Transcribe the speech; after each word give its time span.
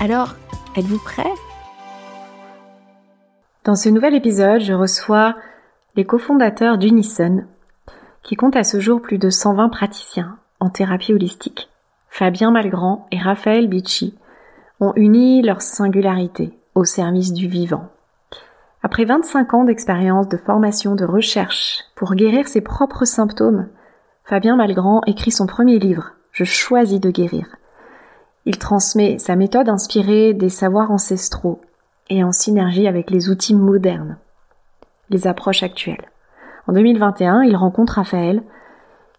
alors, 0.00 0.34
êtes-vous 0.76 0.98
prêt? 0.98 1.32
Dans 3.64 3.74
ce 3.74 3.88
nouvel 3.88 4.14
épisode, 4.14 4.60
je 4.60 4.72
reçois 4.72 5.34
les 5.96 6.04
cofondateurs 6.04 6.78
d'Unison, 6.78 7.44
qui 8.22 8.36
compte 8.36 8.56
à 8.56 8.64
ce 8.64 8.78
jour 8.78 9.00
plus 9.00 9.18
de 9.18 9.30
120 9.30 9.68
praticiens 9.70 10.38
en 10.60 10.68
thérapie 10.68 11.14
holistique. 11.14 11.70
Fabien 12.08 12.50
Malgrand 12.50 13.06
et 13.10 13.18
Raphaël 13.18 13.68
Bicci 13.68 14.14
ont 14.80 14.92
uni 14.96 15.42
leur 15.42 15.62
singularité 15.62 16.58
au 16.74 16.84
service 16.84 17.32
du 17.32 17.48
vivant. 17.48 17.88
Après 18.82 19.04
25 19.04 19.54
ans 19.54 19.64
d'expérience, 19.64 20.28
de 20.28 20.36
formation, 20.36 20.94
de 20.94 21.04
recherche 21.04 21.80
pour 21.94 22.14
guérir 22.14 22.46
ses 22.46 22.60
propres 22.60 23.04
symptômes, 23.04 23.68
Fabien 24.24 24.56
Malgrand 24.56 25.00
écrit 25.06 25.30
son 25.30 25.46
premier 25.46 25.78
livre, 25.78 26.12
Je 26.32 26.44
choisis 26.44 27.00
de 27.00 27.10
guérir, 27.10 27.46
il 28.46 28.58
transmet 28.58 29.18
sa 29.18 29.34
méthode 29.34 29.68
inspirée 29.68 30.32
des 30.32 30.48
savoirs 30.48 30.92
ancestraux 30.92 31.60
et 32.08 32.22
en 32.22 32.30
synergie 32.30 32.86
avec 32.86 33.10
les 33.10 33.28
outils 33.28 33.56
modernes, 33.56 34.18
les 35.10 35.26
approches 35.26 35.64
actuelles. 35.64 36.08
En 36.68 36.72
2021, 36.72 37.42
il 37.42 37.56
rencontre 37.56 37.94
Raphaël, 37.94 38.42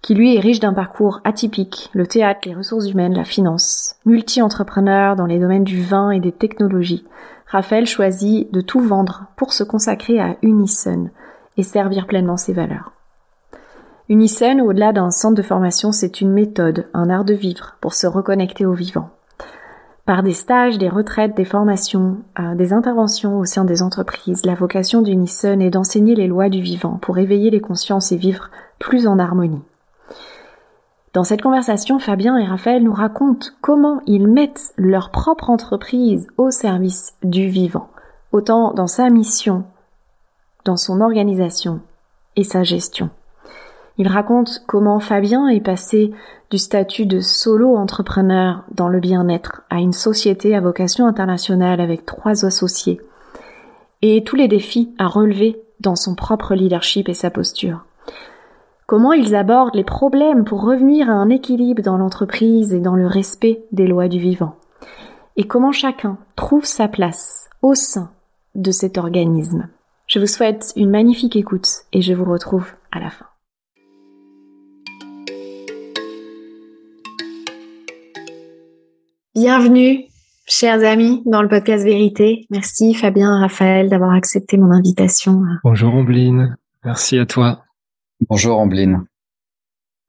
qui 0.02 0.16
lui 0.16 0.36
est 0.36 0.39
riche 0.39 0.61
d'un 0.61 0.73
parcours 0.73 1.20
atypique, 1.25 1.89
le 1.94 2.08
théâtre, 2.08 2.42
les 2.45 2.55
ressources 2.55 2.89
humaines, 2.89 3.16
la 3.16 3.25
finance. 3.25 3.98
Multi-entrepreneur 4.05 5.17
dans 5.17 5.25
les 5.25 5.39
domaines 5.39 5.66
du 5.66 5.81
vin 5.81 6.11
et 6.11 6.22
des 6.22 6.31
technologies, 6.31 7.03
Raphaël 7.48 7.86
choisit 7.86 8.52
de 8.53 8.61
tout 8.61 8.80
vendre 8.80 9.25
pour 9.36 9.52
se 9.52 9.66
consacrer 9.66 10.22
à 10.22 10.38
Unison 10.42 11.09
et 11.58 11.64
servir 11.64 12.08
pleinement 12.08 12.38
ses 12.38 12.53
valeurs. 12.53 12.94
Unison, 14.08 14.59
au-delà 14.59 14.94
d'un 14.94 15.11
centre 15.11 15.36
de 15.36 15.42
formation, 15.42 15.92
c'est 15.92 16.22
une 16.22 16.31
méthode, 16.31 16.88
un 16.94 17.09
art 17.09 17.25
de 17.25 17.33
vivre 17.33 17.75
pour 17.81 17.94
se 17.94 18.08
reconnecter 18.08 18.66
au 18.66 18.73
vivant 18.73 19.09
par 20.08 20.23
des 20.23 20.33
stages, 20.33 20.77
des 20.77 20.88
retraites, 20.88 21.36
des 21.36 21.45
formations, 21.45 22.19
euh, 22.39 22.55
des 22.55 22.72
interventions 22.72 23.38
au 23.38 23.45
sein 23.45 23.66
des 23.66 23.83
entreprises. 23.83 24.45
La 24.45 24.55
vocation 24.55 25.02
d'Unison 25.02 25.59
est 25.59 25.69
d'enseigner 25.69 26.16
les 26.16 26.27
lois 26.27 26.47
du 26.47 26.61
vivant 26.61 26.97
pour 27.02 27.17
éveiller 27.17 27.49
les 27.52 27.59
consciences 27.59 28.14
et 28.14 28.16
vivre 28.16 28.49
plus 28.80 29.05
en 29.05 29.20
harmonie. 29.20 29.61
Dans 31.14 31.26
cette 31.26 31.42
conversation, 31.42 31.99
Fabien 31.99 32.37
et 32.37 32.45
Raphaël 32.45 32.83
nous 32.83 32.93
racontent 32.93 33.48
comment 33.59 33.99
ils 34.08 34.30
mettent 34.30 34.73
leur 34.77 35.11
propre 35.11 35.49
entreprise 35.49 36.27
au 36.37 36.52
service 36.52 37.15
du 37.21 37.49
vivant, 37.49 37.89
autant 38.32 38.73
dans 38.73 38.87
sa 38.87 39.09
mission, 39.09 39.65
dans 40.64 40.77
son 40.77 41.02
organisation 41.02 41.82
et 42.37 42.45
sa 42.45 42.64
gestion. 42.64 43.09
Il 43.97 44.08
raconte 44.08 44.63
comment 44.67 44.99
Fabien 44.99 45.47
est 45.47 45.61
passé 45.61 46.11
du 46.52 46.58
statut 46.58 47.05
de 47.05 47.19
solo 47.19 47.75
entrepreneur 47.75 48.63
dans 48.73 48.89
le 48.89 48.99
bien-être 48.99 49.63
à 49.69 49.77
une 49.77 49.93
société 49.93 50.55
à 50.55 50.61
vocation 50.61 51.08
internationale 51.08 51.81
avec 51.81 52.05
trois 52.05 52.45
associés 52.45 53.02
et 54.02 54.23
tous 54.23 54.35
les 54.35 54.47
défis 54.47 54.93
à 54.99 55.08
relever 55.08 55.59
dans 55.80 55.95
son 55.95 56.15
propre 56.15 56.53
leadership 56.53 57.09
et 57.09 57.13
sa 57.13 57.31
posture. 57.31 57.85
Comment 58.85 59.13
ils 59.13 59.35
abordent 59.35 59.75
les 59.75 59.83
problèmes 59.83 60.45
pour 60.45 60.61
revenir 60.61 61.09
à 61.09 61.14
un 61.14 61.29
équilibre 61.29 61.81
dans 61.81 61.97
l'entreprise 61.97 62.73
et 62.73 62.79
dans 62.79 62.95
le 62.95 63.08
respect 63.08 63.65
des 63.71 63.87
lois 63.87 64.08
du 64.08 64.19
vivant. 64.19 64.55
Et 65.35 65.45
comment 65.45 65.71
chacun 65.71 66.17
trouve 66.35 66.65
sa 66.65 66.87
place 66.87 67.49
au 67.61 67.75
sein 67.75 68.11
de 68.55 68.71
cet 68.71 68.97
organisme. 68.97 69.67
Je 70.08 70.19
vous 70.19 70.27
souhaite 70.27 70.71
une 70.75 70.89
magnifique 70.89 71.35
écoute 71.35 71.67
et 71.91 72.02
je 72.02 72.14
vous 72.14 72.25
retrouve 72.25 72.67
à 72.91 72.99
la 72.99 73.09
fin. 73.09 73.25
Bienvenue, 79.39 80.05
chers 80.48 80.83
amis, 80.83 81.21
dans 81.27 81.43
le 81.43 81.48
podcast 81.48 81.83
Vérité. 81.83 82.48
Merci 82.49 82.95
Fabien 82.95 83.39
Raphaël 83.39 83.87
d'avoir 83.87 84.14
accepté 84.14 84.58
mon 84.58 84.71
invitation. 84.71 85.43
Bonjour 85.64 85.93
Ambline, 85.93 86.58
merci 86.83 87.20
à 87.20 87.27
toi. 87.27 87.61
Bonjour 88.31 88.58
Ambline. 88.58 89.05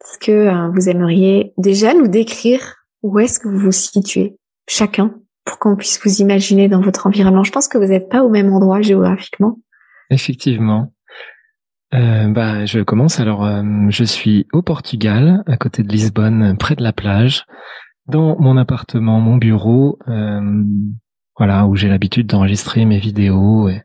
Est-ce 0.01 0.19
que 0.19 0.33
euh, 0.33 0.71
vous 0.71 0.89
aimeriez 0.89 1.53
déjà 1.59 1.93
nous 1.93 2.09
décrire 2.09 2.77
où 3.03 3.19
est-ce 3.19 3.39
que 3.39 3.49
vous 3.49 3.59
vous 3.59 3.71
situez, 3.71 4.39
chacun, 4.67 5.13
pour 5.45 5.59
qu'on 5.59 5.77
puisse 5.77 6.01
vous 6.03 6.23
imaginer 6.23 6.71
dans 6.71 6.81
votre 6.81 7.07
environnement? 7.07 7.45
Je 7.45 7.53
pense 7.53 7.69
que 7.69 7.77
vous 7.77 7.89
n'êtes 7.89 8.09
pas 8.09 8.23
au 8.23 8.31
même 8.31 8.51
endroit 8.51 8.81
géographiquement. 8.81 9.59
Effectivement. 10.09 10.95
Euh, 11.93 12.29
bah, 12.29 12.65
je 12.65 12.81
commence. 12.81 13.21
Alors, 13.21 13.45
euh, 13.45 13.63
je 13.91 14.05
suis 14.05 14.47
au 14.55 14.63
Portugal, 14.63 15.45
à 15.47 15.59
côté 15.59 15.83
de 15.83 15.89
Lisbonne, 15.93 16.57
près 16.59 16.77
de 16.77 16.83
la 16.83 16.95
plage 16.95 17.45
dans 18.09 18.39
mon 18.41 18.57
appartement, 18.57 19.21
mon 19.21 19.37
bureau, 19.37 19.99
euh, 20.09 20.65
voilà, 21.37 21.67
où 21.67 21.77
j'ai 21.77 21.89
l'habitude 21.89 22.27
d'enregistrer 22.27 22.85
mes 22.85 22.99
vidéos 22.99 23.69
et, 23.69 23.83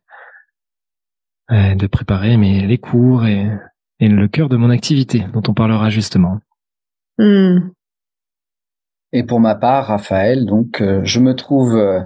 de 1.49 1.85
préparer 1.85 2.35
mes 2.37 2.65
les 2.65 2.79
cours 2.79 3.25
et, 3.25 3.47
et, 3.99 4.07
le 4.07 4.27
cœur 4.27 4.49
de 4.49 4.57
mon 4.57 4.71
activité, 4.71 5.27
dont 5.33 5.43
on 5.47 5.53
parlera 5.53 5.89
justement. 5.91 6.39
Hmm. 7.19 7.69
Et 9.11 9.23
pour 9.23 9.39
ma 9.39 9.53
part, 9.53 9.87
Raphaël, 9.87 10.45
donc, 10.45 10.81
euh, 10.81 11.01
je 11.03 11.19
me 11.19 11.35
trouve 11.35 11.75
euh, 11.75 12.01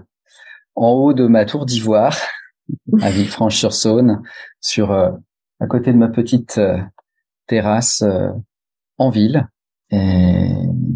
en 0.75 0.89
haut 0.89 1.13
de 1.13 1.27
ma 1.27 1.45
tour 1.45 1.65
d'ivoire, 1.65 2.17
à 3.01 3.09
Villefranche-sur-Saône, 3.09 4.21
sur 4.59 4.91
à 4.91 5.67
côté 5.69 5.93
de 5.93 5.97
ma 5.97 6.09
petite 6.09 6.59
terrasse 7.45 8.03
en 8.97 9.09
ville. 9.09 9.47
Et 9.91 10.49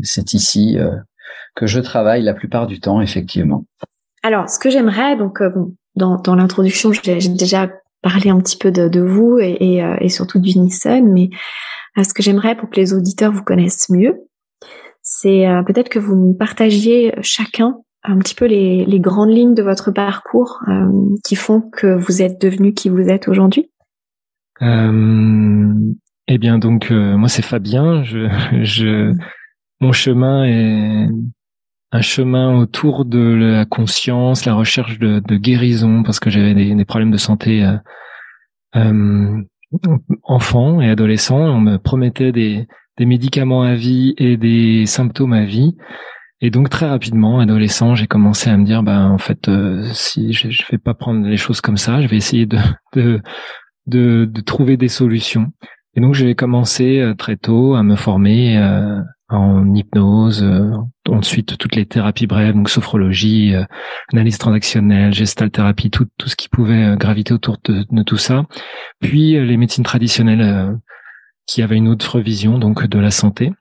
c'est 0.03 0.33
ici 0.33 0.77
que 1.55 1.67
je 1.67 1.79
travaille 1.79 2.23
la 2.23 2.33
plupart 2.33 2.67
du 2.67 2.79
temps, 2.79 3.01
effectivement. 3.01 3.65
Alors, 4.23 4.49
ce 4.49 4.59
que 4.59 4.69
j'aimerais, 4.69 5.15
donc, 5.17 5.41
euh, 5.41 5.49
dans, 5.95 6.17
dans 6.17 6.35
l'introduction, 6.35 6.91
j'ai 6.93 7.17
déjà 7.29 7.69
parlé 8.01 8.29
un 8.29 8.39
petit 8.39 8.57
peu 8.57 8.71
de, 8.71 8.87
de 8.87 9.01
vous 9.01 9.39
et, 9.39 9.57
et, 9.59 9.83
euh, 9.83 9.95
et, 9.99 10.09
surtout 10.09 10.39
d'Unison, 10.39 11.03
mais 11.03 11.29
euh, 11.97 12.03
ce 12.03 12.13
que 12.13 12.23
j'aimerais 12.23 12.55
pour 12.55 12.69
que 12.69 12.75
les 12.75 12.93
auditeurs 12.93 13.31
vous 13.31 13.43
connaissent 13.43 13.89
mieux, 13.89 14.21
c'est 15.03 15.47
peut-être 15.65 15.89
que 15.89 15.97
vous 15.97 16.15
nous 16.15 16.35
partagiez 16.35 17.11
chacun 17.23 17.79
un 18.03 18.19
petit 18.19 18.35
peu 18.35 18.45
les, 18.45 18.85
les 18.85 18.99
grandes 18.99 19.31
lignes 19.31 19.55
de 19.55 19.63
votre 19.63 19.89
parcours 19.89 20.59
qui 21.23 21.35
font 21.35 21.59
que 21.59 21.87
vous 21.87 22.21
êtes 22.21 22.39
devenu 22.39 22.75
qui 22.75 22.89
vous 22.89 23.09
êtes 23.09 23.27
aujourd'hui. 23.27 23.71
Euh, 24.61 25.73
eh 26.27 26.37
bien, 26.37 26.59
donc 26.59 26.91
moi 26.91 27.29
c'est 27.29 27.41
Fabien. 27.41 28.03
Je, 28.03 28.29
je, 28.61 29.15
mon 29.79 29.91
chemin 29.91 30.45
est 30.45 31.07
un 31.91 32.01
chemin 32.01 32.57
autour 32.57 33.05
de 33.05 33.19
la 33.19 33.65
conscience, 33.65 34.45
la 34.45 34.53
recherche 34.53 34.97
de, 34.99 35.19
de 35.19 35.35
guérison, 35.35 36.03
parce 36.03 36.19
que 36.19 36.29
j'avais 36.29 36.53
des, 36.53 36.73
des, 36.73 36.85
problèmes 36.85 37.11
de 37.11 37.17
santé 37.17 37.63
euh, 37.63 37.77
euh, 38.75 39.41
enfant 40.23 40.81
et 40.81 40.89
adolescent. 40.89 41.37
On 41.37 41.59
me 41.59 41.77
promettait 41.77 42.31
des, 42.31 42.67
des 42.97 43.05
médicaments 43.05 43.63
à 43.63 43.75
vie 43.75 44.13
et 44.17 44.37
des 44.37 44.85
symptômes 44.85 45.33
à 45.33 45.43
vie. 45.43 45.75
Et 46.39 46.49
donc 46.49 46.69
très 46.69 46.87
rapidement, 46.87 47.39
adolescent, 47.39 47.93
j'ai 47.93 48.07
commencé 48.07 48.49
à 48.49 48.57
me 48.57 48.65
dire, 48.65 48.81
bah 48.81 49.07
en 49.09 49.19
fait, 49.19 49.47
euh, 49.47 49.83
si 49.93 50.33
je, 50.33 50.49
je 50.49 50.63
vais 50.71 50.79
pas 50.79 50.95
prendre 50.95 51.27
les 51.27 51.37
choses 51.37 51.61
comme 51.61 51.77
ça, 51.77 52.01
je 52.01 52.07
vais 52.07 52.17
essayer 52.17 52.45
de 52.47 52.57
de, 52.95 53.21
de, 53.85 54.25
de 54.25 54.41
trouver 54.41 54.77
des 54.77 54.87
solutions. 54.87 55.51
Et 55.95 56.01
donc 56.01 56.13
j'ai 56.13 56.33
commencé 56.35 56.99
euh, 56.99 57.13
très 57.13 57.37
tôt 57.37 57.75
à 57.75 57.83
me 57.83 57.95
former 57.95 58.57
euh, 58.57 59.01
en 59.31 59.73
hypnose, 59.73 60.45
ensuite 61.09 61.57
toutes 61.57 61.75
les 61.75 61.85
thérapies 61.85 62.27
brèves, 62.27 62.53
donc 62.53 62.69
sophrologie, 62.69 63.53
analyse 64.11 64.37
transactionnelle, 64.37 65.13
gestalthérapie, 65.13 65.89
tout 65.89 66.07
tout 66.17 66.29
ce 66.29 66.35
qui 66.35 66.49
pouvait 66.49 66.95
graviter 66.97 67.33
autour 67.33 67.57
de, 67.63 67.85
de 67.89 68.03
tout 68.03 68.17
ça. 68.17 68.45
Puis 68.99 69.33
les 69.33 69.57
médecines 69.57 69.83
traditionnelles 69.83 70.77
qui 71.47 71.61
avaient 71.61 71.77
une 71.77 71.87
autre 71.87 72.19
vision 72.19 72.59
donc 72.59 72.85
de 72.85 72.99
la 72.99 73.11
santé 73.11 73.51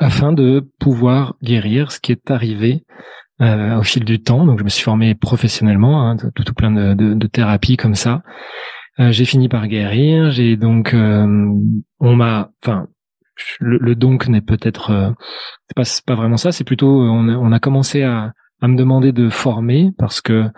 afin 0.00 0.32
de 0.32 0.68
pouvoir 0.78 1.34
guérir 1.42 1.92
ce 1.92 2.00
qui 2.00 2.12
est 2.12 2.30
arrivé 2.30 2.84
euh, 3.40 3.78
au 3.78 3.82
fil 3.82 4.04
du 4.04 4.20
temps. 4.20 4.44
Donc 4.44 4.58
je 4.58 4.64
me 4.64 4.68
suis 4.68 4.82
formé 4.82 5.14
professionnellement, 5.14 6.08
hein, 6.08 6.16
tout, 6.16 6.44
tout, 6.44 6.54
plein 6.54 6.70
de, 6.70 6.94
de, 6.94 7.14
de, 7.14 7.26
thérapies 7.26 7.76
comme 7.76 7.94
ça. 7.94 8.22
Euh, 9.00 9.12
j'ai 9.12 9.24
fini 9.24 9.48
par 9.48 9.66
guérir. 9.68 10.30
J'ai 10.30 10.56
donc, 10.56 10.94
euh, 10.94 11.26
on 12.00 12.16
m'a, 12.16 12.50
enfin, 12.62 12.88
le, 13.60 13.78
le, 13.78 13.94
donc 13.94 14.28
n'est 14.28 14.40
peut-être, 14.40 14.90
euh, 14.90 15.10
pas, 15.74 15.82
pas 16.06 16.14
vraiment 16.14 16.36
ça. 16.36 16.52
C'est 16.52 16.64
plutôt, 16.64 16.88
on 16.88 17.28
a, 17.28 17.32
on 17.32 17.52
a 17.52 17.58
commencé 17.58 18.02
à, 18.02 18.32
à 18.60 18.68
me 18.68 18.76
demander 18.76 19.12
de 19.12 19.28
former 19.28 19.90
parce 19.98 20.20
que 20.20 20.50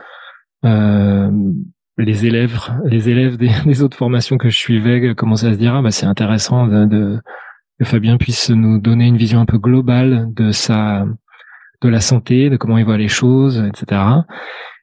les 0.63 2.27
élèves, 2.27 2.71
les 2.85 3.09
élèves 3.09 3.37
des, 3.37 3.51
des, 3.67 3.83
autres 3.83 3.97
formations 3.97 4.39
que 4.39 4.49
je 4.49 4.57
suivais 4.57 5.15
commençaient 5.15 5.49
à 5.49 5.55
se 5.55 5.59
dire 5.59 5.75
ah 5.75 5.83
bah 5.83 5.91
c'est 5.91 6.07
intéressant 6.07 6.67
de, 6.67 6.85
de 6.85 7.21
que 7.79 7.85
Fabien 7.87 8.19
puisse 8.19 8.51
nous 8.51 8.79
donner 8.79 9.07
une 9.07 9.17
vision 9.17 9.41
un 9.41 9.47
peu 9.47 9.59
globale 9.59 10.29
de 10.35 10.51
sa 10.51 11.07
de 11.83 11.89
la 11.89 12.01
santé, 12.01 12.51
de 12.51 12.57
comment 12.57 12.77
il 12.77 12.85
voit 12.85 12.99
les 12.99 13.09
choses, 13.09 13.65
etc. 13.67 14.03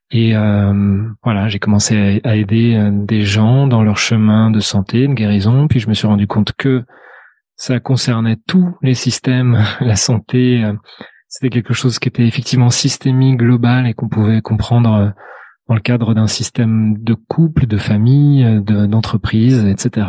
Et 0.09 0.35
euh, 0.35 1.03
voilà, 1.23 1.47
j'ai 1.47 1.59
commencé 1.59 2.21
à, 2.23 2.35
aider 2.35 2.75
euh, 2.75 2.89
des 2.91 3.21
gens 3.21 3.67
dans 3.67 3.83
leur 3.83 3.97
chemin 3.97 4.49
de 4.49 4.59
santé, 4.59 5.07
de 5.07 5.13
guérison. 5.13 5.67
Puis 5.67 5.79
je 5.79 5.89
me 5.89 5.93
suis 5.93 6.07
rendu 6.07 6.27
compte 6.27 6.53
que 6.57 6.83
ça 7.57 7.79
concernait 7.79 8.37
tous 8.47 8.77
les 8.81 8.93
systèmes, 8.93 9.63
la 9.81 9.95
santé. 9.95 10.63
Euh, 10.63 10.73
c'était 11.27 11.49
quelque 11.49 11.73
chose 11.73 11.99
qui 11.99 12.07
était 12.07 12.25
effectivement 12.25 12.69
systémique, 12.69 13.37
global 13.37 13.85
et 13.85 13.93
qu'on 13.93 14.07
pouvait 14.07 14.41
comprendre 14.41 15.13
dans 15.67 15.75
le 15.75 15.81
cadre 15.81 16.13
d'un 16.13 16.27
système 16.27 16.97
de 17.03 17.13
couple, 17.13 17.67
de 17.67 17.77
famille, 17.77 18.61
d'entreprise, 18.63 19.65
etc. 19.65 20.07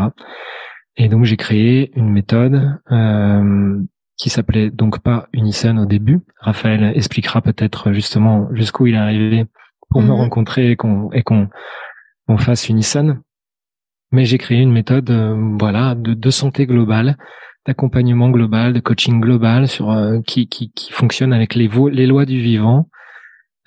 Et 0.96 1.08
donc 1.08 1.24
j'ai 1.24 1.36
créé 1.36 1.90
une 1.96 2.10
méthode 2.10 2.78
euh, 2.92 3.80
qui 4.16 4.30
s'appelait 4.30 4.70
donc 4.70 5.00
pas 5.00 5.28
Unison 5.32 5.76
au 5.78 5.86
début. 5.86 6.20
Raphaël 6.40 6.92
expliquera 6.94 7.40
peut-être 7.40 7.92
justement 7.92 8.48
jusqu'où 8.52 8.86
il 8.86 8.94
est 8.94 8.98
arrivé 8.98 9.46
pour 9.90 10.02
me 10.02 10.08
mhm. 10.08 10.14
rencontrer 10.14 10.70
et 10.70 10.76
qu'on 10.76 11.10
et 11.12 11.22
qu'on 11.22 11.48
fasse 12.36 12.68
Unison. 12.68 13.18
Mais 14.10 14.24
j'ai 14.24 14.38
créé 14.38 14.60
une 14.60 14.72
méthode 14.72 15.10
euh, 15.10 15.56
voilà 15.58 15.94
de, 15.94 16.14
de, 16.14 16.30
santé 16.30 16.66
globale, 16.66 17.16
d'accompagnement 17.66 18.30
global, 18.30 18.72
de 18.72 18.80
coaching 18.80 19.20
global 19.20 19.68
sur 19.68 19.90
euh, 19.90 20.20
qui, 20.26 20.48
qui, 20.48 20.72
qui 20.72 20.92
fonctionne 20.92 21.32
avec 21.32 21.54
les, 21.54 21.68
les 21.92 22.06
lois 22.06 22.24
du 22.24 22.40
vivant 22.40 22.88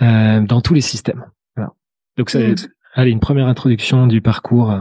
euh, 0.01 0.41
dans 0.41 0.61
tous 0.61 0.73
les 0.73 0.81
systèmes. 0.81 1.23
Voilà. 1.55 1.71
Donc 2.17 2.29
ça, 2.29 2.39
mhm. 2.39 2.55
allez 2.95 3.11
une 3.11 3.19
première 3.19 3.47
introduction 3.47 4.07
du 4.07 4.21
parcours 4.21 4.71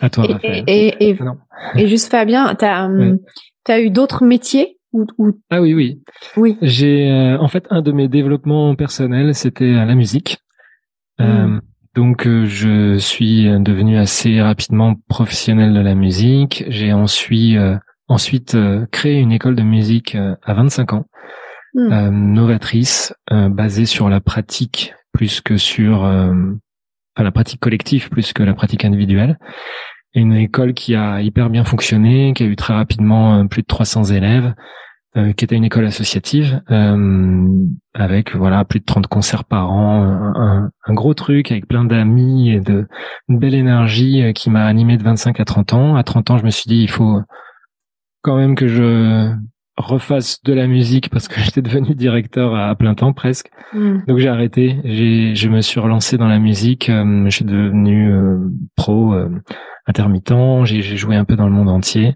à 0.00 0.10
toi, 0.10 0.24
Raphaël. 0.26 0.64
Et, 0.66 1.16
et, 1.76 1.86
juste 1.86 2.10
Fabien, 2.10 2.54
tu 2.54 2.64
as, 2.64 2.86
hum, 2.86 3.18
as 3.68 3.80
eu 3.80 3.90
d'autres 3.90 4.24
métiers 4.24 4.78
ou, 4.92 5.06
Ah 5.50 5.60
oui, 5.60 5.72
oui. 5.74 6.02
Oui. 6.36 6.58
J'ai 6.62 7.08
euh, 7.08 7.38
en 7.38 7.48
fait 7.48 7.66
un 7.70 7.80
de 7.80 7.92
mes 7.92 8.08
développements 8.08 8.74
personnels, 8.74 9.34
c'était 9.34 9.72
la 9.72 9.94
musique. 9.94 10.38
Euh, 11.20 11.46
hmm. 11.46 11.60
Donc 11.94 12.26
euh, 12.26 12.46
je 12.46 12.98
suis 12.98 13.44
devenu 13.60 13.98
assez 13.98 14.40
rapidement 14.40 14.94
professionnel 15.08 15.74
de 15.74 15.80
la 15.80 15.94
musique. 15.94 16.64
J'ai 16.68 16.92
ensuite 16.92 17.58
ensuite 18.08 18.56
créé 18.90 19.20
une 19.20 19.32
école 19.32 19.54
de 19.54 19.62
musique 19.62 20.16
à 20.16 20.54
25 20.54 20.92
ans, 20.94 21.04
hmm. 21.74 22.08
novatrice, 22.32 23.14
basée 23.30 23.86
sur 23.86 24.08
la 24.08 24.20
pratique 24.20 24.94
plus 25.12 25.40
que 25.40 25.56
sur 25.56 26.02
enfin, 26.02 26.58
la 27.18 27.30
pratique 27.30 27.60
collective 27.60 28.08
plus 28.10 28.32
que 28.32 28.42
la 28.42 28.54
pratique 28.54 28.84
individuelle 28.84 29.38
une 30.14 30.32
école 30.34 30.74
qui 30.74 30.94
a 30.94 31.20
hyper 31.20 31.50
bien 31.50 31.64
fonctionné, 31.64 32.32
qui 32.34 32.42
a 32.42 32.46
eu 32.46 32.56
très 32.56 32.74
rapidement 32.74 33.38
euh, 33.38 33.44
plus 33.44 33.62
de 33.62 33.66
300 33.66 34.04
élèves, 34.04 34.54
euh, 35.16 35.32
qui 35.32 35.44
était 35.44 35.56
une 35.56 35.64
école 35.64 35.86
associative 35.86 36.62
euh, 36.70 37.48
avec 37.94 38.36
voilà 38.36 38.64
plus 38.64 38.78
de 38.78 38.84
30 38.84 39.08
concerts 39.08 39.42
par 39.42 39.72
an, 39.72 40.04
un, 40.04 40.70
un 40.86 40.94
gros 40.94 41.14
truc 41.14 41.50
avec 41.50 41.66
plein 41.66 41.84
d'amis 41.84 42.52
et 42.52 42.60
de 42.60 42.86
une 43.28 43.40
belle 43.40 43.56
énergie 43.56 44.22
euh, 44.22 44.32
qui 44.32 44.50
m'a 44.50 44.66
animé 44.66 44.96
de 44.98 45.02
25 45.02 45.40
à 45.40 45.44
30 45.44 45.72
ans. 45.74 45.96
À 45.96 46.04
30 46.04 46.30
ans, 46.30 46.38
je 46.38 46.44
me 46.44 46.50
suis 46.50 46.68
dit 46.68 46.76
il 46.76 46.88
faut 46.88 47.22
quand 48.22 48.36
même 48.36 48.54
que 48.54 48.68
je 48.68 49.34
refasse 49.76 50.44
de 50.44 50.52
la 50.52 50.68
musique 50.68 51.10
parce 51.10 51.26
que 51.26 51.40
j'étais 51.40 51.62
devenu 51.62 51.96
directeur 51.96 52.54
à 52.54 52.72
plein 52.76 52.94
temps 52.94 53.12
presque. 53.12 53.50
Mm. 53.72 54.04
Donc 54.06 54.18
j'ai 54.18 54.28
arrêté, 54.28 54.78
j'ai 54.84 55.34
je 55.34 55.48
me 55.48 55.60
suis 55.60 55.80
relancé 55.80 56.18
dans 56.18 56.28
la 56.28 56.38
musique, 56.38 56.86
je 56.88 57.30
suis 57.30 57.44
devenu 57.44 58.14
pro 58.76 59.16
intermittent, 59.88 60.66
j'ai 60.66 60.82
joué 60.82 61.16
un 61.16 61.24
peu 61.24 61.34
dans 61.34 61.46
le 61.46 61.52
monde 61.52 61.68
entier, 61.68 62.14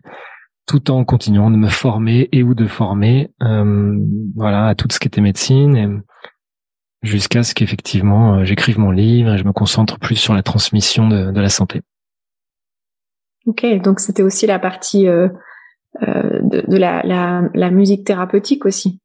tout 0.67 0.91
en 0.91 1.05
continuant 1.05 1.51
de 1.51 1.57
me 1.57 1.69
former 1.69 2.29
et 2.33 2.43
ou 2.43 2.55
de 2.55 2.67
former, 2.67 3.31
euh, 3.43 3.99
voilà, 4.35 4.69
à 4.69 4.75
tout 4.75 4.89
ce 4.91 4.99
qui 4.99 5.09
était 5.09 5.21
médecine, 5.21 6.03
jusqu'à 7.03 7.43
ce 7.43 7.55
qu'effectivement 7.55 8.37
euh, 8.37 8.45
j'écrive 8.45 8.79
mon 8.79 8.91
livre 8.91 9.35
et 9.35 9.39
je 9.39 9.45
me 9.45 9.53
concentre 9.53 9.99
plus 9.99 10.17
sur 10.17 10.33
la 10.33 10.43
transmission 10.43 11.09
de, 11.09 11.39
la 11.39 11.49
santé. 11.49 11.83
Ok, 13.47 13.67
donc 13.83 14.01
c'était 14.01 14.23
aussi 14.23 14.47
la 14.47 14.59
partie 14.59 15.07
euh, 15.07 15.29
de, 16.01 16.77
la 16.77 17.71
musique 17.71 18.07
thérapeutique 18.07 18.65
aussi. 18.65 19.01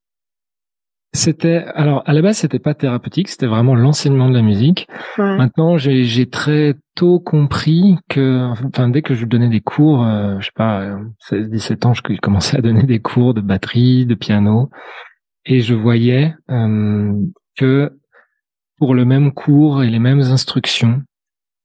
C'était 1.11 1.63
alors 1.73 2.03
à 2.05 2.13
la 2.13 2.21
base 2.21 2.37
c'était 2.37 2.59
pas 2.59 2.75
thérapeutique, 2.75 3.29
c'était 3.29 3.47
vraiment 3.47 3.73
l'enseignement 3.73 4.29
de 4.29 4.35
la 4.35 4.43
musique. 4.43 4.87
Maintenant 5.17 5.77
j'ai 5.77 6.29
très 6.29 6.75
tôt 6.95 7.19
compris 7.19 7.97
que 8.09 8.47
enfin 8.51 8.89
dès 8.89 9.01
que 9.01 9.15
je 9.15 9.25
donnais 9.25 9.49
des 9.49 9.61
cours, 9.61 10.05
euh, 10.05 10.35
je 10.39 10.45
sais 10.45 10.51
pas 10.55 10.99
16 11.19 11.49
17 11.49 11.85
ans, 11.87 11.93
je 11.95 12.01
commençais 12.21 12.57
à 12.57 12.61
donner 12.61 12.83
des 12.83 12.99
cours 12.99 13.33
de 13.33 13.41
batterie, 13.41 14.05
de 14.05 14.13
piano 14.13 14.69
et 15.45 15.61
je 15.61 15.73
voyais 15.73 16.35
euh, 16.51 17.11
que 17.57 17.91
pour 18.77 18.93
le 18.93 19.03
même 19.03 19.31
cours 19.31 19.81
et 19.81 19.89
les 19.89 19.99
mêmes 19.99 20.21
instructions, 20.21 21.01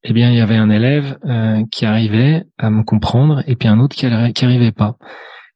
eh 0.04 0.14
bien 0.14 0.30
il 0.30 0.38
y 0.38 0.40
avait 0.40 0.56
un 0.56 0.70
élève 0.70 1.18
euh, 1.26 1.62
qui 1.70 1.84
arrivait 1.84 2.44
à 2.56 2.70
me 2.70 2.82
comprendre 2.82 3.42
et 3.46 3.56
puis 3.56 3.68
un 3.68 3.78
autre 3.78 3.94
qui, 3.94 4.06
qui 4.32 4.44
arrivait 4.46 4.72
pas. 4.72 4.96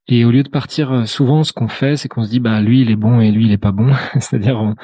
Et 0.09 0.25
au 0.25 0.31
lieu 0.31 0.43
de 0.43 0.49
partir, 0.49 0.93
euh, 0.93 1.05
souvent, 1.05 1.45
ce 1.45 1.53
qu'on 1.53 1.69
fait, 1.69 1.97
c'est 1.97 2.09
qu'on 2.09 2.25
se 2.25 2.31
dit, 2.31 2.41
bah, 2.41 2.61
lui, 2.61 2.81
il 2.81 2.91
est 2.91 2.97
bon 2.97 3.21
et 3.21 3.31
lui, 3.31 3.47
il 3.47 3.53
est 3.53 3.59
pas 3.59 3.73
bon. 3.73 3.93
C'est-à-dire, 4.15 4.75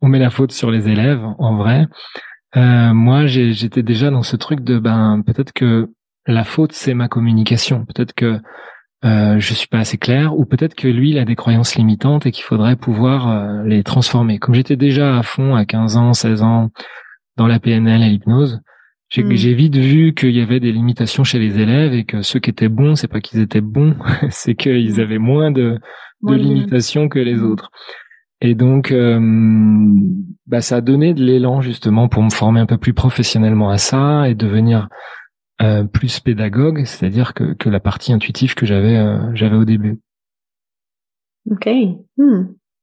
on, 0.00 0.08
met 0.08 0.18
la 0.18 0.30
faute 0.30 0.52
sur 0.52 0.70
les 0.70 0.88
élèves, 0.88 1.22
en 1.38 1.56
vrai. 1.56 1.86
Euh, 2.56 2.92
moi, 2.94 3.26
j'étais 3.26 3.82
déjà 3.82 4.10
dans 4.10 4.22
ce 4.22 4.36
truc 4.36 4.60
de, 4.60 4.78
ben, 4.78 5.22
peut-être 5.24 5.52
que 5.52 5.90
la 6.26 6.44
faute, 6.44 6.72
c'est 6.72 6.94
ma 6.94 7.08
communication. 7.08 7.84
Peut-être 7.84 8.14
que 8.14 8.40
euh, 9.04 9.38
je 9.38 9.54
suis 9.54 9.68
pas 9.68 9.78
assez 9.78 9.96
clair, 9.96 10.38
ou 10.38 10.44
peut-être 10.44 10.74
que 10.74 10.88
lui, 10.88 11.10
il 11.10 11.18
a 11.18 11.24
des 11.24 11.36
croyances 11.36 11.74
limitantes 11.74 12.26
et 12.26 12.32
qu'il 12.32 12.44
faudrait 12.44 12.76
pouvoir 12.76 13.30
euh, 13.30 13.62
les 13.64 13.82
transformer. 13.82 14.38
Comme 14.38 14.54
j'étais 14.54 14.76
déjà 14.76 15.18
à 15.18 15.22
fond 15.22 15.54
à 15.54 15.64
15 15.64 15.96
ans, 15.96 16.12
16 16.12 16.42
ans 16.42 16.70
dans 17.36 17.46
la 17.46 17.58
PNL 17.60 18.02
et 18.02 18.10
l'hypnose, 18.10 18.60
Hmm. 19.16 19.32
J'ai 19.32 19.54
vite 19.54 19.76
vu 19.76 20.14
qu'il 20.14 20.30
y 20.30 20.40
avait 20.40 20.60
des 20.60 20.72
limitations 20.72 21.24
chez 21.24 21.38
les 21.38 21.58
élèves 21.58 21.92
et 21.94 22.04
que 22.04 22.22
ceux 22.22 22.38
qui 22.38 22.50
étaient 22.50 22.68
bons, 22.68 22.94
c'est 22.94 23.08
pas 23.08 23.20
qu'ils 23.20 23.40
étaient 23.40 23.60
bons, 23.60 23.96
c'est 24.30 24.54
qu'ils 24.54 24.96
hmm. 24.96 25.00
avaient 25.00 25.18
moins 25.18 25.50
de, 25.50 25.78
de 26.22 26.34
limitations 26.34 27.08
que 27.08 27.18
les 27.18 27.36
hmm. 27.36 27.50
autres. 27.50 27.70
Et 28.40 28.54
donc, 28.54 28.90
euh, 28.90 29.20
bah, 30.46 30.60
ça 30.62 30.76
a 30.76 30.80
donné 30.80 31.12
de 31.12 31.22
l'élan 31.22 31.60
justement 31.60 32.08
pour 32.08 32.22
me 32.22 32.30
former 32.30 32.60
un 32.60 32.66
peu 32.66 32.78
plus 32.78 32.94
professionnellement 32.94 33.70
à 33.70 33.76
ça 33.76 34.28
et 34.28 34.34
devenir 34.34 34.88
euh, 35.60 35.84
plus 35.84 36.20
pédagogue, 36.20 36.84
c'est-à-dire 36.86 37.34
que, 37.34 37.52
que 37.52 37.68
la 37.68 37.80
partie 37.80 38.14
intuitive 38.14 38.54
que 38.54 38.64
j'avais 38.64 38.96
euh, 38.96 39.18
j'avais 39.34 39.56
au 39.56 39.66
début. 39.66 40.00
Ok. 41.50 41.68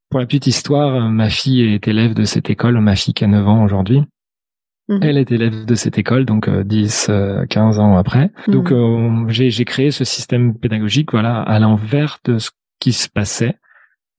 Pour 0.10 0.20
la 0.20 0.26
petite 0.26 0.48
histoire, 0.48 1.10
ma 1.10 1.30
fille 1.30 1.62
est 1.74 1.88
élève 1.88 2.14
de 2.14 2.24
cette 2.24 2.50
école, 2.50 2.80
ma 2.80 2.96
fille 2.96 3.14
qui 3.14 3.24
a 3.24 3.28
9 3.28 3.48
ans 3.48 3.64
aujourd'hui. 3.64 4.04
Mhm. 4.90 5.00
Elle 5.04 5.18
est 5.18 5.32
élève 5.32 5.66
de 5.66 5.76
cette 5.76 5.98
école, 5.98 6.26
donc 6.26 6.50
10, 6.50 7.08
euh, 7.10 7.46
15 7.46 7.78
euh, 7.78 7.82
ans 7.82 7.98
après. 7.98 8.32
Donc 8.48 8.72
mhm. 8.72 9.28
euh, 9.28 9.30
j'ai 9.30 9.66
créé 9.66 9.92
ce 9.92 10.06
système 10.06 10.58
pédagogique, 10.58 11.12
voilà, 11.12 11.42
à 11.42 11.60
l'envers 11.60 12.20
de 12.24 12.38
ce 12.38 12.52
qui 12.80 12.94
se 12.94 13.10
passait. 13.10 13.58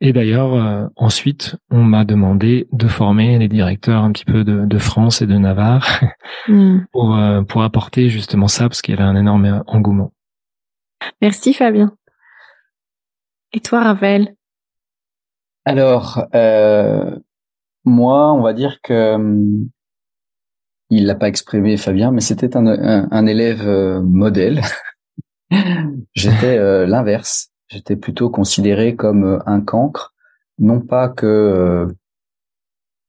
Et 0.00 0.12
d'ailleurs, 0.12 0.90
ensuite, 0.94 1.56
on 1.72 1.82
m'a 1.82 2.04
demandé 2.04 2.68
de 2.70 2.86
former 2.86 3.36
les 3.36 3.48
directeurs 3.48 4.04
un 4.04 4.12
petit 4.12 4.24
peu 4.24 4.44
de, 4.44 4.64
de 4.64 4.78
France 4.78 5.22
et 5.22 5.26
de 5.26 5.36
Navarre 5.36 5.88
mhm. 6.48 6.86
pour 6.92 7.18
pour 7.48 7.62
apporter 7.64 8.08
justement 8.08 8.46
ça, 8.46 8.68
parce 8.68 8.80
qu'il 8.80 8.94
y 8.94 8.98
avait 8.98 9.08
un 9.08 9.16
énorme 9.16 9.64
engouement. 9.66 10.12
Merci 11.20 11.52
Fabien. 11.52 11.92
Et 13.52 13.58
toi, 13.58 13.82
Ravel? 13.82 14.36
Alors, 15.64 16.24
moi, 17.84 18.32
on 18.32 18.42
va 18.42 18.52
dire 18.52 18.80
que 18.82 19.14
hum, 19.14 19.68
il 20.90 21.06
l'a 21.06 21.14
pas 21.14 21.28
exprimé 21.28 21.76
Fabien, 21.76 22.10
mais 22.10 22.20
c'était 22.20 22.56
un, 22.56 22.66
un, 23.10 23.26
élève 23.26 23.66
euh, 23.66 24.00
modèle. 24.00 24.62
J'étais 26.14 26.58
euh, 26.58 26.86
l'inverse. 26.86 27.50
J'étais 27.68 27.96
plutôt 27.96 28.30
considéré 28.30 28.96
comme 28.96 29.42
un 29.44 29.60
cancre, 29.60 30.14
non 30.58 30.80
pas 30.80 31.08
que 31.08 31.88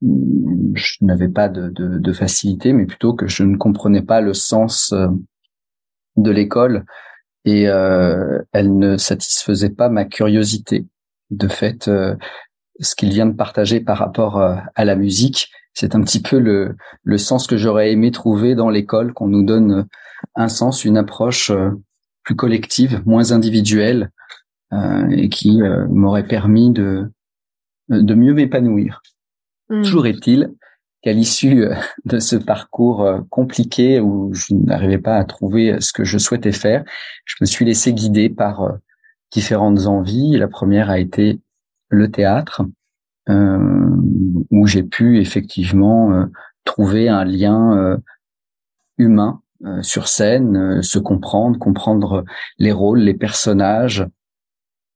je 0.01 0.97
n'avais 1.01 1.29
pas 1.29 1.49
de, 1.49 2.13
facilité, 2.13 2.73
mais 2.73 2.85
plutôt 2.85 3.13
que 3.13 3.27
je 3.27 3.43
ne 3.43 3.57
comprenais 3.57 4.01
pas 4.01 4.21
le 4.21 4.33
sens 4.33 4.91
euh, 4.93 5.07
de 6.17 6.31
l'école 6.31 6.85
et 7.45 7.67
euh, 7.67 8.41
elle 8.51 8.77
ne 8.77 8.97
satisfaisait 8.97 9.69
pas 9.69 9.89
ma 9.89 10.05
curiosité. 10.05 10.85
De 11.29 11.47
fait, 11.47 11.87
euh, 11.87 12.15
ce 12.79 12.95
qu'il 12.95 13.09
vient 13.09 13.27
de 13.27 13.35
partager 13.35 13.79
par 13.81 13.97
rapport 13.97 14.37
euh, 14.37 14.55
à 14.75 14.85
la 14.85 14.95
musique, 14.95 15.49
c'est 15.79 15.95
un 15.95 16.01
petit 16.01 16.21
peu 16.21 16.39
le, 16.39 16.75
le 17.03 17.17
sens 17.17 17.47
que 17.47 17.57
j'aurais 17.57 17.91
aimé 17.91 18.11
trouver 18.11 18.55
dans 18.55 18.69
l'école, 18.69 19.13
qu'on 19.13 19.27
nous 19.27 19.43
donne 19.43 19.87
un 20.35 20.49
sens, 20.49 20.83
une 20.85 20.97
approche 20.97 21.51
plus 22.23 22.35
collective, 22.35 23.01
moins 23.05 23.31
individuelle, 23.31 24.11
et 25.09 25.29
qui 25.29 25.61
m'aurait 25.89 26.27
permis 26.27 26.71
de, 26.71 27.09
de 27.89 28.13
mieux 28.13 28.33
m'épanouir. 28.33 29.01
Mmh. 29.69 29.83
Toujours 29.83 30.07
est-il 30.07 30.51
qu'à 31.01 31.13
l'issue 31.13 31.63
euh, 31.63 31.75
de 32.05 32.19
ce 32.19 32.35
parcours 32.35 33.03
euh, 33.03 33.21
compliqué 33.29 33.99
où 33.99 34.33
je 34.33 34.53
n'arrivais 34.53 34.97
pas 34.97 35.17
à 35.17 35.23
trouver 35.23 35.73
euh, 35.73 35.79
ce 35.79 35.93
que 35.93 36.03
je 36.03 36.17
souhaitais 36.17 36.51
faire, 36.51 36.83
je 37.25 37.35
me 37.41 37.45
suis 37.45 37.65
laissé 37.65 37.93
guider 37.93 38.29
par 38.29 38.77
différentes 39.31 39.85
envies. 39.85 40.37
La 40.37 40.47
première 40.47 40.89
a 40.89 40.99
été 40.99 41.39
le 41.89 42.11
théâtre, 42.11 42.63
euh, 42.63 42.65
où 43.29 44.67
j'ai 44.67 44.83
pu 44.83 45.19
effectivement 45.19 46.25
trouver 46.65 47.09
un 47.09 47.23
lien 47.23 47.99
humain 48.97 49.41
sur 49.81 50.07
scène, 50.07 50.81
se 50.81 50.99
comprendre, 50.99 51.59
comprendre 51.59 52.25
les 52.57 52.71
rôles, 52.71 52.99
les 52.99 53.13
personnages. 53.13 54.05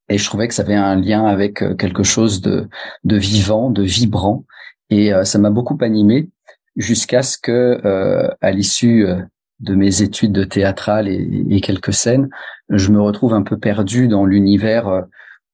Et 0.09 0.17
je 0.17 0.25
trouvais 0.25 0.47
que 0.47 0.53
ça 0.53 0.63
avait 0.63 0.73
un 0.73 0.95
lien 0.95 1.25
avec 1.25 1.63
quelque 1.77 2.03
chose 2.03 2.41
de, 2.41 2.67
vivant, 3.05 3.69
de 3.69 3.83
vibrant, 3.83 4.45
et 4.93 5.11
euh, 5.11 5.23
ça 5.23 5.39
m'a 5.39 5.49
beaucoup 5.49 5.77
animé 5.81 6.29
jusqu'à 6.75 7.23
ce 7.23 7.37
que, 7.39 7.81
euh, 7.83 8.29
à 8.41 8.51
l'issue 8.51 9.07
euh, 9.07 9.21
de 9.59 9.73
mes 9.73 10.03
études 10.03 10.31
de 10.31 10.43
théâtrale 10.43 11.07
et, 11.07 11.61
quelques 11.61 11.93
scènes, 11.93 12.29
je 12.69 12.91
me 12.91 13.01
retrouve 13.01 13.33
un 13.33 13.41
peu 13.41 13.57
perdu 13.57 14.07
dans 14.07 14.25
l'univers, 14.25 15.05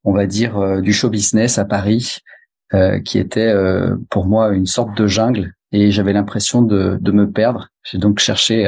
on 0.04 0.14
va 0.14 0.26
dire, 0.26 0.82
du 0.82 0.94
show 0.94 1.10
business 1.10 1.60
à 1.60 1.66
Paris, 1.66 2.18
qui 3.04 3.18
était 3.18 3.54
pour 4.10 4.26
moi 4.26 4.50
une 4.50 4.66
sorte 4.68 4.96
de 4.96 5.08
jungle, 5.08 5.54
et 5.72 5.92
j'avais 5.92 6.14
l'impression 6.14 6.62
de, 6.62 6.98
de, 7.02 7.12
me 7.12 7.32
perdre. 7.32 7.70
J'ai 7.84 7.98
donc 7.98 8.20
cherché 8.20 8.68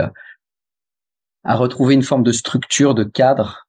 à 1.43 1.55
retrouver 1.55 1.93
une 1.93 2.03
forme 2.03 2.23
de 2.23 2.31
structure, 2.31 2.95
de 2.95 3.03
cadre, 3.03 3.67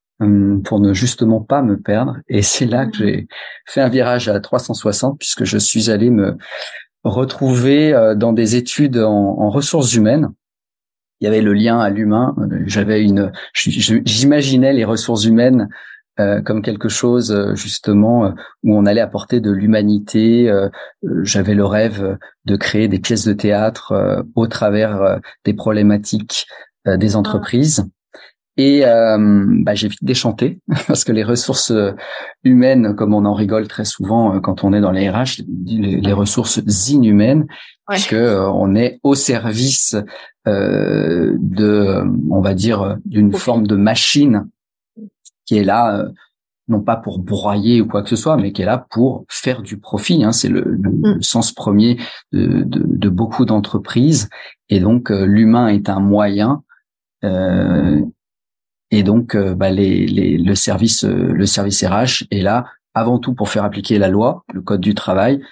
pour 0.65 0.81
ne 0.81 0.93
justement 0.93 1.41
pas 1.41 1.63
me 1.63 1.79
perdre. 1.79 2.19
Et 2.29 2.43
c'est 2.43 2.67
là 2.67 2.87
que 2.87 2.97
j'ai 2.99 3.27
fait 3.67 3.81
un 3.81 3.89
virage 3.89 4.29
à 4.29 4.39
360, 4.39 5.19
puisque 5.19 5.45
je 5.45 5.59
suis 5.59 5.91
allé 5.91 6.11
me 6.11 6.37
retrouvé 7.05 7.93
euh, 7.93 8.15
dans 8.15 8.33
des 8.33 8.57
études 8.57 8.99
en, 8.99 9.39
en, 9.39 9.51
ressources 9.51 9.95
humaines. 9.95 10.31
Il 11.21 11.25
y 11.25 11.29
avait 11.29 11.41
le 11.41 11.53
lien 11.53 11.81
à 11.81 11.91
l'humain. 11.91 12.35
Euh, 12.39 12.63
j'avais 12.67 13.03
une, 13.03 13.33
j'imaginais 13.55 14.73
les 14.73 14.85
ressources 14.85 15.25
humaines 15.25 15.69
euh, 16.21 16.43
comme 16.43 16.63
quelque 16.63 16.89
chose 16.89 17.53
justement 17.55 18.35
où 18.63 18.77
on 18.77 18.87
allait 18.87 19.01
apporter 19.01 19.41
de 19.41 19.51
l'humanité. 19.51 20.53
J'avais 21.23 21.55
le 21.55 21.65
rêve 21.65 22.19
de 22.45 22.57
créer 22.57 22.89
des 22.89 22.99
pièces 22.99 23.27
de 23.27 23.33
théâtre 23.33 24.25
au 24.35 24.47
travers 24.47 25.21
des 25.45 25.55
problématiques 25.55 26.47
des 26.87 27.15
ah. 27.15 27.19
entreprises. 27.19 27.87
Et 28.59 28.85
euh, 28.85 29.17
bah, 29.19 29.75
j'ai 29.75 29.89
vite 29.89 30.05
déchanté 30.05 30.61
parce 30.87 31.05
que 31.05 31.13
les 31.13 31.25
ressources 31.25 31.73
humaines, 32.45 32.95
comme 32.95 33.15
on 33.15 33.25
en 33.25 33.35
rigole 33.35 33.67
très 33.67 33.85
souvent 33.85 34.35
euh, 34.35 34.41
quand 34.41 34.65
on 34.65 34.73
est 34.73 34.81
dans 34.81 34.91
les 34.91 35.09
RH, 35.09 35.43
les, 35.67 36.13
ressources 36.13 36.61
inhumaines, 36.91 37.47
parce 37.87 38.07
que 38.07 38.17
euh, 38.17 38.51
on 38.51 38.75
est 38.75 39.01
au 39.03 39.15
service 39.15 39.97
euh, 40.47 41.35
de, 41.41 42.03
on 42.31 42.41
va 42.41 42.55
dire, 42.55 42.99
d'une 43.07 43.33
forme 43.33 43.67
de 43.67 43.77
machine 43.77 44.49
qui 45.47 45.57
est 45.57 45.65
là, 45.65 46.05
non 46.69 46.81
pas 46.81 46.97
pour 46.97 47.19
broyer 47.19 47.81
ou 47.81 47.87
quoi 47.87 48.03
que 48.03 48.09
ce 48.09 48.17
soit, 48.17 48.37
mais 48.37 48.53
qui 48.53 48.63
est 48.63 48.67
là 48.67 48.87
pour 48.91 49.25
faire 49.29 49.63
du 49.63 49.79
profit. 49.79 50.25
Hein. 50.25 50.33
C'est 50.33 50.49
le, 50.49 50.63
le, 50.63 50.91
mm. 50.91 51.23
sens 51.23 51.53
premier 51.53 51.99
de, 52.33 52.63
de, 52.63 52.83
de 52.85 53.09
beaucoup 53.09 53.45
d'entreprises. 53.45 54.29
Et 54.69 54.81
donc, 54.81 55.11
l'humain 55.11 55.69
est 55.69 55.89
un 55.89 56.01
moyen. 56.01 56.63
Euh, 57.25 58.01
et 58.93 59.03
donc, 59.03 59.35
euh, 59.35 59.55
bah, 59.55 59.71
les, 59.71 60.07
les, 60.07 60.37
le 60.37 60.55
service, 60.55 61.05
euh, 61.05 61.33
le 61.33 61.47
service 61.47 61.83
RH 61.83 62.27
est 62.31 62.43
là 62.43 62.67
avant 62.95 63.19
tout 63.19 63.35
pour 63.35 63.49
faire 63.49 63.65
appliquer 63.65 63.99
la 63.99 64.09
loi, 64.09 64.45
le 64.53 64.61
code 64.61 64.83
du 64.83 64.95
travail, 64.95 65.43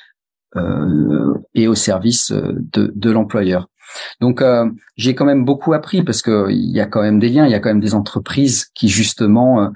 euh, 0.56 1.34
et 1.54 1.66
au 1.66 1.74
service 1.74 2.32
euh, 2.32 2.52
de, 2.72 2.92
de 2.94 3.10
l'employeur. 3.10 3.68
Donc, 4.20 4.42
euh, 4.42 4.68
j'ai 4.96 5.14
quand 5.14 5.24
même 5.24 5.44
beaucoup 5.44 5.72
appris 5.72 6.02
parce 6.02 6.22
que 6.22 6.50
il 6.50 6.70
y 6.70 6.80
a 6.80 6.86
quand 6.86 7.02
même 7.02 7.18
des 7.18 7.28
liens, 7.28 7.46
il 7.46 7.52
y 7.52 7.54
a 7.54 7.60
quand 7.60 7.70
même 7.70 7.80
des 7.80 7.94
entreprises 7.94 8.66
qui 8.74 8.88
justement 8.88 9.70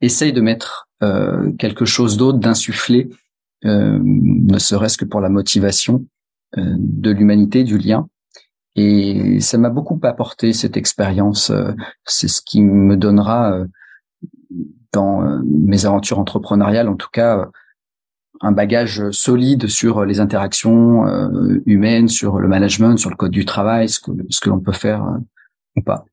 essayent 0.00 0.32
de 0.32 0.40
mettre 0.40 0.88
quelque 1.58 1.84
chose 1.84 2.16
d'autre, 2.16 2.38
d'insuffler, 2.38 3.10
ne 3.62 4.58
serait-ce 4.58 4.96
que 4.96 5.04
pour 5.04 5.20
la 5.20 5.28
motivation 5.28 6.06
de 6.56 7.10
l'humanité, 7.10 7.62
du 7.62 7.76
lien. 7.76 8.08
Et 8.76 9.40
ça 9.40 9.58
m'a 9.58 9.70
beaucoup 9.70 9.98
apporté 10.02 10.52
cette 10.52 10.76
expérience. 10.76 11.50
Euh, 11.50 11.72
c'est 12.04 12.28
ce 12.28 12.42
qui 12.42 12.60
me 12.60 12.96
donnera 12.96 13.52
euh, 13.52 13.66
dans 14.92 15.22
euh, 15.22 15.38
mes 15.44 15.86
aventures 15.86 16.18
entrepreneuriales, 16.18 16.88
en 16.88 16.96
tout 16.96 17.10
cas, 17.12 17.50
un 18.40 18.52
bagage 18.52 19.10
solide 19.10 19.68
sur 19.68 20.04
les 20.04 20.20
interactions 20.20 21.04
humaines, 21.66 22.08
sur 22.08 22.40
le 22.40 22.48
management, 22.48 22.96
sur 22.96 23.10
le 23.10 23.16
code 23.16 23.30
du 23.30 23.44
travail, 23.44 23.88
ce 23.88 24.00
que, 24.00 24.10
ce 24.28 24.40
que 24.40 24.50
l'on 24.50 24.60
peut 24.60 24.72
faire 24.72 25.06
ou 25.76 25.82
pas. 25.82 26.04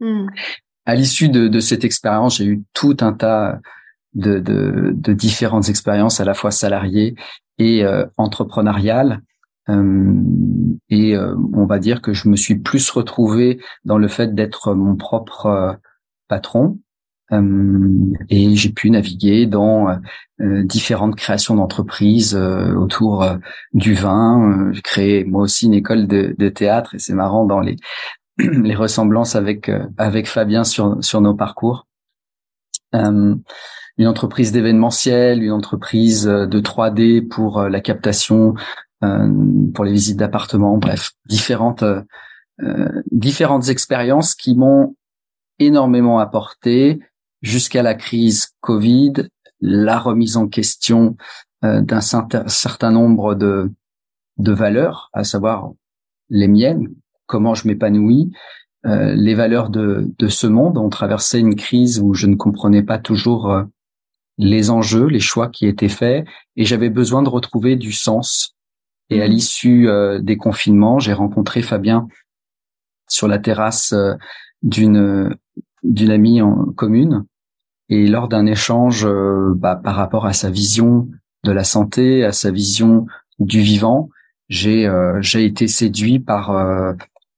Hmm. 0.00 0.26
À 0.86 0.94
l'issue 0.94 1.28
de, 1.28 1.48
de, 1.48 1.60
cette 1.60 1.84
expérience, 1.84 2.38
j'ai 2.38 2.46
eu 2.46 2.62
tout 2.72 2.96
un 3.00 3.12
tas 3.12 3.60
de, 4.14 4.38
de, 4.40 4.92
de 4.94 5.12
différentes 5.12 5.68
expériences, 5.68 6.20
à 6.20 6.24
la 6.24 6.34
fois 6.34 6.50
salariées 6.50 7.14
et 7.58 7.84
entrepreneuriales. 8.16 9.20
Euh, 9.68 10.14
et 10.88 11.14
euh, 11.16 11.34
on 11.52 11.66
va 11.66 11.78
dire 11.78 12.02
que 12.02 12.12
je 12.12 12.28
me 12.28 12.36
suis 12.36 12.56
plus 12.56 12.90
retrouvé 12.90 13.60
dans 13.84 13.98
le 13.98 14.08
fait 14.08 14.34
d'être 14.34 14.74
mon 14.74 14.96
propre 14.96 15.46
euh, 15.46 15.72
patron. 16.28 16.78
Et 17.32 18.56
j'ai 18.56 18.68
pu 18.70 18.90
naviguer 18.90 19.46
dans 19.46 19.88
différentes 20.38 21.16
créations 21.16 21.54
d'entreprises 21.54 22.34
autour 22.34 23.26
du 23.72 23.94
vin. 23.94 24.70
j'ai 24.72 24.82
créé 24.82 25.24
moi 25.24 25.42
aussi 25.42 25.66
une 25.66 25.74
école 25.74 26.06
de, 26.06 26.34
de 26.38 26.48
théâtre 26.48 26.94
et 26.94 26.98
c'est 26.98 27.14
marrant 27.14 27.46
dans 27.46 27.60
les 27.60 27.76
les 28.38 28.74
ressemblances 28.74 29.34
avec 29.34 29.70
avec 29.96 30.26
Fabien 30.26 30.64
sur 30.64 31.02
sur 31.02 31.20
nos 31.20 31.34
parcours. 31.34 31.86
une 32.92 33.42
entreprise 33.98 34.52
d'événementiel, 34.52 35.42
une 35.42 35.52
entreprise 35.52 36.24
de 36.24 36.60
3D 36.60 37.26
pour 37.28 37.62
la 37.62 37.80
captation 37.80 38.54
euh, 39.02 39.28
pour 39.74 39.84
les 39.84 39.92
visites 39.92 40.16
d'appartements, 40.16 40.78
bref, 40.78 41.10
différentes 41.26 41.82
euh, 41.82 42.02
euh, 42.62 43.02
différentes 43.10 43.68
expériences 43.68 44.34
qui 44.36 44.54
m'ont 44.54 44.94
énormément 45.58 46.20
apporté 46.20 47.00
jusqu'à 47.42 47.82
la 47.82 47.94
crise 47.94 48.54
Covid, 48.60 49.12
la 49.60 49.98
remise 49.98 50.36
en 50.36 50.48
question 50.48 51.16
d'un 51.62 52.00
certain 52.00 52.90
nombre 52.90 53.36
de, 53.36 53.70
de 54.38 54.52
valeurs, 54.52 55.10
à 55.12 55.22
savoir 55.22 55.70
les 56.28 56.48
miennes, 56.48 56.88
comment 57.26 57.54
je 57.54 57.68
m'épanouis, 57.68 58.32
euh, 58.84 59.14
les 59.14 59.36
valeurs 59.36 59.70
de, 59.70 60.10
de 60.18 60.26
ce 60.26 60.48
monde. 60.48 60.76
On 60.76 60.88
traversait 60.88 61.38
une 61.38 61.54
crise 61.54 62.00
où 62.00 62.14
je 62.14 62.26
ne 62.26 62.34
comprenais 62.34 62.82
pas 62.82 62.98
toujours 62.98 63.62
les 64.38 64.70
enjeux, 64.70 65.06
les 65.06 65.20
choix 65.20 65.48
qui 65.48 65.68
étaient 65.68 65.88
faits, 65.88 66.26
et 66.56 66.64
j'avais 66.64 66.90
besoin 66.90 67.22
de 67.22 67.28
retrouver 67.28 67.76
du 67.76 67.92
sens 67.92 68.56
et 69.12 69.20
à 69.20 69.26
mmh. 69.26 69.30
l'issue 69.30 69.88
euh, 69.88 70.20
des 70.20 70.36
confinements, 70.36 70.98
j'ai 70.98 71.12
rencontré 71.12 71.60
Fabien 71.60 72.08
sur 73.08 73.28
la 73.28 73.38
terrasse 73.38 73.92
euh, 73.92 74.14
d'une 74.62 75.36
d'une 75.82 76.10
amie 76.10 76.40
en 76.40 76.66
commune. 76.76 77.24
Et 77.88 78.06
lors 78.06 78.28
d'un 78.28 78.46
échange 78.46 79.04
euh, 79.04 79.52
bah, 79.54 79.76
par 79.76 79.96
rapport 79.96 80.26
à 80.26 80.32
sa 80.32 80.50
vision 80.50 81.08
de 81.44 81.52
la 81.52 81.64
santé, 81.64 82.24
à 82.24 82.32
sa 82.32 82.50
vision 82.50 83.06
du 83.38 83.60
vivant, 83.60 84.08
j'ai 84.48 84.88
j'ai 85.20 85.44
été 85.44 85.66
séduit 85.66 86.20
par 86.20 86.54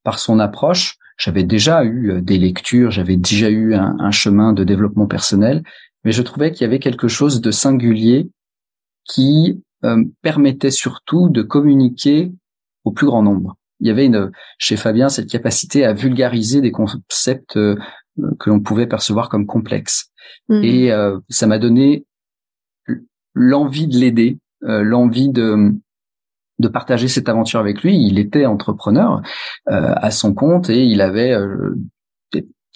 par 0.03 0.19
son 0.19 0.41
approche. 0.41 0.97
J'avais 1.17 1.45
déjà 1.45 1.85
eu 1.85 2.21
des 2.21 2.39
lectures, 2.39 2.91
j'avais 2.91 3.17
déjà 3.17 3.49
eu 3.49 3.75
un, 3.75 3.97
un, 4.01 4.11
chemin 4.11 4.53
de 4.53 4.65
développement 4.65 5.07
personnel, 5.07 5.63
mais 6.05 6.13
je 6.13 6.23
trouvais 6.23 6.51
qu'il 6.51 6.63
y 6.63 6.65
avait 6.65 6.81
quelque 6.81 7.09
chose 7.09 7.41
de 7.41 7.51
singulier 7.51 8.29
qui 9.05 9.63
euh, 9.85 10.03
permettait 10.23 10.71
surtout 10.71 11.29
de 11.29 11.43
communiquer 11.43 12.33
au 12.85 12.93
plus 12.93 13.07
grand 13.07 13.23
nombre. 13.23 13.57
Il 13.81 13.87
y 13.87 13.91
avait 13.91 14.07
une, 14.07 14.31
chez 14.59 14.77
Fabien 14.77 15.11
cette 15.11 15.29
capacité 15.29 15.85
à 15.85 15.93
vulgariser 15.93 16.63
des 16.63 16.73
concepts 16.73 17.57
euh, 17.57 17.77
que 18.39 18.49
l'on 18.49 18.61
pouvait 18.61 18.87
percevoir 18.87 19.29
comme 19.29 19.47
complexes. 19.47 20.11
Mmh. 20.49 20.65
Et 20.65 20.91
ça 21.29 21.47
m'a 21.47 21.59
donné 21.59 22.05
l'envie 23.35 23.87
de 23.87 23.97
l'aider, 23.97 24.39
l'envie 24.61 25.31
de 25.31 25.73
de 26.61 26.69
partager 26.69 27.09
cette 27.09 27.29
aventure 27.29 27.59
avec 27.59 27.83
lui. 27.83 27.97
Il 28.07 28.19
était 28.19 28.47
entrepreneur 28.47 29.23
à 29.67 30.11
son 30.11 30.35
compte 30.35 30.71
et 30.71 30.85
il 30.85 31.01
avait 31.01 31.35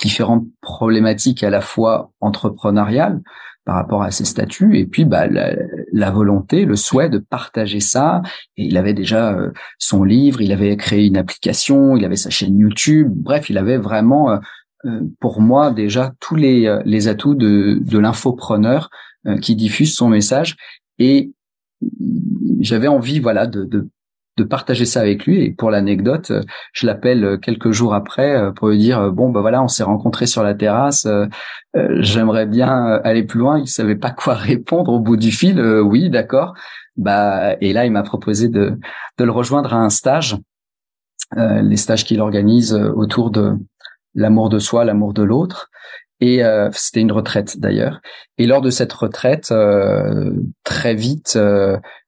différentes 0.00 0.47
problématiques 0.61 1.43
à 1.43 1.50
la 1.50 1.61
fois 1.61 2.12
entrepreneuriales 2.21 3.21
par 3.64 3.76
rapport 3.76 4.02
à 4.02 4.11
ses 4.11 4.25
statuts 4.25 4.78
et 4.78 4.87
puis 4.87 5.05
bah, 5.05 5.26
la, 5.26 6.11
volonté, 6.11 6.64
le 6.64 6.75
souhait 6.75 7.11
de 7.11 7.19
partager 7.19 7.81
ça. 7.81 8.23
Et 8.57 8.64
il 8.64 8.78
avait 8.78 8.95
déjà 8.95 9.35
euh, 9.35 9.50
son 9.78 10.05
livre, 10.05 10.40
il 10.40 10.52
avait 10.52 10.75
créé 10.78 11.05
une 11.05 11.19
application, 11.19 11.95
il 11.95 12.02
avait 12.07 12.17
sa 12.17 12.31
chaîne 12.31 12.59
YouTube. 12.59 13.12
Bref, 13.14 13.50
il 13.50 13.59
avait 13.59 13.76
vraiment, 13.76 14.31
euh, 14.31 14.37
euh, 14.37 14.38
pour 15.21 15.41
moi, 15.41 15.71
déjà 15.71 16.15
tous 16.21 16.37
les, 16.37 16.81
les 16.85 17.09
atouts 17.09 17.35
de, 17.35 17.79
de 17.81 17.99
l'infopreneur 17.99 18.91
qui 19.43 19.57
diffuse 19.57 19.95
son 19.95 20.09
message. 20.09 20.57
Et 20.99 21.33
j'avais 22.61 22.89
envie, 22.89 23.21
voilà, 23.21 23.47
de, 23.47 23.65
de 23.65 23.89
de 24.39 24.45
partager 24.45 24.87
ça 24.87 25.01
avec 25.01 25.27
lui. 25.27 25.43
Et 25.43 25.51
pour 25.51 25.71
l'anecdote, 25.71 26.31
euh, 26.31 26.43
je 26.73 26.87
l'appelle 26.87 27.25
euh, 27.25 27.37
quelques 27.37 27.73
jours 27.73 27.93
après 27.93 28.37
euh, 28.37 28.53
pour 28.53 28.69
lui 28.69 28.79
dire 28.79 29.13
bon 29.13 29.31
bah 29.31 29.41
voilà, 29.41 29.63
on 29.63 29.69
s'est 29.69 29.83
rencontrés 29.83 30.27
sur 30.27 30.43
la 30.43 30.55
terrasse. 30.55 31.07
J'aimerais 31.75 32.47
bien 32.47 32.71
aller 33.05 33.25
plus 33.25 33.41
loin. 33.41 33.59
Il 33.59 33.69
savait 33.69 33.97
pas 33.97 34.11
quoi 34.11 34.35
répondre 34.51 34.93
au 34.93 35.01
bout 35.01 35.17
du 35.17 35.31
fil. 35.31 35.61
oui, 35.61 36.09
d'accord. 36.09 36.55
Bah 36.97 37.55
et 37.61 37.73
là, 37.73 37.85
il 37.85 37.93
m'a 37.93 38.03
proposé 38.03 38.49
de 38.49 38.79
de 39.19 39.25
le 39.25 39.31
rejoindre 39.31 39.75
à 39.75 39.79
un 39.79 39.91
stage, 39.91 40.37
les 41.37 41.77
stages 41.77 42.05
qu'il 42.05 42.21
organise 42.21 42.73
autour 42.75 43.31
de 43.31 43.55
l'amour 44.15 44.49
de 44.49 44.59
soi, 44.59 44.85
l'amour 44.85 45.12
de 45.15 45.23
l'autre. 45.23 45.71
Et 46.21 46.43
c'était 46.73 47.00
une 47.00 47.12
retraite 47.12 47.61
d'ailleurs. 47.61 48.00
Et 48.38 48.47
lors 48.47 48.61
de 48.61 48.71
cette 48.71 48.93
retraite, 48.93 49.55
très 50.65 50.95
vite, 50.97 51.38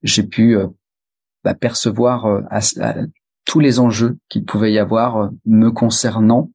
j'ai 0.03 0.25
pu 0.25 0.57
bah, 1.43 1.55
percevoir 1.55 2.27
euh, 2.27 3.07
tous 3.47 3.61
les 3.61 3.81
enjeux 3.81 4.19
qu'il 4.29 4.45
pouvait 4.45 4.73
y 4.73 4.79
avoir 4.79 5.17
euh, 5.17 5.29
me 5.47 5.71
concernant. 5.71 6.51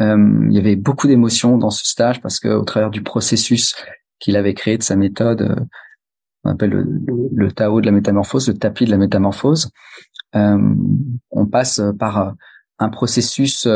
Euh, 0.00 0.46
il 0.48 0.54
y 0.54 0.58
avait 0.58 0.76
beaucoup 0.76 1.06
d'émotions 1.06 1.58
dans 1.58 1.68
ce 1.68 1.84
stage 1.84 2.22
parce 2.22 2.40
que 2.40 2.48
au 2.48 2.64
travers 2.64 2.90
du 2.90 3.02
processus 3.02 3.74
qu'il 4.18 4.36
avait 4.36 4.54
créé 4.54 4.78
de 4.78 4.82
sa 4.82 4.96
méthode, 4.96 5.66
on 6.44 6.50
appelle 6.50 6.70
le, 6.70 7.52
Tao 7.52 7.82
de 7.82 7.86
la 7.86 7.92
métamorphose, 7.92 8.48
le 8.48 8.56
tapis 8.56 8.86
de 8.86 8.90
la 8.90 8.96
métamorphose, 8.96 9.70
on 10.32 11.46
passe 11.50 11.82
par 11.98 12.34
un 12.78 12.88
processus 12.88 13.68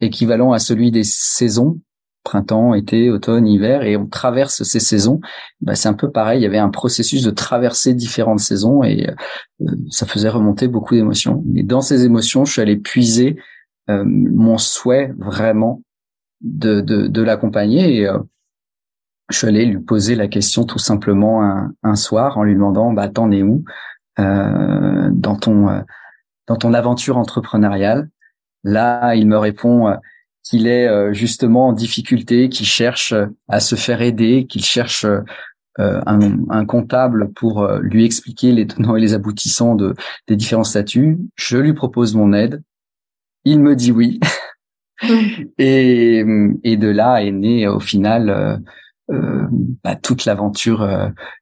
équivalent 0.00 0.52
à 0.52 0.58
celui 0.58 0.90
des 0.90 1.04
saisons 1.04 1.80
printemps, 2.22 2.74
été, 2.74 3.10
automne, 3.10 3.46
hiver, 3.46 3.82
et 3.82 3.96
on 3.96 4.06
traverse 4.06 4.62
ces 4.62 4.80
saisons. 4.80 5.20
Bah, 5.60 5.74
c'est 5.74 5.88
un 5.88 5.94
peu 5.94 6.10
pareil. 6.10 6.40
Il 6.40 6.42
y 6.42 6.46
avait 6.46 6.58
un 6.58 6.68
processus 6.68 7.22
de 7.22 7.30
traverser 7.30 7.94
différentes 7.94 8.40
saisons 8.40 8.82
et 8.82 9.08
euh, 9.08 9.66
ça 9.90 10.06
faisait 10.06 10.28
remonter 10.28 10.68
beaucoup 10.68 10.94
d'émotions. 10.94 11.42
Et 11.56 11.62
dans 11.62 11.80
ces 11.80 12.04
émotions, 12.04 12.44
je 12.44 12.52
suis 12.52 12.62
allé 12.62 12.76
puiser 12.76 13.36
euh, 13.88 14.04
mon 14.06 14.58
souhait 14.58 15.12
vraiment 15.18 15.82
de, 16.42 16.80
de, 16.80 17.06
de 17.06 17.22
l'accompagner 17.22 17.96
et 17.96 18.06
euh, 18.06 18.18
je 19.30 19.38
suis 19.38 19.46
allé 19.46 19.64
lui 19.64 19.78
poser 19.78 20.14
la 20.14 20.28
question 20.28 20.64
tout 20.64 20.78
simplement 20.78 21.42
un, 21.42 21.72
un 21.82 21.94
soir 21.94 22.36
en 22.36 22.42
lui 22.42 22.54
demandant 22.54 22.92
bah 22.92 23.08
t'en 23.08 23.30
es 23.30 23.42
où 23.42 23.64
dans 24.18 25.36
ton 25.40 25.84
dans 26.48 26.56
ton 26.56 26.74
aventure 26.74 27.16
entrepreneuriale? 27.16 28.10
Là, 28.64 29.14
il 29.14 29.26
me 29.26 29.38
répond 29.38 29.96
qu'il 30.42 30.66
est 30.66 30.88
euh, 30.88 31.12
justement 31.12 31.68
en 31.68 31.72
difficulté, 31.72 32.48
qu'il 32.48 32.66
cherche 32.66 33.12
euh, 33.12 33.26
à 33.48 33.60
se 33.60 33.76
faire 33.76 34.02
aider, 34.02 34.46
qu'il 34.48 34.64
cherche 34.64 35.04
euh, 35.04 35.22
un, 35.78 36.66
comptable 36.66 37.32
pour 37.32 37.66
lui 37.80 38.04
expliquer 38.04 38.52
les 38.52 38.66
tenants 38.66 38.96
et 38.96 39.00
les 39.00 39.14
aboutissants 39.14 39.76
de, 39.76 39.94
des 40.28 40.36
différents 40.36 40.64
statuts. 40.64 41.18
Je 41.36 41.56
lui 41.56 41.72
propose 41.72 42.14
mon 42.14 42.34
aide. 42.34 42.62
Il 43.44 43.60
me 43.60 43.74
dit 43.74 43.90
oui. 43.90 44.20
et, 45.58 46.22
et 46.64 46.76
de 46.76 46.88
là 46.88 47.22
est 47.22 47.30
née 47.30 47.66
au 47.66 47.80
final 47.80 48.60
bah, 49.08 49.96
toute 49.96 50.26
l'aventure 50.26 50.86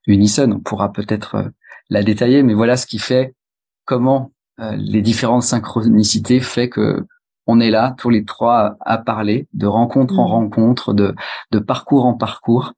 Unison. 0.07 0.53
On 0.53 0.61
pourra 0.61 0.93
peut-être 0.93 1.51
la 1.90 2.05
détailler, 2.05 2.45
mais 2.45 2.55
voilà 2.55 2.77
ce 2.77 2.87
qui 2.87 3.01
fait 3.01 3.35
comment 3.87 4.31
les 4.59 5.03
différentes 5.03 5.44
synchronicités 5.44 6.40
fait 6.40 6.68
que 6.68 7.07
on 7.49 7.61
est 7.61 7.71
là 7.71 7.94
tous 7.99 8.11
les 8.11 8.25
trois 8.25 8.77
à 8.81 8.99
parler 8.99 9.49
de 9.55 9.66
rencontre 9.66 10.18
en 10.18 10.29
mm. 10.29 10.33
rencontre, 10.33 10.92
de, 10.92 11.14
de 11.51 11.59
parcours 11.59 12.05
en 12.05 12.14
parcours. 12.14 12.75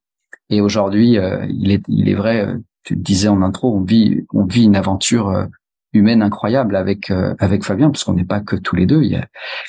Et 0.48 0.60
aujourd'hui, 0.60 1.18
euh, 1.18 1.44
il 1.50 1.72
est 1.72 1.82
il 1.88 2.08
est 2.08 2.14
vrai, 2.14 2.46
euh, 2.46 2.56
tu 2.84 2.94
le 2.94 3.00
disais 3.00 3.28
en 3.28 3.42
intro, 3.42 3.76
on 3.76 3.82
vit 3.82 4.24
on 4.32 4.44
vit 4.44 4.64
une 4.64 4.76
aventure 4.76 5.28
euh, 5.28 5.46
humaine 5.92 6.22
incroyable 6.22 6.76
avec 6.76 7.10
avec 7.40 7.64
Fabien, 7.64 7.90
parce 7.90 8.04
qu'on 8.04 8.14
n'est 8.14 8.24
pas 8.24 8.40
que 8.40 8.54
tous 8.54 8.76
les 8.76 8.86
deux. 8.86 9.02
Il 9.02 9.10
y 9.10 9.16
a 9.16 9.26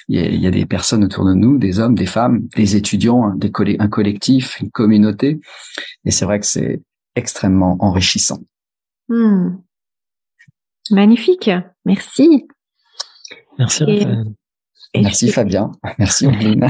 il 0.08 0.40
y 0.40 0.48
a, 0.48 0.52
des 0.52 0.68
personnes 0.68 1.04
autour 1.04 1.26
de 1.26 1.34
nous, 1.34 1.58
des 1.58 1.80
hommes, 1.80 1.96
des 1.96 2.06
femmes, 2.06 2.48
des 2.56 2.76
étudiants, 2.76 3.34
des 3.34 3.52
un 3.80 3.88
collectif, 3.88 4.60
une 4.62 4.70
communauté. 4.70 5.42
Et 6.06 6.12
c'est 6.12 6.26
vrai 6.26 6.40
que 6.40 6.46
c'est 6.46 6.84
extrêmement 7.16 7.76
enrichissant. 7.80 8.40
Mm. 9.10 9.56
Magnifique, 10.92 11.50
merci. 11.86 12.48
Merci. 13.58 14.08
Merci 14.96 15.32
Fabien. 15.32 15.72
Merci 15.98 16.28
Ombline. 16.28 16.68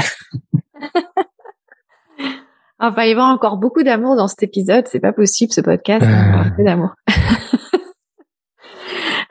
Ah, 2.80 2.90
il 2.90 2.96
va 2.96 3.08
y 3.08 3.12
avoir 3.12 3.30
encore 3.30 3.58
beaucoup 3.58 3.84
d'amour 3.84 4.16
dans 4.16 4.28
cet 4.28 4.44
épisode. 4.44 4.88
C'est 4.88 5.00
pas 5.00 5.14
possible, 5.14 5.52
ce 5.52 5.62
podcast. 5.62 6.06
Un 6.06 6.52
peu 6.52 6.64
d'amour. 6.64 6.94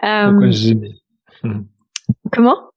Pourquoi 0.01 0.47
euh, 0.47 0.51
gêner? 0.51 0.95
Comment? 2.33 2.71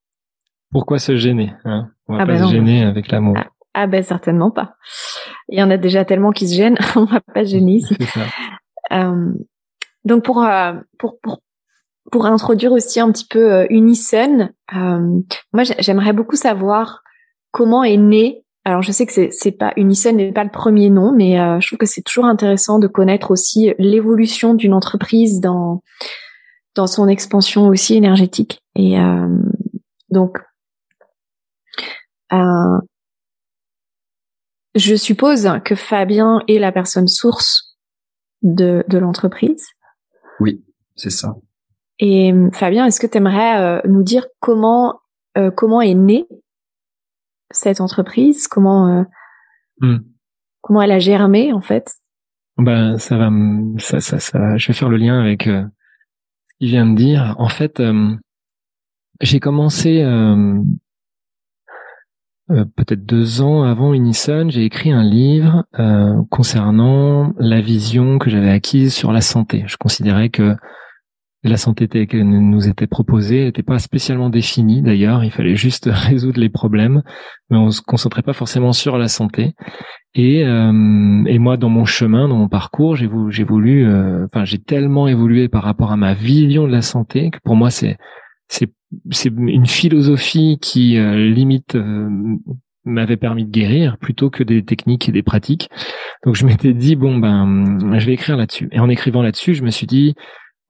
Pourquoi 0.72 1.00
se 1.00 1.16
gêner 1.16 1.54
hein? 1.64 1.90
On 2.08 2.16
va 2.16 2.24
ah 2.24 2.26
pas 2.26 2.34
ben 2.34 2.46
se 2.48 2.52
gêner 2.52 2.84
avec 2.84 3.10
l'amour. 3.10 3.36
Ah, 3.38 3.48
ah, 3.74 3.88
ben 3.88 4.04
certainement 4.04 4.52
pas. 4.52 4.76
Il 5.48 5.58
y 5.58 5.64
en 5.64 5.72
a 5.72 5.78
déjà 5.78 6.04
tellement 6.04 6.32
qui 6.32 6.48
se 6.48 6.56
gênent. 6.56 6.78
On 6.96 7.06
va 7.06 7.22
pas 7.22 7.44
gêner 7.44 7.76
ici. 7.76 7.96
Euh, 8.92 9.32
donc 10.04 10.26
pour, 10.26 10.44
euh, 10.44 10.74
pour 11.00 11.20
pour 11.22 11.40
pour 12.14 12.28
introduire 12.28 12.72
aussi 12.72 13.00
un 13.00 13.12
petit 13.12 13.26
peu 13.26 13.52
euh, 13.52 13.66
Unison, 13.72 14.52
euh, 14.76 15.20
moi 15.52 15.64
j'aimerais 15.80 16.14
beaucoup 16.14 16.36
savoir 16.36 17.02
comment 17.50 17.84
est 17.84 17.98
né. 17.98 18.46
Alors 18.66 18.84
je 18.84 18.92
sais 18.92 19.08
que 19.08 19.32
c'est 19.32 19.52
pas 19.52 19.74
Unison 19.78 20.12
n'est 20.12 20.32
pas 20.32 20.44
le 20.44 20.52
premier 20.52 20.92
nom, 20.92 21.12
mais 21.12 21.40
euh, 21.40 21.60
je 21.60 21.66
trouve 21.66 21.80
que 21.80 21.88
c'est 21.88 22.04
toujours 22.04 22.26
intéressant 22.26 22.78
de 22.78 22.86
connaître 22.86 23.32
aussi 23.32 23.74
l'évolution 23.80 24.54
d'une 24.54 24.76
entreprise 24.76 25.42
dans 25.42 25.82
dans 26.76 26.86
son 26.86 27.08
expansion 27.08 27.66
aussi 27.68 27.96
énergétique. 27.96 28.62
Et 28.76 28.96
donc 30.12 30.38
je 34.76 34.96
suppose 34.96 35.50
que 35.66 35.74
Fabien 35.74 36.44
est 36.48 36.60
la 36.60 36.72
personne 36.72 37.08
source 37.08 37.76
de 38.44 38.86
de 38.88 39.00
l'entreprise. 39.00 39.66
Oui, 40.40 40.64
c'est 40.96 41.10
ça. 41.10 41.36
Et 42.06 42.34
euh, 42.34 42.50
Fabien, 42.52 42.86
est-ce 42.86 43.00
que 43.00 43.08
tu 43.08 43.18
aimerais 43.18 43.62
euh, 43.62 43.82
nous 43.88 44.04
dire 44.04 44.26
comment 44.42 45.00
euh, 45.38 45.52
comment 45.52 45.80
est 45.80 45.94
née 45.94 46.28
cette 47.50 47.80
entreprise, 47.80 48.50
comment 48.50 49.06
hmm. 49.80 50.00
comment 50.60 50.82
elle 50.82 50.92
a 50.92 51.00
germé 51.00 51.54
en 51.54 51.62
fait? 51.62 51.94
Ben 52.58 52.98
ça 52.98 53.18
va, 53.18 53.30
ça, 53.78 54.02
ça, 54.02 54.20
ça, 54.20 54.58
je 54.58 54.68
vais 54.68 54.74
faire 54.74 54.90
le 54.90 54.98
lien 54.98 55.18
avec 55.18 55.44
ce 55.44 56.58
qu'il 56.60 56.68
vient 56.68 56.86
de 56.86 56.96
dire. 56.96 57.36
En 57.38 57.48
fait, 57.48 57.82
j'ai 59.22 59.40
commencé 59.40 60.04
peut-être 62.50 63.06
deux 63.06 63.42
ans 63.42 63.64
avant 63.64 63.94
Unison, 63.94 64.50
j'ai 64.50 64.66
écrit 64.66 64.92
un 64.92 65.04
livre 65.04 65.64
concernant 66.30 67.34
la 67.38 67.62
vision 67.62 68.18
que 68.18 68.30
j'avais 68.30 68.52
acquise 68.52 68.94
sur 68.94 69.12
la 69.12 69.22
santé. 69.22 69.64
Je 69.68 69.78
considérais 69.78 70.30
que 70.30 70.56
la 71.44 71.58
santé 71.58 71.88
qui 72.08 72.24
nous 72.24 72.68
était 72.70 72.88
proposée 72.88 73.46
n'était 73.46 73.64
pas 73.64 73.80
spécialement 73.80 74.30
définie 74.30 74.82
d'ailleurs. 74.82 75.24
Il 75.24 75.32
fallait 75.32 75.56
juste 75.56 75.90
résoudre 75.92 76.40
les 76.40 76.50
problèmes, 76.50 77.04
mais 77.50 77.58
on 77.58 77.70
se 77.70 77.82
concentrait 77.82 78.22
pas 78.22 78.34
forcément 78.34 78.72
sur 78.72 78.98
la 78.98 79.08
santé. 79.08 79.54
Et, 80.16 80.46
euh, 80.46 81.24
et 81.26 81.40
moi, 81.40 81.58
dans 81.58 81.70
mon 81.70 81.86
chemin, 81.86 82.28
dans 82.28 82.38
mon 82.38 82.48
parcours, 82.48 82.96
j'ai 82.96 83.08
voulu, 83.08 83.32
j'ai 83.34 83.44
voulu, 83.44 83.86
euh, 83.86 84.26
enfin, 84.26 84.46
j'ai 84.46 84.60
tellement 84.60 85.08
évolué 85.08 85.50
par 85.50 85.64
rapport 85.64 85.92
à 85.92 85.98
ma 85.98 86.14
vision 86.14 86.68
de 86.68 86.72
la 86.72 86.82
santé 86.82 87.32
que 87.32 87.40
pour 87.44 87.56
moi, 87.56 87.70
c'est 87.70 87.98
c'est 88.48 88.72
c'est 89.10 89.34
une 89.36 89.66
philosophie 89.66 90.60
qui 90.62 90.98
euh, 90.98 91.30
limite 91.30 91.76
m'avait 92.86 93.18
permis 93.18 93.46
de 93.46 93.50
guérir 93.50 93.98
plutôt 93.98 94.30
que 94.30 94.44
des 94.44 94.64
techniques 94.64 95.10
et 95.10 95.12
des 95.12 95.24
pratiques. 95.24 95.70
Donc 96.26 96.36
je 96.36 96.46
m'étais 96.46 96.74
dit 96.74 96.96
bon 96.96 97.18
ben 97.18 97.98
je 97.98 98.06
vais 98.06 98.14
écrire 98.14 98.38
là-dessus. 98.38 98.70
Et 98.72 98.80
en 98.80 98.90
écrivant 98.90 99.24
là-dessus, 99.24 99.56
je 99.56 99.64
me 99.64 99.72
suis 99.72 99.88
dit 99.88 100.14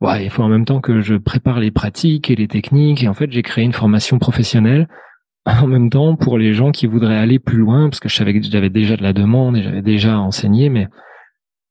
ouais, 0.04 0.26
il 0.26 0.30
faut 0.30 0.44
en 0.44 0.50
même 0.50 0.66
temps 0.66 0.82
que 0.82 1.02
je 1.02 1.16
prépare 1.16 1.60
les 1.60 1.72
pratiques 1.72 2.30
et 2.30 2.36
les 2.36 2.48
techniques. 2.48 3.04
Et 3.04 3.08
en 3.08 3.14
fait, 3.14 3.32
j'ai 3.32 3.42
créé 3.42 3.64
une 3.64 3.74
formation 3.74 4.20
professionnelle 4.20 4.88
en 5.46 5.68
même 5.68 5.90
temps 5.90 6.16
pour 6.16 6.38
les 6.38 6.54
gens 6.54 6.72
qui 6.72 6.86
voudraient 6.86 7.18
aller 7.18 7.40
plus 7.40 7.58
loin, 7.58 7.90
parce 7.90 8.00
que 8.00 8.10
je 8.10 8.16
savais 8.16 8.40
que 8.40 8.46
j'avais 8.46 8.70
déjà 8.70 8.96
de 8.96 9.04
la 9.04 9.14
demande 9.14 9.58
et 9.58 9.64
j'avais 9.64 9.82
déjà 9.82 10.20
enseigné, 10.20 10.70
mais 10.70 10.88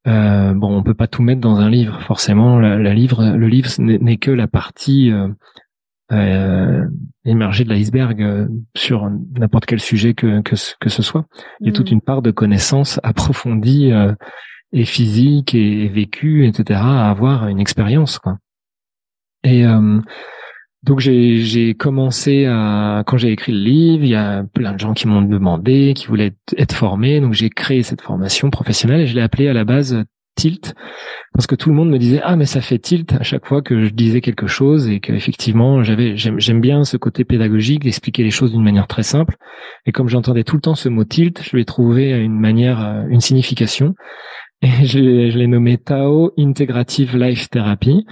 euh, 0.08 0.52
bon, 0.52 0.76
on 0.76 0.82
peut 0.82 0.94
pas 0.94 1.06
tout 1.06 1.22
mettre 1.22 1.40
dans 1.40 1.56
un 1.56 1.70
livre. 1.70 2.02
Forcément, 2.02 2.58
la, 2.58 2.92
livre, 2.92 3.24
le 3.36 3.46
livre 3.46 3.70
n'est 3.78 4.16
que 4.16 4.32
la 4.32 4.48
partie 4.48 5.12
euh, 5.12 5.28
euh, 6.12 6.84
émergée 7.24 7.64
de 7.64 7.70
l'iceberg 7.70 8.20
euh, 8.20 8.46
sur 8.76 9.08
n'importe 9.38 9.64
quel 9.64 9.80
sujet 9.80 10.12
que, 10.12 10.42
que, 10.42 10.56
que 10.78 10.88
ce 10.90 11.02
soit. 11.02 11.24
Il 11.60 11.68
y 11.68 11.70
a 11.70 11.72
toute 11.72 11.90
mm. 11.90 11.94
une 11.94 12.00
part 12.02 12.20
de 12.20 12.30
connaissances 12.30 13.00
approfondies 13.02 13.92
euh, 13.92 14.12
et 14.72 14.84
physiques 14.84 15.54
et, 15.54 15.84
et 15.84 15.88
vécues, 15.88 16.46
etc. 16.46 16.80
à 16.82 17.10
avoir 17.10 17.48
une 17.48 17.60
expérience. 17.60 18.18
Quoi. 18.18 18.38
Et 19.44 19.66
euh, 19.66 20.00
donc 20.84 21.00
j'ai 21.00 21.74
commencé 21.74 22.46
à 22.46 23.04
quand 23.06 23.16
j'ai 23.16 23.30
écrit 23.30 23.52
le 23.52 23.58
livre, 23.58 24.04
il 24.04 24.10
y 24.10 24.16
a 24.16 24.44
plein 24.52 24.72
de 24.72 24.78
gens 24.78 24.94
qui 24.94 25.06
m'ont 25.06 25.22
demandé, 25.22 25.92
qui 25.94 26.06
voulaient 26.06 26.34
être, 26.56 26.74
formés, 26.74 27.20
donc 27.20 27.34
j'ai 27.34 27.50
créé 27.50 27.82
cette 27.82 28.00
formation 28.00 28.50
professionnelle 28.50 29.02
et 29.02 29.06
je 29.06 29.14
l'ai 29.14 29.22
appelée 29.22 29.48
à 29.48 29.52
la 29.52 29.64
base 29.64 30.04
Tilt 30.34 30.74
parce 31.34 31.46
que 31.46 31.54
tout 31.54 31.68
le 31.68 31.74
monde 31.74 31.90
me 31.90 31.98
disait 31.98 32.20
ah 32.24 32.36
mais 32.36 32.46
ça 32.46 32.62
fait 32.62 32.78
tilt 32.78 33.12
à 33.12 33.22
chaque 33.22 33.46
fois 33.46 33.60
que 33.60 33.84
je 33.84 33.90
disais 33.90 34.22
quelque 34.22 34.46
chose 34.46 34.88
et 34.88 34.98
qu'effectivement 34.98 35.82
j'avais 35.82 36.16
j'aime 36.16 36.60
bien 36.62 36.84
ce 36.84 36.96
côté 36.96 37.24
pédagogique 37.24 37.84
d'expliquer 37.84 38.22
les 38.22 38.30
choses 38.30 38.50
d'une 38.50 38.62
manière 38.62 38.86
très 38.86 39.02
simple 39.02 39.36
et 39.84 39.92
comme 39.92 40.08
j'entendais 40.08 40.42
tout 40.42 40.56
le 40.56 40.62
temps 40.62 40.74
ce 40.74 40.88
mot 40.88 41.04
tilt, 41.04 41.42
je 41.42 41.50
lui 41.54 41.60
ai 41.60 41.64
trouvé 41.66 42.12
une 42.12 42.40
manière 42.40 43.04
une 43.10 43.20
signification 43.20 43.94
et 44.82 44.86
je, 44.86 45.30
je 45.30 45.38
l'ai 45.38 45.46
nommé 45.46 45.78
Tao 45.78 46.32
Integrative 46.38 47.16
Life 47.16 47.50
Therapy 47.50 48.04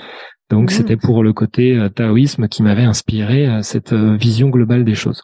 donc 0.50 0.64
mmh. 0.64 0.74
c'était 0.74 0.96
pour 0.96 1.22
le 1.22 1.32
côté 1.32 1.76
euh, 1.76 1.88
taoïsme 1.88 2.48
qui 2.48 2.62
m'avait 2.62 2.82
inspiré 2.82 3.46
euh, 3.46 3.62
cette 3.62 3.92
euh, 3.92 4.16
vision 4.16 4.48
globale 4.50 4.84
des 4.84 4.96
choses. 4.96 5.22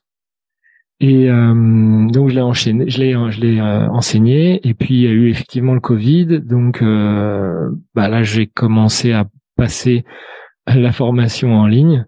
Et 0.98 1.26
donc 1.28 2.30
je 2.30 2.34
l'ai 2.34 2.40
enchaîné, 2.40 2.88
je 2.88 2.98
l'ai 2.98 3.12
je 3.12 3.40
l'ai 3.42 3.60
enseigné 3.60 4.66
et 4.66 4.72
puis 4.72 4.94
il 4.94 5.00
y 5.02 5.06
a 5.06 5.10
eu 5.10 5.28
effectivement 5.28 5.74
le 5.74 5.80
Covid. 5.80 6.40
Donc 6.40 6.82
bah 6.82 8.08
là 8.08 8.22
j'ai 8.22 8.46
commencé 8.46 9.12
à 9.12 9.26
passer 9.56 10.06
la 10.66 10.92
formation 10.92 11.52
en 11.52 11.66
ligne 11.66 12.06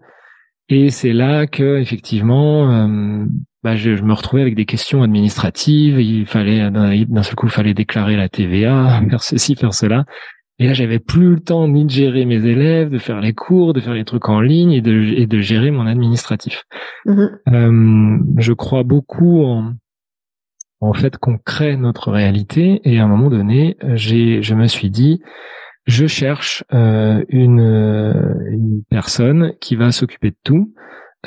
et 0.69 0.89
c'est 0.89 1.13
là 1.13 1.45
que 1.45 1.77
effectivement 1.77 2.89
bah, 3.63 3.75
je, 3.75 3.95
je, 3.95 4.03
me 4.03 4.13
retrouvais 4.13 4.41
avec 4.41 4.55
des 4.55 4.65
questions 4.65 5.03
administratives. 5.03 5.99
Il 5.99 6.25
fallait 6.25 6.69
d'un 6.71 7.23
seul 7.23 7.35
coup 7.35 7.47
il 7.47 7.51
fallait 7.51 7.73
déclarer 7.73 8.15
la 8.15 8.29
TVA, 8.29 9.01
faire 9.09 9.23
ceci, 9.23 9.55
faire 9.55 9.73
cela. 9.73 10.05
Et 10.59 10.67
là, 10.67 10.73
j'avais 10.73 10.99
plus 10.99 11.35
le 11.35 11.39
temps 11.39 11.69
ni 11.69 11.85
de 11.85 11.89
gérer 11.89 12.25
mes 12.25 12.45
élèves, 12.45 12.89
de 12.89 12.97
faire 12.97 13.21
les 13.21 13.33
cours, 13.33 13.73
de 13.73 13.79
faire 13.79 13.93
les 13.93 14.03
trucs 14.03 14.27
en 14.27 14.41
ligne 14.41 14.73
et 14.73 14.81
de, 14.81 14.91
et 15.17 15.25
de 15.25 15.39
gérer 15.39 15.71
mon 15.71 15.87
administratif. 15.87 16.65
Mm-hmm. 17.05 17.29
Euh, 17.53 18.17
je 18.37 18.51
crois 18.51 18.83
beaucoup 18.83 19.45
en, 19.45 19.73
en 20.81 20.93
fait 20.93 21.17
qu'on 21.17 21.37
crée 21.37 21.77
notre 21.77 22.11
réalité. 22.11 22.81
Et 22.83 22.99
à 22.99 23.05
un 23.05 23.07
moment 23.07 23.29
donné, 23.29 23.77
j'ai, 23.93 24.41
je 24.41 24.53
me 24.53 24.67
suis 24.67 24.89
dit, 24.89 25.21
je 25.85 26.07
cherche 26.07 26.65
euh, 26.73 27.23
une, 27.29 27.61
une 28.51 28.83
personne 28.89 29.53
qui 29.61 29.77
va 29.77 29.91
s'occuper 29.91 30.31
de 30.31 30.37
tout. 30.43 30.73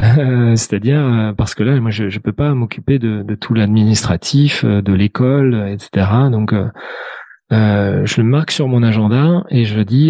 Euh, 0.01 0.57
c'est-à-dire 0.57 1.05
euh, 1.05 1.33
parce 1.33 1.55
que 1.55 1.63
là, 1.63 1.79
moi, 1.81 1.91
je, 1.91 2.09
je 2.09 2.19
peux 2.19 2.33
pas 2.33 2.55
m'occuper 2.55 2.99
de, 2.99 3.23
de 3.23 3.35
tout 3.35 3.55
l'administratif, 3.55 4.65
euh, 4.65 4.81
de 4.81 4.93
l'école, 4.93 5.69
etc. 5.69 6.07
Donc 6.31 6.55
je 7.51 8.21
le 8.21 8.27
marque 8.27 8.51
sur 8.51 8.67
mon 8.67 8.83
agenda 8.83 9.45
et 9.51 9.67
je 9.67 9.81
dis 9.81 10.09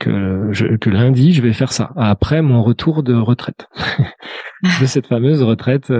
que, 0.00 0.76
que 0.76 0.90
lundi 0.90 1.32
je 1.32 1.40
vais 1.40 1.54
faire 1.54 1.72
ça 1.72 1.92
après 1.96 2.42
mon 2.42 2.62
retour 2.62 3.02
de 3.02 3.14
retraite. 3.14 3.68
De 4.80 4.86
cette 4.86 5.06
fameuse 5.06 5.42
retraite 5.42 5.90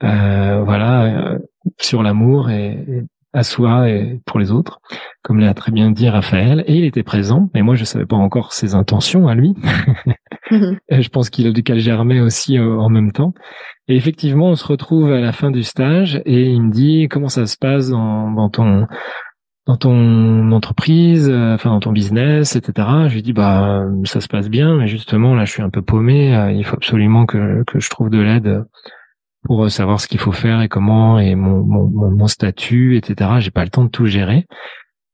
voilà 0.00 1.38
sur 1.78 2.02
l'amour 2.02 2.50
et, 2.50 3.04
à 3.32 3.44
soi 3.44 3.88
et 3.88 4.20
pour 4.26 4.40
les 4.40 4.50
autres 4.50 4.80
comme 5.22 5.38
l'a 5.38 5.54
très 5.54 5.70
bien 5.70 5.92
dit 5.92 6.08
Raphaël. 6.08 6.64
Et 6.66 6.74
il 6.74 6.84
était 6.84 7.04
présent 7.04 7.48
mais 7.54 7.62
moi 7.62 7.76
je 7.76 7.84
savais 7.84 8.06
pas 8.06 8.16
encore 8.16 8.52
ses 8.52 8.74
intentions 8.74 9.28
à 9.28 9.36
lui 9.36 9.54
et 10.88 11.02
je 11.02 11.08
pense 11.08 11.30
qu'il 11.30 11.46
a 11.46 11.52
qu'elle 11.52 11.80
germait 11.80 12.20
aussi 12.20 12.58
en 12.58 12.88
même 12.88 13.12
temps 13.12 13.32
et 13.88 13.96
effectivement 13.96 14.48
on 14.48 14.54
se 14.54 14.66
retrouve 14.66 15.12
à 15.12 15.20
la 15.20 15.32
fin 15.32 15.50
du 15.50 15.62
stage 15.62 16.20
et 16.24 16.44
il 16.44 16.62
me 16.62 16.72
dit 16.72 17.08
comment 17.08 17.28
ça 17.28 17.46
se 17.46 17.56
passe 17.56 17.90
dans, 17.90 18.48
ton 18.50 18.86
dans 19.66 19.76
ton 19.76 20.52
entreprise, 20.52 21.28
euh, 21.28 21.54
enfin 21.54 21.70
dans 21.70 21.80
ton 21.80 21.92
business, 21.92 22.56
etc. 22.56 22.88
Je 23.08 23.14
lui 23.14 23.22
dis 23.22 23.32
bah 23.32 23.86
ça 24.04 24.20
se 24.20 24.28
passe 24.28 24.48
bien, 24.48 24.76
mais 24.76 24.86
justement 24.86 25.34
là 25.34 25.44
je 25.44 25.52
suis 25.52 25.62
un 25.62 25.70
peu 25.70 25.82
paumé. 25.82 26.34
Euh, 26.34 26.52
il 26.52 26.64
faut 26.64 26.76
absolument 26.76 27.26
que 27.26 27.62
que 27.66 27.78
je 27.78 27.90
trouve 27.90 28.10
de 28.10 28.20
l'aide 28.20 28.64
pour 29.44 29.70
savoir 29.70 30.00
ce 30.00 30.08
qu'il 30.08 30.20
faut 30.20 30.32
faire 30.32 30.62
et 30.62 30.68
comment 30.68 31.18
et 31.18 31.34
mon 31.34 31.62
mon, 31.62 32.10
mon 32.10 32.26
statut, 32.26 32.96
etc. 32.96 33.32
J'ai 33.38 33.50
pas 33.50 33.64
le 33.64 33.70
temps 33.70 33.84
de 33.84 33.90
tout 33.90 34.06
gérer. 34.06 34.46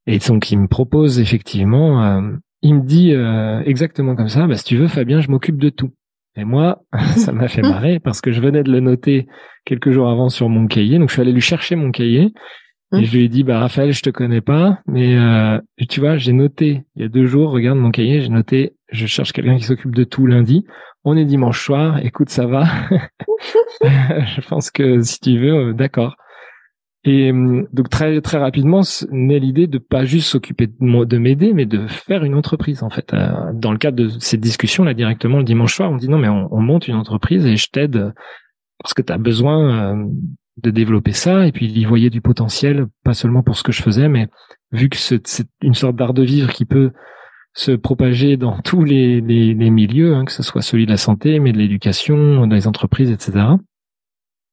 Et 0.06 0.18
donc 0.18 0.50
il 0.50 0.58
me 0.58 0.68
propose 0.68 1.20
effectivement, 1.20 2.04
euh, 2.04 2.32
il 2.62 2.74
me 2.74 2.82
dit 2.82 3.12
exactement 3.66 4.16
comme 4.16 4.28
ça. 4.28 4.46
Bah 4.46 4.56
si 4.56 4.64
tu 4.64 4.76
veux 4.76 4.88
Fabien, 4.88 5.20
je 5.20 5.30
m'occupe 5.30 5.58
de 5.58 5.70
tout. 5.70 5.92
Et 6.36 6.44
moi, 6.44 6.82
ça 7.16 7.32
m'a 7.32 7.48
fait 7.48 7.62
marrer 7.62 8.00
parce 8.00 8.20
que 8.20 8.32
je 8.32 8.40
venais 8.40 8.62
de 8.62 8.70
le 8.70 8.80
noter 8.80 9.26
quelques 9.64 9.90
jours 9.90 10.08
avant 10.08 10.28
sur 10.28 10.48
mon 10.48 10.66
cahier. 10.66 10.98
Donc 10.98 11.08
je 11.08 11.14
suis 11.14 11.22
allé 11.22 11.32
lui 11.32 11.40
chercher 11.40 11.76
mon 11.76 11.90
cahier 11.90 12.32
et 12.92 12.96
hum. 12.96 13.04
je 13.04 13.16
lui 13.16 13.24
ai 13.24 13.28
dit, 13.28 13.44
bah 13.44 13.60
Raphaël, 13.60 13.92
je 13.92 14.02
te 14.02 14.10
connais 14.10 14.40
pas, 14.40 14.80
mais 14.86 15.16
euh, 15.16 15.60
tu 15.88 16.00
vois, 16.00 16.16
j'ai 16.16 16.32
noté 16.32 16.82
il 16.96 17.02
y 17.02 17.04
a 17.04 17.08
deux 17.08 17.26
jours, 17.26 17.52
regarde 17.52 17.78
mon 17.78 17.92
cahier, 17.92 18.20
j'ai 18.20 18.28
noté, 18.28 18.74
je 18.90 19.06
cherche 19.06 19.32
quelqu'un 19.32 19.56
qui 19.56 19.64
s'occupe 19.64 19.94
de 19.94 20.04
tout 20.04 20.26
lundi. 20.26 20.64
On 21.04 21.16
est 21.16 21.24
dimanche 21.24 21.64
soir, 21.64 21.98
écoute, 22.04 22.30
ça 22.30 22.46
va. 22.46 22.64
je 23.82 24.48
pense 24.48 24.70
que 24.70 25.00
si 25.02 25.20
tu 25.20 25.38
veux, 25.38 25.68
euh, 25.68 25.72
d'accord. 25.72 26.16
Et 27.04 27.30
hum, 27.30 27.66
donc 27.72 27.88
très 27.88 28.20
très 28.20 28.38
rapidement 28.38 28.82
naît 29.10 29.38
l'idée 29.38 29.66
de 29.66 29.78
pas 29.78 30.04
juste 30.04 30.28
s'occuper 30.28 30.66
de 30.66 31.18
m'aider, 31.18 31.54
mais 31.54 31.64
de 31.64 31.86
faire 31.86 32.24
une 32.24 32.34
entreprise 32.34 32.82
en 32.82 32.90
fait. 32.90 33.14
Euh, 33.14 33.52
dans 33.54 33.72
le 33.72 33.78
cadre 33.78 33.96
de 33.96 34.08
cette 34.18 34.40
discussion 34.40 34.84
là 34.84 34.92
directement 34.92 35.38
le 35.38 35.44
dimanche 35.44 35.74
soir, 35.74 35.90
on 35.90 35.96
dit 35.96 36.08
non 36.08 36.18
mais 36.18 36.28
on, 36.28 36.52
on 36.52 36.60
monte 36.60 36.88
une 36.88 36.96
entreprise 36.96 37.46
et 37.46 37.56
je 37.56 37.68
t'aide 37.70 38.12
parce 38.82 38.94
que 38.94 39.02
tu 39.02 39.12
as 39.12 39.18
besoin 39.18 39.94
euh, 39.94 40.04
de 40.62 40.70
développer 40.70 41.12
ça 41.12 41.46
et 41.46 41.52
puis 41.52 41.72
il 41.72 41.86
voyait 41.86 42.10
du 42.10 42.20
potentiel 42.20 42.86
pas 43.04 43.14
seulement 43.14 43.42
pour 43.42 43.56
ce 43.56 43.62
que 43.62 43.72
je 43.72 43.82
faisais 43.82 44.08
mais 44.08 44.28
vu 44.72 44.88
que 44.88 44.96
c'est 44.96 45.48
une 45.62 45.74
sorte 45.74 45.96
d'art 45.96 46.14
de 46.14 46.22
vivre 46.22 46.52
qui 46.52 46.64
peut 46.64 46.92
se 47.54 47.72
propager 47.72 48.36
dans 48.36 48.60
tous 48.64 48.84
les, 48.84 49.20
milieux 49.22 50.14
hein, 50.14 50.24
que 50.24 50.32
ce 50.32 50.42
soit 50.42 50.62
celui 50.62 50.86
de 50.86 50.90
la 50.90 50.96
santé 50.96 51.40
mais 51.40 51.52
de 51.52 51.58
l'éducation 51.58 52.46
dans 52.46 52.54
les 52.54 52.66
entreprises 52.66 53.10
etc 53.10 53.46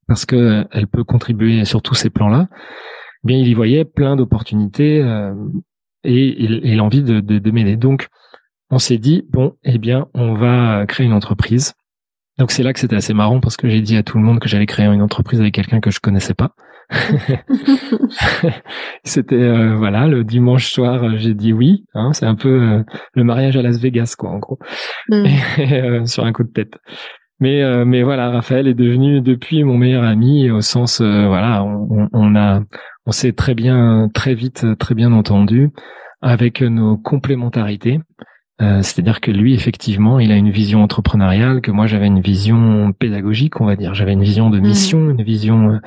parce 0.08 0.26
que 0.26 0.66
elle 0.72 0.88
peut 0.88 1.04
contribuer 1.04 1.66
sur 1.66 1.82
tous 1.82 1.96
ces 1.96 2.10
plans 2.10 2.30
là 2.30 2.48
eh 3.24 3.28
bien 3.28 3.38
il 3.38 3.48
y 3.48 3.54
voyait 3.54 3.86
plein 3.86 4.16
d'opportunités 4.16 5.02
euh, 5.02 5.34
et, 6.04 6.72
et, 6.72 6.76
l'envie 6.76 7.04
de, 7.04 7.20
de, 7.20 7.40
de 7.40 7.52
m'aider. 7.52 7.76
Donc 7.76 8.08
on 8.70 8.80
s'est 8.80 8.98
dit 8.98 9.26
bon 9.30 9.56
eh 9.64 9.78
bien 9.78 10.08
on 10.14 10.34
va 10.34 10.86
créer 10.86 11.06
une 11.06 11.14
entreprise. 11.14 11.74
Donc 12.38 12.52
c'est 12.52 12.64
là 12.64 12.74
que 12.74 12.80
c'était 12.80 12.96
assez 12.96 13.14
marrant 13.14 13.40
parce 13.40 13.58
que 13.58 13.68
j'ai 13.68 13.82
dit 13.82 13.98
à 13.98 14.04
tout 14.04 14.18
le 14.18 14.24
monde 14.24 14.40
que 14.40 14.48
j'allais 14.48 14.68
créer 14.68 14.86
une 14.86 15.02
entreprise 15.02 15.42
avec 15.42 15.56
quelqu'un 15.56 15.80
que 15.80 15.90
je 15.90 16.00
connaissais 16.00 16.36
pas. 16.36 16.54
c'était 19.04 19.36
euh, 19.36 19.76
voilà 19.76 20.08
le 20.08 20.24
dimanche 20.24 20.72
soir 20.72 21.04
euh, 21.04 21.18
j'ai 21.18 21.34
dit 21.34 21.52
oui 21.52 21.84
hein, 21.94 22.14
c'est 22.14 22.26
un 22.26 22.36
peu 22.36 22.48
euh, 22.48 22.82
le 23.14 23.26
mariage 23.26 23.58
à 23.58 23.62
Las 23.62 23.78
Vegas 23.78 24.16
quoi 24.18 24.30
en 24.30 24.38
gros. 24.38 24.58
Mm. 25.10 26.06
sur 26.06 26.24
un 26.24 26.32
coup 26.32 26.44
de 26.44 26.52
tête 26.52 26.78
mais 27.40 27.86
mais 27.86 28.04
voilà 28.04 28.30
Raphaël 28.30 28.68
est 28.68 28.74
devenu 28.74 29.22
depuis 29.22 29.64
mon 29.64 29.78
meilleur 29.78 30.04
ami 30.04 30.50
au 30.50 30.62
sens 30.62 31.02
voilà 31.02 31.64
on, 31.64 32.10
on 32.12 32.36
a 32.36 32.62
on 33.06 33.12
s'est 33.12 33.34
très 33.34 33.54
bien 33.54 34.10
très 34.14 34.34
vite 34.34 34.66
très 34.80 34.96
bien 34.96 35.14
entendu 35.14 35.70
avec 36.22 36.62
nos 36.62 36.98
complémentarités 36.98 38.00
euh, 38.60 38.82
c'est-à-dire 38.82 39.22
que 39.22 39.30
lui, 39.30 39.54
effectivement, 39.54 40.20
il 40.20 40.32
a 40.32 40.36
une 40.36 40.50
vision 40.50 40.82
entrepreneuriale, 40.82 41.62
que 41.62 41.70
moi 41.70 41.86
j'avais 41.86 42.08
une 42.08 42.22
vision 42.22 42.92
pédagogique, 42.92 43.62
on 43.62 43.66
va 43.66 43.76
dire. 43.76 43.94
J'avais 43.94 44.14
une 44.14 44.24
vision 44.24 44.50
de 44.50 44.60
mmh. 44.60 44.64
mission, 44.64 45.10
une 45.12 45.24
vision 45.24 45.70
euh, 45.70 45.78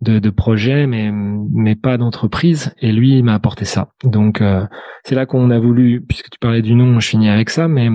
de, 0.00 0.18
de 0.18 0.30
projet, 0.30 0.86
mais 0.86 1.10
mais 1.12 1.76
pas 1.76 1.96
d'entreprise. 1.96 2.74
Et 2.80 2.92
lui, 2.92 3.18
il 3.18 3.24
m'a 3.24 3.34
apporté 3.34 3.64
ça. 3.64 3.88
Donc 4.04 4.40
euh, 4.40 4.66
c'est 5.04 5.14
là 5.14 5.26
qu'on 5.26 5.50
a 5.50 5.58
voulu, 5.58 6.00
puisque 6.00 6.30
tu 6.30 6.38
parlais 6.38 6.62
du 6.62 6.74
nom, 6.74 7.00
je 7.00 7.08
finis 7.08 7.28
avec 7.28 7.50
ça, 7.50 7.68
mais 7.68 7.88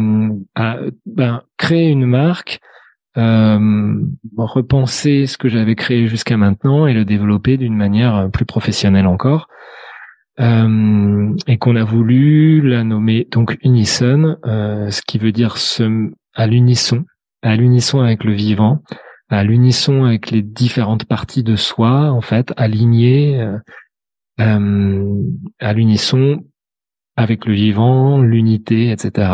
ben, 1.06 1.42
créer 1.58 1.90
une 1.90 2.06
marque, 2.06 2.60
repenser 4.38 5.26
ce 5.28 5.38
que 5.38 5.50
j'avais 5.50 5.76
créé 5.76 6.08
jusqu'à 6.08 6.38
maintenant 6.38 6.88
et 6.88 6.94
le 6.94 7.06
développer 7.06 7.58
d'une 7.58 7.76
manière 7.76 8.30
plus 8.32 8.46
professionnelle 8.46 9.08
encore. 9.08 9.48
Euh, 10.40 11.36
et 11.48 11.58
qu'on 11.58 11.76
a 11.76 11.84
voulu 11.84 12.62
la 12.62 12.86
nommer 12.86 13.28
donc 13.30 13.58
Unison, 13.62 14.38
euh, 14.46 14.90
ce 14.90 15.02
qui 15.02 15.18
veut 15.18 15.34
dire 15.34 15.56
à 16.34 16.48
l'unisson, 16.48 17.04
à 17.42 17.58
l'unisson 17.58 18.00
avec 18.00 18.24
le 18.24 18.32
vivant, 18.32 18.80
à 19.30 19.44
l'unisson 19.44 20.06
avec 20.06 20.32
les 20.32 20.42
différentes 20.42 21.06
parties 21.06 21.44
de 21.44 21.56
soi, 21.56 22.12
en 22.12 22.22
fait, 22.22 22.54
alignées 22.58 23.40
euh, 23.40 23.58
euh 24.40 25.16
à 25.60 25.74
l'unisson 25.74 26.44
avec 27.16 27.46
le 27.46 27.54
vivant, 27.54 28.22
l'unité, 28.22 28.92
etc. 28.92 29.32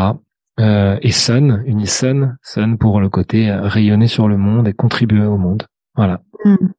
Euh, 0.58 0.98
et 1.02 1.12
Sun, 1.12 1.62
Unison, 1.66 2.32
Sun 2.42 2.78
pour 2.78 3.00
le 3.00 3.08
côté 3.08 3.50
rayonner 3.50 4.08
sur 4.08 4.26
le 4.26 4.36
monde 4.36 4.66
et 4.66 4.72
contribuer 4.72 5.24
au 5.24 5.36
monde. 5.36 5.66
Voilà. 5.94 6.22
Hmm. 6.44 6.72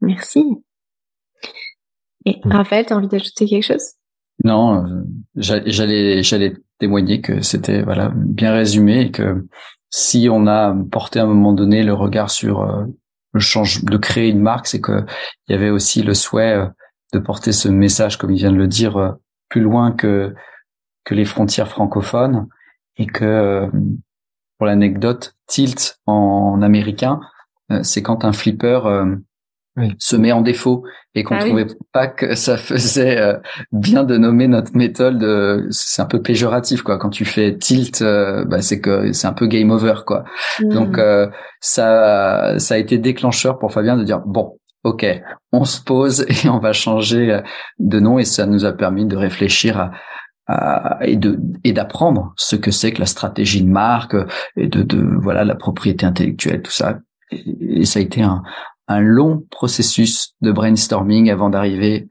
Merci. 0.00 0.42
Et 2.26 2.40
hmm. 2.44 2.52
Raphaël, 2.52 2.86
tu 2.86 2.92
as 2.92 2.96
envie 2.96 3.08
d'ajouter 3.08 3.46
quelque 3.46 3.64
chose? 3.64 3.94
Non, 4.44 4.84
euh, 4.84 5.02
j'allais 5.36 6.22
j'allais 6.22 6.54
témoigner 6.78 7.20
que 7.20 7.42
c'était 7.42 7.82
voilà 7.82 8.12
bien 8.14 8.52
résumé 8.52 9.02
et 9.02 9.10
que 9.10 9.46
si 9.92 10.28
on 10.28 10.46
a 10.46 10.74
porté 10.90 11.20
à 11.20 11.24
un 11.24 11.26
moment 11.26 11.52
donné 11.52 11.84
le 11.84 11.94
regard 11.94 12.30
sur 12.30 12.62
euh, 12.62 12.84
le 13.32 13.40
change 13.40 13.84
de 13.84 13.96
créer 13.96 14.30
une 14.30 14.40
marque, 14.40 14.66
c'est 14.66 14.80
que 14.80 15.04
il 15.46 15.52
y 15.52 15.54
avait 15.54 15.70
aussi 15.70 16.02
le 16.02 16.14
souhait 16.14 16.56
euh, 16.56 16.66
de 17.12 17.18
porter 17.18 17.52
ce 17.52 17.68
message, 17.68 18.16
comme 18.16 18.30
il 18.30 18.38
vient 18.38 18.50
de 18.50 18.56
le 18.56 18.66
dire, 18.66 19.16
plus 19.50 19.60
loin 19.60 19.92
que 19.92 20.34
que 21.04 21.14
les 21.14 21.26
frontières 21.26 21.68
francophones 21.68 22.48
et 22.96 23.06
que 23.06 23.68
pour 24.56 24.66
l'anecdote, 24.66 25.34
tilt 25.46 25.98
en 26.06 26.62
américain, 26.62 27.20
c'est 27.82 28.02
quand 28.02 28.24
un 28.24 28.32
flipper 28.32 28.80
se 29.98 30.16
met 30.16 30.32
en 30.32 30.42
défaut 30.42 30.84
et 31.14 31.24
qu'on 31.24 31.36
ah 31.36 31.44
trouvait 31.44 31.66
pas 31.92 32.06
que 32.06 32.34
ça 32.34 32.56
faisait 32.56 33.18
euh, 33.18 33.38
bien 33.72 34.04
de 34.04 34.16
nommer 34.16 34.48
notre 34.48 34.76
méthode 34.76 35.66
c'est 35.70 36.02
un 36.02 36.06
peu 36.06 36.20
péjoratif 36.20 36.82
quoi. 36.82 36.98
Quand 36.98 37.10
tu 37.10 37.24
fais 37.24 37.56
tilt 37.56 38.02
euh, 38.02 38.44
bah, 38.44 38.60
c'est 38.60 38.80
que 38.80 39.12
c'est 39.12 39.26
un 39.26 39.32
peu 39.32 39.46
game 39.46 39.70
over 39.70 40.00
quoi. 40.06 40.24
Hmm. 40.60 40.68
donc 40.68 40.98
euh, 40.98 41.28
ça 41.60 42.58
ça 42.58 42.74
a 42.74 42.78
été 42.78 42.98
déclencheur 42.98 43.58
pour 43.58 43.72
Fabien 43.72 43.96
de 43.96 44.04
dire 44.04 44.20
bon 44.26 44.58
ok 44.84 45.06
on 45.52 45.64
se 45.64 45.80
pose 45.80 46.26
et 46.44 46.48
on 46.48 46.58
va 46.58 46.72
changer 46.72 47.40
de 47.78 48.00
nom 48.00 48.18
et 48.18 48.24
ça 48.24 48.46
nous 48.46 48.64
a 48.64 48.72
permis 48.72 49.06
de 49.06 49.16
réfléchir 49.16 49.90
à, 50.48 50.98
et 51.02 51.16
de 51.16 51.38
et 51.64 51.72
d'apprendre 51.72 52.34
ce 52.36 52.56
que 52.56 52.70
c'est 52.70 52.92
que 52.92 53.00
la 53.00 53.06
stratégie 53.06 53.62
de 53.62 53.70
marque 53.70 54.16
et 54.56 54.68
de, 54.68 54.82
de 54.82 55.02
voilà 55.20 55.44
la 55.44 55.54
propriété 55.54 56.04
intellectuelle 56.04 56.62
tout 56.62 56.72
ça. 56.72 56.98
Et 57.60 57.86
ça 57.86 57.98
a 57.98 58.02
été 58.02 58.20
un, 58.20 58.42
un 58.88 59.00
long 59.00 59.44
processus 59.50 60.34
de 60.40 60.52
brainstorming 60.52 61.30
avant 61.30 61.50
d'arriver 61.50 62.08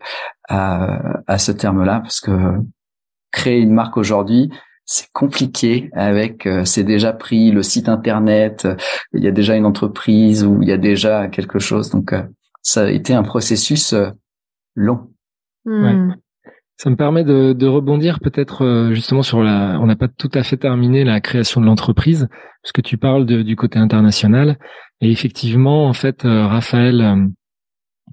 à, 0.50 1.22
à 1.28 1.38
ce 1.38 1.52
terme-là, 1.52 2.00
parce 2.00 2.22
que 2.22 2.32
créer 3.32 3.60
une 3.60 3.74
marque 3.74 3.98
aujourd'hui, 3.98 4.50
c'est 4.86 5.08
compliqué 5.14 5.90
avec 5.94 6.46
euh, 6.46 6.66
c'est 6.66 6.84
déjà 6.84 7.14
pris 7.14 7.52
le 7.52 7.64
site 7.64 7.88
internet, 7.88 8.68
il 9.14 9.24
y 9.24 9.28
a 9.28 9.32
déjà 9.32 9.56
une 9.56 9.66
entreprise 9.66 10.44
ou 10.44 10.62
il 10.62 10.68
y 10.68 10.74
a 10.74 10.78
déjà 10.78 11.28
quelque 11.30 11.60
chose. 11.60 11.90
Donc 11.92 12.12
euh, 12.12 12.24
ça 12.62 12.84
a 12.84 12.90
été 12.90 13.14
un 13.14 13.24
processus 13.24 13.94
euh, 13.94 14.10
long. 14.76 15.10
Hmm. 15.64 16.14
Ça 16.76 16.90
me 16.90 16.96
permet 16.96 17.24
de, 17.24 17.54
de 17.54 17.68
rebondir 17.68 18.20
peut-être 18.20 18.90
justement 18.92 19.22
sur 19.22 19.44
la. 19.44 19.78
On 19.80 19.86
n'a 19.86 19.96
pas 19.96 20.08
tout 20.08 20.32
à 20.34 20.42
fait 20.42 20.58
terminé 20.58 21.04
la 21.04 21.22
création 21.22 21.62
de 21.62 21.68
l'entreprise, 21.68 22.28
parce 22.64 22.72
que 22.74 22.82
tu 22.82 22.98
parles 22.98 23.28
de, 23.28 23.44
du 23.44 23.56
côté 23.56 23.78
international. 23.78 24.58
Et 25.02 25.12
effectivement, 25.12 25.88
en 25.88 25.94
fait, 25.94 26.26
euh, 26.26 26.46
Raphaël, 26.46 27.02
euh, 27.02 27.28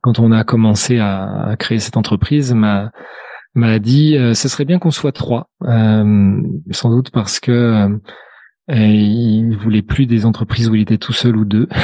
quand 0.03 0.18
on 0.18 0.33
a 0.33 0.42
commencé 0.44 0.98
à, 0.98 1.55
créer 1.59 1.79
cette 1.79 1.96
entreprise, 1.96 2.55
m'a 2.55 2.90
m'a 3.55 3.79
dit 3.79 4.16
euh, 4.16 4.35
ce 4.35 4.48
serait 4.48 4.64
bien 4.64 4.79
qu'on 4.79 4.90
soit 4.90 5.12
trois, 5.12 5.48
sans 5.61 6.90
doute 6.90 7.11
parce 7.11 7.40
que 7.40 7.88
il 8.70 9.57
voulait 9.57 9.83
plus 9.83 10.07
des 10.07 10.27
entreprises 10.27 10.68
où 10.68 10.74
il 10.74 10.83
était 10.83 10.98
tout 10.98 11.12
seul 11.12 11.37
ou 11.37 11.44
deux. 11.44 11.68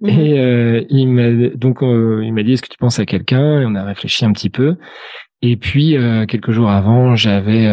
Mhm. 0.00 0.10
et 0.10 0.86
il 0.90 1.06
m'a 1.06 1.56
donc 1.56 1.78
il 1.80 2.32
m'a 2.32 2.42
dit 2.42 2.52
est-ce 2.52 2.62
que 2.62 2.68
tu 2.68 2.76
penses 2.78 2.98
à 2.98 3.06
quelqu'un? 3.06 3.60
Et 3.60 3.64
on 3.64 3.74
a 3.74 3.84
réfléchi 3.84 4.24
un 4.24 4.32
petit 4.32 4.50
peu. 4.50 4.76
Et 5.40 5.56
puis 5.56 5.96
quelques 6.28 6.50
jours 6.50 6.70
avant, 6.70 7.14
j'avais 7.14 7.66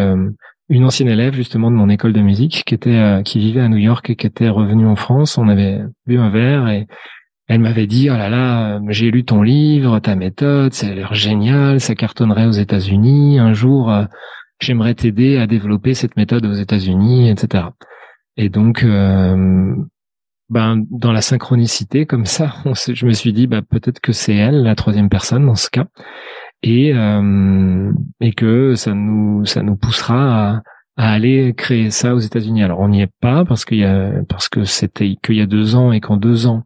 une 0.71 0.85
ancienne 0.85 1.09
élève 1.09 1.33
justement 1.33 1.69
de 1.69 1.75
mon 1.75 1.89
école 1.89 2.13
de 2.13 2.21
musique 2.21 2.63
qui 2.65 2.73
était 2.73 2.95
euh, 2.95 3.21
qui 3.23 3.39
vivait 3.39 3.59
à 3.59 3.67
New 3.67 3.77
York 3.77 4.09
et 4.09 4.15
qui 4.15 4.25
était 4.25 4.47
revenue 4.47 4.87
en 4.87 4.95
France. 4.95 5.37
On 5.37 5.49
avait 5.49 5.81
bu 6.07 6.17
un 6.17 6.29
verre 6.29 6.69
et 6.69 6.87
elle 7.47 7.59
m'avait 7.59 7.87
dit 7.87 8.09
oh 8.09 8.15
là 8.15 8.29
là 8.29 8.79
j'ai 8.87 9.11
lu 9.11 9.25
ton 9.25 9.41
livre, 9.41 9.99
ta 9.99 10.15
méthode, 10.15 10.73
ça 10.73 10.87
a 10.87 10.93
l'air 10.93 11.13
génial, 11.13 11.81
ça 11.81 11.93
cartonnerait 11.93 12.45
aux 12.45 12.51
États-Unis. 12.51 13.37
Un 13.37 13.51
jour 13.51 13.91
euh, 13.91 14.05
j'aimerais 14.61 14.95
t'aider 14.95 15.37
à 15.37 15.45
développer 15.45 15.93
cette 15.93 16.15
méthode 16.15 16.45
aux 16.45 16.53
États-Unis, 16.53 17.29
etc. 17.29 17.65
Et 18.37 18.47
donc 18.47 18.85
euh, 18.85 19.75
ben 20.49 20.85
dans 20.89 21.11
la 21.11 21.21
synchronicité 21.21 22.05
comme 22.05 22.25
ça, 22.25 22.55
je 22.93 23.05
me 23.05 23.11
suis 23.11 23.33
dit 23.33 23.45
bah 23.45 23.61
peut-être 23.61 23.99
que 23.99 24.13
c'est 24.13 24.35
elle 24.35 24.63
la 24.63 24.75
troisième 24.75 25.09
personne 25.09 25.45
dans 25.45 25.55
ce 25.55 25.69
cas 25.69 25.87
et 26.63 26.93
euh, 26.93 27.91
et 28.19 28.33
que 28.33 28.75
ça 28.75 28.93
nous 28.93 29.45
ça 29.45 29.63
nous 29.63 29.75
poussera 29.75 30.49
à, 30.49 30.61
à 30.97 31.11
aller 31.13 31.53
créer 31.55 31.91
ça 31.91 32.13
aux 32.15 32.19
États-Unis. 32.19 32.63
Alors 32.63 32.79
on 32.79 32.89
n'y 32.89 33.01
est 33.01 33.13
pas 33.21 33.45
parce 33.45 33.65
qu'il 33.65 33.79
y 33.79 33.85
a 33.85 34.11
parce 34.29 34.49
que 34.49 34.63
c'était 34.63 35.15
qu'il 35.23 35.35
y 35.35 35.41
a 35.41 35.47
deux 35.47 35.75
ans 35.75 35.91
et 35.91 35.99
qu'en 35.99 36.17
deux 36.17 36.47
ans 36.47 36.63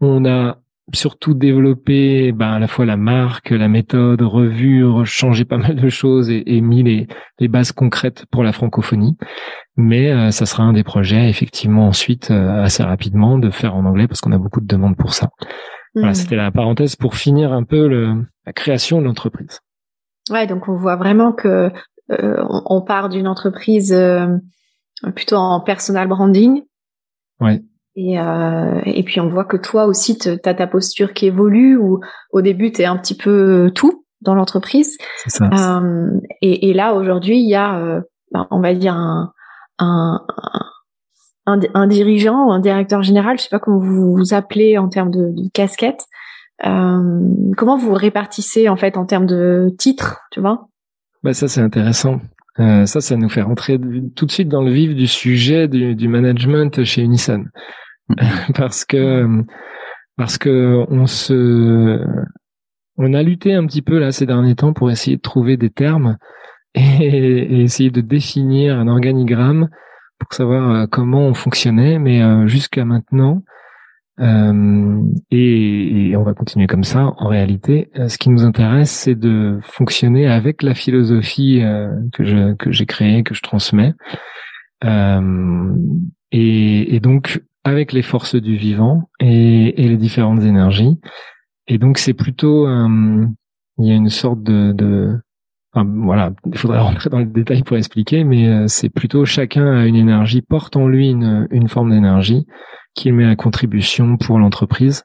on 0.00 0.24
a 0.24 0.58
surtout 0.92 1.32
développé 1.32 2.32
ben, 2.32 2.52
à 2.52 2.58
la 2.58 2.66
fois 2.66 2.84
la 2.84 2.98
marque, 2.98 3.50
la 3.50 3.68
méthode, 3.68 4.20
revu, 4.20 4.84
changé 5.04 5.44
pas 5.44 5.56
mal 5.56 5.76
de 5.76 5.88
choses 5.88 6.28
et, 6.30 6.42
et 6.46 6.60
mis 6.60 6.82
les, 6.82 7.06
les 7.38 7.48
bases 7.48 7.72
concrètes 7.72 8.26
pour 8.30 8.42
la 8.42 8.52
francophonie. 8.52 9.16
Mais 9.76 10.12
euh, 10.12 10.30
ça 10.30 10.46
sera 10.46 10.62
un 10.62 10.72
des 10.72 10.84
projets 10.84 11.28
effectivement 11.28 11.88
ensuite 11.88 12.30
euh, 12.30 12.62
assez 12.62 12.82
rapidement 12.82 13.38
de 13.38 13.50
faire 13.50 13.74
en 13.74 13.84
anglais 13.86 14.06
parce 14.06 14.20
qu'on 14.20 14.32
a 14.32 14.38
beaucoup 14.38 14.60
de 14.60 14.66
demandes 14.66 14.96
pour 14.96 15.14
ça. 15.14 15.30
Voilà, 15.94 16.10
hmm. 16.10 16.14
c'était 16.14 16.36
la 16.36 16.50
parenthèse 16.50 16.96
pour 16.96 17.14
finir 17.14 17.52
un 17.52 17.64
peu 17.64 17.86
le, 17.88 18.24
la 18.46 18.52
création 18.52 19.00
de 19.00 19.06
l'entreprise. 19.06 19.60
Ouais, 20.30 20.46
donc 20.46 20.68
on 20.68 20.76
voit 20.76 20.96
vraiment 20.96 21.32
que 21.32 21.70
euh, 22.10 22.44
on, 22.66 22.82
part 22.82 23.08
d'une 23.08 23.28
entreprise 23.28 23.92
euh, 23.92 24.26
plutôt 25.14 25.36
en 25.36 25.60
personal 25.60 26.08
branding. 26.08 26.62
Ouais. 27.40 27.62
Et, 27.96 28.18
euh, 28.18 28.80
et 28.84 29.04
puis 29.04 29.20
on 29.20 29.28
voit 29.28 29.44
que 29.44 29.56
toi 29.56 29.86
aussi, 29.86 30.18
tu 30.18 30.28
as 30.28 30.54
ta 30.54 30.66
posture 30.66 31.12
qui 31.12 31.26
évolue, 31.26 31.76
où 31.76 32.00
au 32.32 32.42
début, 32.42 32.72
tu 32.72 32.82
es 32.82 32.86
un 32.86 32.96
petit 32.96 33.16
peu 33.16 33.70
tout 33.74 34.04
dans 34.20 34.34
l'entreprise. 34.34 34.96
Euh, 35.40 36.10
et, 36.40 36.70
et, 36.70 36.74
là, 36.74 36.94
aujourd'hui, 36.94 37.38
il 37.38 37.48
y 37.48 37.54
a, 37.54 37.78
euh, 37.78 38.00
ben, 38.32 38.48
on 38.50 38.60
va 38.60 38.74
dire, 38.74 38.94
un, 38.94 39.32
un, 39.78 40.20
un, 41.46 41.60
un, 41.74 41.86
dirigeant 41.86 42.46
ou 42.46 42.52
un 42.52 42.60
directeur 42.60 43.02
général, 43.02 43.38
je 43.38 43.44
sais 43.44 43.48
pas 43.50 43.58
comment 43.58 43.78
vous 43.78 44.14
vous 44.14 44.34
appelez 44.34 44.78
en 44.78 44.88
termes 44.88 45.10
de, 45.10 45.30
de 45.30 45.48
casquette. 45.52 46.04
Euh, 46.64 47.20
comment 47.56 47.76
vous 47.76 47.92
répartissez 47.94 48.68
en 48.68 48.76
fait 48.76 48.96
en 48.96 49.04
termes 49.04 49.26
de 49.26 49.74
titres, 49.76 50.20
tu 50.30 50.40
vois? 50.40 50.68
Bah 51.22 51.34
ça 51.34 51.48
c'est 51.48 51.60
intéressant. 51.60 52.20
Euh, 52.60 52.86
ça, 52.86 53.00
ça 53.00 53.16
nous 53.16 53.28
fait 53.28 53.42
rentrer 53.42 53.80
tout 54.14 54.26
de 54.26 54.30
suite 54.30 54.48
dans 54.48 54.62
le 54.62 54.70
vif 54.70 54.94
du 54.94 55.08
sujet 55.08 55.66
du, 55.66 55.96
du 55.96 56.06
management 56.06 56.84
chez 56.84 57.02
Unison, 57.02 57.46
parce 58.54 58.84
que 58.84 59.26
parce 60.16 60.38
que 60.38 60.84
on 60.88 61.06
se 61.06 62.00
on 62.96 63.12
a 63.12 63.22
lutté 63.24 63.54
un 63.54 63.66
petit 63.66 63.82
peu 63.82 63.98
là 63.98 64.12
ces 64.12 64.26
derniers 64.26 64.54
temps 64.54 64.72
pour 64.72 64.92
essayer 64.92 65.16
de 65.16 65.22
trouver 65.22 65.56
des 65.56 65.70
termes 65.70 66.16
et, 66.76 66.80
et 66.80 67.62
essayer 67.62 67.90
de 67.90 68.00
définir 68.00 68.78
un 68.78 68.86
organigramme 68.86 69.68
pour 70.18 70.32
savoir 70.32 70.70
euh, 70.70 70.86
comment 70.86 71.26
on 71.26 71.34
fonctionnait, 71.34 71.98
mais 71.98 72.22
euh, 72.22 72.46
jusqu'à 72.46 72.84
maintenant, 72.84 73.42
euh, 74.20 75.02
et, 75.30 76.14
on 76.16 76.22
va 76.22 76.34
continuer 76.34 76.68
comme 76.68 76.84
ça. 76.84 77.12
En 77.18 77.26
réalité, 77.26 77.90
ce 78.06 78.16
qui 78.16 78.30
nous 78.30 78.44
intéresse, 78.44 78.90
c'est 78.90 79.16
de 79.16 79.58
fonctionner 79.62 80.28
avec 80.28 80.62
la 80.62 80.74
philosophie 80.74 81.60
que 82.12 82.54
que 82.54 82.70
j'ai 82.70 82.86
créée, 82.86 83.24
que 83.24 83.34
je 83.34 83.42
transmets, 83.42 83.92
et, 84.84 84.88
et, 86.30 87.00
donc 87.00 87.42
avec 87.64 87.92
les 87.92 88.02
forces 88.02 88.36
du 88.36 88.56
vivant 88.56 89.10
et, 89.18 89.84
et 89.84 89.88
les 89.88 89.96
différentes 89.96 90.42
énergies. 90.42 90.96
Et 91.66 91.78
donc 91.78 91.98
c'est 91.98 92.14
plutôt 92.14 92.68
il 92.68 93.86
y 93.86 93.90
a 93.90 93.94
une 93.94 94.10
sorte 94.10 94.44
de, 94.44 94.70
de 94.70 95.18
voilà, 95.74 96.32
il 96.46 96.58
faudrait 96.58 96.78
rentrer 96.80 97.10
dans 97.10 97.18
le 97.18 97.26
détail 97.26 97.62
pour 97.62 97.76
expliquer, 97.76 98.24
mais 98.24 98.48
euh, 98.48 98.66
c'est 98.68 98.90
plutôt 98.90 99.24
chacun 99.24 99.66
a 99.66 99.86
une 99.86 99.96
énergie, 99.96 100.42
porte 100.42 100.76
en 100.76 100.86
lui 100.86 101.10
une, 101.10 101.48
une 101.50 101.68
forme 101.68 101.90
d'énergie 101.90 102.46
qu'il 102.94 103.14
met 103.14 103.26
à 103.26 103.36
contribution 103.36 104.16
pour 104.16 104.38
l'entreprise. 104.38 105.04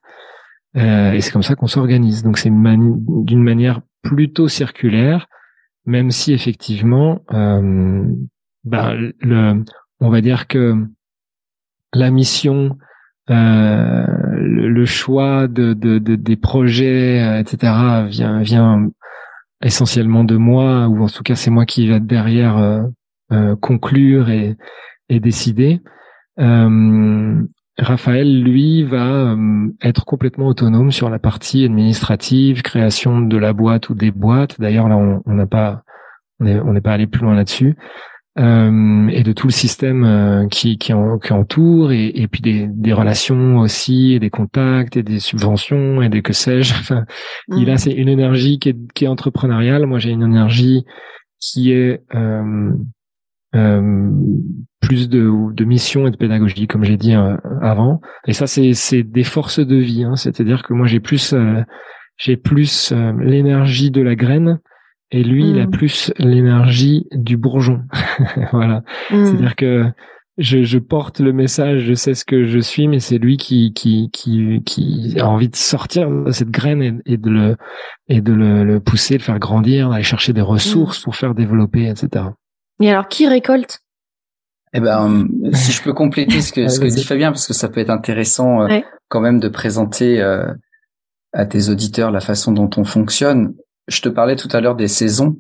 Euh, 0.78 1.14
et 1.14 1.22
c'est 1.22 1.32
comme 1.32 1.44
ça 1.44 1.56
qu'on 1.56 1.68
s'organise. 1.68 2.24
Donc 2.24 2.38
c'est 2.38 2.52
d'une 2.52 3.44
manière 3.44 3.82
plutôt 4.04 4.48
circulaire, 4.48 5.28
même 5.86 6.12
si 6.12 6.34
effectivement, 6.34 7.22
euh, 7.34 8.06
ben, 8.64 9.12
le, 9.20 9.64
on 10.00 10.10
va 10.10 10.22
dire 10.22 10.48
que 10.48 10.76
la 11.94 12.12
mission, 12.12 12.78
euh, 13.32 14.06
le, 14.36 14.86
choix 14.86 15.48
de, 15.48 15.74
de, 15.74 15.98
de, 15.98 16.16
des 16.16 16.36
projets, 16.36 17.40
etc., 17.40 17.74
vient, 18.08 18.42
vient 18.42 18.90
essentiellement 19.64 20.24
de 20.24 20.38
moi, 20.38 20.88
ou 20.88 21.04
en 21.04 21.08
tout 21.08 21.24
cas 21.24 21.36
c'est 21.36 21.52
moi 21.52 21.66
qui 21.66 21.88
va 21.88 22.00
derrière 22.00 22.58
euh, 22.58 22.84
euh, 23.32 23.56
conclure 23.56 24.30
et, 24.30 24.56
et 25.10 25.20
décider. 25.20 25.82
Euh, 26.40 27.42
Raphaël, 27.78 28.44
lui, 28.44 28.84
va 28.84 29.38
être 29.82 30.04
complètement 30.04 30.48
autonome 30.48 30.92
sur 30.92 31.10
la 31.10 31.18
partie 31.18 31.64
administrative, 31.64 32.62
création 32.62 33.22
de 33.22 33.38
la 33.38 33.54
boîte 33.54 33.88
ou 33.90 33.96
des 33.96 34.12
boîtes. 34.12 34.60
D'ailleurs, 34.60 34.90
là, 34.90 34.98
on 34.98 35.34
n'a 35.34 35.46
pas, 35.46 35.84
on 36.42 36.74
n'est 36.74 36.82
pas 36.82 36.92
allé 36.92 37.08
plus 37.08 37.22
loin 37.22 37.36
là-dessus. 37.36 37.78
Euh, 38.40 39.08
et 39.10 39.24
de 39.24 39.34
tout 39.34 39.48
le 39.48 39.52
système 39.52 40.06
euh, 40.06 40.48
qui, 40.48 40.78
qui, 40.78 40.94
en, 40.94 41.20
qui 41.20 41.34
entoure 41.34 41.92
et, 41.92 42.08
et 42.08 42.28
puis 42.30 42.42
des, 42.42 42.68
des 42.68 42.94
relations 42.94 43.58
aussi 43.58 44.14
et 44.14 44.20
des 44.20 44.30
contacts 44.30 44.96
et 44.96 45.04
des 45.04 45.20
subventions 45.20 46.02
et 46.02 46.08
des 46.08 46.22
que 46.22 46.32
sais-je. 46.32 46.74
Enfin, 46.80 47.06
il 47.50 47.70
a 47.70 47.78
c'est 47.78 47.92
une 47.92 48.08
énergie 48.08 48.58
qui 48.58 48.70
est, 48.70 48.78
qui 48.94 49.06
est 49.06 49.10
entrepreneuriale. 49.10 49.86
Moi, 49.86 50.00
j'ai 50.00 50.12
une 50.12 50.24
énergie 50.24 50.86
qui 51.42 51.74
est 51.74 52.02
euh, 52.16 52.72
euh, 53.56 54.12
plus 54.80 55.10
de, 55.10 55.54
de 55.54 55.66
mission 55.66 56.08
et 56.08 56.12
de 56.12 56.18
pédagogie, 56.18 56.68
comme 56.68 56.86
j'ai 56.86 56.98
dit 56.98 57.14
avant. 57.62 58.00
Et 58.26 58.34
ça, 58.34 58.48
c'est 58.48 58.74
c'est 58.74 59.04
des 59.04 59.24
forces 59.24 59.60
de 59.60 59.76
vie. 59.76 60.06
Hein. 60.06 60.16
C'est-à-dire 60.16 60.64
que 60.64 60.74
moi, 60.74 60.88
j'ai 60.88 61.02
plus 61.02 61.36
j'ai 62.18 62.38
plus 62.38 62.94
l'énergie 63.20 63.92
de 63.92 64.02
la 64.02 64.16
graine 64.16 64.60
et 65.12 65.24
lui, 65.24 65.50
il 65.50 65.60
a 65.60 65.66
mm. 65.66 65.72
plus 65.72 66.14
l'énergie 66.18 67.08
du 67.12 67.38
bourgeon. 67.38 67.82
voilà. 68.52 68.84
Mm. 69.10 69.26
C'est-à-dire 69.26 69.56
que 69.56 69.86
je, 70.38 70.64
je, 70.64 70.78
porte 70.78 71.20
le 71.20 71.34
message, 71.34 71.82
je 71.82 71.94
sais 71.94 72.14
ce 72.14 72.24
que 72.24 72.46
je 72.46 72.60
suis, 72.60 72.88
mais 72.88 73.00
c'est 73.00 73.18
lui 73.18 73.38
qui, 73.38 73.74
qui, 73.74 74.10
qui, 74.12 74.62
qui 74.66 75.16
a 75.20 75.28
envie 75.28 75.50
de 75.50 75.56
sortir 75.56 76.10
de 76.10 76.32
cette 76.32 76.52
graine 76.52 77.02
et, 77.06 77.18
de 77.18 77.30
le, 77.30 77.58
et 78.08 78.22
de 78.22 78.32
le, 78.32 78.64
le, 78.64 78.80
pousser, 78.80 79.16
le 79.16 79.24
faire 79.24 79.40
grandir, 79.40 79.90
d'aller 79.90 80.04
chercher 80.04 80.32
des 80.32 80.42
ressources 80.42 81.02
mm. 81.02 81.04
pour 81.04 81.16
faire 81.16 81.34
développer, 81.34 81.88
etc. 81.88 82.26
Et 82.80 82.90
alors, 82.90 83.08
qui 83.08 83.28
récolte? 83.28 83.80
Eh 84.74 84.80
ben, 84.80 85.28
si 85.54 85.72
je 85.72 85.82
peux 85.82 85.94
compléter 85.94 86.42
ce 86.42 86.54
que, 86.54 86.68
ce 86.70 86.80
que 86.80 86.86
dit 86.86 87.04
Fabien, 87.04 87.32
parce 87.32 87.48
que 87.48 87.54
ça 87.54 87.68
peut 87.70 87.80
être 87.80 87.90
intéressant 87.90 88.62
euh, 88.62 88.80
quand 89.08 89.22
même 89.22 89.40
de 89.40 89.50
présenter 89.50 90.22
euh, 90.22 90.46
à 91.34 91.46
tes 91.46 91.70
auditeurs 91.70 92.12
la 92.12 92.20
façon 92.20 92.52
dont 92.52 92.70
on 92.78 92.84
fonctionne 92.84 93.56
je 93.90 94.02
te 94.02 94.10
parlais 94.10 94.36
tout 94.36 94.50
à 94.52 94.62
l'heure 94.62 94.76
des 94.76 94.88
saisons 94.88 95.38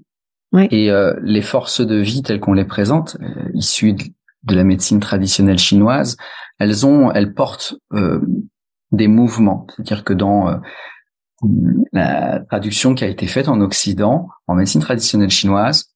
et 0.71 0.91
euh, 0.91 1.13
les 1.21 1.41
forces 1.41 1.81
de 1.81 1.95
vie 1.95 2.23
telles 2.23 2.39
qu'on 2.39 2.53
les 2.53 2.65
présente, 2.65 3.17
euh, 3.21 3.49
issues 3.53 3.93
de, 3.93 4.55
la 4.55 4.63
médecine 4.63 4.99
traditionnelle 4.99 5.59
chinoise, 5.59 6.17
elles 6.57 6.85
ont, 6.85 7.11
elles 7.11 7.33
portent 7.33 7.75
euh, 7.93 8.19
des 8.91 9.07
mouvements. 9.07 9.67
C'est-à-dire 9.69 10.03
que 10.03 10.13
dans 10.13 10.59
la 11.93 12.39
traduction 12.49 12.95
qui 12.95 13.03
a 13.03 13.07
été 13.07 13.27
faite 13.27 13.47
en 13.47 13.61
Occident, 13.61 14.27
en 14.47 14.55
médecine 14.55 14.81
traditionnelle 14.81 15.29
chinoise, 15.29 15.93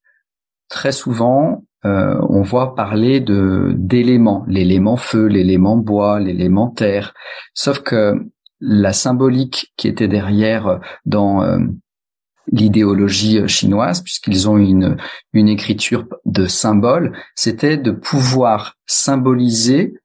très 0.69 0.91
souvent, 0.91 1.63
on 1.83 2.43
voit 2.43 2.75
parler 2.75 3.19
de 3.19 3.73
d'éléments, 3.75 4.45
l'élément 4.47 4.95
feu, 4.95 5.25
l'élément 5.25 5.75
bois, 5.75 6.19
l'élément 6.19 6.69
terre. 6.69 7.13
Sauf 7.53 7.79
que 7.79 8.13
la 8.61 8.93
symbolique 8.93 9.73
qui 9.75 9.87
était 9.87 10.07
derrière 10.07 10.79
dans 11.05 11.41
l'idéologie 12.51 13.39
euh, 13.39 13.47
chinoise, 13.47 14.01
puisqu'ils 14.01 14.49
ont 14.49 14.57
une, 14.57 14.97
une 15.33 15.47
écriture 15.47 16.05
de 16.25 16.45
symboles, 16.45 17.13
c'était 17.35 17.77
de 17.77 17.91
pouvoir 17.91 18.75
symboliser 18.85 19.95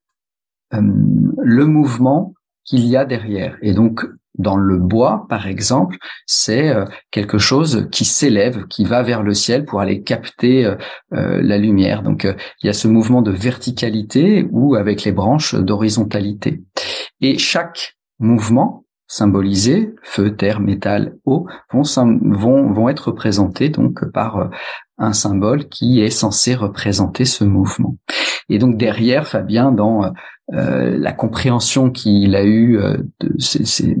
euh, 0.73 0.81
le 1.37 1.65
mouvement 1.65 2.33
qu'il 2.65 2.85
y 2.85 2.95
a 2.95 3.05
derrière. 3.05 3.57
Et 3.61 3.73
donc, 3.73 4.05
dans 4.37 4.55
le 4.55 4.77
bois, 4.77 5.25
par 5.27 5.47
exemple, 5.47 5.97
c'est 6.25 6.69
euh, 6.69 6.85
quelque 7.11 7.39
chose 7.39 7.87
qui 7.91 8.05
s'élève, 8.05 8.67
qui 8.67 8.85
va 8.85 9.03
vers 9.03 9.23
le 9.23 9.33
ciel 9.33 9.65
pour 9.65 9.81
aller 9.81 10.01
capter 10.03 10.75
la 11.11 11.57
lumière. 11.57 12.03
Donc, 12.03 12.23
il 12.23 12.67
y 12.67 12.69
a 12.69 12.73
ce 12.73 12.87
mouvement 12.87 13.21
de 13.21 13.31
verticalité 13.31 14.47
ou 14.51 14.75
avec 14.75 15.03
les 15.03 15.11
branches 15.11 15.55
d'horizontalité. 15.55 16.63
Et 17.21 17.37
chaque 17.37 17.97
mouvement 18.19 18.85
symbolisés, 19.09 19.95
feu, 20.03 20.35
terre, 20.35 20.61
métal, 20.61 21.17
eau, 21.25 21.47
vont, 21.73 21.81
vont, 22.21 22.71
vont 22.71 22.89
être 22.89 23.07
représentés 23.07 23.69
donc 23.69 24.09
par 24.11 24.37
euh, 24.37 24.47
un 24.99 25.13
symbole 25.13 25.67
qui 25.67 25.99
est 25.99 26.11
censé 26.11 26.53
représenter 26.53 27.25
ce 27.25 27.43
mouvement. 27.43 27.97
Et 28.49 28.59
donc 28.59 28.77
derrière, 28.77 29.27
Fabien, 29.27 29.71
dans 29.71 30.03
euh, 30.03 30.09
euh, 30.53 30.97
la 30.97 31.11
compréhension 31.11 31.89
qu'il 31.89 32.35
a 32.35 32.45
eue 32.45 32.79
de 33.19 33.33
ces, 33.39 33.65
ces, 33.65 33.97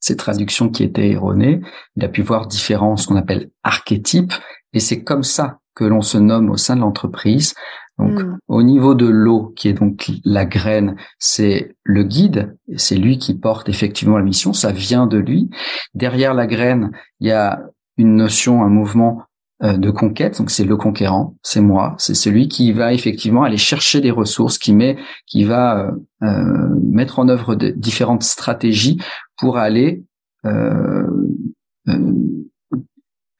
ces, 0.00 0.16
traductions 0.16 0.70
qui 0.70 0.84
étaient 0.84 1.10
erronées, 1.10 1.60
il 1.96 2.04
a 2.04 2.08
pu 2.08 2.22
voir 2.22 2.46
différents, 2.46 2.96
ce 2.96 3.06
qu'on 3.06 3.16
appelle 3.16 3.50
archétypes, 3.62 4.32
et 4.72 4.80
c'est 4.80 5.04
comme 5.04 5.22
ça 5.22 5.58
que 5.74 5.84
l'on 5.84 6.02
se 6.02 6.18
nomme 6.18 6.50
au 6.50 6.56
sein 6.56 6.76
de 6.76 6.80
l'entreprise, 6.80 7.54
donc, 7.98 8.22
hmm. 8.22 8.38
au 8.48 8.62
niveau 8.62 8.94
de 8.94 9.06
l'eau, 9.06 9.52
qui 9.56 9.68
est 9.68 9.74
donc 9.74 10.10
la 10.24 10.44
graine, 10.44 10.96
c'est 11.18 11.76
le 11.84 12.02
guide, 12.02 12.56
c'est 12.76 12.96
lui 12.96 13.18
qui 13.18 13.34
porte 13.34 13.68
effectivement 13.68 14.18
la 14.18 14.24
mission, 14.24 14.52
ça 14.52 14.72
vient 14.72 15.06
de 15.06 15.18
lui. 15.18 15.50
Derrière 15.94 16.34
la 16.34 16.46
graine, 16.46 16.90
il 17.20 17.28
y 17.28 17.32
a 17.32 17.62
une 17.96 18.16
notion, 18.16 18.64
un 18.64 18.68
mouvement 18.68 19.22
euh, 19.62 19.76
de 19.76 19.90
conquête, 19.90 20.38
donc 20.38 20.50
c'est 20.50 20.64
le 20.64 20.76
conquérant, 20.76 21.36
c'est 21.42 21.60
moi, 21.60 21.94
c'est 21.98 22.14
celui 22.14 22.48
qui 22.48 22.72
va 22.72 22.92
effectivement 22.92 23.44
aller 23.44 23.56
chercher 23.56 24.00
des 24.00 24.10
ressources, 24.10 24.58
qui 24.58 24.74
met, 24.74 24.96
qui 25.26 25.44
va 25.44 25.78
euh, 25.78 25.92
euh 26.24 26.68
mettre 26.90 27.20
en 27.20 27.28
œuvre 27.28 27.54
de 27.54 27.70
différentes 27.70 28.24
stratégies 28.24 29.00
pour 29.36 29.56
aller 29.56 30.04
euh, 30.44 31.06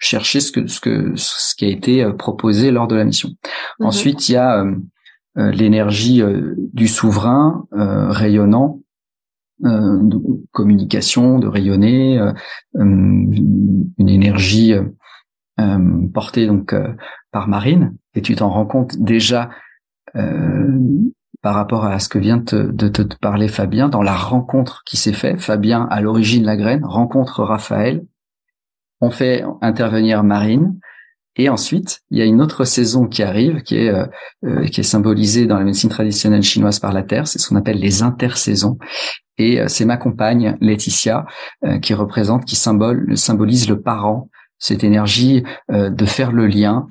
chercher 0.04 0.40
ce 0.40 0.52
que 0.52 0.66
ce 0.66 0.80
que 0.80 1.12
ce 1.16 1.54
qui 1.56 1.64
a 1.64 1.68
été 1.68 2.04
euh, 2.04 2.12
proposé 2.12 2.70
lors 2.70 2.86
de 2.86 2.94
la 2.94 3.04
mission. 3.04 3.30
Mhm. 3.80 3.86
Ensuite, 3.86 4.28
il 4.28 4.32
y 4.32 4.36
a 4.36 4.62
euh, 4.62 4.74
euh, 5.38 5.50
l'énergie 5.50 6.22
du 6.72 6.86
souverain 6.86 7.66
rayonnant 7.72 8.80
de 9.60 10.20
communication, 10.52 11.38
de 11.38 11.48
rayonner, 11.48 12.20
une 12.74 13.84
énergie 13.98 14.74
portée 16.12 16.46
donc 16.46 16.74
par 17.32 17.48
Marine, 17.48 17.96
et 18.14 18.22
tu 18.22 18.36
t'en 18.36 18.50
rends 18.50 18.66
compte 18.66 18.96
déjà 18.98 19.50
par 21.42 21.54
rapport 21.54 21.84
à 21.84 21.98
ce 21.98 22.08
que 22.08 22.18
vient 22.18 22.36
de 22.36 22.88
te, 22.88 23.02
parler 23.20 23.48
Fabien, 23.48 23.88
dans 23.88 24.02
la 24.02 24.14
rencontre 24.14 24.82
qui 24.84 24.96
s'est 24.96 25.12
faite. 25.12 25.40
Fabien, 25.40 25.88
à 25.90 26.00
l'origine 26.00 26.44
la 26.44 26.56
graine, 26.56 26.84
rencontre 26.84 27.42
Raphaël, 27.42 28.04
on 29.04 29.10
fait 29.10 29.44
intervenir 29.60 30.24
Marine. 30.24 30.78
Et 31.36 31.48
ensuite, 31.48 32.00
il 32.10 32.18
y 32.18 32.22
a 32.22 32.24
une 32.24 32.40
autre 32.40 32.64
saison 32.64 33.06
qui 33.06 33.22
arrive, 33.22 33.62
qui 33.62 33.76
est 33.76 33.88
euh, 33.88 34.06
euh, 34.44 34.66
qui 34.66 34.80
est 34.80 34.84
symbolisée 34.84 35.46
dans 35.46 35.58
la 35.58 35.64
médecine 35.64 35.90
traditionnelle 35.90 36.42
chinoise 36.42 36.78
par 36.78 36.92
la 36.92 37.02
terre. 37.02 37.26
C'est 37.26 37.38
ce 37.38 37.48
qu'on 37.48 37.56
appelle 37.56 37.78
les 37.78 38.02
intersaisons. 38.02 38.78
Et 39.36 39.60
euh, 39.60 39.66
c'est 39.66 39.84
ma 39.84 39.96
compagne 39.96 40.56
Laetitia 40.60 41.26
qui 41.82 41.92
représente, 41.92 42.44
qui 42.44 42.54
symbole, 42.56 43.16
symbolise 43.16 43.68
le 43.68 43.80
parent, 43.80 44.28
cette 44.58 44.84
énergie 44.84 45.42
de 45.70 46.04
faire 46.06 46.30
le 46.30 46.46
lien, 46.46 46.86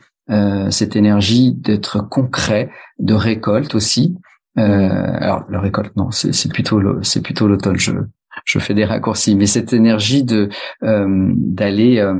cette 0.70 0.96
énergie 0.96 1.54
d'être 1.54 2.02
concret, 2.02 2.70
de 3.00 3.14
récolte 3.14 3.76
aussi. 3.76 4.16
alors 4.56 5.46
la 5.50 5.62
récolte, 5.62 5.96
non, 5.96 6.12
c'est 6.12 6.52
plutôt 6.52 6.82
c'est 7.02 7.22
plutôt 7.22 7.48
l'automne. 7.48 7.78
Je 7.78 7.92
je 8.44 8.60
fais 8.60 8.74
des 8.74 8.86
raccourcis, 8.86 9.36
mais 9.36 9.46
cette 9.46 9.74
énergie 9.74 10.24
de 10.24 10.50
euh, 10.84 11.32
d'aller 11.36 12.00
euh, 12.00 12.20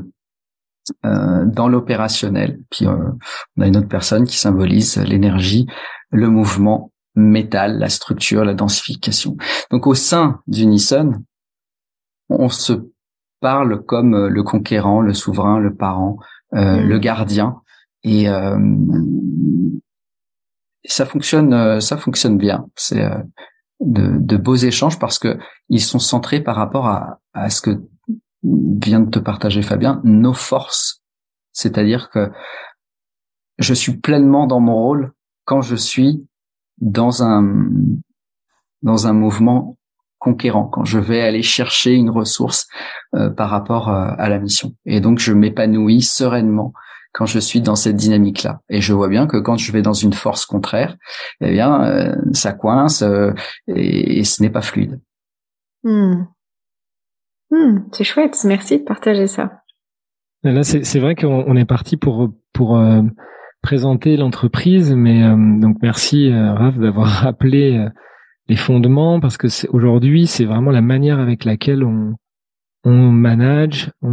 euh, 1.06 1.46
dans 1.46 1.68
l'opérationnel. 1.68 2.60
Puis 2.70 2.88
on 2.88 3.62
a 3.62 3.68
une 3.68 3.78
autre 3.78 3.88
personne 3.88 4.26
qui 4.26 4.38
symbolise 4.38 4.98
l'énergie, 4.98 5.68
le 6.12 6.30
mouvement 6.30 6.92
métal, 7.16 7.78
la 7.78 7.90
structure, 7.90 8.44
la 8.44 8.54
densification. 8.54 9.38
Donc 9.72 9.88
au 9.88 9.94
sein 9.94 10.42
d'Unison, 10.48 11.14
on 12.30 12.50
se 12.50 12.74
parle 13.40 13.84
comme 13.86 14.28
le 14.28 14.44
conquérant, 14.44 15.02
le 15.02 15.14
souverain, 15.14 15.60
le 15.60 15.76
parent, 15.76 16.18
mmh. 16.54 16.80
le 16.80 17.00
gardien, 17.00 17.62
et 18.04 18.28
ça 20.86 21.06
fonctionne, 21.06 21.80
ça 21.82 21.98
fonctionne 21.98 22.38
bien. 22.38 22.66
C'est 22.76 23.04
de, 23.80 24.18
de, 24.18 24.38
beaux 24.38 24.56
échanges 24.56 25.00
parce 25.00 25.20
que 25.20 25.38
ils 25.70 25.82
sont 25.82 26.00
centrés 26.00 26.42
par 26.42 26.56
rapport 26.56 26.88
à, 26.88 27.20
à 27.34 27.50
ce 27.50 27.62
que 27.62 27.82
vient 28.44 29.00
de 29.00 29.10
te 29.10 29.20
partager 29.20 29.62
Fabien, 29.62 30.02
nos 30.04 30.34
forces. 30.34 31.02
C'est-à-dire 31.52 32.10
que 32.10 32.32
je 33.60 33.74
suis 33.74 33.98
pleinement 33.98 34.48
dans 34.48 34.60
mon 34.60 34.76
rôle 34.76 35.12
quand 35.46 35.62
je 35.62 35.76
suis 35.76 36.26
dans 36.78 37.24
un 37.24 37.66
dans 38.82 39.08
un 39.08 39.14
mouvement 39.14 39.78
conquérant, 40.20 40.66
quand 40.66 40.86
je 40.86 41.00
vais 41.00 41.22
aller 41.22 41.42
chercher 41.42 41.94
une 41.94 42.10
ressource 42.10 42.68
euh, 43.16 43.30
par 43.30 43.50
rapport 43.50 43.90
euh, 43.90 44.12
à 44.18 44.30
la 44.30 44.40
mission. 44.40 44.74
Et 44.86 45.02
donc 45.02 45.20
je 45.20 45.34
m'épanouis 45.34 46.02
sereinement 46.02 46.74
quand 47.14 47.28
je 47.28 47.40
suis 47.40 47.62
dans 47.62 47.76
cette 47.76 47.96
dynamique-là. 47.96 48.60
Et 48.70 48.82
je 48.82 48.92
vois 48.92 49.08
bien 49.08 49.28
que 49.28 49.38
quand 49.38 49.56
je 49.58 49.72
vais 49.72 49.84
dans 49.84 49.94
une 49.94 50.14
force 50.14 50.46
contraire, 50.46 50.98
eh 51.42 51.52
bien, 51.52 51.84
euh, 51.84 52.16
ça 52.34 52.54
coince 52.54 53.04
euh, 53.04 53.32
et, 53.68 54.24
ce 54.24 54.42
n'est 54.42 54.50
pas 54.50 54.62
fluide. 54.62 55.00
Hmm. 55.84 56.24
Hmm, 57.52 57.80
c'est 57.92 58.04
chouette. 58.04 58.38
Merci 58.46 58.80
de 58.80 58.84
partager 58.84 59.28
ça. 59.28 59.62
Là, 60.44 60.64
c'est 60.64 61.00
vrai 61.00 61.16
qu'on 61.16 61.56
est 61.56 61.66
parti 61.66 61.96
pour 61.96 62.30
pour 62.52 62.78
euh, 62.78 63.02
présenter 63.62 64.18
l'entreprise, 64.18 64.94
mais 64.94 65.22
donc 65.62 65.78
merci 65.82 66.34
Raph 66.34 66.78
d'avoir 66.78 67.08
rappelé 67.24 67.88
les 68.50 68.56
fondements 68.58 69.22
parce 69.22 69.38
que 69.38 69.48
aujourd'hui 69.70 70.28
c'est 70.28 70.44
vraiment 70.44 70.72
la 70.72 70.82
manière 70.82 71.20
avec 71.20 71.46
laquelle 71.46 71.82
on 71.86 72.16
on 72.84 73.12
manage, 73.12 73.92
on 74.02 74.12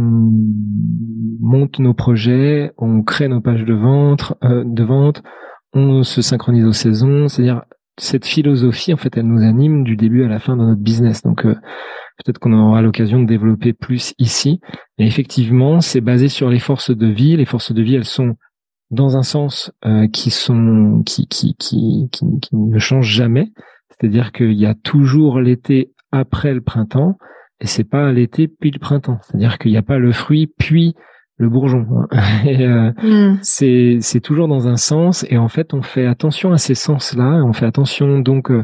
monte 1.39 1.79
nos 1.79 1.93
projets, 1.93 2.71
on 2.77 3.03
crée 3.03 3.27
nos 3.27 3.41
pages 3.41 3.65
de 3.65 3.73
vente, 3.73 4.33
euh, 4.43 4.63
de 4.65 4.83
vente, 4.83 5.23
on 5.73 6.03
se 6.03 6.21
synchronise 6.21 6.65
aux 6.65 6.73
saisons, 6.73 7.27
c'est-à-dire 7.27 7.63
cette 7.97 8.25
philosophie, 8.25 8.93
en 8.93 8.97
fait, 8.97 9.15
elle 9.17 9.27
nous 9.27 9.43
anime 9.43 9.83
du 9.83 9.95
début 9.95 10.23
à 10.23 10.27
la 10.27 10.39
fin 10.39 10.55
de 10.55 10.63
notre 10.63 10.81
business. 10.81 11.21
Donc, 11.21 11.45
euh, 11.45 11.53
peut-être 12.17 12.39
qu'on 12.39 12.53
aura 12.53 12.81
l'occasion 12.81 13.21
de 13.21 13.27
développer 13.27 13.73
plus 13.73 14.13
ici. 14.17 14.59
Mais 14.97 15.07
effectivement, 15.07 15.81
c'est 15.81 16.01
basé 16.01 16.27
sur 16.27 16.49
les 16.49 16.59
forces 16.59 16.95
de 16.95 17.07
vie. 17.07 17.37
Les 17.37 17.45
forces 17.45 17.73
de 17.73 17.81
vie, 17.81 17.95
elles 17.95 18.05
sont 18.05 18.35
dans 18.89 19.17
un 19.17 19.23
sens 19.23 19.71
euh, 19.85 20.07
qui 20.07 20.31
sont 20.31 21.03
qui, 21.05 21.27
qui 21.27 21.55
qui, 21.55 22.09
qui 22.11 22.55
ne 22.55 22.79
changent 22.79 23.13
jamais. 23.13 23.51
C'est-à-dire 23.89 24.31
qu'il 24.31 24.53
y 24.53 24.65
a 24.65 24.73
toujours 24.73 25.39
l'été 25.39 25.93
après 26.11 26.53
le 26.53 26.61
printemps 26.61 27.17
et 27.61 27.67
c'est 27.67 27.83
pas 27.83 28.11
l'été 28.11 28.47
puis 28.47 28.71
le 28.71 28.79
printemps. 28.79 29.19
C'est-à-dire 29.21 29.59
qu'il 29.59 29.71
n'y 29.71 29.77
a 29.77 29.83
pas 29.83 29.99
le 29.99 30.11
fruit 30.11 30.51
puis 30.57 30.95
le 31.37 31.47
bourgeon. 31.47 31.85
Et, 32.45 32.65
euh, 32.65 32.91
hmm. 33.01 33.37
C'est 33.41 33.99
c'est 34.01 34.19
toujours 34.19 34.47
dans 34.47 34.67
un 34.67 34.77
sens 34.77 35.25
et 35.29 35.37
en 35.37 35.47
fait 35.47 35.73
on 35.73 35.81
fait 35.81 36.05
attention 36.05 36.51
à 36.51 36.57
ces 36.57 36.75
sens-là. 36.75 37.43
On 37.45 37.53
fait 37.53 37.65
attention 37.65 38.19
donc 38.19 38.51
euh, 38.51 38.63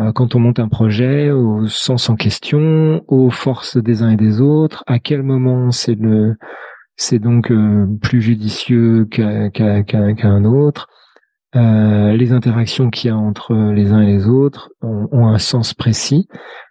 euh, 0.00 0.12
quand 0.12 0.34
on 0.34 0.38
monte 0.38 0.60
un 0.60 0.68
projet 0.68 1.30
au 1.30 1.66
sens 1.66 2.08
en 2.10 2.16
question, 2.16 3.02
aux 3.08 3.30
forces 3.30 3.76
des 3.76 4.02
uns 4.02 4.10
et 4.10 4.16
des 4.16 4.40
autres. 4.40 4.84
À 4.86 4.98
quel 4.98 5.22
moment 5.22 5.70
c'est 5.70 5.94
le 5.94 6.36
c'est 6.96 7.18
donc 7.18 7.50
plus 8.02 8.20
judicieux 8.20 9.06
qu'un 9.06 10.44
autre. 10.44 10.88
les 11.54 12.32
interactions 12.32 12.90
qu'il 12.90 13.08
y 13.08 13.10
a 13.10 13.16
entre 13.16 13.54
les 13.54 13.92
uns 13.92 14.02
et 14.02 14.06
les 14.06 14.28
autres 14.28 14.70
ont, 14.82 15.08
ont 15.10 15.26
un 15.26 15.38
sens 15.38 15.72
précis. 15.72 16.28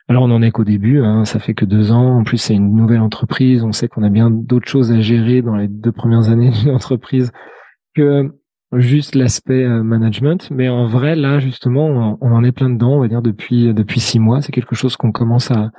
Alors 0.10 0.24
on 0.24 0.28
n'en 0.28 0.42
est 0.42 0.52
qu'au 0.52 0.64
début, 0.64 1.02
hein, 1.02 1.24
ça 1.24 1.40
fait 1.40 1.54
que 1.54 1.66
deux 1.66 1.92
ans. 1.92 2.18
En 2.18 2.24
plus, 2.24 2.38
c'est 2.38 2.56
une 2.56 2.76
nouvelle 2.76 3.02
entreprise. 3.02 3.64
On 3.64 3.72
sait 3.72 3.88
qu'on 3.88 4.04
a 4.04 4.10
bien 4.10 4.32
d'autres 4.32 4.68
choses 4.68 4.92
à 4.92 5.00
gérer 5.00 5.42
dans 5.42 5.56
les 5.56 5.68
deux 5.68 5.92
premières 5.92 6.30
années 6.30 6.50
d'une 6.64 6.72
entreprise 6.72 7.32
que 7.96 8.32
juste 8.74 9.16
l'aspect 9.16 9.64
euh, 9.64 9.84
management. 9.84 10.50
Mais 10.52 10.68
en 10.68 10.88
vrai, 10.88 11.16
là, 11.16 11.40
justement, 11.40 12.18
on 12.22 12.32
en 12.32 12.44
est 12.44 12.52
plein 12.52 12.70
dedans. 12.70 12.98
On 12.98 13.02
va 13.02 13.08
dire 13.08 13.22
depuis 13.22 13.74
depuis 13.74 14.00
six 14.00 14.20
mois. 14.20 14.42
C'est 14.42 14.52
quelque 14.52 14.76
chose 14.76 14.98
qu'on 14.98 15.12
commence 15.12 15.52
à 15.52 15.72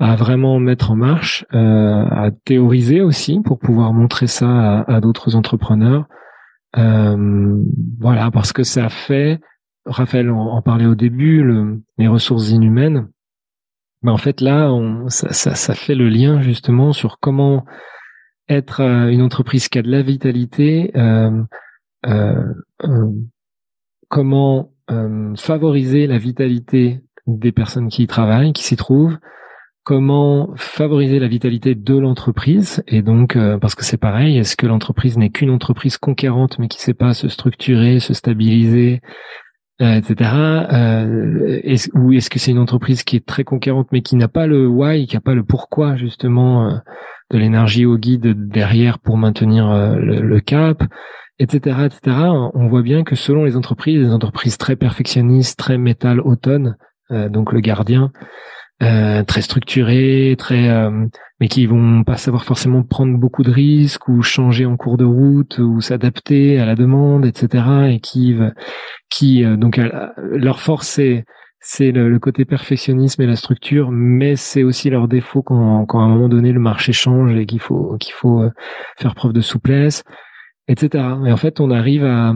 à 0.00 0.16
vraiment 0.16 0.58
mettre 0.58 0.90
en 0.90 0.96
marche, 0.96 1.46
euh, 1.54 2.04
à 2.10 2.30
théoriser 2.44 3.00
aussi 3.00 3.40
pour 3.44 3.58
pouvoir 3.58 3.92
montrer 3.92 4.26
ça 4.26 4.80
à, 4.80 5.00
d'autres 5.00 5.36
entrepreneurs. 5.36 6.06
Euh, 6.76 7.62
voilà, 8.00 8.30
parce 8.30 8.52
que 8.52 8.64
ça 8.64 8.88
fait, 8.88 9.40
Raphaël 9.86 10.30
en, 10.30 10.60
parlait 10.62 10.86
au 10.86 10.96
début, 10.96 11.42
le, 11.42 11.80
les 11.98 12.08
ressources 12.08 12.50
inhumaines 12.50 13.08
en 14.10 14.16
fait 14.16 14.40
là, 14.40 14.72
on, 14.72 15.08
ça, 15.08 15.32
ça, 15.32 15.54
ça, 15.54 15.74
fait 15.74 15.94
le 15.94 16.08
lien 16.08 16.40
justement 16.40 16.92
sur 16.92 17.18
comment 17.20 17.64
être 18.48 18.80
euh, 18.80 19.08
une 19.08 19.22
entreprise 19.22 19.68
qui 19.68 19.78
a 19.78 19.82
de 19.82 19.90
la 19.90 20.02
vitalité, 20.02 20.90
euh, 20.96 21.42
euh, 22.06 22.52
euh 22.84 23.10
comment 24.08 24.70
favoriser 25.36 26.06
la 26.06 26.18
vitalité 26.18 27.00
des 27.26 27.50
personnes 27.50 27.88
qui 27.88 28.02
y 28.02 28.06
travaillent, 28.06 28.52
qui 28.52 28.62
s'y 28.62 28.76
trouvent, 28.76 29.18
comment 29.82 30.52
favoriser 30.56 31.18
la 31.18 31.26
vitalité 31.26 31.74
de 31.74 31.96
l'entreprise. 31.96 32.84
Et 32.86 33.02
donc 33.02 33.36
parce 33.60 33.74
que 33.74 33.82
c'est 33.82 33.96
pareil, 33.96 34.36
est-ce 34.38 34.56
que 34.56 34.66
l'entreprise 34.66 35.16
n'est 35.16 35.30
qu'une 35.30 35.50
entreprise 35.50 35.96
conquérante 35.96 36.58
mais 36.60 36.68
qui 36.68 36.80
sait 36.80 36.94
pas 36.94 37.14
se 37.14 37.28
structurer, 37.28 37.98
se 37.98 38.14
stabiliser, 38.14 39.00
euh, 39.02 39.43
etc. 39.80 40.30
Euh, 40.72 41.60
est 41.62 41.90
ou 41.94 42.12
est-ce 42.12 42.30
que 42.30 42.38
c'est 42.38 42.52
une 42.52 42.58
entreprise 42.58 43.02
qui 43.02 43.16
est 43.16 43.26
très 43.26 43.44
conquérante 43.44 43.88
mais 43.92 44.02
qui 44.02 44.16
n'a 44.16 44.28
pas 44.28 44.46
le 44.46 44.66
why, 44.66 45.06
qui 45.06 45.16
n'a 45.16 45.20
pas 45.20 45.34
le 45.34 45.44
pourquoi 45.44 45.96
justement 45.96 46.68
euh, 46.68 46.76
de 47.30 47.38
l'énergie 47.38 47.86
au 47.86 47.96
guide 47.96 48.48
derrière 48.48 48.98
pour 48.98 49.16
maintenir 49.16 49.70
euh, 49.70 49.96
le, 49.96 50.40
cap, 50.40 50.84
etc., 51.38 51.78
etc. 51.86 52.16
On 52.54 52.68
voit 52.68 52.82
bien 52.82 53.02
que 53.02 53.16
selon 53.16 53.44
les 53.44 53.56
entreprises, 53.56 53.98
les 53.98 54.12
entreprises 54.12 54.58
très 54.58 54.76
perfectionnistes, 54.76 55.58
très 55.58 55.78
métal 55.78 56.20
automne, 56.20 56.76
donc 57.10 57.52
le 57.52 57.60
gardien, 57.60 58.12
très 58.80 59.40
structuré, 59.40 60.34
très 60.38 60.68
mais 61.40 61.48
qui 61.48 61.66
vont 61.66 62.04
pas 62.04 62.16
savoir 62.16 62.44
forcément 62.44 62.82
prendre 62.82 63.18
beaucoup 63.18 63.42
de 63.42 63.50
risques 63.50 64.08
ou 64.08 64.22
changer 64.22 64.66
en 64.66 64.76
cours 64.76 64.96
de 64.96 65.04
route 65.04 65.58
ou 65.58 65.80
s'adapter 65.80 66.58
à 66.58 66.66
la 66.66 66.74
demande, 66.74 67.26
etc. 67.26 67.64
Et 67.90 68.00
qui, 68.00 68.36
qui 69.10 69.44
euh, 69.44 69.56
donc 69.56 69.80
leur 70.16 70.60
force 70.60 70.88
c'est 70.88 71.24
c'est 71.66 71.92
le, 71.92 72.18
côté 72.18 72.44
perfectionnisme 72.44 73.22
et 73.22 73.26
la 73.26 73.36
structure, 73.36 73.90
mais 73.90 74.36
c'est 74.36 74.62
aussi 74.62 74.90
leur 74.90 75.08
défaut 75.08 75.42
quand, 75.42 75.86
quand 75.86 76.00
à 76.00 76.02
un 76.02 76.08
moment 76.08 76.28
donné 76.28 76.52
le 76.52 76.60
marché 76.60 76.92
change 76.92 77.34
et 77.34 77.46
qu'il 77.46 77.60
faut 77.60 77.96
qu'il 77.98 78.12
faut 78.12 78.42
euh, 78.42 78.50
faire 78.98 79.14
preuve 79.14 79.32
de 79.32 79.40
souplesse, 79.40 80.04
etc. 80.68 81.04
Et 81.26 81.32
en 81.32 81.38
fait, 81.38 81.60
on 81.60 81.70
arrive 81.70 82.04
à, 82.04 82.34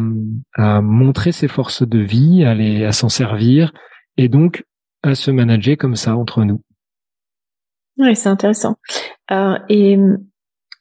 à 0.55 0.80
montrer 0.80 1.32
ses 1.32 1.49
forces 1.49 1.86
de 1.86 1.99
vie, 1.99 2.45
à 2.45 2.53
à 2.89 2.93
s'en 2.93 3.11
servir 3.11 3.72
et 4.16 4.28
donc 4.28 4.64
à 5.03 5.14
se 5.14 5.30
manager 5.30 5.76
comme 5.76 5.96
ça 5.96 6.16
entre 6.16 6.44
nous. 6.44 6.61
Oui, 7.99 8.14
c'est 8.14 8.28
intéressant. 8.28 8.76
Euh, 9.30 9.59
et 9.68 9.99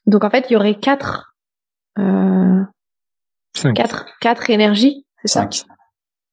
donc 0.06 0.24
en 0.24 0.30
fait, 0.30 0.46
il 0.48 0.54
y 0.54 0.56
aurait 0.56 0.76
quatre, 0.76 1.34
euh, 1.98 2.62
quatre, 3.74 4.06
quatre 4.20 4.50
énergies, 4.50 5.04
c'est 5.22 5.28
ça? 5.28 5.48
Cinq. 5.50 5.66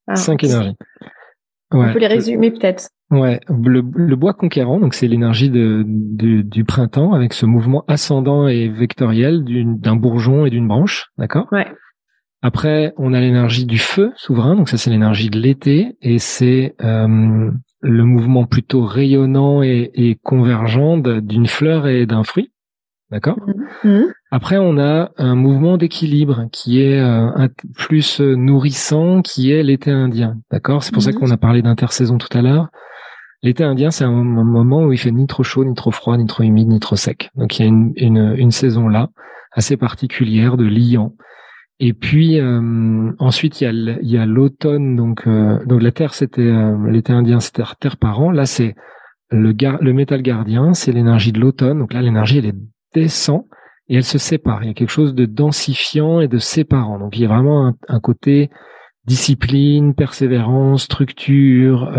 Ah, 0.06 0.16
Cinq 0.16 0.44
énergies. 0.44 0.76
Ouais. 1.72 1.88
On 1.88 1.92
peut 1.92 1.98
les 1.98 2.06
résumer 2.06 2.52
peut-être. 2.52 2.88
Ouais, 3.10 3.40
le, 3.48 3.82
le, 3.94 4.16
bois 4.16 4.34
conquérant, 4.34 4.80
donc 4.80 4.94
c'est 4.94 5.06
l'énergie 5.06 5.48
de, 5.48 5.84
du 5.86 6.64
printemps 6.64 7.12
avec 7.12 7.34
ce 7.34 7.46
mouvement 7.46 7.84
ascendant 7.86 8.48
et 8.48 8.68
vectoriel 8.68 9.44
d'un 9.44 9.94
bourgeon 9.94 10.44
et 10.44 10.50
d'une 10.50 10.66
branche, 10.66 11.06
d'accord? 11.16 11.46
Ouais. 11.52 11.66
Après, 12.42 12.92
on 12.96 13.12
a 13.12 13.20
l'énergie 13.20 13.64
du 13.64 13.78
feu 13.78 14.12
souverain, 14.16 14.56
donc 14.56 14.68
ça 14.68 14.76
c'est 14.76 14.90
l'énergie 14.90 15.30
de 15.30 15.38
l'été 15.38 15.96
et 16.02 16.18
c'est 16.18 16.74
euh, 16.82 17.50
le 17.86 18.04
mouvement 18.04 18.44
plutôt 18.44 18.84
rayonnant 18.84 19.62
et, 19.62 19.90
et 19.94 20.16
convergent 20.22 21.00
d'une 21.22 21.46
fleur 21.46 21.86
et 21.86 22.06
d'un 22.06 22.24
fruit. 22.24 22.50
D'accord? 23.10 23.38
Mmh. 23.84 23.88
Mmh. 23.88 24.04
Après, 24.32 24.58
on 24.58 24.78
a 24.78 25.12
un 25.16 25.36
mouvement 25.36 25.76
d'équilibre 25.76 26.48
qui 26.50 26.82
est 26.82 27.00
euh, 27.00 27.30
un, 27.36 27.48
plus 27.76 28.20
nourrissant, 28.20 29.22
qui 29.22 29.52
est 29.52 29.62
l'été 29.62 29.92
indien. 29.92 30.38
D'accord? 30.50 30.82
C'est 30.82 30.92
pour 30.92 31.02
ça 31.02 31.10
mmh. 31.10 31.14
qu'on 31.14 31.30
a 31.30 31.36
parlé 31.36 31.62
d'intersaison 31.62 32.18
tout 32.18 32.36
à 32.36 32.42
l'heure. 32.42 32.68
L'été 33.42 33.62
indien, 33.62 33.90
c'est 33.90 34.04
un, 34.04 34.10
moment 34.10 34.84
où 34.84 34.92
il 34.92 34.98
fait 34.98 35.12
ni 35.12 35.26
trop 35.28 35.44
chaud, 35.44 35.64
ni 35.64 35.74
trop 35.74 35.92
froid, 35.92 36.16
ni 36.16 36.26
trop 36.26 36.42
humide, 36.42 36.68
ni 36.68 36.80
trop 36.80 36.96
sec. 36.96 37.30
Donc 37.36 37.58
il 37.58 37.62
y 37.62 37.64
a 37.64 37.68
une, 37.68 37.92
une, 37.96 38.34
une 38.36 38.50
saison 38.50 38.88
là, 38.88 39.10
assez 39.52 39.76
particulière 39.76 40.56
de 40.56 40.64
liant, 40.64 41.12
et 41.78 41.92
puis 41.92 42.40
euh, 42.40 43.12
ensuite 43.18 43.60
il 43.60 43.98
y 44.02 44.16
a 44.16 44.26
l'automne 44.26 44.96
donc 44.96 45.26
euh, 45.26 45.58
donc 45.66 45.82
la 45.82 45.92
terre 45.92 46.14
c'était 46.14 46.40
euh, 46.40 46.74
l'été 46.90 47.12
indien 47.12 47.38
c'était 47.38 47.64
terre 47.78 47.98
par 47.98 48.20
an 48.20 48.30
là 48.30 48.46
c'est 48.46 48.74
le 49.30 49.52
le 49.52 49.92
métal 49.92 50.22
gardien 50.22 50.72
c'est 50.72 50.92
l'énergie 50.92 51.32
de 51.32 51.40
l'automne 51.40 51.78
donc 51.78 51.92
là 51.92 52.00
l'énergie 52.00 52.38
elle 52.38 52.46
est 52.46 52.54
descend 52.94 53.44
et 53.88 53.96
elle 53.96 54.04
se 54.04 54.16
sépare 54.16 54.64
il 54.64 54.68
y 54.68 54.70
a 54.70 54.74
quelque 54.74 54.90
chose 54.90 55.14
de 55.14 55.26
densifiant 55.26 56.20
et 56.20 56.28
de 56.28 56.38
séparant 56.38 56.98
donc 56.98 57.16
il 57.18 57.22
y 57.22 57.24
a 57.26 57.28
vraiment 57.28 57.74
un, 57.88 58.00
côté 58.00 58.50
discipline 59.04 59.94
persévérance 59.94 60.84
structure 60.84 61.92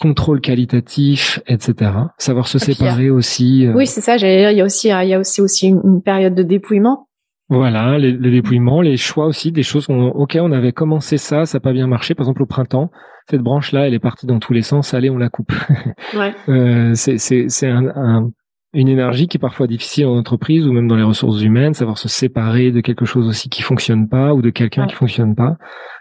contrôle 0.00 0.40
qualitatif, 0.40 1.40
etc. 1.48 1.90
Savoir 2.18 2.46
se 2.46 2.60
séparer 2.60 3.10
aussi. 3.10 3.66
Oui, 3.74 3.84
c'est 3.88 4.00
ça. 4.00 4.16
J'allais 4.16 4.38
dire, 4.38 4.50
il 4.52 4.58
y 4.58 4.60
a 4.60 4.64
aussi, 4.64 4.90
il 4.90 5.08
y 5.08 5.12
a 5.12 5.18
aussi 5.18 5.40
aussi 5.40 5.66
une 5.66 6.02
période 6.02 6.36
de 6.36 6.44
dépouillement 6.44 7.07
voilà, 7.48 7.98
les, 7.98 8.12
les, 8.12 8.30
dépouillements, 8.30 8.80
les 8.82 8.96
choix 8.96 9.26
aussi, 9.26 9.52
des 9.52 9.62
choses. 9.62 9.86
On, 9.88 10.08
ok, 10.08 10.38
on 10.40 10.52
avait 10.52 10.72
commencé 10.72 11.16
ça, 11.16 11.46
ça 11.46 11.58
n'a 11.58 11.60
pas 11.60 11.72
bien 11.72 11.86
marché. 11.86 12.14
Par 12.14 12.24
exemple, 12.24 12.42
au 12.42 12.46
printemps, 12.46 12.90
cette 13.30 13.40
branche-là, 13.40 13.86
elle 13.86 13.94
est 13.94 13.98
partie 13.98 14.26
dans 14.26 14.38
tous 14.38 14.52
les 14.52 14.62
sens. 14.62 14.94
Allez, 14.94 15.10
on 15.10 15.18
la 15.18 15.30
coupe. 15.30 15.52
Ouais. 16.14 16.34
euh, 16.48 16.92
c'est 16.94 17.66
un, 17.68 17.86
un, 17.94 18.30
une 18.74 18.88
énergie 18.88 19.28
qui 19.28 19.36
est 19.36 19.40
parfois 19.40 19.66
difficile 19.66 20.06
en 20.06 20.16
entreprise 20.16 20.66
ou 20.66 20.72
même 20.72 20.88
dans 20.88 20.96
les 20.96 21.02
ressources 21.02 21.42
humaines, 21.42 21.74
savoir 21.74 21.98
se 21.98 22.08
séparer 22.08 22.70
de 22.70 22.80
quelque 22.80 23.04
chose 23.04 23.26
aussi 23.26 23.48
qui 23.48 23.62
fonctionne 23.62 24.08
pas 24.08 24.34
ou 24.34 24.42
de 24.42 24.50
quelqu'un 24.50 24.86
qui 24.86 24.94
fonctionne 24.94 25.34
pas 25.34 25.56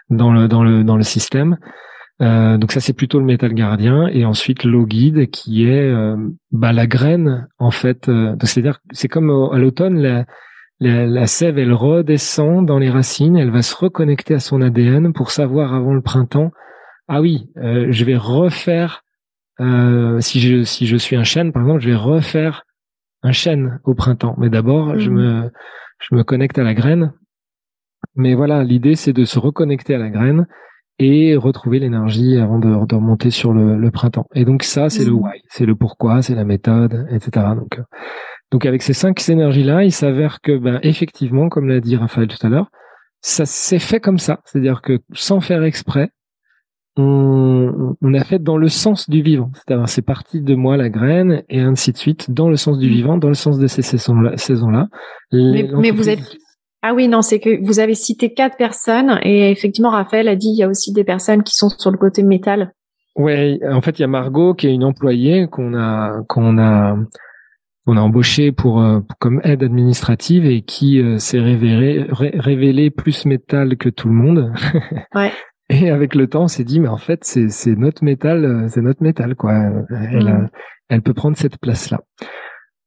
dans 0.10 0.32
le 0.32 0.48
dans 0.48 0.64
le 0.64 0.84
dans 0.84 0.98
le 0.98 1.04
système. 1.04 1.58
Euh, 2.22 2.58
donc 2.58 2.72
ça 2.72 2.80
c'est 2.80 2.94
plutôt 2.94 3.20
le 3.20 3.26
métal 3.26 3.54
gardien 3.54 4.08
et 4.08 4.26
ensuite 4.26 4.64
l'eau 4.64 4.88
guide 4.88 5.30
qui 5.30 5.66
est 5.66 5.88
euh, 5.88 6.16
bah, 6.52 6.74
la 6.74 6.88
graine 6.88 7.48
en 7.60 7.72
fait. 7.72 8.10
Euh, 8.10 8.36
c'est-à-dire 8.42 8.80
c'est 8.92 9.08
comme 9.08 9.30
à 9.30 9.58
l'automne 9.58 10.00
la, 10.00 10.26
la, 10.80 11.28
sève, 11.28 11.58
elle 11.58 11.74
redescend 11.74 12.66
dans 12.66 12.78
les 12.78 12.90
racines, 12.90 13.38
elle 13.38 13.52
va 13.52 13.62
se 13.62 13.76
reconnecter 13.76 14.36
à 14.36 14.40
son 14.40 14.62
ADN 14.62 15.14
pour 15.14 15.32
savoir 15.32 15.74
avant 15.74 15.94
le 15.94 16.02
printemps, 16.02 16.52
ah 17.08 17.22
oui, 17.22 17.50
euh, 17.58 17.88
je 17.90 18.06
vais 18.06 18.18
refaire, 18.18 19.04
euh, 19.60 20.20
si, 20.20 20.40
je, 20.40 20.64
si 20.64 20.86
je 20.86 20.98
suis 20.98 21.16
un 21.16 21.24
chêne, 21.24 21.52
par 21.52 21.64
exemple, 21.64 21.82
je 21.82 21.90
vais 21.90 21.96
refaire 21.96 22.64
un 23.24 23.32
chêne 23.32 23.80
au 23.86 23.96
printemps. 23.96 24.36
Mais 24.38 24.50
d'abord, 24.50 25.00
je, 25.00 25.10
mmh. 25.10 25.14
me, 25.14 25.52
je 26.00 26.16
me 26.16 26.24
connecte 26.24 26.60
à 26.60 26.64
la 26.64 26.74
graine. 26.74 27.14
Mais 28.16 28.36
voilà, 28.36 28.64
l'idée, 28.64 28.96
c'est 28.96 29.14
de 29.14 29.26
se 29.26 29.40
reconnecter 29.40 29.96
à 29.96 29.98
la 29.98 30.10
graine 30.10 30.48
et 31.00 31.36
retrouver 31.36 31.80
l'énergie 31.80 32.38
avant 32.38 32.60
de, 32.60 32.74
remonter 32.74 33.32
sur 33.32 33.54
le, 33.54 33.78
le, 33.78 33.92
printemps. 33.92 34.26
Et 34.34 34.46
donc 34.46 34.64
ça, 34.64 34.90
c'est 34.90 35.06
le 35.06 35.12
mmh. 35.12 35.22
why, 35.22 35.42
c'est 35.50 35.66
le 35.66 35.76
pourquoi, 35.76 36.22
c'est 36.22 36.36
la 36.36 36.46
méthode, 36.46 37.08
etc. 37.10 37.48
Donc, 37.56 37.80
euh, 37.80 37.84
donc 38.52 38.66
avec 38.66 38.82
ces 38.82 38.94
cinq 38.94 39.28
énergies-là, 39.28 39.84
il 39.84 39.92
s'avère 39.92 40.40
que, 40.42 40.58
ben, 40.58 40.80
effectivement, 40.84 41.50
comme 41.50 41.68
l'a 41.68 41.80
dit 41.80 41.96
Raphaël 41.96 42.28
tout 42.28 42.46
à 42.46 42.50
l'heure, 42.50 42.70
ça 43.22 43.46
s'est 43.46 43.80
fait 43.80 44.00
comme 44.00 44.20
ça, 44.20 44.40
c'est-à-dire 44.46 44.82
que 44.82 45.00
sans 45.14 45.42
faire 45.42 45.64
exprès, 45.64 46.10
on, 46.96 47.96
on, 48.02 48.14
a 48.14 48.24
fait 48.24 48.40
dans 48.40 48.58
le 48.58 48.70
sens 48.70 49.10
du 49.10 49.22
vivant. 49.22 49.52
C'est-à-dire, 49.54 49.88
c'est 49.88 50.02
parti 50.02 50.42
de 50.42 50.56
moi 50.56 50.78
la 50.78 50.90
graine 50.90 51.44
et 51.48 51.60
ainsi 51.60 51.92
de 51.92 51.98
suite, 51.98 52.32
dans 52.32 52.50
le 52.50 52.56
sens 52.56 52.80
du 52.80 52.88
mm. 52.88 52.94
vivant, 52.94 53.18
dans 53.18 53.28
le 53.28 53.36
sens 53.36 53.60
de 53.60 53.68
ces 53.68 53.84
saisons-là. 53.84 54.36
Saisons 54.38 54.72
-là. 54.72 54.88
Mais, 55.32 55.92
vous 55.92 56.10
êtes 56.10 56.38
ah 56.84 56.94
oui, 56.94 57.08
non, 57.08 57.22
c'est 57.22 57.40
que 57.40 57.66
vous 57.66 57.80
avez 57.80 57.96
cité 57.96 58.34
quatre 58.34 58.56
personnes 58.56 59.20
et 59.24 59.52
effectivement, 59.52 59.90
Raphaël 59.90 60.28
a 60.28 60.36
dit 60.36 60.50
il 60.50 60.58
y 60.58 60.64
a 60.64 60.70
aussi 60.70 60.94
des 60.94 61.04
personnes 61.04 61.44
qui 61.44 61.56
sont 61.56 61.70
sur 61.70 61.92
le 61.92 61.98
côté 61.98 62.24
métal. 62.24 62.72
Ouais, 63.16 63.60
en 63.68 63.82
fait, 63.82 63.98
il 63.98 64.04
y 64.04 64.06
a 64.06 64.08
Margot 64.08 64.54
qui 64.54 64.68
est 64.68 64.74
une 64.74 64.84
employée 64.84 65.48
qu'on 65.48 65.74
a 65.74 66.24
qu'on 66.30 66.60
a 66.60 66.96
on 67.88 67.98
a 67.98 68.02
embauché 68.02 68.52
pour, 68.52 68.82
euh, 68.82 69.00
comme 69.20 69.42
aide 69.44 69.64
administrative 69.64 70.46
et 70.46 70.62
qui 70.62 71.02
euh, 71.02 71.18
s'est 71.18 71.40
révélé 71.40 72.06
révélé 72.12 72.92
plus 72.92 73.26
métal 73.26 73.78
que 73.78 73.90
tout 73.90 74.08
le 74.08 74.14
monde. 74.14 74.54
Ouais. 75.16 75.32
Et 75.70 75.90
avec 75.90 76.16
le 76.16 76.28
temps, 76.28 76.44
on 76.44 76.48
s'est 76.48 76.64
dit, 76.64 76.80
mais 76.80 76.88
en 76.88 76.98
fait, 76.98 77.24
c'est, 77.24 77.50
c'est 77.50 77.76
notre 77.76 78.04
métal, 78.04 78.46
euh, 78.46 78.68
c'est 78.70 78.82
notre 78.82 79.04
métal, 79.04 79.36
quoi. 79.36 79.54
Elle, 79.90 80.26
mm. 80.26 80.50
elle 80.90 81.02
peut 81.02 81.14
prendre 81.14 81.36
cette 81.36 81.58
place-là. 81.58 82.02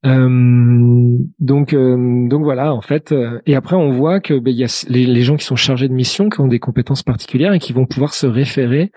Euh, 0.07 1.18
donc, 1.38 1.74
euh, 1.74 2.26
donc 2.28 2.42
voilà, 2.42 2.72
en 2.72 2.80
fait. 2.80 3.14
et 3.44 3.55
après, 3.55 3.76
on 3.76 3.90
voit 3.90 4.20
que 4.20 4.38
ben, 4.38 4.51
il 4.51 4.57
y 4.57 4.64
a 4.64 4.86
les, 4.88 5.05
les, 5.05 5.20
gens 5.20 5.36
qui 5.36 5.44
sont 5.44 5.57
chargés 5.57 5.88
de 5.88 5.92
mission, 5.92 6.30
qui 6.30 6.40
ont 6.40 6.48
des 6.48 6.59
compétences 6.59 7.03
particulières 7.03 7.53
et 7.53 7.59
qui 7.59 7.74
vont 7.74 7.84
pouvoir 7.84 8.14
se 8.14 8.26
référer 8.26 8.92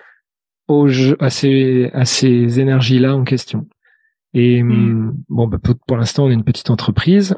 aux 0.69 0.87
à 1.19 1.29
ces, 1.29 1.89
à 1.93 2.05
ces 2.05 2.61
énergies-là 2.61 3.13
en 3.13 3.25
question. 3.25 3.67
Et 4.33 4.63
mm. 4.63 5.15
bon, 5.29 5.47
ben, 5.47 5.59
pour, 5.59 5.97
l'instant, 5.97 6.25
on 6.25 6.29
est 6.29 6.33
une 6.33 6.43
petite 6.43 6.69
entreprise. 6.69 7.35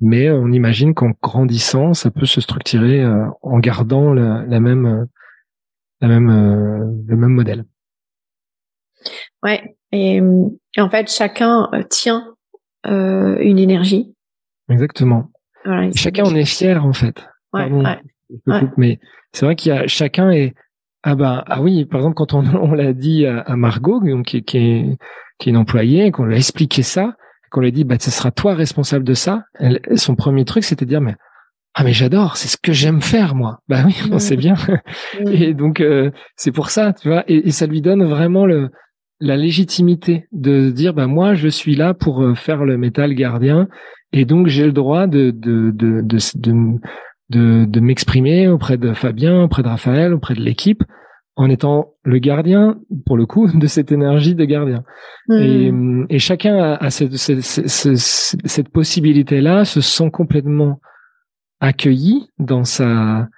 Mais 0.00 0.30
on 0.30 0.48
imagine 0.48 0.94
qu'en 0.94 1.12
grandissant, 1.22 1.92
ça 1.92 2.10
peut 2.10 2.24
se 2.24 2.40
structurer 2.40 3.02
euh, 3.02 3.26
en 3.42 3.58
gardant 3.58 4.14
la, 4.14 4.60
même, 4.60 5.06
la 6.00 6.08
même, 6.08 6.30
euh, 6.30 6.86
le 7.06 7.16
même 7.16 7.32
modèle. 7.32 7.66
Ouais. 9.42 9.76
Et, 9.92 10.22
en 10.78 10.90
fait, 10.90 11.10
chacun 11.10 11.68
euh, 11.74 11.82
tient 11.82 12.34
une 12.86 13.58
énergie. 13.58 14.14
Exactement. 14.70 15.30
chacun 15.94 16.24
en 16.24 16.34
est 16.34 16.46
fier 16.46 16.84
en 16.84 16.94
fait. 16.94 17.26
Ouais, 17.52 17.68
mais 18.78 19.00
c'est 19.32 19.44
vrai 19.44 19.56
qu'il 19.56 19.70
y 19.70 19.74
a 19.74 19.86
chacun 19.86 20.30
est 20.30 20.54
ah 21.02 21.14
bah 21.16 21.44
ah 21.46 21.60
oui 21.60 21.84
par 21.84 22.00
exemple 22.00 22.14
quand 22.14 22.32
on, 22.32 22.46
on 22.54 22.72
l'a 22.72 22.92
dit 22.92 23.26
à, 23.26 23.56
Margot 23.56 24.00
qui, 24.22 24.44
qui, 24.44 24.56
est, 24.56 24.98
qui 25.40 25.48
est 25.48 25.52
une 25.52 25.56
employée 25.56 26.12
qu'on 26.12 26.24
lui 26.24 26.34
a 26.34 26.38
expliqué 26.38 26.82
ça 26.82 27.16
qu'on 27.50 27.60
lui 27.60 27.72
dit 27.72 27.84
bah 27.84 27.96
ce 27.98 28.10
sera 28.10 28.30
toi 28.30 28.54
responsable 28.54 29.04
de 29.04 29.14
ça, 29.14 29.42
son 29.96 30.14
premier 30.14 30.44
truc 30.44 30.64
c'était 30.64 30.84
de 30.84 30.90
dire 30.90 31.00
mais 31.00 31.16
ah 31.74 31.84
mais 31.84 31.92
j'adore, 31.92 32.36
c'est 32.36 32.48
ce 32.48 32.56
que 32.56 32.72
j'aime 32.72 33.00
faire 33.00 33.36
moi. 33.36 33.60
Bah 33.68 33.82
oui, 33.86 33.94
on 34.12 34.18
sait 34.18 34.36
bien. 34.36 34.54
Et 35.30 35.54
donc 35.54 35.80
euh, 35.80 36.10
c'est 36.36 36.52
pour 36.52 36.70
ça, 36.70 36.92
tu 36.92 37.08
vois, 37.08 37.24
et, 37.28 37.50
ça 37.52 37.66
lui 37.66 37.80
donne 37.80 38.04
vraiment 38.04 38.46
le 38.46 38.70
la 39.20 39.36
légitimité 39.36 40.26
de 40.32 40.70
dire 40.70 40.94
bah 40.94 41.06
moi 41.06 41.34
je 41.34 41.48
suis 41.48 41.76
là 41.76 41.94
pour 41.94 42.22
euh, 42.22 42.34
faire 42.34 42.64
le 42.64 42.76
métal 42.76 43.14
gardien. 43.14 43.68
Et 44.12 44.24
donc 44.24 44.48
j'ai 44.48 44.66
le 44.66 44.72
droit 44.72 45.06
de 45.06 45.30
de 45.30 45.70
de 45.70 46.00
de, 46.00 46.78
de, 47.30 47.64
de 47.64 47.80
m'exprimer 47.80 48.48
auprès 48.48 48.76
de 48.76 48.92
Fabien, 48.92 49.44
auprès 49.44 49.62
de 49.62 49.68
Raphaël, 49.68 50.12
auprès 50.12 50.34
de 50.34 50.40
l'équipe 50.40 50.82
en 51.40 51.48
étant 51.48 51.94
le 52.02 52.18
gardien, 52.18 52.78
pour 53.06 53.16
le 53.16 53.24
coup, 53.24 53.48
de 53.54 53.66
cette 53.66 53.92
énergie 53.92 54.34
de 54.34 54.44
gardien. 54.44 54.84
Hmm. 55.26 56.04
Et, 56.10 56.18
chacun 56.18 56.76
a, 56.78 56.90
cette, 56.90 57.16
cette, 57.16 58.68
possibilité-là, 58.68 59.64
se 59.64 59.80
sent 59.80 60.10
complètement 60.10 60.80
accueilli 61.60 62.28
dans 62.38 62.64
sa 62.64 63.28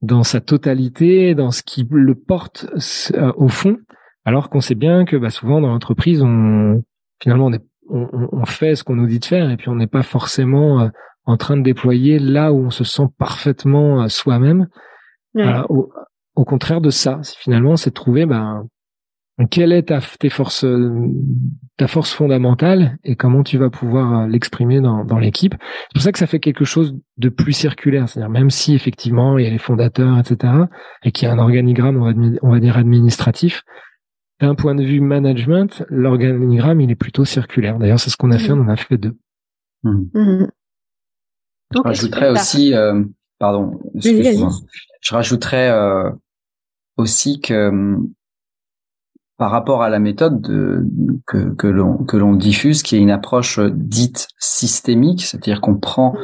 dans 0.00 0.22
sa 0.22 0.40
totalité, 0.40 1.34
dans 1.34 1.50
ce 1.50 1.64
qui 1.64 1.84
le 1.90 2.14
porte 2.14 2.68
euh, 3.14 3.32
au 3.36 3.48
fond, 3.48 3.78
alors 4.24 4.48
qu'on 4.48 4.60
sait 4.60 4.76
bien 4.76 5.04
que 5.04 5.16
bah, 5.16 5.30
souvent 5.30 5.60
dans 5.60 5.70
l'entreprise, 5.70 6.22
on 6.22 6.84
finalement 7.20 7.50
on, 7.90 8.28
on, 8.30 8.44
fait 8.44 8.76
ce 8.76 8.84
qu'on 8.84 8.94
nous 8.94 9.08
dit 9.08 9.18
de 9.18 9.24
faire 9.24 9.50
et 9.50 9.56
puis 9.56 9.68
on 9.68 9.74
n'est 9.74 9.88
pas 9.88 10.04
forcément 10.04 10.82
euh, 10.82 10.88
en 11.24 11.36
train 11.36 11.56
de 11.56 11.62
déployer 11.62 12.20
là 12.20 12.52
où 12.52 12.66
on 12.66 12.70
se 12.70 12.84
sent 12.84 13.08
parfaitement 13.18 14.04
euh, 14.04 14.08
soi-même. 14.08 14.68
Au 15.68 15.90
contraire 16.44 16.80
de 16.80 16.90
ça, 16.90 17.20
finalement, 17.38 17.76
c'est 17.76 17.90
de 17.90 17.94
trouver 17.94 18.26
ben, 18.26 18.66
quelle 19.50 19.72
est 19.72 19.84
ta, 19.84 20.00
tes 20.00 20.30
forces, 20.30 20.66
ta 21.76 21.86
force 21.86 22.12
fondamentale 22.12 22.98
et 23.04 23.14
comment 23.14 23.42
tu 23.42 23.56
vas 23.56 23.70
pouvoir 23.70 24.20
euh, 24.20 24.26
l'exprimer 24.26 24.80
dans, 24.80 25.04
dans 25.04 25.18
l'équipe. 25.18 25.54
C'est 25.60 25.94
pour 25.94 26.02
ça 26.02 26.12
que 26.12 26.18
ça 26.18 26.26
fait 26.26 26.40
quelque 26.40 26.64
chose 26.64 26.96
de 27.18 27.28
plus 27.28 27.52
circulaire. 27.52 28.08
C'est-à-dire 28.08 28.30
même 28.30 28.50
si 28.50 28.74
effectivement 28.74 29.38
il 29.38 29.44
y 29.44 29.46
a 29.46 29.50
les 29.50 29.58
fondateurs, 29.58 30.18
etc., 30.18 30.52
et 31.04 31.12
qu'il 31.12 31.28
y 31.28 31.30
a 31.30 31.34
un 31.34 31.38
organigramme, 31.38 32.02
on 32.02 32.12
va, 32.12 32.38
on 32.42 32.50
va 32.50 32.58
dire 32.58 32.76
administratif, 32.76 33.62
d'un 34.40 34.54
point 34.54 34.74
de 34.74 34.84
vue 34.84 35.00
management, 35.00 35.84
l'organigramme 35.88 36.80
il 36.80 36.90
est 36.90 36.96
plutôt 36.96 37.24
circulaire. 37.24 37.78
D'ailleurs, 37.78 38.00
c'est 38.00 38.10
ce 38.10 38.16
qu'on 38.16 38.30
a 38.30 38.38
fait, 38.38 38.52
on 38.52 38.60
en 38.60 38.68
a 38.68 38.76
fait 38.76 38.98
deux. 38.98 39.16
Mmh. 39.84 40.02
Mmh. 40.14 40.46
Je 41.74 41.80
rajouterais 41.80 42.30
aussi, 42.30 42.74
euh, 42.74 43.04
pardon, 43.38 43.78
je 43.94 45.14
rajouterais 45.14 45.70
euh, 45.70 46.10
aussi 46.98 47.40
que 47.40 47.96
par 49.38 49.52
rapport 49.52 49.82
à 49.82 49.88
la 49.88 50.00
méthode 50.00 50.42
de, 50.42 50.84
que, 51.26 51.54
que 51.54 51.68
l'on 51.68 52.04
que 52.04 52.16
l'on 52.16 52.34
diffuse, 52.34 52.82
qui 52.82 52.96
est 52.96 53.00
une 53.00 53.10
approche 53.10 53.58
euh, 53.58 53.70
dite 53.70 54.28
systémique, 54.38 55.22
c'est-à-dire 55.22 55.60
qu'on 55.60 55.76
prend 55.76 56.14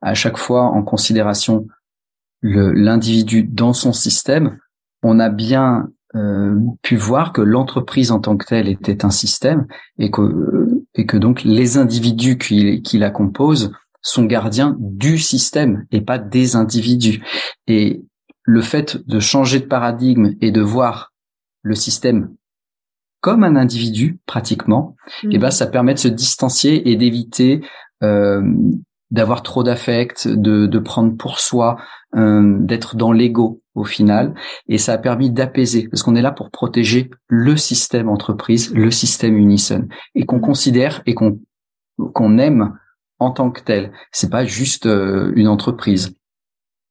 à 0.00 0.14
chaque 0.14 0.38
fois 0.38 0.62
en 0.62 0.82
considération 0.82 1.66
l'individu 2.42 3.42
dans 3.42 3.74
son 3.74 3.92
système, 3.92 4.56
on 5.02 5.20
a 5.20 5.28
bien 5.28 5.90
euh, 6.14 6.58
pu 6.80 6.96
voir 6.96 7.32
que 7.34 7.42
l'entreprise 7.42 8.12
en 8.12 8.20
tant 8.20 8.36
que 8.36 8.46
telle 8.46 8.68
était 8.68 9.04
un 9.04 9.10
système 9.10 9.66
et 9.98 10.10
que 10.10 10.84
et 10.94 11.06
que 11.06 11.16
donc 11.16 11.42
les 11.42 11.76
individus 11.76 12.38
qui, 12.38 12.82
qui 12.82 12.98
la 12.98 13.10
composent 13.10 13.72
sont 14.02 14.24
gardiens 14.24 14.76
du 14.78 15.18
système 15.18 15.84
et 15.90 16.00
pas 16.00 16.18
des 16.18 16.56
individus. 16.56 17.22
Et 17.66 18.02
le 18.42 18.60
fait 18.60 19.06
de 19.06 19.20
changer 19.20 19.60
de 19.60 19.66
paradigme 19.66 20.34
et 20.40 20.50
de 20.50 20.60
voir 20.60 21.12
le 21.62 21.74
système 21.74 22.34
comme 23.20 23.44
un 23.44 23.56
individu 23.56 24.18
pratiquement, 24.26 24.96
et 25.24 25.28
eh 25.32 25.38
ben 25.38 25.48
mmh. 25.48 25.50
ça 25.50 25.66
permet 25.66 25.94
de 25.94 25.98
se 25.98 26.08
distancier 26.08 26.90
et 26.90 26.96
d'éviter 26.96 27.60
euh, 28.02 28.42
d'avoir 29.10 29.42
trop 29.42 29.62
d'affect, 29.62 30.26
de, 30.26 30.66
de 30.66 30.78
prendre 30.78 31.16
pour 31.16 31.38
soi, 31.38 31.76
euh, 32.16 32.56
d'être 32.60 32.96
dans 32.96 33.12
l'ego 33.12 33.60
au 33.74 33.84
final. 33.84 34.34
Et 34.68 34.78
ça 34.78 34.94
a 34.94 34.98
permis 34.98 35.30
d'apaiser, 35.30 35.88
parce 35.88 36.02
qu'on 36.02 36.14
est 36.14 36.22
là 36.22 36.30
pour 36.30 36.50
protéger 36.50 37.10
le 37.28 37.56
système 37.56 38.08
entreprise, 38.08 38.72
le 38.74 38.90
système 38.90 39.36
Unison, 39.36 39.86
et 40.14 40.24
qu'on 40.24 40.38
mmh. 40.38 40.42
considère 40.42 41.02
et 41.06 41.14
qu'on 41.14 41.38
qu'on 42.14 42.38
aime 42.38 42.78
en 43.18 43.30
tant 43.30 43.50
que 43.50 43.60
tel. 43.60 43.92
C'est 44.10 44.30
pas 44.30 44.46
juste 44.46 44.86
euh, 44.86 45.32
une 45.36 45.48
entreprise. 45.48 46.16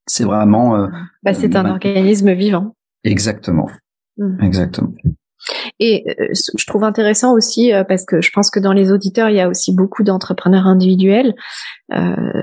C'est 0.09 0.23
vraiment. 0.23 0.75
Euh, 0.75 0.87
bah, 1.23 1.33
c'est 1.33 1.55
un 1.55 1.69
organisme 1.69 2.33
vivant. 2.33 2.75
Exactement. 3.03 3.69
Mmh. 4.17 4.43
Exactement. 4.43 4.91
Et 5.79 6.03
euh, 6.19 6.27
je 6.57 6.65
trouve 6.65 6.83
intéressant 6.83 7.33
aussi 7.33 7.71
euh, 7.71 7.83
parce 7.83 8.05
que 8.05 8.21
je 8.21 8.31
pense 8.31 8.49
que 8.49 8.59
dans 8.59 8.73
les 8.73 8.91
auditeurs 8.91 9.29
il 9.29 9.35
y 9.37 9.39
a 9.39 9.47
aussi 9.47 9.73
beaucoup 9.73 10.03
d'entrepreneurs 10.03 10.65
individuels. 10.65 11.33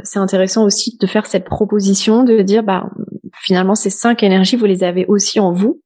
c'est 0.05 0.19
intéressant 0.19 0.64
aussi 0.64 0.97
de 0.99 1.07
faire 1.07 1.27
cette 1.27 1.45
proposition 1.45 2.25
de 2.25 2.41
dire 2.41 2.62
bah 2.62 2.89
finalement 3.43 3.75
ces 3.75 3.91
cinq 3.91 4.23
énergies 4.23 4.57
vous 4.57 4.64
les 4.64 4.83
avez 4.83 5.05
aussi 5.07 5.41
en 5.41 5.53
vous. 5.53 5.83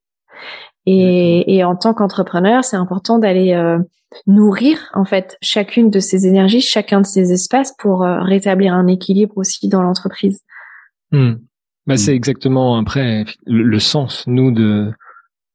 Et, 0.86 1.56
et 1.56 1.64
en 1.64 1.76
tant 1.76 1.94
qu'entrepreneur 1.94 2.62
c'est 2.62 2.76
important 2.76 3.18
d'aller 3.18 3.54
nourrir 4.26 4.90
en 4.94 5.04
fait 5.04 5.36
chacune 5.42 5.90
de 5.90 5.98
ces 5.98 6.26
énergies, 6.26 6.60
chacun 6.60 7.00
de 7.00 7.06
ces 7.06 7.32
espaces 7.32 7.74
pour 7.78 8.02
rétablir 8.02 8.72
un 8.72 8.86
équilibre 8.86 9.36
aussi 9.36 9.68
dans 9.68 9.82
l'entreprise. 9.82 10.40
Mmh. 11.10 11.34
Bah, 11.86 11.96
c'est 11.96 12.12
mm. 12.12 12.16
exactement 12.16 12.78
après 12.78 13.24
le, 13.46 13.78
sens, 13.78 14.24
nous, 14.26 14.50
de, 14.50 14.92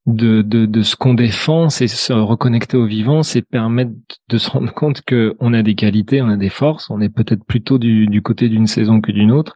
de, 0.05 0.41
de, 0.41 0.65
de 0.65 0.81
ce 0.81 0.95
qu'on 0.95 1.13
défend, 1.13 1.69
c'est 1.69 1.87
se 1.87 2.13
reconnecter 2.13 2.77
au 2.77 2.85
vivant, 2.85 3.23
c'est 3.23 3.41
permettre 3.41 3.91
de 4.29 4.37
se 4.37 4.49
rendre 4.49 4.73
compte 4.73 5.01
que 5.01 5.35
on 5.39 5.53
a 5.53 5.63
des 5.63 5.75
qualités, 5.75 6.21
on 6.21 6.29
a 6.29 6.37
des 6.37 6.49
forces, 6.49 6.89
on 6.89 7.01
est 7.01 7.09
peut-être 7.09 7.45
plutôt 7.45 7.77
du, 7.77 8.07
du 8.07 8.21
côté 8.21 8.49
d'une 8.49 8.67
saison 8.67 9.01
que 9.01 9.11
d'une 9.11 9.31
autre. 9.31 9.55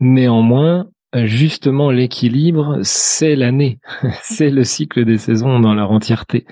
Néanmoins, 0.00 0.86
justement, 1.14 1.90
l'équilibre, 1.90 2.78
c'est 2.82 3.36
l'année, 3.36 3.78
c'est 4.22 4.50
le 4.50 4.64
cycle 4.64 5.04
des 5.04 5.18
saisons 5.18 5.60
dans 5.60 5.74
leur 5.74 5.90
entièreté. 5.90 6.46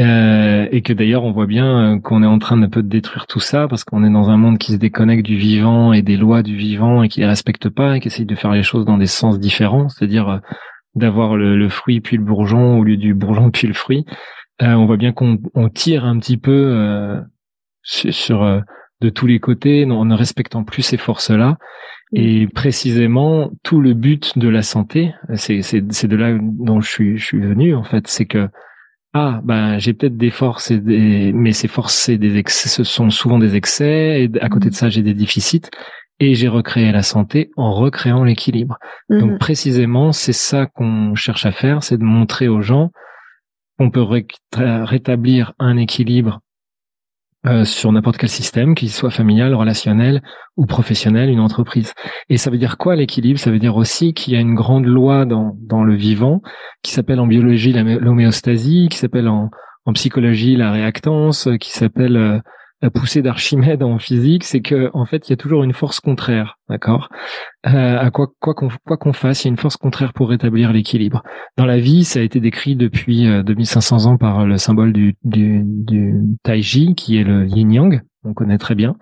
Euh, 0.00 0.66
et 0.70 0.82
que 0.82 0.92
d'ailleurs 0.92 1.24
on 1.24 1.32
voit 1.32 1.46
bien 1.46 1.96
euh, 1.96 2.00
qu'on 2.00 2.22
est 2.22 2.26
en 2.26 2.38
train 2.38 2.56
de 2.56 2.66
peu 2.66 2.82
détruire 2.82 3.26
tout 3.26 3.40
ça 3.40 3.68
parce 3.68 3.84
qu'on 3.84 4.02
est 4.02 4.10
dans 4.10 4.30
un 4.30 4.36
monde 4.36 4.56
qui 4.56 4.72
se 4.72 4.78
déconnecte 4.78 5.26
du 5.26 5.36
vivant 5.36 5.92
et 5.92 6.00
des 6.00 6.16
lois 6.16 6.42
du 6.42 6.56
vivant 6.56 7.02
et 7.02 7.08
qui 7.08 7.20
les 7.20 7.26
respecte 7.26 7.68
pas 7.68 7.96
et 7.96 8.00
qui 8.00 8.08
essaye 8.08 8.24
de 8.24 8.34
faire 8.34 8.52
les 8.52 8.62
choses 8.62 8.86
dans 8.86 8.96
des 8.96 9.06
sens 9.06 9.38
différents, 9.38 9.88
c'est-à-dire 9.88 10.28
euh, 10.28 10.38
d'avoir 10.94 11.36
le, 11.36 11.68
fruit 11.68 12.00
puis 12.00 12.16
le 12.16 12.22
bourgeon 12.22 12.78
au 12.78 12.84
lieu 12.84 12.96
du 12.96 13.14
bourgeon 13.14 13.50
puis 13.50 13.66
le 13.66 13.74
fruit. 13.74 14.06
on 14.60 14.86
voit 14.86 14.96
bien 14.96 15.12
qu'on 15.12 15.38
tire 15.72 16.04
un 16.04 16.18
petit 16.18 16.36
peu 16.36 17.20
sur, 17.82 18.62
de 19.00 19.08
tous 19.08 19.26
les 19.28 19.38
côtés 19.38 19.84
en 19.84 20.04
ne 20.04 20.14
respectant 20.16 20.64
plus 20.64 20.82
ces 20.82 20.96
forces-là. 20.96 21.58
Et 22.12 22.48
précisément, 22.48 23.52
tout 23.62 23.80
le 23.80 23.94
but 23.94 24.36
de 24.36 24.48
la 24.48 24.62
santé, 24.62 25.14
c'est 25.34 25.62
c'est 25.62 26.08
de 26.08 26.16
là 26.16 26.36
dont 26.40 26.80
je 26.80 26.90
suis 26.90 27.18
je 27.18 27.24
suis 27.24 27.40
venu 27.40 27.76
en 27.76 27.84
fait, 27.84 28.08
c'est 28.08 28.26
que 28.26 28.48
ah 29.12 29.40
ben 29.42 29.78
j'ai 29.78 29.92
peut-être 29.92 30.16
des 30.16 30.30
forces 30.30 30.70
et 30.70 30.78
des 30.78 31.32
mais 31.32 31.52
ces 31.52 31.68
forces 31.68 32.08
et 32.08 32.18
des 32.18 32.36
excès 32.36 32.68
ce 32.68 32.84
sont 32.84 33.10
souvent 33.10 33.38
des 33.38 33.56
excès 33.56 34.22
et 34.22 34.30
à 34.40 34.48
côté 34.48 34.70
de 34.70 34.74
ça 34.74 34.88
j'ai 34.88 35.02
des 35.02 35.14
déficits 35.14 35.68
et 36.20 36.34
j'ai 36.34 36.48
recréé 36.48 36.92
la 36.92 37.02
santé 37.02 37.50
en 37.56 37.72
recréant 37.72 38.22
l'équilibre. 38.24 38.78
Donc 39.08 39.32
mhm. 39.32 39.38
précisément 39.38 40.12
c'est 40.12 40.34
ça 40.34 40.66
qu'on 40.66 41.14
cherche 41.14 41.46
à 41.46 41.52
faire, 41.52 41.82
c'est 41.82 41.96
de 41.96 42.04
montrer 42.04 42.46
aux 42.46 42.60
gens 42.60 42.90
qu'on 43.78 43.90
peut 43.90 44.06
rétablir 44.52 45.54
un 45.58 45.78
équilibre 45.78 46.40
euh, 47.46 47.64
sur 47.64 47.90
n'importe 47.90 48.18
quel 48.18 48.28
système, 48.28 48.74
qu'il 48.74 48.90
soit 48.90 49.10
familial, 49.10 49.54
relationnel 49.54 50.22
ou 50.56 50.66
professionnel, 50.66 51.30
une 51.30 51.40
entreprise. 51.40 51.94
Et 52.28 52.36
ça 52.36 52.50
veut 52.50 52.58
dire 52.58 52.76
quoi 52.76 52.96
l'équilibre? 52.96 53.38
Ça 53.38 53.50
veut 53.50 53.58
dire 53.58 53.76
aussi 53.76 54.12
qu'il 54.12 54.34
y 54.34 54.36
a 54.36 54.40
une 54.40 54.54
grande 54.54 54.84
loi 54.84 55.24
dans, 55.24 55.56
dans 55.58 55.82
le 55.82 55.94
vivant 55.94 56.42
qui 56.82 56.92
s'appelle 56.92 57.18
en 57.18 57.26
biologie 57.26 57.72
l'homéostasie, 57.72 58.88
qui 58.90 58.98
s'appelle 58.98 59.28
en, 59.28 59.48
en 59.86 59.92
psychologie 59.92 60.56
la 60.56 60.70
réactance, 60.70 61.48
qui 61.60 61.70
s'appelle 61.70 62.16
euh, 62.16 62.38
la 62.82 62.90
poussée 62.90 63.22
d'Archimède 63.22 63.82
en 63.82 63.98
physique, 63.98 64.44
c'est 64.44 64.60
que 64.60 64.90
en 64.94 65.04
fait 65.04 65.28
il 65.28 65.30
y 65.30 65.34
a 65.34 65.36
toujours 65.36 65.64
une 65.64 65.72
force 65.72 66.00
contraire, 66.00 66.58
d'accord? 66.68 67.08
Euh, 67.66 67.98
À 67.98 68.10
quoi 68.10 68.28
quoi 68.40 68.54
qu'on 68.54 68.68
quoi 68.86 68.96
qu'on 68.96 69.12
fasse, 69.12 69.44
il 69.44 69.48
y 69.48 69.50
a 69.50 69.52
une 69.52 69.58
force 69.58 69.76
contraire 69.76 70.12
pour 70.12 70.30
rétablir 70.30 70.72
l'équilibre. 70.72 71.22
Dans 71.56 71.66
la 71.66 71.78
vie, 71.78 72.04
ça 72.04 72.20
a 72.20 72.22
été 72.22 72.40
décrit 72.40 72.76
depuis 72.76 73.26
2500 73.44 74.06
euh, 74.06 74.10
ans 74.10 74.16
par 74.16 74.46
le 74.46 74.56
symbole 74.56 74.92
du 74.92 75.14
du, 75.24 75.62
du 75.64 76.14
Taiji, 76.42 76.94
qui 76.94 77.18
est 77.18 77.24
le 77.24 77.46
Yin 77.46 77.70
Yang, 77.72 78.00
on 78.24 78.34
connaît 78.34 78.58
très 78.58 78.74
bien, 78.74 78.96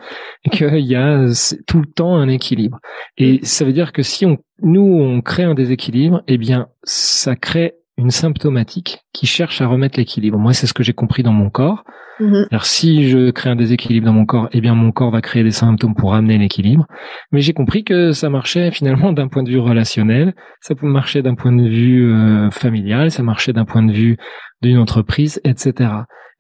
qu'il 0.51 0.79
y 0.81 0.95
a 0.95 1.27
tout 1.67 1.81
le 1.81 1.87
temps 1.87 2.17
un 2.17 2.29
équilibre. 2.29 2.79
Et 3.17 3.41
ça 3.45 3.65
veut 3.65 3.73
dire 3.73 3.93
que 3.93 4.03
si 4.03 4.27
on 4.27 4.39
nous 4.63 4.81
on 4.81 5.21
crée 5.21 5.45
un 5.45 5.55
déséquilibre, 5.55 6.23
eh 6.27 6.39
bien 6.39 6.69
ça 6.83 7.37
crée 7.37 7.75
une 7.99 8.11
symptomatique 8.11 9.01
qui 9.13 9.27
cherche 9.27 9.61
à 9.61 9.67
remettre 9.67 9.99
l'équilibre. 9.99 10.39
Moi, 10.39 10.53
c'est 10.53 10.67
ce 10.67 10.73
que 10.73 10.85
j'ai 10.85 10.93
compris 10.93 11.23
dans 11.23 11.33
mon 11.33 11.51
corps. 11.51 11.85
Mhm. 12.21 12.47
Alors, 12.51 12.65
si 12.65 13.09
je 13.09 13.31
crée 13.31 13.51
un 13.51 13.57
déséquilibre 13.57 14.07
dans 14.07 14.13
mon 14.13 14.25
corps, 14.25 14.49
eh 14.53 14.61
bien, 14.61 14.75
mon 14.75 14.93
corps 14.93 15.11
va 15.11 15.21
créer 15.21 15.43
des 15.43 15.51
symptômes 15.51 15.95
pour 15.95 16.13
ramener 16.13 16.39
l'équilibre. 16.39 16.87
Mais 17.33 17.41
j'ai 17.41 17.53
compris 17.53 17.83
que 17.85 18.13
ça 18.13 18.31
marchait 18.31 18.71
finalement 18.71 19.13
d'un 19.13 19.29
point 19.29 19.43
de 19.43 19.51
vue 19.51 19.59
relationnel, 19.59 20.35
ça 20.61 20.75
marcher 20.81 21.23
d'un 21.23 21.35
point 21.35 21.53
de 21.53 21.69
vue 21.69 22.13
euh, 22.13 22.51
familial, 22.51 23.11
ça 23.11 23.23
marchait 23.23 23.53
d'un 23.53 23.65
point 23.65 23.83
de 23.83 23.93
vue 23.93 24.17
d'une 24.63 24.79
entreprise, 24.79 25.41
etc. 25.45 25.91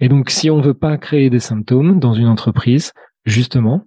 Et 0.01 0.09
donc, 0.09 0.31
si 0.31 0.51
on 0.51 0.61
veut 0.61 0.75
pas 0.75 0.97
créer 0.97 1.29
des 1.29 1.41
symptômes 1.41 1.99
dans 1.99 2.15
une 2.15 2.29
entreprise, 2.29 2.93
justement, 3.25 3.83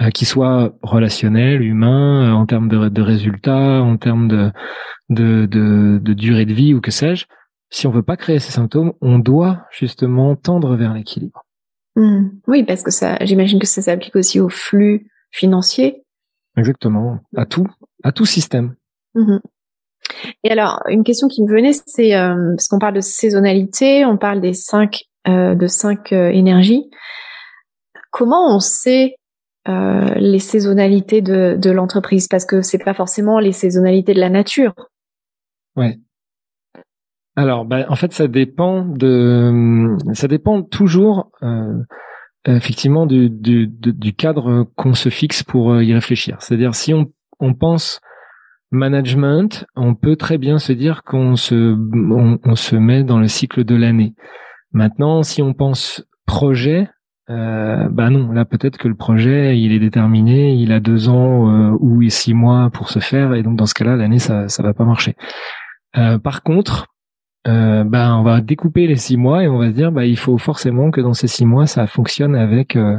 euh, 0.00 0.10
qui 0.10 0.24
soit 0.24 0.74
relationnel, 0.82 1.62
humain, 1.62 2.30
euh, 2.30 2.32
en 2.32 2.46
termes 2.46 2.68
de, 2.68 2.88
de, 2.88 3.02
résultats, 3.02 3.82
en 3.82 3.96
termes 3.96 4.28
de, 4.28 4.50
de, 5.10 5.46
de, 5.46 5.98
de 6.02 6.12
durée 6.14 6.46
de 6.46 6.54
vie 6.54 6.74
ou 6.74 6.80
que 6.80 6.90
sais-je, 6.90 7.26
si 7.70 7.86
on 7.86 7.90
veut 7.90 8.02
pas 8.02 8.16
créer 8.16 8.38
ces 8.38 8.52
symptômes, 8.52 8.92
on 9.00 9.18
doit 9.18 9.66
justement 9.70 10.36
tendre 10.36 10.76
vers 10.76 10.94
l'équilibre. 10.94 11.44
Hmm. 11.96 12.28
Oui, 12.46 12.64
parce 12.64 12.82
que 12.82 12.90
ça, 12.90 13.18
j'imagine 13.22 13.58
que 13.58 13.66
ça 13.66 13.82
s'applique 13.82 14.16
aussi 14.16 14.40
au 14.40 14.48
flux 14.48 15.10
financier. 15.30 16.04
Exactement, 16.56 17.18
à 17.36 17.46
tout, 17.46 17.66
à 18.02 18.12
tout 18.12 18.26
système. 18.26 18.74
Mhm. 19.14 19.40
Et 20.44 20.50
alors, 20.50 20.82
une 20.88 21.04
question 21.04 21.28
qui 21.28 21.42
me 21.42 21.50
venait, 21.50 21.72
c'est 21.86 22.14
euh, 22.14 22.54
parce 22.56 22.68
qu'on 22.68 22.78
parle 22.78 22.94
de 22.94 23.00
saisonnalité, 23.00 24.04
on 24.04 24.16
parle 24.16 24.40
des 24.40 24.52
cinq 24.52 25.04
euh, 25.28 25.54
de 25.54 25.66
cinq 25.66 26.12
euh, 26.12 26.30
énergies. 26.30 26.90
Comment 28.10 28.54
on 28.54 28.58
sait 28.58 29.16
euh, 29.68 30.14
les 30.16 30.38
saisonnalités 30.38 31.22
de, 31.22 31.56
de 31.56 31.70
l'entreprise 31.70 32.28
parce 32.28 32.44
que 32.44 32.62
c'est 32.62 32.82
pas 32.82 32.94
forcément 32.94 33.38
les 33.38 33.52
saisonnalités 33.52 34.14
de 34.14 34.20
la 34.20 34.30
nature. 34.30 34.74
Ouais. 35.76 35.98
Alors, 37.34 37.64
bah, 37.64 37.86
en 37.88 37.96
fait, 37.96 38.12
ça 38.12 38.28
dépend 38.28 38.84
de, 38.84 39.96
ça 40.12 40.28
dépend 40.28 40.62
toujours, 40.62 41.30
euh, 41.42 41.82
effectivement, 42.46 43.06
du, 43.06 43.30
du, 43.30 43.68
du 43.68 44.12
cadre 44.12 44.68
qu'on 44.76 44.94
se 44.94 45.08
fixe 45.08 45.42
pour 45.42 45.72
euh, 45.72 45.82
y 45.82 45.94
réfléchir. 45.94 46.36
C'est-à-dire, 46.40 46.74
si 46.74 46.92
on, 46.92 47.06
on 47.40 47.54
pense 47.54 48.00
management, 48.70 49.66
on 49.76 49.94
peut 49.94 50.16
très 50.16 50.38
bien 50.38 50.58
se 50.58 50.72
dire 50.72 51.04
qu'on 51.04 51.36
se, 51.36 51.54
on, 51.74 52.38
on 52.44 52.54
se 52.54 52.76
met 52.76 53.02
dans 53.02 53.18
le 53.18 53.28
cycle 53.28 53.64
de 53.64 53.76
l'année. 53.76 54.14
Maintenant, 54.72 55.22
si 55.22 55.40
on 55.40 55.54
pense 55.54 56.04
projet, 56.26 56.88
euh, 57.30 57.88
bah 57.88 58.10
non, 58.10 58.32
là 58.32 58.44
peut-être 58.44 58.78
que 58.78 58.88
le 58.88 58.96
projet 58.96 59.58
il 59.58 59.72
est 59.72 59.78
déterminé, 59.78 60.54
il 60.54 60.72
a 60.72 60.80
deux 60.80 61.08
ans 61.08 61.50
euh, 61.50 61.76
ou 61.78 62.02
six 62.08 62.34
mois 62.34 62.70
pour 62.70 62.90
se 62.90 62.98
faire, 62.98 63.34
et 63.34 63.42
donc 63.42 63.56
dans 63.56 63.66
ce 63.66 63.74
cas-là 63.74 63.96
l'année 63.96 64.18
ça 64.18 64.48
ça 64.48 64.62
va 64.62 64.74
pas 64.74 64.84
marcher. 64.84 65.14
Euh, 65.96 66.18
par 66.18 66.42
contre, 66.42 66.88
euh, 67.46 67.84
bah 67.84 68.16
on 68.16 68.22
va 68.22 68.40
découper 68.40 68.86
les 68.86 68.96
six 68.96 69.16
mois 69.16 69.44
et 69.44 69.48
on 69.48 69.58
va 69.58 69.70
se 69.70 69.74
dire 69.74 69.92
bah 69.92 70.04
il 70.04 70.18
faut 70.18 70.38
forcément 70.38 70.90
que 70.90 71.00
dans 71.00 71.12
ces 71.12 71.28
six 71.28 71.46
mois 71.46 71.66
ça 71.66 71.86
fonctionne 71.86 72.34
avec 72.34 72.76
euh, 72.76 72.98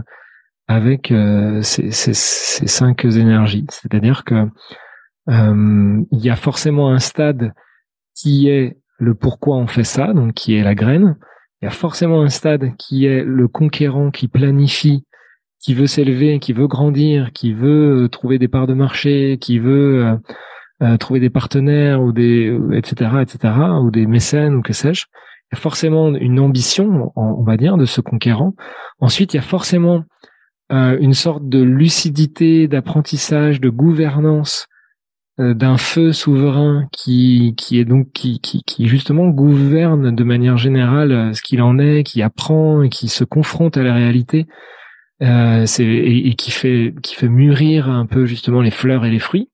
avec 0.67 1.11
euh, 1.11 1.61
ces, 1.61 1.91
ces, 1.91 2.13
ces, 2.13 2.67
cinq 2.67 3.03
énergies. 3.05 3.65
C'est-à-dire 3.69 4.24
que 4.24 4.47
il 5.28 6.19
y 6.19 6.30
a 6.30 6.36
forcément 6.36 6.91
un 6.91 6.99
stade 6.99 7.53
qui 8.15 8.49
est 8.49 8.78
le 8.99 9.15
pourquoi 9.15 9.57
on 9.57 9.67
fait 9.67 9.84
ça, 9.84 10.13
donc 10.13 10.34
qui 10.34 10.55
est 10.55 10.63
la 10.63 10.76
graine 10.76 11.17
il 11.64 11.68
y 11.68 11.70
a 11.70 11.72
forcément 11.72 12.22
un 12.22 12.28
stade 12.28 12.76
qui 12.78 13.05
est 13.05 13.24
le 13.24 13.47
conquérant 13.47 14.11
qui 14.11 14.28
planifie, 14.28 15.05
qui 15.61 15.74
veut 15.74 15.88
s'élever, 15.88 16.39
qui 16.39 16.51
veut 16.51 16.68
grandir, 16.68 17.32
qui 17.32 17.53
veut 17.53 18.03
euh, 18.03 18.07
trouver 18.09 18.38
des 18.38 18.49
parts 18.49 18.68
de 18.68 18.74
marché, 18.74 19.38
qui 19.39 19.59
veut 19.59 20.05
euh, 20.05 20.18
euh, 20.82 20.97
trouver 20.97 21.22
des 21.22 21.30
partenaires 21.30 22.01
ou 22.01 22.11
des 22.11 22.53
etc 22.74 23.11
etc 23.22 23.53
ou 23.82 23.91
des 23.91 24.07
mécènes 24.07 24.55
ou 24.55 24.61
que 24.61 24.74
sais-je. 24.74 25.05
Il 25.05 25.55
y 25.55 25.57
a 25.57 25.61
forcément 25.61 26.14
une 26.14 26.41
ambition, 26.41 27.14
on 27.16 27.43
va 27.43 27.55
dire, 27.55 27.78
de 27.78 27.86
ce 27.86 28.01
conquérant. 28.01 28.55
Ensuite, 28.99 29.34
il 29.34 29.38
y 29.38 29.39
a 29.39 29.43
forcément 29.43 30.03
une 30.70 31.14
sorte 31.14 31.47
de 31.47 31.61
lucidité, 31.61 32.68
d'apprentissage, 32.68 33.61
de 33.61 33.70
gouvernance 33.70 34.68
d'un 35.39 35.77
feu 35.77 36.11
souverain 36.13 36.88
qui 36.91 37.55
qui 37.57 37.79
est 37.79 37.86
donc 37.86 38.11
qui, 38.13 38.39
qui 38.39 38.88
justement 38.88 39.27
gouverne 39.29 40.13
de 40.15 40.23
manière 40.23 40.57
générale 40.57 41.11
euh, 41.11 41.34
ce 41.34 41.41
qu'il 41.41 41.61
en 41.61 41.79
est, 41.79 42.03
qui 42.03 42.21
apprend 42.21 42.84
et 42.84 42.89
qui 42.89 43.07
se 43.07 43.23
confronte 43.23 43.75
à 43.77 43.84
la 43.84 43.95
réalité, 43.95 44.45
euh, 45.23 45.65
c'est 45.65 45.86
et, 45.86 46.36
qui 46.36 46.51
fait 46.51 46.93
qui 47.01 47.15
fait 47.15 47.29
mûrir 47.29 47.89
un 47.89 48.05
peu 48.05 48.25
justement 48.25 48.61
les 48.61 48.71
fleurs 48.71 49.05
et 49.05 49.11
les 49.11 49.19
fruits. 49.19 49.49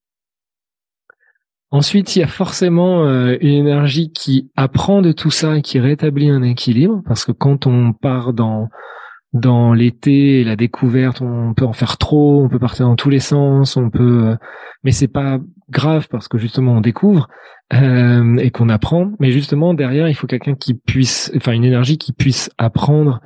Ensuite, 1.71 2.15
il 2.15 2.19
y 2.19 2.23
a 2.23 2.27
forcément 2.27 3.05
euh, 3.05 3.37
une 3.41 3.53
énergie 3.53 4.11
qui 4.11 4.51
apprend 4.57 5.01
de 5.01 5.11
tout 5.13 5.31
ça 5.31 5.61
qui 5.61 5.79
rétablit 5.79 6.29
un 6.29 6.41
équilibre, 6.41 7.01
parce 7.05 7.23
que 7.23 7.31
quand 7.31 7.67
on 7.67 7.93
part 7.93 8.33
dans 8.33 8.67
dans 9.31 9.73
l'été, 9.73 10.43
la 10.43 10.55
découverte, 10.55 11.21
on 11.21 11.53
peut 11.53 11.65
en 11.65 11.73
faire 11.73 11.97
trop, 11.97 12.43
on 12.43 12.49
peut 12.49 12.59
partir 12.59 12.87
dans 12.87 12.95
tous 12.95 13.11
les 13.11 13.19
sens, 13.19 13.77
on 13.77 13.91
peut, 13.91 14.35
mais 14.83 14.91
c'est 14.91 15.07
pas 15.07 15.39
grave 15.69 16.07
parce 16.09 16.27
que 16.27 16.37
justement 16.37 16.73
on 16.73 16.81
découvre 16.81 17.27
euh, 17.73 18.35
et 18.37 18.51
qu'on 18.51 18.69
apprend. 18.69 19.11
Mais 19.19 19.31
justement 19.31 19.73
derrière, 19.73 20.07
il 20.07 20.15
faut 20.15 20.27
quelqu'un 20.27 20.55
qui 20.55 20.73
puisse, 20.73 21.31
enfin 21.35 21.51
une 21.51 21.65
énergie 21.65 21.97
qui 21.97 22.13
puisse 22.13 22.49
apprendre 22.57 23.21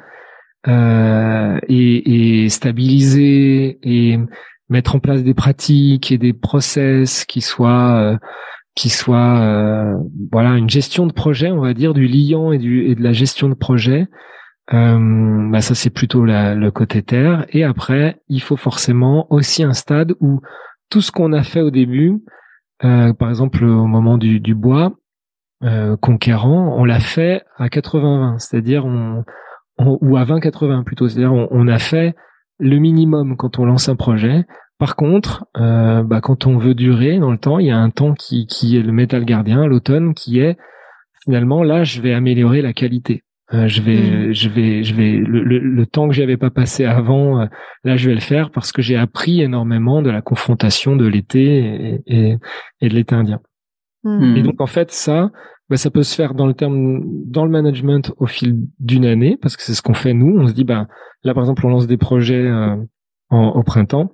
euh, 0.67 1.59
et, 1.67 2.43
et, 2.43 2.49
stabiliser 2.49 3.79
et 3.83 4.19
mettre 4.69 4.95
en 4.95 4.99
place 4.99 5.23
des 5.23 5.33
pratiques 5.33 6.11
et 6.11 6.17
des 6.17 6.33
process 6.33 7.25
qui 7.25 7.41
soient 7.41 7.95
euh, 7.97 8.17
qui 8.75 8.89
soient 8.89 9.39
euh, 9.41 9.93
voilà 10.31 10.51
une 10.51 10.69
gestion 10.69 11.05
de 11.05 11.13
projet, 11.13 11.51
on 11.51 11.61
va 11.61 11.73
dire 11.73 11.93
du 11.93 12.07
liant 12.07 12.51
et 12.51 12.57
du 12.57 12.85
et 12.89 12.95
de 12.95 13.03
la 13.03 13.13
gestion 13.13 13.49
de 13.49 13.53
projet. 13.53 14.07
Euh, 14.73 15.49
bah 15.51 15.59
ça 15.59 15.75
c'est 15.75 15.89
plutôt 15.89 16.23
la, 16.23 16.55
le 16.55 16.71
côté 16.71 17.03
terre 17.03 17.45
et 17.49 17.65
après 17.65 18.21
il 18.29 18.41
faut 18.41 18.55
forcément 18.55 19.27
aussi 19.29 19.61
un 19.61 19.73
stade 19.73 20.13
où 20.21 20.39
tout 20.93 21.01
ce 21.01 21.11
qu'on 21.11 21.33
a 21.33 21.41
fait 21.41 21.61
au 21.61 21.71
début, 21.71 22.21
euh, 22.83 23.13
par 23.13 23.29
exemple 23.29 23.65
au 23.65 23.87
moment 23.87 24.19
du, 24.19 24.53
bois 24.53 24.93
euh, 25.63 25.97
conquérant, 25.97 26.75
on 26.77 26.85
l'a 26.85 26.99
fait 26.99 27.41
à 27.57 27.65
80-20, 27.65 28.37
c'est-à-dire 28.37 28.85
on, 28.85 29.23
ou 29.79 30.17
à 30.17 30.23
20-80 30.23 30.83
plutôt, 30.83 31.09
c'est-à-dire 31.09 31.33
on, 31.33 31.67
a 31.67 31.79
fait 31.79 32.13
le 32.59 32.77
minimum 32.77 33.37
quand 33.37 33.57
on 33.57 33.65
lance 33.65 33.89
un 33.89 33.95
projet. 33.95 34.45
Par 34.77 34.95
contre, 34.95 35.47
euh, 35.57 36.03
bah, 36.03 36.21
quand 36.21 36.45
on 36.45 36.59
veut 36.59 36.75
durer 36.75 37.17
dans 37.17 37.31
le 37.31 37.39
temps, 37.39 37.57
il 37.57 37.65
y 37.65 37.71
a 37.71 37.77
un 37.77 37.89
temps 37.89 38.13
qui, 38.13 38.45
qui 38.45 38.77
est 38.77 38.83
le 38.83 38.91
métal 38.91 39.25
gardien, 39.25 39.65
l'automne, 39.65 40.13
qui 40.13 40.41
est 40.41 40.57
finalement 41.23 41.63
là, 41.63 41.83
je 41.83 42.01
vais 42.01 42.13
améliorer 42.13 42.61
la 42.61 42.73
qualité. 42.73 43.23
Euh, 43.53 43.67
je 43.67 43.81
vais, 43.81 44.29
mm. 44.29 44.33
je 44.33 44.49
vais, 44.49 44.83
je 44.83 44.95
vais. 44.95 45.11
Le, 45.17 45.43
le, 45.43 45.85
temps 45.85 46.07
que 46.07 46.13
j'avais 46.13 46.37
pas 46.37 46.49
passé 46.49 46.85
avant, 46.85 47.41
euh, 47.41 47.45
là, 47.83 47.97
je 47.97 48.09
vais 48.09 48.15
le 48.15 48.21
faire 48.21 48.49
parce 48.49 48.71
que 48.71 48.81
j'ai 48.81 48.95
appris 48.95 49.41
énormément 49.41 50.01
de 50.01 50.09
la 50.09 50.21
confrontation 50.21 50.95
de 50.95 51.05
l'été 51.05 52.01
et, 52.07 52.37
et, 52.81 52.89
de 52.89 52.93
l'été 52.93 53.13
indien. 53.13 53.41
Mm. 54.03 54.37
Et 54.37 54.41
donc, 54.41 54.59
en 54.59 54.65
fait, 54.65 54.91
ça, 54.91 55.31
bah, 55.69 55.77
ça 55.77 55.91
peut 55.91 56.03
se 56.03 56.15
faire 56.15 56.33
dans 56.33 56.47
le 56.47 56.53
terme, 56.53 57.01
dans 57.25 57.45
le 57.45 57.51
management 57.51 58.11
au 58.17 58.25
fil 58.25 58.55
d'une 58.79 59.05
année, 59.05 59.37
parce 59.39 59.55
que 59.55 59.63
c'est 59.63 59.75
ce 59.75 59.81
qu'on 59.81 59.93
fait 59.93 60.13
nous. 60.13 60.39
On 60.39 60.47
se 60.47 60.53
dit, 60.53 60.63
bah, 60.63 60.87
là, 61.23 61.33
par 61.33 61.43
exemple, 61.43 61.65
on 61.65 61.69
lance 61.69 61.87
des 61.87 61.97
projets 61.97 62.47
euh, 62.47 62.75
en, 63.29 63.49
au 63.49 63.63
printemps. 63.63 64.11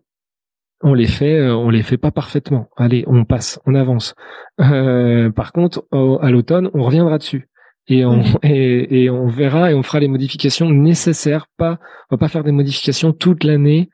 on 0.84 0.94
les 0.94 1.08
fait, 1.08 1.40
euh, 1.40 1.56
on 1.56 1.70
les 1.70 1.84
fait 1.84 1.98
pas 1.98 2.12
parfaitement. 2.12 2.68
Allez, 2.76 3.06
on 3.08 3.24
passe, 3.24 3.60
on 3.66 3.74
avance. 3.74 4.16
Euh, 4.60 5.32
par 5.32 5.54
contre, 5.54 5.86
à 5.92 6.30
l'automne, 6.30 6.70
on 6.74 6.84
reviendra 6.84 7.18
dessus 7.18 7.48
et 7.90 8.06
on 8.06 8.22
et, 8.44 9.10
on 9.10 9.28
verra 9.28 9.72
et 9.72 9.74
on 9.74 9.84
fera 9.84 10.00
les 10.00 10.08
modifications 10.08 10.70
nécessaires. 10.70 11.48
Pas, 11.58 11.80
on 12.10 12.16
va 12.16 12.18
pas 12.18 12.30
faire 12.30 12.44
des 12.44 12.52
modifications 12.52 13.12
toute 13.12 13.44
l'année 13.44 13.90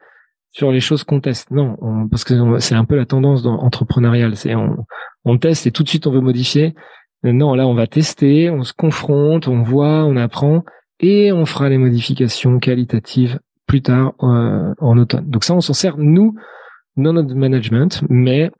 sur 0.51 0.71
les 0.71 0.79
choses 0.79 1.03
qu'on 1.03 1.19
teste. 1.19 1.51
Non, 1.51 1.75
parce 2.09 2.23
que 2.23 2.59
c'est 2.59 2.75
un 2.75 2.85
peu 2.85 2.95
la 2.95 3.05
tendance 3.05 3.41
dans, 3.41 3.59
entrepreneuriale. 3.59 4.35
C'est 4.35 4.55
on, 4.55 4.85
on 5.25 5.37
teste 5.37 5.67
et 5.67 5.71
tout 5.71 5.83
de 5.83 5.89
suite 5.89 6.07
on 6.07 6.11
veut 6.11 6.21
modifier. 6.21 6.75
Non, 7.23 7.55
là 7.55 7.67
on 7.67 7.73
va 7.73 7.87
tester, 7.87 8.51
on 8.51 8.63
se 8.63 8.73
confronte, 8.73 9.47
on 9.47 9.63
voit, 9.63 10.05
on 10.05 10.15
apprend 10.15 10.63
et 10.99 11.31
on 11.31 11.45
fera 11.45 11.69
les 11.69 11.77
modifications 11.77 12.59
qualitatives 12.59 13.39
plus 13.67 13.81
tard 13.81 14.13
euh, 14.21 14.73
en 14.79 14.97
automne. 14.97 15.29
Donc 15.29 15.43
ça, 15.43 15.53
on 15.53 15.61
s'en 15.61 15.73
sert 15.73 15.97
nous 15.97 16.35
dans 16.97 17.13
notre 17.13 17.35
management, 17.35 18.03
mais 18.09 18.51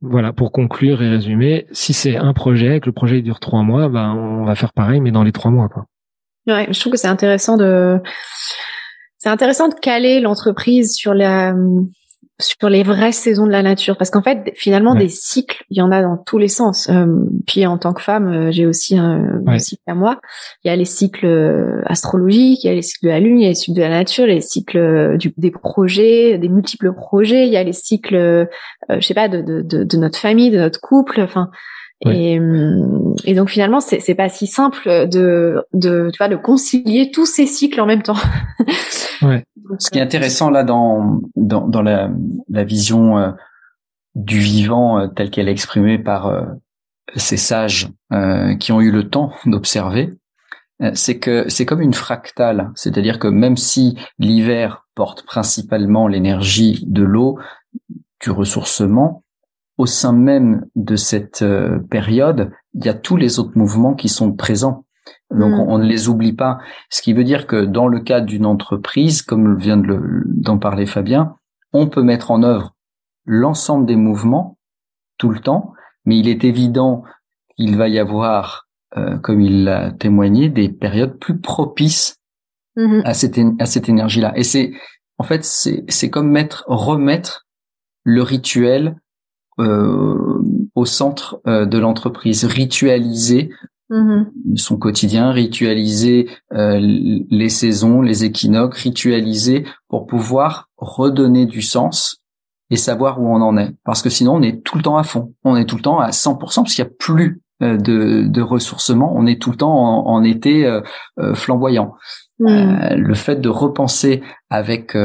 voilà, 0.00 0.32
pour 0.32 0.52
conclure 0.52 1.02
et 1.02 1.08
résumer, 1.08 1.66
si 1.72 1.92
c'est 1.92 2.16
un 2.16 2.32
projet, 2.32 2.80
que 2.80 2.86
le 2.86 2.92
projet 2.92 3.22
dure 3.22 3.40
trois 3.40 3.62
mois, 3.62 3.88
ben 3.88 4.14
on 4.14 4.44
va 4.44 4.54
faire 4.54 4.72
pareil, 4.72 5.00
mais 5.00 5.10
dans 5.10 5.22
les 5.22 5.32
trois 5.32 5.50
mois, 5.50 5.68
quoi. 5.68 5.86
Ouais, 6.46 6.68
je 6.70 6.78
trouve 6.78 6.92
que 6.92 6.98
c'est 6.98 7.08
intéressant 7.08 7.56
de, 7.56 8.00
c'est 9.18 9.30
intéressant 9.30 9.68
de 9.68 9.74
caler 9.74 10.20
l'entreprise 10.20 10.94
sur 10.94 11.12
la, 11.12 11.54
sur 12.38 12.68
les 12.68 12.82
vraies 12.82 13.12
saisons 13.12 13.46
de 13.46 13.52
la 13.52 13.62
nature. 13.62 13.96
Parce 13.96 14.10
qu'en 14.10 14.22
fait 14.22 14.52
finalement 14.54 14.94
des 14.94 15.08
cycles 15.08 15.64
il 15.70 15.78
y 15.78 15.82
en 15.82 15.90
a 15.90 16.02
dans 16.02 16.16
tous 16.16 16.38
les 16.38 16.48
sens. 16.48 16.88
Euh, 16.88 17.06
puis 17.46 17.66
en 17.66 17.78
tant 17.78 17.92
que 17.92 18.02
femme 18.02 18.28
euh, 18.28 18.50
j'ai 18.50 18.66
aussi 18.66 18.98
un, 18.98 19.40
cycle 19.58 19.82
à 19.86 19.94
moi. 19.94 20.20
Il 20.64 20.68
y 20.68 20.70
a 20.70 20.76
les 20.76 20.84
cycles 20.84 21.26
euh, 21.26 21.82
astrologiques 21.86 22.64
il 22.64 22.66
y 22.66 22.70
a 22.70 22.74
les 22.74 22.82
cycles 22.82 23.06
de 23.06 23.10
la 23.10 23.20
lune 23.20 23.38
il 23.38 23.42
y 23.42 23.46
a 23.46 23.50
les 23.50 23.54
cycles 23.54 23.76
de 23.76 23.82
la 23.82 23.90
nature 23.90 24.26
les 24.26 24.40
cycles 24.40 25.16
du, 25.18 25.32
des 25.36 25.50
projets 25.50 26.38
des 26.38 26.48
multiples 26.48 26.92
projets 26.92 27.46
il 27.46 27.52
y 27.52 27.56
a 27.56 27.62
les 27.62 27.72
cycles 27.72 28.48
je 28.88 29.00
sais 29.00 29.14
pas 29.14 29.28
de, 29.28 29.40
de, 29.40 29.62
de, 29.62 29.84
de, 29.84 29.96
notre 29.96 30.18
famille 30.18 30.50
de 30.50 30.58
notre 30.58 30.80
couple. 30.80 31.20
Enfin 31.20 31.50
et, 32.04 32.38
et 33.24 33.34
donc 33.34 33.48
finalement 33.48 33.80
c'est 33.80 34.00
c'est 34.00 34.14
pas 34.14 34.28
si 34.28 34.46
simple 34.46 35.08
de 35.08 35.64
de 35.72 36.10
tu 36.12 36.18
vois 36.18 36.28
de 36.28 36.36
concilier 36.36 37.10
tous 37.10 37.26
ces 37.26 37.46
cycles 37.46 37.80
en 37.80 37.86
même 37.86 38.02
temps. 38.02 38.18
Ouais. 39.22 39.44
Ce 39.78 39.90
qui 39.90 39.98
est 39.98 40.02
intéressant 40.02 40.50
là 40.50 40.62
dans 40.62 41.20
dans, 41.36 41.66
dans 41.66 41.82
la, 41.82 42.10
la 42.48 42.64
vision 42.64 43.18
euh, 43.18 43.30
du 44.14 44.38
vivant 44.38 44.98
euh, 44.98 45.06
telle 45.08 45.30
qu'elle 45.30 45.48
est 45.48 45.52
exprimée 45.52 45.98
par 45.98 46.26
euh, 46.26 46.44
ces 47.16 47.36
sages 47.36 47.88
qui 48.60 48.72
ont 48.72 48.80
eu 48.80 48.90
le 48.90 49.08
temps 49.08 49.32
d'observer, 49.46 50.10
c'est 50.94 51.18
que 51.18 51.48
c'est 51.48 51.64
comme 51.64 51.80
une 51.80 51.94
fractale, 51.94 52.70
c'est-à-dire 52.74 53.18
que 53.18 53.28
même 53.28 53.56
si 53.56 53.96
l'hiver 54.18 54.86
porte 54.94 55.24
principalement 55.24 56.08
l'énergie 56.08 56.84
de 56.86 57.02
l'eau, 57.02 57.38
du 58.20 58.30
ressourcement, 58.30 59.24
au 59.78 59.86
sein 59.86 60.12
même 60.12 60.66
de 60.74 60.96
cette 60.96 61.44
période, 61.90 62.50
il 62.74 62.84
y 62.84 62.88
a 62.88 62.94
tous 62.94 63.16
les 63.16 63.38
autres 63.38 63.56
mouvements 63.56 63.94
qui 63.94 64.08
sont 64.08 64.32
présents. 64.32 64.86
Donc 65.30 65.50
mm. 65.50 65.60
on, 65.68 65.78
ne 65.78 65.84
les 65.84 66.08
oublie 66.08 66.32
pas. 66.32 66.58
Ce 66.90 67.02
qui 67.02 67.12
veut 67.12 67.24
dire 67.24 67.46
que 67.46 67.64
dans 67.64 67.88
le 67.88 68.00
cadre 68.00 68.26
d'une 68.26 68.46
entreprise, 68.46 69.22
comme 69.22 69.56
vient 69.56 69.80
d'en 70.26 70.58
parler 70.58 70.86
Fabien, 70.86 71.36
on 71.72 71.88
peut 71.88 72.02
mettre 72.02 72.30
en 72.30 72.42
œuvre 72.42 72.74
l'ensemble 73.24 73.86
des 73.86 73.96
mouvements 73.96 74.58
tout 75.18 75.30
le 75.30 75.40
temps, 75.40 75.72
mais 76.04 76.18
il 76.18 76.28
est 76.28 76.44
évident 76.44 77.02
qu'il 77.56 77.76
va 77.76 77.88
y 77.88 77.98
avoir, 77.98 78.68
euh, 78.96 79.18
comme 79.18 79.40
il 79.40 79.64
l'a 79.64 79.92
témoigné, 79.92 80.48
des 80.48 80.68
périodes 80.68 81.18
plus 81.18 81.40
propices 81.40 82.20
mm-hmm. 82.76 83.02
à 83.04 83.14
cette, 83.14 83.38
à 83.58 83.66
cette 83.66 83.88
énergie-là. 83.88 84.32
Et 84.36 84.44
c'est 84.44 84.72
en 85.18 85.24
fait 85.24 85.44
c'est 85.44 86.10
comme 86.10 86.30
mettre 86.30 86.64
remettre 86.66 87.46
le 88.04 88.22
rituel 88.22 88.96
euh, 89.58 90.42
au 90.74 90.84
centre 90.84 91.40
euh, 91.46 91.66
de 91.66 91.78
l'entreprise, 91.78 92.44
ritualiser 92.44 93.50
Mmh. 93.88 94.56
son 94.56 94.78
quotidien, 94.78 95.30
ritualiser 95.30 96.28
euh, 96.52 96.80
les 96.80 97.48
saisons, 97.48 98.02
les 98.02 98.24
équinoques, 98.24 98.74
ritualiser 98.74 99.64
pour 99.88 100.08
pouvoir 100.08 100.68
redonner 100.76 101.46
du 101.46 101.62
sens 101.62 102.20
et 102.70 102.76
savoir 102.76 103.20
où 103.20 103.28
on 103.28 103.40
en 103.40 103.56
est. 103.56 103.72
Parce 103.84 104.02
que 104.02 104.10
sinon, 104.10 104.34
on 104.34 104.42
est 104.42 104.64
tout 104.64 104.76
le 104.76 104.82
temps 104.82 104.96
à 104.96 105.04
fond, 105.04 105.34
on 105.44 105.54
est 105.54 105.66
tout 105.66 105.76
le 105.76 105.82
temps 105.82 106.00
à 106.00 106.10
100% 106.10 106.38
parce 106.38 106.74
qu'il 106.74 106.84
n'y 106.84 106.90
a 106.90 106.94
plus 106.98 107.40
euh, 107.62 107.76
de, 107.76 108.24
de 108.26 108.42
ressourcement, 108.42 109.12
on 109.14 109.24
est 109.24 109.40
tout 109.40 109.52
le 109.52 109.56
temps 109.56 110.04
en, 110.04 110.24
été 110.24 110.66
euh, 110.66 110.82
flamboyant. 111.34 111.94
Mmh. 112.40 112.96
le 112.96 113.14
fait 113.14 113.36
de 113.36 113.48
repenser 113.48 114.20
avec 114.50 114.98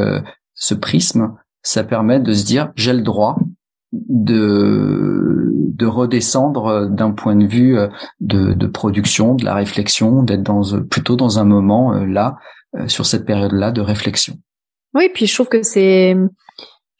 ce 0.54 0.74
prisme, 0.74 1.36
ça 1.62 1.84
permet 1.84 2.20
de 2.20 2.34
se 2.34 2.44
dire 2.44 2.72
j'ai 2.76 2.92
le 2.92 3.04
droit 3.04 3.38
de 3.92 5.52
de 5.54 5.86
redescendre 5.86 6.68
euh, 6.68 6.88
d'un 6.88 7.12
point 7.12 7.36
de 7.36 7.46
vue 7.46 7.78
euh, 7.78 7.88
de, 8.20 8.54
de, 8.54 8.68
production, 8.68 9.36
de 9.36 9.44
la 9.44 9.56
réflexion, 9.56 10.24
d'être 10.24 10.44
dans 10.44 10.74
euh, 10.74 10.82
plutôt 10.82 11.16
dans 11.16 11.40
un 11.40 11.44
moment 11.44 11.94
là 12.06 12.38
sur 12.88 13.06
cette 13.06 13.26
période-là 13.26 13.72
de 13.72 13.82
réflexion. 13.82 14.36
Oui, 14.94 15.10
puis 15.14 15.28
je 15.28 15.34
trouve 15.34 15.50
que 15.50 15.62
c'est 15.62 16.16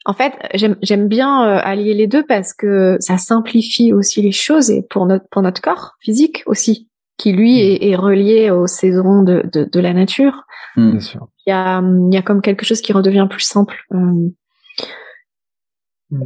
en 0.04 0.12
fait 0.12 0.34
j'aime 0.52 1.08
bien 1.08 1.40
allier 1.40 1.94
les 1.94 2.06
deux 2.06 2.26
parce 2.26 2.52
que 2.52 2.98
ça 3.00 3.16
simplifie 3.16 3.94
aussi 3.94 4.20
les 4.20 4.32
choses 4.32 4.70
et 4.70 4.82
pour 4.90 5.06
notre 5.06 5.24
pour 5.30 5.40
notre 5.40 5.62
corps 5.62 5.92
physique 6.00 6.42
aussi 6.44 6.90
qui 7.16 7.32
lui 7.32 7.54
mm. 7.54 7.58
est, 7.58 7.90
est 7.90 7.96
relié 7.96 8.50
aux 8.50 8.66
saisons 8.66 9.22
de, 9.22 9.48
de, 9.50 9.64
de 9.64 9.80
la 9.80 9.94
nature. 9.94 10.42
Mm. 10.76 10.98
Il 11.46 11.50
y 11.50 11.52
a 11.52 11.80
il 11.80 12.14
y 12.14 12.18
a 12.18 12.22
comme 12.22 12.42
quelque 12.42 12.66
chose 12.66 12.82
qui 12.82 12.92
redevient 12.92 13.26
plus 13.30 13.40
simple. 13.40 13.76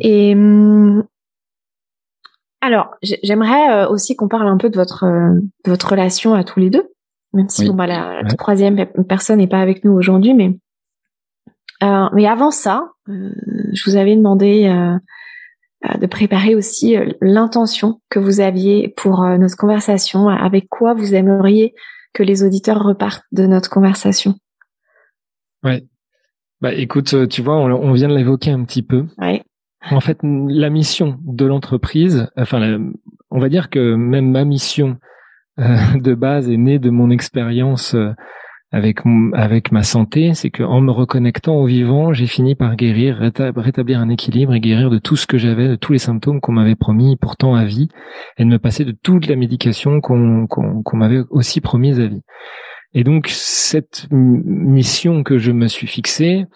Et 0.00 0.34
alors, 2.66 2.96
j'aimerais 3.00 3.70
euh, 3.70 3.88
aussi 3.88 4.16
qu'on 4.16 4.26
parle 4.26 4.48
un 4.48 4.56
peu 4.56 4.70
de 4.70 4.76
votre 4.76 5.04
euh, 5.04 5.38
de 5.64 5.70
votre 5.70 5.88
relation 5.88 6.34
à 6.34 6.42
tous 6.42 6.58
les 6.58 6.68
deux, 6.68 6.88
même 7.32 7.48
si 7.48 7.68
bon, 7.68 7.74
bah, 7.74 7.86
la, 7.86 8.24
troisième 8.36 8.86
personne 9.08 9.38
n'est 9.38 9.46
pas 9.46 9.60
avec 9.60 9.84
nous 9.84 9.92
aujourd'hui, 9.92 10.34
mais 10.34 10.58
euh, 11.84 12.08
mais 12.12 12.26
avant 12.26 12.50
ça, 12.50 12.90
je 13.06 13.88
vous 13.88 13.96
avais 13.96 14.16
demandé 14.16 14.68
de 16.00 16.06
préparer 16.06 16.56
aussi 16.56 16.96
l'intention 17.20 18.00
que 18.10 18.18
vous 18.18 18.40
aviez 18.40 18.88
pour 18.96 19.22
notre 19.22 19.56
conversation, 19.56 20.28
avec 20.28 20.68
quoi 20.68 20.94
vous 20.94 21.14
aimeriez 21.14 21.72
que 22.14 22.24
les 22.24 22.42
auditeurs 22.42 22.82
repartent 22.82 23.26
de 23.30 23.46
notre 23.46 23.70
conversation? 23.70 24.34
Ouais. 25.62 25.84
Bah 26.60 26.72
écoute, 26.72 27.28
tu 27.28 27.42
vois, 27.42 27.56
on, 27.58 27.70
on 27.70 27.92
vient 27.92 28.08
de 28.08 28.16
l'évoquer 28.16 28.50
un 28.50 28.64
petit 28.64 28.82
peu. 28.82 29.04
Ouais. 29.18 29.44
En 29.90 30.00
fait, 30.00 30.18
la 30.22 30.70
mission 30.70 31.18
de 31.22 31.44
l'entreprise, 31.44 32.28
enfin, 32.36 32.78
on 33.30 33.38
va 33.38 33.48
dire 33.48 33.70
que 33.70 33.94
même 33.94 34.30
ma 34.30 34.44
mission 34.44 34.96
euh, 35.58 35.76
de 35.94 36.14
base 36.14 36.50
est 36.50 36.56
née 36.56 36.78
de 36.78 36.90
mon 36.90 37.10
expérience 37.10 37.94
euh, 37.94 38.12
avec 38.72 38.98
avec 39.34 39.70
ma 39.70 39.84
santé, 39.84 40.34
c'est 40.34 40.50
qu'en 40.50 40.80
me 40.80 40.90
reconnectant 40.90 41.54
au 41.54 41.66
vivant, 41.66 42.12
j'ai 42.12 42.26
fini 42.26 42.56
par 42.56 42.74
guérir, 42.74 43.16
rétablir 43.16 44.00
un 44.00 44.08
équilibre 44.08 44.54
et 44.54 44.60
guérir 44.60 44.90
de 44.90 44.98
tout 44.98 45.16
ce 45.16 45.26
que 45.26 45.38
j'avais, 45.38 45.68
de 45.68 45.76
tous 45.76 45.92
les 45.92 45.98
symptômes 45.98 46.40
qu'on 46.40 46.52
m'avait 46.52 46.74
promis 46.74 47.16
pourtant 47.16 47.54
à 47.54 47.64
vie, 47.64 47.88
et 48.38 48.44
de 48.44 48.48
me 48.48 48.58
passer 48.58 48.84
de 48.84 48.92
toute 48.92 49.28
la 49.28 49.36
médication 49.36 50.00
qu'on 50.00 50.46
qu'on 50.48 50.96
m'avait 50.96 51.22
aussi 51.30 51.60
promise 51.60 52.00
à 52.00 52.06
vie. 52.06 52.22
Et 52.92 53.04
donc 53.04 53.28
cette 53.28 54.08
mission 54.10 55.22
que 55.22 55.38
je 55.38 55.52
me 55.52 55.68
suis 55.68 55.86
fixée, 55.86 56.46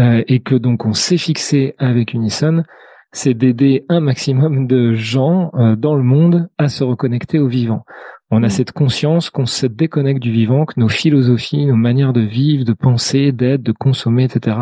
euh, 0.00 0.22
et 0.26 0.40
que 0.40 0.54
donc 0.54 0.86
on 0.86 0.94
s'est 0.94 1.18
fixé 1.18 1.74
avec 1.78 2.14
Unison, 2.14 2.64
c'est 3.12 3.34
d'aider 3.34 3.84
un 3.90 4.00
maximum 4.00 4.66
de 4.66 4.94
gens 4.94 5.50
euh, 5.54 5.76
dans 5.76 5.94
le 5.94 6.02
monde 6.02 6.48
à 6.56 6.68
se 6.68 6.82
reconnecter 6.82 7.38
au 7.38 7.46
vivant. 7.46 7.84
On 8.30 8.42
a 8.42 8.46
mm. 8.46 8.50
cette 8.50 8.72
conscience 8.72 9.28
qu'on 9.28 9.44
se 9.44 9.66
déconnecte 9.66 10.22
du 10.22 10.32
vivant, 10.32 10.64
que 10.64 10.80
nos 10.80 10.88
philosophies, 10.88 11.66
nos 11.66 11.76
manières 11.76 12.14
de 12.14 12.22
vivre, 12.22 12.64
de 12.64 12.72
penser, 12.72 13.32
d'être, 13.32 13.62
de 13.62 13.72
consommer, 13.72 14.24
etc., 14.24 14.56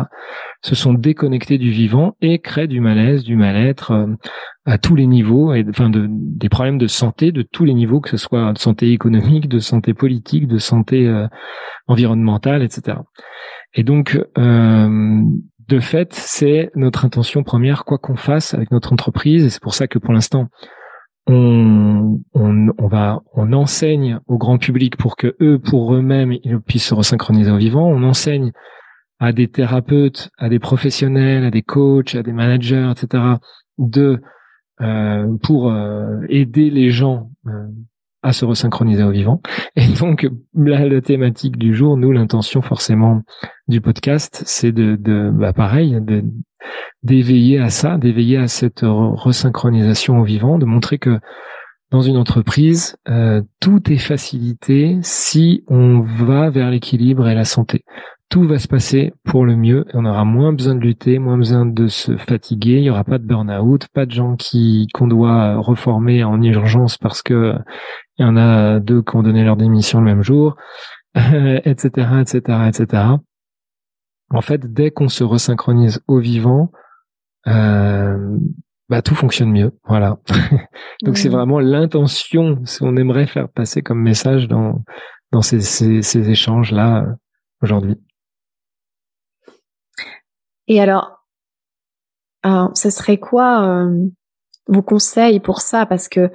se 0.61 0.75
sont 0.75 0.93
déconnectés 0.93 1.57
du 1.57 1.71
vivant 1.71 2.17
et 2.21 2.39
créent 2.39 2.67
du 2.67 2.81
malaise, 2.81 3.23
du 3.23 3.37
mal-être 3.37 3.91
euh, 3.91 4.07
à 4.65 4.77
tous 4.77 4.95
les 4.95 5.07
niveaux, 5.07 5.53
et 5.53 5.63
enfin 5.69 5.89
de, 5.89 6.07
des 6.09 6.49
problèmes 6.49 6.77
de 6.77 6.87
santé 6.87 7.31
de 7.31 7.41
tous 7.41 7.63
les 7.63 7.73
niveaux, 7.73 8.01
que 8.01 8.09
ce 8.09 8.17
soit 8.17 8.51
de 8.51 8.57
santé 8.57 8.91
économique, 8.91 9.47
de 9.47 9.59
santé 9.59 9.93
politique, 9.93 10.47
de 10.47 10.57
santé 10.57 11.09
environnementale, 11.87 12.61
etc. 12.61 12.97
Et 13.73 13.83
donc, 13.83 14.19
euh, 14.37 15.21
de 15.67 15.79
fait, 15.79 16.13
c'est 16.13 16.71
notre 16.75 17.05
intention 17.05 17.43
première, 17.43 17.85
quoi 17.85 17.97
qu'on 17.97 18.15
fasse 18.15 18.53
avec 18.53 18.71
notre 18.71 18.91
entreprise. 18.91 19.45
Et 19.45 19.49
c'est 19.49 19.61
pour 19.61 19.73
ça 19.73 19.87
que 19.87 19.99
pour 19.99 20.13
l'instant, 20.13 20.47
on, 21.27 22.19
on, 22.33 22.67
on, 22.77 22.87
va, 22.87 23.21
on 23.33 23.53
enseigne 23.53 24.19
au 24.27 24.37
grand 24.37 24.57
public 24.57 24.97
pour 24.97 25.15
que 25.15 25.35
eux, 25.39 25.59
pour 25.59 25.93
eux-mêmes, 25.95 26.33
ils 26.43 26.59
puissent 26.59 26.87
se 26.87 26.93
resynchroniser 26.93 27.51
au 27.51 27.57
vivant. 27.57 27.87
On 27.87 28.03
enseigne 28.03 28.51
à 29.19 29.31
des 29.31 29.47
thérapeutes, 29.47 30.31
à 30.37 30.49
des 30.49 30.59
professionnels, 30.59 31.45
à 31.45 31.51
des 31.51 31.61
coachs, 31.61 32.15
à 32.15 32.23
des 32.23 32.33
managers, 32.33 32.91
etc., 32.91 33.23
de 33.77 34.19
euh, 34.81 35.37
pour 35.43 35.71
euh, 35.71 36.21
aider 36.27 36.71
les 36.71 36.89
gens 36.89 37.29
à 38.23 38.33
se 38.33 38.45
resynchroniser 38.45 39.03
au 39.03 39.11
vivant. 39.11 39.41
Et 39.75 39.87
donc, 39.87 40.27
la, 40.55 40.85
la 40.85 41.01
thématique 41.01 41.57
du 41.57 41.73
jour, 41.73 41.97
nous, 41.97 42.11
l'intention 42.11 42.61
forcément 42.61 43.21
du 43.67 43.81
podcast, 43.81 44.43
c'est 44.45 44.71
de, 44.71 44.95
de 44.95 45.31
bah, 45.33 45.53
pareil, 45.53 45.97
d'éveiller 47.03 47.59
à 47.59 47.69
ça, 47.69 47.97
d'éveiller 47.97 48.37
à 48.37 48.47
cette 48.47 48.81
resynchronisation 48.83 50.19
au 50.19 50.23
vivant, 50.23 50.57
de 50.57 50.65
montrer 50.65 50.99
que 50.99 51.19
dans 51.91 52.01
une 52.01 52.15
entreprise, 52.15 52.95
euh, 53.09 53.41
tout 53.59 53.91
est 53.91 53.97
facilité 53.97 54.97
si 55.01 55.65
on 55.67 55.99
va 55.99 56.49
vers 56.49 56.71
l'équilibre 56.71 57.27
et 57.27 57.35
la 57.35 57.43
santé. 57.43 57.83
Tout 58.31 58.47
va 58.47 58.59
se 58.59 58.67
passer 58.69 59.11
pour 59.25 59.45
le 59.45 59.57
mieux. 59.57 59.83
On 59.93 60.05
aura 60.05 60.23
moins 60.23 60.53
besoin 60.53 60.75
de 60.75 60.79
lutter, 60.79 61.19
moins 61.19 61.37
besoin 61.37 61.65
de 61.65 61.87
se 61.87 62.15
fatiguer. 62.15 62.77
Il 62.77 62.83
y 62.83 62.89
aura 62.89 63.03
pas 63.03 63.17
de 63.17 63.25
burn-out, 63.25 63.89
pas 63.93 64.05
de 64.05 64.11
gens 64.11 64.37
qui 64.37 64.87
qu'on 64.93 65.07
doit 65.07 65.57
reformer 65.57 66.23
en 66.23 66.41
urgence 66.41 66.97
parce 66.97 67.21
que 67.21 67.53
il 68.17 68.25
y 68.25 68.25
en 68.25 68.37
a 68.37 68.79
deux 68.79 69.01
qui 69.01 69.17
ont 69.17 69.21
donné 69.21 69.43
leur 69.43 69.57
démission 69.57 69.99
le 69.99 70.05
même 70.05 70.23
jour, 70.23 70.55
etc., 71.15 72.07
etc., 72.21 72.39
etc. 72.69 73.03
En 74.29 74.41
fait, 74.41 74.71
dès 74.71 74.91
qu'on 74.91 75.09
se 75.09 75.25
resynchronise 75.25 76.01
au 76.07 76.19
vivant, 76.19 76.71
euh, 77.47 78.37
bah 78.87 79.01
tout 79.01 79.15
fonctionne 79.15 79.51
mieux. 79.51 79.77
Voilà. 79.85 80.19
Donc 81.03 81.17
c'est 81.17 81.27
vraiment 81.27 81.59
l'intention, 81.59 82.61
ce 82.63 82.79
qu'on 82.79 82.95
aimerait 82.95 83.27
faire 83.27 83.49
passer 83.49 83.81
comme 83.81 84.01
message 84.01 84.47
dans 84.47 84.81
dans 85.33 85.41
ces, 85.41 85.59
ces, 85.59 86.01
ces 86.01 86.29
échanges 86.29 86.71
là 86.71 87.05
aujourd'hui. 87.61 87.97
Et 90.71 90.79
alors, 90.79 91.25
ce 92.45 92.89
serait 92.89 93.17
quoi 93.17 93.65
euh, 93.65 94.07
vos 94.67 94.81
conseils 94.81 95.41
pour 95.41 95.59
ça? 95.59 95.85
Parce 95.85 96.07
que 96.07 96.31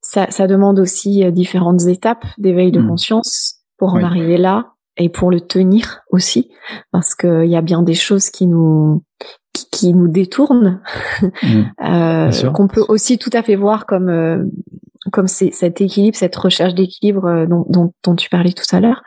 ça, 0.00 0.28
ça 0.32 0.48
demande 0.48 0.80
aussi 0.80 1.24
euh, 1.24 1.30
différentes 1.30 1.82
étapes 1.86 2.24
d'éveil 2.38 2.72
de 2.72 2.80
mmh. 2.80 2.88
conscience 2.88 3.60
pour 3.76 3.94
en 3.94 4.02
arriver 4.02 4.36
là 4.36 4.72
et 4.96 5.08
pour 5.08 5.30
le 5.30 5.40
tenir 5.40 6.00
aussi, 6.10 6.50
parce 6.90 7.14
qu'il 7.14 7.46
y 7.46 7.54
a 7.54 7.60
bien 7.60 7.82
des 7.82 7.94
choses 7.94 8.30
qui 8.30 8.48
nous 8.48 9.04
qui, 9.52 9.94
nous 9.94 10.08
détournent, 10.08 10.80
mmh. 11.22 11.62
euh, 11.84 12.50
qu'on 12.52 12.66
peut 12.66 12.84
aussi 12.88 13.16
tout 13.16 13.30
à 13.32 13.44
fait 13.44 13.54
voir 13.54 13.86
comme 13.86 14.08
euh, 14.08 14.42
comme 15.12 15.28
c'est 15.28 15.52
cet 15.52 15.80
équilibre, 15.80 16.16
cette 16.16 16.34
recherche 16.34 16.74
d'équilibre 16.74 17.26
euh, 17.26 17.46
dont, 17.46 17.64
dont, 17.68 17.92
dont, 18.02 18.16
tu 18.16 18.28
parlais 18.28 18.52
tout 18.52 18.74
à 18.74 18.80
l'heure. 18.80 19.02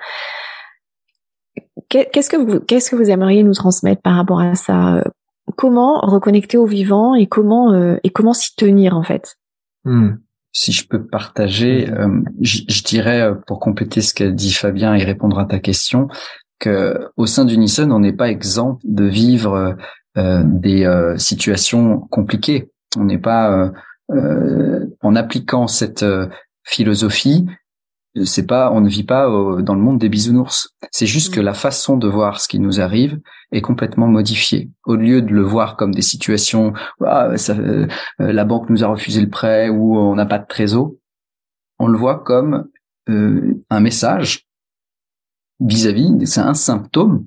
Qu'est-ce 1.90 2.30
que 2.30 2.38
vous 2.38 2.60
qu'est-ce 2.60 2.90
que 2.90 2.96
vous 2.96 3.10
aimeriez 3.10 3.44
nous 3.44 3.54
transmettre 3.54 4.02
par 4.02 4.16
rapport 4.16 4.40
à 4.40 4.56
ça 4.56 5.04
Comment 5.58 6.00
reconnecter 6.00 6.58
au 6.58 6.66
vivant 6.66 7.16
et 7.16 7.28
comment 7.28 7.74
et 8.04 8.10
comment 8.10 8.34
s'y 8.34 8.56
tenir 8.56 8.96
en 8.96 9.04
fait? 9.04 9.38
Mmh 9.86 10.12
si 10.54 10.72
je 10.72 10.88
peux 10.88 11.06
partager, 11.06 11.90
euh, 11.90 12.22
je, 12.42 12.84
dirais 12.84 13.22
euh, 13.22 13.36
pour 13.48 13.60
compléter 13.60 14.02
ce 14.02 14.14
qu'a 14.14 14.30
dit 14.30 14.54
Fabien 14.54 14.94
et 14.96 15.04
répondre 15.04 15.40
à 15.40 15.46
ta 15.46 15.60
question, 15.60 16.08
que 16.60 17.10
au 17.18 17.26
sein 17.26 17.46
d'Unison, 17.46 17.90
on 17.92 18.00
n'est 18.00 18.14
pas 18.14 18.30
exempt 18.30 18.80
de 18.84 19.06
vivre 19.06 19.76
euh, 20.18 20.44
des 20.46 21.16
situations 21.18 22.00
compliquées. 22.12 22.70
On 22.98 23.06
n'est 23.06 23.18
pas 23.18 23.72
en 25.02 25.16
appliquant 25.16 25.66
cette 25.66 26.06
philosophie, 26.64 27.48
c'est 28.24 28.46
pas, 28.46 28.72
on 28.72 28.82
ne 28.82 28.90
vit 28.90 29.04
pas 29.04 29.26
dans 29.62 29.76
le 29.76 29.82
monde 29.82 30.00
des 30.00 30.10
bisounours. 30.10 30.76
C'est 30.92 31.06
juste 31.06 31.34
que 31.34 31.40
la 31.40 31.54
façon 31.54 31.98
de 31.98 32.08
voir 32.08 32.42
ce 32.42 32.48
qui 32.48 32.60
nous 32.60 32.82
arrive 32.82 33.20
est 33.52 33.62
complètement 33.62 34.08
modifiée. 34.08 34.70
Au 34.86 34.96
lieu 34.96 35.22
de 35.22 35.34
le 35.34 35.44
voir 35.44 35.78
comme 35.78 35.94
des 35.94 36.02
situations, 36.02 36.74
ah, 37.06 37.38
ça, 37.38 37.54
euh, 37.54 37.88
la 38.20 38.46
banque 38.46 38.70
nous 38.70 38.84
a 38.84 38.88
refusé 38.88 39.22
le 39.22 39.30
prêt 39.30 39.70
ou 39.70 39.98
on 39.98 40.16
n'a 40.16 40.26
pas 40.26 40.40
de 40.40 40.48
trésor, 40.48 40.92
on 41.80 41.88
le 41.88 41.98
voit 41.98 42.20
comme 42.20 42.68
euh, 43.10 43.56
un 43.70 43.80
message 43.80 44.48
vis-à-vis. 45.60 46.12
C'est 46.26 46.42
un 46.42 46.54
symptôme, 46.54 47.26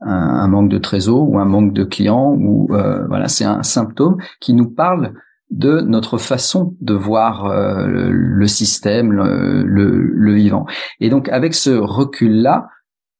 un, 0.00 0.48
manque 0.48 0.70
de 0.70 0.78
trésor 0.78 1.28
ou 1.28 1.38
un 1.38 1.44
manque 1.44 1.72
de 1.72 1.84
clients 1.84 2.32
ou 2.32 2.68
euh, 2.74 3.06
voilà, 3.06 3.28
c'est 3.28 3.44
un 3.44 3.62
symptôme 3.62 4.16
qui 4.40 4.54
nous 4.54 4.70
parle 4.70 5.14
de 5.52 5.82
notre 5.82 6.16
façon 6.16 6.74
de 6.80 6.94
voir 6.94 7.44
euh, 7.44 7.86
le, 8.10 8.46
système, 8.46 9.12
le, 9.12 9.62
le, 9.62 10.32
vivant. 10.32 10.64
Et 10.98 11.10
donc 11.10 11.28
avec 11.28 11.54
ce 11.54 11.70
recul-là, 11.70 12.68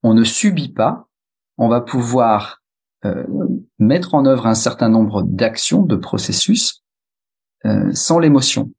on 0.03 0.15
ne 0.15 0.25
subit 0.25 0.73
pas, 0.73 1.09
on 1.59 1.69
va 1.69 1.83
pouvoir 1.83 2.63
euh, 3.05 3.25
mettre 3.79 4.15
en 4.15 4.25
œuvre 4.25 4.47
un 4.47 4.55
certain 4.55 4.89
nombre 4.89 5.23
d'actions, 5.23 5.83
de 5.83 5.95
processus, 5.95 6.83
euh, 7.67 7.93
sans 7.93 8.19
l'émotion, 8.19 8.73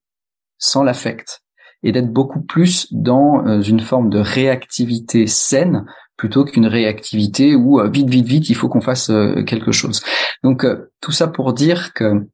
sans 0.58 0.82
l'affect, 0.82 1.44
et 1.84 1.92
d'être 1.92 2.12
beaucoup 2.12 2.42
plus 2.42 2.92
dans 2.92 3.62
une 3.62 3.82
forme 3.82 4.10
de 4.10 4.20
réactivité 4.20 5.28
saine 5.28 5.86
plutôt 6.18 6.44
qu'une 6.44 6.66
réactivité 6.66 7.56
où 7.56 7.80
vite, 7.92 8.10
vite, 8.10 8.26
vite, 8.26 8.50
il 8.50 8.56
faut 8.56 8.70
qu'on 8.70 8.82
fasse 8.82 9.12
quelque 9.46 9.74
chose. 9.74 10.02
Donc 10.44 10.66
tout 11.02 11.12
ça 11.12 11.28
pour 11.28 11.54
dire 11.54 11.94
que 11.94 12.26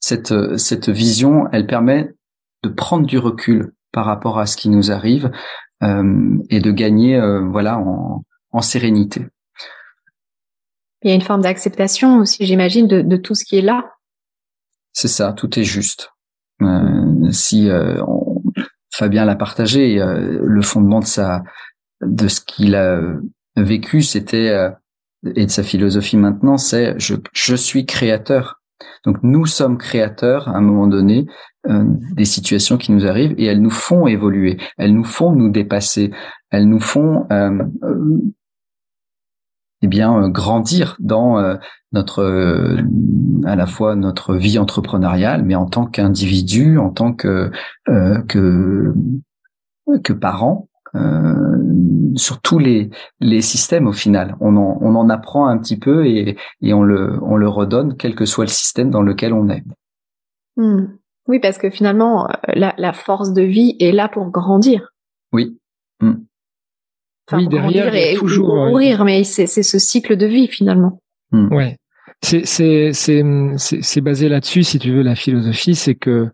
cette, 0.00 0.56
cette 0.56 0.88
vision, 0.88 1.48
elle 1.52 1.66
permet 1.66 2.14
de 2.62 2.68
prendre 2.68 3.06
du 3.06 3.18
recul 3.18 3.72
par 3.92 4.04
rapport 4.04 4.38
à 4.38 4.46
ce 4.46 4.56
qui 4.56 4.68
nous 4.68 4.90
arrive 4.90 5.30
euh, 5.82 6.38
et 6.50 6.60
de 6.60 6.70
gagner 6.70 7.16
euh, 7.16 7.40
voilà 7.40 7.78
en, 7.78 8.24
en, 8.50 8.60
sérénité. 8.60 9.26
Il 11.02 11.08
y 11.08 11.12
a 11.12 11.14
une 11.14 11.22
forme 11.22 11.42
d'acceptation 11.42 12.18
aussi, 12.18 12.44
j'imagine, 12.44 12.88
de, 12.88 13.02
de, 13.02 13.16
tout 13.16 13.34
ce 13.34 13.44
qui 13.44 13.58
est 13.58 13.62
là. 13.62 13.92
C'est 14.92 15.08
ça, 15.08 15.32
tout 15.32 15.58
est 15.58 15.64
juste. 15.64 16.10
Euh, 16.62 17.30
si 17.30 17.70
euh, 17.70 18.02
Fabien 18.92 19.24
l'a 19.24 19.36
partagé, 19.36 20.00
euh, 20.00 20.40
le 20.42 20.62
fondement 20.62 21.00
de 21.00 21.06
sa 21.06 21.42
de 22.00 22.28
ce 22.28 22.40
qu'il 22.40 22.74
a 22.74 23.00
vécu, 23.56 24.02
c'était 24.02 24.54
et 25.34 25.46
de 25.46 25.50
sa 25.50 25.64
philosophie 25.64 26.16
maintenant, 26.16 26.56
c'est 26.56 26.98
je, 26.98 27.16
je 27.32 27.54
suis 27.56 27.86
créateur. 27.86 28.57
Donc 29.04 29.18
nous 29.22 29.46
sommes 29.46 29.78
créateurs 29.78 30.48
à 30.48 30.56
un 30.56 30.60
moment 30.60 30.86
donné 30.86 31.26
euh, 31.68 31.84
des 32.12 32.24
situations 32.24 32.76
qui 32.76 32.92
nous 32.92 33.06
arrivent 33.06 33.34
et 33.36 33.46
elles 33.46 33.60
nous 33.60 33.70
font 33.70 34.06
évoluer, 34.06 34.58
elles 34.76 34.94
nous 34.94 35.04
font 35.04 35.32
nous 35.32 35.50
dépasser, 35.50 36.12
elles 36.50 36.68
nous 36.68 36.80
font 36.80 37.26
euh, 37.32 37.62
euh 37.82 38.20
eh 39.80 39.86
bien 39.86 40.24
euh, 40.24 40.28
grandir 40.28 40.96
dans 40.98 41.56
notre 41.92 42.76
à 43.44 43.54
la 43.54 43.66
fois 43.66 43.94
notre 43.94 44.34
vie 44.34 44.58
entrepreneuriale, 44.58 45.44
mais 45.44 45.54
en 45.54 45.66
tant 45.66 45.86
qu'individu, 45.86 46.78
en 46.78 46.90
tant 46.90 47.12
que 47.12 47.50
que 48.28 48.92
que 50.02 50.12
parent 50.12 50.67
euh, 50.94 52.14
sur 52.16 52.40
tous 52.40 52.58
les, 52.58 52.90
les 53.20 53.40
systèmes 53.40 53.86
au 53.86 53.92
final. 53.92 54.36
On 54.40 54.56
en, 54.56 54.78
on 54.80 54.94
en 54.94 55.08
apprend 55.08 55.46
un 55.46 55.58
petit 55.58 55.78
peu 55.78 56.06
et, 56.06 56.36
et 56.62 56.74
on, 56.74 56.82
le, 56.82 57.18
on 57.22 57.36
le 57.36 57.48
redonne, 57.48 57.96
quel 57.96 58.14
que 58.14 58.24
soit 58.24 58.44
le 58.44 58.50
système 58.50 58.90
dans 58.90 59.02
lequel 59.02 59.32
on 59.32 59.48
est. 59.48 59.62
Hmm. 60.56 60.86
Oui, 61.28 61.40
parce 61.40 61.58
que 61.58 61.70
finalement, 61.70 62.28
euh, 62.28 62.32
la, 62.54 62.74
la, 62.78 62.92
force 62.92 63.32
de 63.32 63.42
vie 63.42 63.76
est 63.80 63.92
là 63.92 64.08
pour 64.08 64.30
grandir. 64.30 64.92
Oui. 65.32 65.58
Hmm. 66.00 66.14
oui, 67.32 67.48
derrière, 67.48 67.94
et, 67.94 68.14
toujours 68.14 68.54
mourir, 68.54 69.04
mais 69.04 69.24
c'est 69.24 69.46
ce 69.46 69.78
cycle 69.78 70.16
de 70.16 70.26
vie 70.26 70.48
finalement. 70.48 71.00
Hmm. 71.30 71.52
Ouais, 71.52 71.76
c'est 72.22 72.46
c'est 72.46 72.92
c'est 72.92 73.22
c'est 73.56 74.00
basé 74.00 74.28
là-dessus, 74.28 74.62
si 74.62 74.78
tu 74.78 74.92
veux, 74.92 75.02
la 75.02 75.14
philosophie, 75.14 75.74
c'est 75.74 75.94
que 75.94 76.28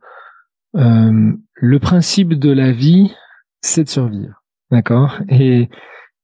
euh, 0.76 1.32
le 1.55 1.78
principe 1.78 2.34
de 2.34 2.52
la 2.52 2.72
vie, 2.72 3.12
c'est 3.61 3.84
de 3.84 3.88
survivre. 3.88 4.43
D'accord. 4.71 5.21
Et 5.29 5.69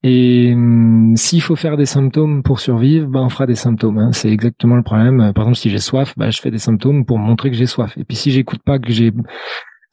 et 0.03 0.53
hum, 0.55 1.15
s'il 1.17 1.43
faut 1.43 1.57
faire 1.57 1.77
des 1.77 1.87
symptômes 1.87 2.43
pour 2.43 2.61
survivre, 2.61 3.07
ben 3.07 3.21
on 3.21 3.29
fera 3.29 3.47
des 3.47 3.55
symptômes. 3.55 3.99
Hein. 3.99 4.13
C'est 4.13 4.31
exactement 4.31 4.77
le 4.77 4.83
problème. 4.83 5.33
Par 5.35 5.45
exemple, 5.45 5.59
si 5.59 5.71
j'ai 5.71 5.79
soif, 5.79 6.15
ben 6.17 6.31
je 6.31 6.41
fais 6.41 6.51
des 6.51 6.59
symptômes 6.59 7.05
pour 7.05 7.19
montrer 7.19 7.51
que 7.51 7.57
j'ai 7.57 7.67
soif. 7.67 7.97
Et 7.99 8.05
puis 8.05 8.17
si 8.17 8.31
j'écoute 8.31 8.63
pas 8.65 8.79
que 8.79 8.93
j'ai 8.93 9.13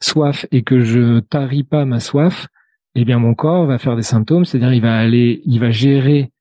soif 0.00 0.46
et 0.50 0.62
que 0.62 0.80
je 0.80 1.20
taris 1.20 1.64
pas 1.64 1.84
ma 1.84 2.00
soif, 2.00 2.46
eh 2.94 3.04
bien 3.04 3.18
mon 3.18 3.34
corps 3.34 3.66
va 3.66 3.78
faire 3.78 3.96
des 3.96 4.02
symptômes. 4.02 4.44
C'est-à-dire 4.46 4.72
il 4.72 4.80
va 4.80 4.96
aller, 4.96 5.42
il 5.44 5.60
va 5.60 5.70
gérer 5.70 6.32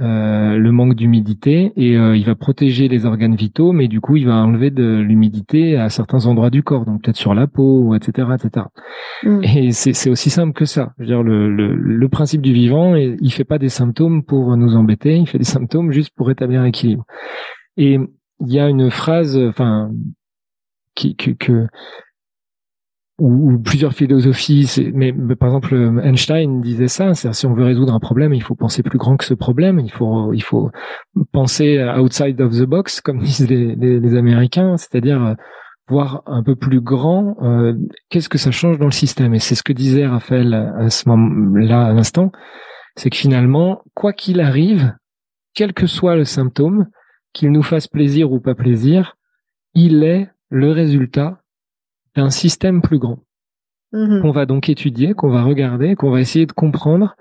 euh, 0.00 0.58
le 0.58 0.72
manque 0.72 0.94
d'humidité 0.94 1.72
et 1.76 1.96
euh, 1.96 2.16
il 2.16 2.24
va 2.26 2.34
protéger 2.34 2.86
les 2.86 3.06
organes 3.06 3.34
vitaux, 3.34 3.72
mais 3.72 3.88
du 3.88 4.00
coup 4.00 4.16
il 4.16 4.26
va 4.26 4.34
enlever 4.34 4.70
de 4.70 4.98
l'humidité 5.00 5.76
à 5.76 5.88
certains 5.88 6.26
endroits 6.26 6.50
du 6.50 6.62
corps, 6.62 6.84
donc 6.84 7.02
peut-être 7.02 7.16
sur 7.16 7.34
la 7.34 7.46
peau, 7.46 7.94
etc., 7.94 8.28
etc. 8.34 8.66
Mm. 9.22 9.40
Et 9.44 9.72
c'est 9.72 10.10
aussi 10.10 10.28
simple 10.28 10.52
que 10.52 10.66
ça. 10.66 10.92
Je 10.98 11.04
veux 11.04 11.06
dire 11.06 11.22
le, 11.22 11.50
le, 11.50 11.74
le 11.74 12.08
principe 12.08 12.42
du 12.42 12.52
vivant, 12.52 12.94
il 12.94 13.32
fait 13.32 13.44
pas 13.44 13.58
des 13.58 13.70
symptômes 13.70 14.22
pour 14.22 14.54
nous 14.56 14.76
embêter, 14.76 15.16
il 15.16 15.26
fait 15.26 15.38
des 15.38 15.44
symptômes 15.44 15.92
juste 15.92 16.14
pour 16.14 16.26
rétablir 16.26 16.62
l'équilibre. 16.62 17.06
Et 17.78 17.98
il 18.40 18.52
y 18.52 18.60
a 18.60 18.68
une 18.68 18.90
phrase, 18.90 19.38
enfin, 19.38 19.90
qui, 20.94 21.16
que, 21.16 21.30
que 21.30 21.66
ou, 23.18 23.58
plusieurs 23.58 23.94
philosophies. 23.94 24.90
Mais, 24.94 25.12
par 25.12 25.48
exemple, 25.48 26.00
Einstein 26.02 26.60
disait 26.60 26.88
ça. 26.88 27.14
C'est 27.14 27.32
si 27.32 27.46
on 27.46 27.54
veut 27.54 27.64
résoudre 27.64 27.94
un 27.94 28.00
problème, 28.00 28.34
il 28.34 28.42
faut 28.42 28.54
penser 28.54 28.82
plus 28.82 28.98
grand 28.98 29.16
que 29.16 29.24
ce 29.24 29.34
problème. 29.34 29.78
Il 29.78 29.90
faut, 29.90 30.32
il 30.32 30.42
faut 30.42 30.70
penser 31.32 31.82
outside 31.98 32.40
of 32.40 32.52
the 32.52 32.64
box, 32.64 33.00
comme 33.00 33.18
disent 33.22 33.48
les, 33.48 33.74
les, 33.74 34.00
les 34.00 34.16
Américains, 34.16 34.76
c'est-à-dire 34.76 35.36
voir 35.88 36.22
un 36.26 36.42
peu 36.42 36.56
plus 36.56 36.80
grand, 36.80 37.36
euh, 37.42 37.74
qu'est-ce 38.08 38.28
que 38.28 38.38
ça 38.38 38.50
change 38.50 38.78
dans 38.78 38.86
le 38.86 38.90
système 38.90 39.34
Et 39.34 39.38
c'est 39.38 39.54
ce 39.54 39.62
que 39.62 39.72
disait 39.72 40.06
Raphaël 40.06 40.54
à 40.54 40.90
ce 40.90 41.08
moment-là, 41.08 41.86
à 41.86 41.92
l'instant, 41.92 42.32
c'est 42.96 43.10
que 43.10 43.16
finalement, 43.16 43.82
quoi 43.94 44.12
qu'il 44.12 44.40
arrive, 44.40 44.94
quel 45.54 45.72
que 45.72 45.86
soit 45.86 46.16
le 46.16 46.24
symptôme, 46.24 46.86
qu'il 47.32 47.52
nous 47.52 47.62
fasse 47.62 47.86
plaisir 47.86 48.32
ou 48.32 48.40
pas 48.40 48.54
plaisir, 48.54 49.16
il 49.74 50.02
est 50.02 50.28
le 50.48 50.72
résultat 50.72 51.40
d'un 52.16 52.30
système 52.30 52.82
plus 52.82 52.98
grand 52.98 53.18
mmh 53.92 54.20
qu'on 54.20 54.30
va 54.32 54.46
donc 54.46 54.68
étudier, 54.68 55.14
qu'on 55.14 55.30
va 55.30 55.42
regarder, 55.42 55.94
qu'on 55.94 56.10
va 56.10 56.20
essayer 56.20 56.46
de 56.46 56.52
comprendre 56.52 57.16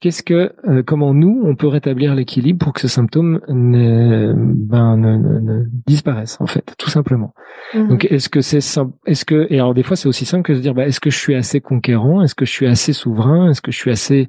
qu'est-ce 0.00 0.22
que, 0.22 0.52
euh, 0.68 0.82
comment 0.82 1.14
nous, 1.14 1.42
on 1.44 1.56
peut 1.56 1.68
rétablir 1.68 2.14
l'équilibre 2.14 2.58
pour 2.58 2.72
que 2.72 2.80
ce 2.80 2.88
symptôme 2.88 3.40
ne, 3.48 4.34
ben, 4.36 4.96
ne, 4.96 5.16
ne, 5.16 5.64
disparaisse 5.86 6.38
en 6.40 6.46
fait, 6.46 6.74
tout 6.78 6.90
simplement. 6.90 7.32
Mhm. 7.74 7.88
Donc, 7.88 8.04
est-ce 8.06 8.28
que 8.28 8.40
c'est 8.40 8.58
est-ce 9.06 9.24
que, 9.24 9.46
et 9.50 9.58
alors 9.58 9.74
des 9.74 9.82
fois 9.82 9.96
c'est 9.96 10.08
aussi 10.08 10.24
simple 10.24 10.42
que 10.42 10.52
de 10.52 10.58
se 10.58 10.62
dire, 10.62 10.74
bah, 10.74 10.86
est-ce 10.86 11.00
que 11.00 11.10
je 11.10 11.18
suis 11.18 11.34
assez 11.34 11.60
conquérant, 11.60 12.22
est-ce 12.22 12.34
que 12.34 12.44
je 12.44 12.50
suis 12.50 12.66
assez 12.66 12.92
souverain, 12.92 13.50
est-ce 13.50 13.62
que 13.62 13.72
je 13.72 13.76
suis 13.76 13.90
assez 13.90 14.28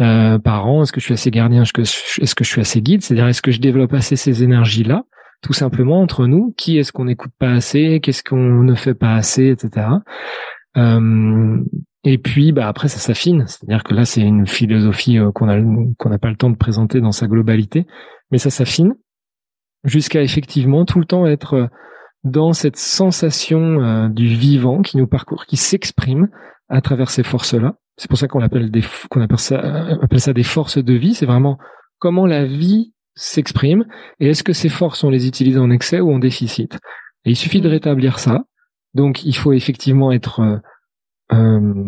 euh, 0.00 0.38
parent, 0.38 0.82
est-ce 0.82 0.92
que 0.92 1.00
je 1.00 1.06
suis 1.06 1.14
assez 1.14 1.30
gardien, 1.30 1.62
est-ce 1.62 1.72
que, 1.72 1.82
est-ce 1.82 2.34
que 2.34 2.44
je 2.44 2.50
suis 2.50 2.60
assez 2.60 2.80
guide, 2.80 3.02
c'est-à-dire 3.02 3.26
est-ce 3.26 3.42
que 3.42 3.50
je 3.50 3.60
développe 3.60 3.94
assez 3.94 4.16
ces 4.16 4.44
énergies-là, 4.44 5.04
tout 5.42 5.52
simplement 5.52 6.00
entre 6.00 6.26
nous, 6.26 6.52
qui 6.56 6.78
est-ce 6.78 6.92
qu'on 6.92 7.04
n'écoute 7.04 7.32
pas 7.38 7.50
assez, 7.50 8.00
qu'est-ce 8.00 8.22
qu'on 8.24 8.62
ne 8.62 8.74
fait 8.74 8.94
pas 8.94 9.14
assez, 9.14 9.48
etc. 9.48 9.86
Euh, 10.76 11.64
et 12.04 12.18
puis, 12.18 12.52
bah 12.52 12.68
après, 12.68 12.88
ça 12.88 12.98
s'affine. 12.98 13.44
C'est-à-dire 13.46 13.84
que 13.84 13.94
là, 13.94 14.04
c'est 14.04 14.20
une 14.20 14.46
philosophie 14.46 15.18
euh, 15.18 15.30
qu'on 15.32 15.48
a 15.48 15.58
qu'on 15.98 16.10
n'a 16.10 16.18
pas 16.18 16.30
le 16.30 16.36
temps 16.36 16.50
de 16.50 16.56
présenter 16.56 17.00
dans 17.00 17.12
sa 17.12 17.26
globalité, 17.26 17.86
mais 18.30 18.38
ça 18.38 18.50
s'affine 18.50 18.94
jusqu'à 19.84 20.22
effectivement 20.22 20.84
tout 20.84 20.98
le 20.98 21.04
temps 21.04 21.26
être 21.26 21.54
euh, 21.54 21.66
dans 22.24 22.52
cette 22.52 22.76
sensation 22.76 24.08
du 24.08 24.26
vivant 24.26 24.82
qui 24.82 24.96
nous 24.96 25.06
parcourt, 25.06 25.46
qui 25.46 25.56
s'exprime 25.56 26.28
à 26.68 26.80
travers 26.80 27.10
ces 27.10 27.22
forces-là. 27.22 27.76
C'est 27.96 28.08
pour 28.08 28.18
ça 28.18 28.26
qu'on 28.26 28.42
appelle 28.42 28.72
des 28.72 28.82
qu'on 29.08 29.20
appelle 29.20 29.38
ça 29.38 29.60
appelle 30.02 30.20
ça 30.20 30.32
des 30.32 30.42
forces 30.42 30.78
de 30.78 30.94
vie. 30.94 31.14
C'est 31.14 31.26
vraiment 31.26 31.58
comment 32.00 32.26
la 32.26 32.44
vie 32.44 32.92
s'exprime 33.18 33.84
et 34.20 34.28
est-ce 34.28 34.42
que 34.42 34.52
ces 34.52 34.68
forces 34.68 35.04
on 35.04 35.10
les 35.10 35.26
utilise 35.26 35.58
en 35.58 35.70
excès 35.70 36.00
ou 36.00 36.12
en 36.12 36.18
déficit? 36.18 36.78
Et 37.24 37.30
il 37.30 37.36
suffit 37.36 37.60
de 37.60 37.68
rétablir 37.68 38.18
ça. 38.18 38.44
Donc 38.94 39.24
il 39.24 39.36
faut 39.36 39.52
effectivement 39.52 40.12
être 40.12 40.60
euh, 41.32 41.84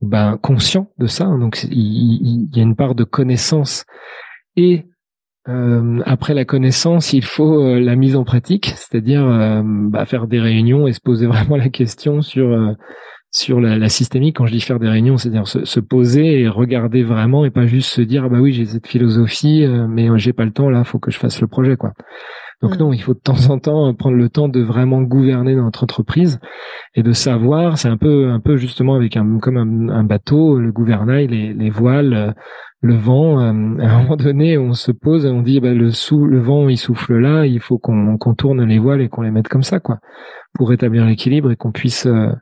ben, 0.00 0.38
conscient 0.38 0.90
de 0.98 1.06
ça. 1.06 1.26
Hein. 1.26 1.38
donc 1.38 1.64
il, 1.70 2.48
y 2.54 2.60
a 2.60 2.62
une 2.62 2.76
part 2.76 2.94
de 2.94 3.04
connaissance 3.04 3.84
et 4.56 4.86
euh, 5.48 6.00
après 6.06 6.32
la 6.32 6.46
connaissance, 6.46 7.12
il 7.12 7.24
faut 7.24 7.62
euh, 7.62 7.78
la 7.78 7.96
mise 7.96 8.16
en 8.16 8.24
pratique, 8.24 8.72
c'est-à-dire 8.76 9.62
bah, 9.64 10.06
faire 10.06 10.26
des 10.26 10.40
réunions 10.40 10.86
et 10.86 10.92
se 10.92 11.00
poser 11.00 11.26
vraiment 11.28 11.56
la 11.56 11.68
question 11.68 12.22
sur 12.22 12.74
sur 13.34 13.60
la, 13.60 13.76
la, 13.76 13.88
systémique. 13.88 14.36
Quand 14.36 14.46
je 14.46 14.52
dis 14.52 14.60
faire 14.60 14.78
des 14.78 14.88
réunions, 14.88 15.16
c'est-à-dire 15.16 15.48
se, 15.48 15.64
se, 15.64 15.80
poser 15.80 16.40
et 16.40 16.48
regarder 16.48 17.02
vraiment 17.02 17.44
et 17.44 17.50
pas 17.50 17.66
juste 17.66 17.90
se 17.90 18.00
dire 18.00 18.24
ah 18.24 18.28
bah 18.28 18.38
oui 18.40 18.52
j'ai 18.52 18.64
cette 18.64 18.86
philosophie, 18.86 19.66
mais 19.88 20.08
j'ai 20.18 20.32
pas 20.32 20.44
le 20.44 20.52
temps 20.52 20.70
là, 20.70 20.84
faut 20.84 20.98
que 20.98 21.10
je 21.10 21.18
fasse 21.18 21.40
le 21.40 21.48
projet 21.48 21.76
quoi. 21.76 21.92
Donc 22.62 22.76
mm. 22.76 22.78
non, 22.78 22.92
il 22.92 23.02
faut 23.02 23.14
de 23.14 23.18
temps 23.18 23.50
en 23.50 23.58
temps 23.58 23.92
prendre 23.94 24.16
le 24.16 24.28
temps 24.28 24.48
de 24.48 24.62
vraiment 24.62 25.02
gouverner 25.02 25.54
notre 25.54 25.82
entreprise 25.84 26.40
et 26.94 27.02
de 27.02 27.12
savoir. 27.12 27.78
C'est 27.78 27.88
un 27.88 27.98
peu, 27.98 28.30
un 28.30 28.40
peu 28.40 28.56
justement 28.56 28.94
avec 28.94 29.16
un 29.16 29.38
comme 29.38 29.56
un, 29.90 30.04
bateau, 30.04 30.58
le 30.58 30.72
gouvernail, 30.72 31.26
les, 31.26 31.52
les 31.52 31.70
voiles, 31.70 32.14
euh, 32.14 32.32
le 32.80 32.94
vent. 32.94 33.40
Euh, 33.40 33.78
à 33.80 33.94
un 33.94 34.02
moment 34.02 34.16
donné, 34.16 34.56
on 34.56 34.72
se 34.72 34.92
pose 34.92 35.26
et 35.26 35.28
on 35.28 35.42
dit 35.42 35.60
bah, 35.60 35.74
le 35.74 35.90
sous, 35.90 36.24
le 36.24 36.40
vent 36.40 36.68
il 36.68 36.78
souffle 36.78 37.18
là, 37.18 37.44
il 37.44 37.60
faut 37.60 37.78
qu'on 37.78 38.16
tourne 38.36 38.64
les 38.64 38.78
voiles 38.78 39.02
et 39.02 39.08
qu'on 39.08 39.22
les 39.22 39.30
mette 39.30 39.48
comme 39.48 39.62
ça 39.62 39.78
quoi, 39.80 39.98
pour 40.54 40.70
rétablir 40.70 41.04
l'équilibre 41.04 41.50
et 41.50 41.56
qu'on 41.56 41.72
puisse 41.72 42.06
euh, 42.06 42.32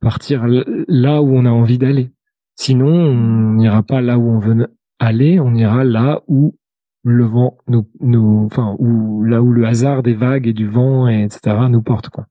partir 0.00 0.46
là 0.46 1.22
où 1.22 1.36
on 1.36 1.44
a 1.44 1.50
envie 1.50 1.78
d'aller. 1.78 2.10
Sinon, 2.56 2.88
on 2.88 3.54
n'ira 3.54 3.82
pas 3.82 4.00
là 4.00 4.18
où 4.18 4.28
on 4.28 4.38
veut 4.38 4.66
aller, 4.98 5.38
on 5.40 5.54
ira 5.54 5.84
là 5.84 6.22
où 6.26 6.56
le 7.04 7.24
vent 7.24 7.58
nous, 7.68 7.88
nous, 8.00 8.48
enfin, 8.50 8.76
ou 8.78 9.22
là 9.24 9.40
où 9.42 9.52
le 9.52 9.66
hasard 9.66 10.02
des 10.02 10.14
vagues 10.14 10.46
et 10.46 10.52
du 10.52 10.68
vent, 10.68 11.08
et 11.08 11.22
etc., 11.22 11.56
nous 11.70 11.82
porte, 11.82 12.08
quoi. 12.10 12.26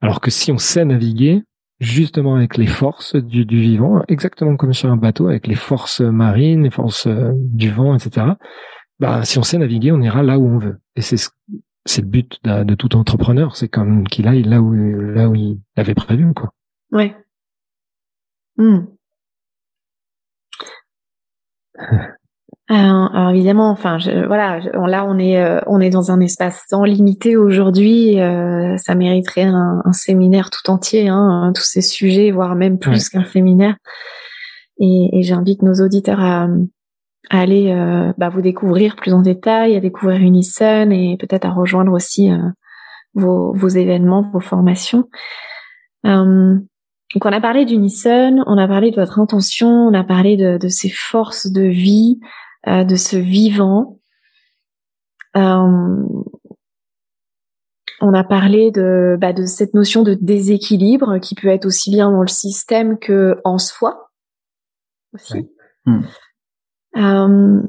Alors 0.00 0.20
que 0.20 0.30
si 0.30 0.50
on 0.50 0.58
sait 0.58 0.84
naviguer, 0.84 1.42
justement 1.80 2.36
avec 2.36 2.56
les 2.56 2.66
forces 2.66 3.16
du, 3.16 3.44
du 3.44 3.60
vivant, 3.60 4.02
exactement 4.08 4.56
comme 4.56 4.72
sur 4.72 4.90
un 4.90 4.96
bateau, 4.96 5.28
avec 5.28 5.46
les 5.46 5.54
forces 5.54 6.00
marines, 6.00 6.62
les 6.62 6.70
forces 6.70 7.06
euh, 7.06 7.32
du 7.34 7.70
vent, 7.70 7.94
etc., 7.94 8.26
bah, 8.98 9.24
si 9.24 9.38
on 9.38 9.42
sait 9.42 9.58
naviguer, 9.58 9.92
on 9.92 10.00
ira 10.00 10.22
là 10.22 10.38
où 10.38 10.46
on 10.46 10.58
veut. 10.58 10.78
Et 10.96 11.02
c'est 11.02 11.16
c'est 11.84 12.02
le 12.02 12.06
but 12.06 12.38
de, 12.44 12.62
de, 12.62 12.74
tout 12.76 12.94
entrepreneur, 12.94 13.56
c'est 13.56 13.68
comme 13.68 14.06
qu'il 14.06 14.28
aille 14.28 14.44
là 14.44 14.62
où 14.62 14.72
là 14.72 15.28
où 15.28 15.34
il 15.34 15.58
avait 15.76 15.94
prévu, 15.94 16.32
quoi. 16.32 16.52
Ouais. 16.92 17.16
Hmm. 18.58 18.84
alors 22.68 23.30
évidemment, 23.30 23.70
enfin, 23.70 23.96
voilà, 24.26 24.60
là 24.60 25.04
on 25.06 25.18
est 25.18 25.42
euh, 25.42 25.60
on 25.66 25.80
est 25.80 25.90
dans 25.90 26.10
un 26.10 26.20
espace 26.20 26.66
temps 26.68 26.84
limité 26.84 27.36
aujourd'hui. 27.36 28.20
Euh, 28.20 28.76
ça 28.76 28.94
mériterait 28.94 29.44
un, 29.44 29.82
séminaire 29.92 30.50
tout 30.50 30.70
entier, 30.70 31.08
hein, 31.08 31.52
tous 31.54 31.64
ces 31.64 31.80
sujets, 31.80 32.30
voire 32.30 32.54
même 32.54 32.78
plus 32.78 33.08
qu'un 33.08 33.24
séminaire. 33.24 33.76
Et, 34.78 35.22
j'invite 35.22 35.62
nos 35.62 35.74
auditeurs 35.74 36.20
à, 36.20 36.48
aller 37.30 37.72
euh, 37.72 38.12
bah, 38.18 38.28
vous 38.28 38.42
découvrir 38.42 38.96
plus 38.96 39.12
en 39.12 39.22
détail, 39.22 39.76
à 39.76 39.80
découvrir 39.80 40.20
Unison 40.20 40.90
et 40.90 41.16
peut-être 41.18 41.46
à 41.46 41.50
rejoindre 41.50 41.92
aussi 41.92 42.30
vos, 43.14 43.54
vos 43.54 43.68
événements, 43.68 44.22
vos 44.32 44.40
formations. 44.40 45.08
Donc 47.14 47.24
on 47.24 47.32
a 47.32 47.40
parlé 47.40 47.64
d'Unison, 47.64 48.42
on 48.46 48.58
a 48.58 48.68
parlé 48.68 48.90
de 48.90 48.96
votre 48.96 49.18
intention, 49.18 49.68
on 49.68 49.94
a 49.94 50.04
parlé 50.04 50.36
de, 50.36 50.58
de 50.58 50.68
ces 50.68 50.88
forces 50.88 51.46
de 51.46 51.62
vie. 51.62 52.18
Euh, 52.68 52.84
de 52.84 52.94
ce 52.94 53.16
vivant. 53.16 53.98
Euh, 55.36 56.06
on 58.00 58.14
a 58.14 58.22
parlé 58.22 58.70
de, 58.70 59.16
bah, 59.20 59.32
de 59.32 59.46
cette 59.46 59.74
notion 59.74 60.04
de 60.04 60.14
déséquilibre 60.14 61.18
qui 61.18 61.34
peut 61.34 61.48
être 61.48 61.66
aussi 61.66 61.90
bien 61.90 62.12
dans 62.12 62.20
le 62.20 62.28
système 62.28 63.00
que 63.00 63.40
en 63.42 63.58
soi 63.58 64.10
aussi. 65.12 65.50
Euh, 66.96 67.62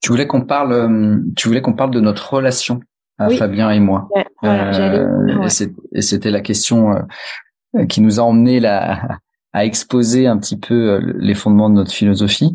tu 0.00 0.10
voulais 0.10 0.28
qu'on 0.28 0.42
parle, 0.42 1.24
tu 1.36 1.48
voulais 1.48 1.60
qu'on 1.60 1.74
parle 1.74 1.90
de 1.90 2.00
notre 2.00 2.32
relation, 2.32 2.80
à 3.18 3.30
Fabien 3.30 3.70
et 3.70 3.80
moi. 3.80 4.08
et 4.44 6.02
c'était 6.02 6.30
la 6.30 6.40
question 6.40 6.94
qui 7.88 8.00
nous 8.00 8.20
a 8.20 8.22
emmené 8.22 8.60
là, 8.60 9.18
à 9.52 9.64
exposer 9.64 10.26
un 10.26 10.38
petit 10.38 10.58
peu 10.58 11.00
les 11.18 11.34
fondements 11.34 11.70
de 11.70 11.74
notre 11.74 11.92
philosophie. 11.92 12.54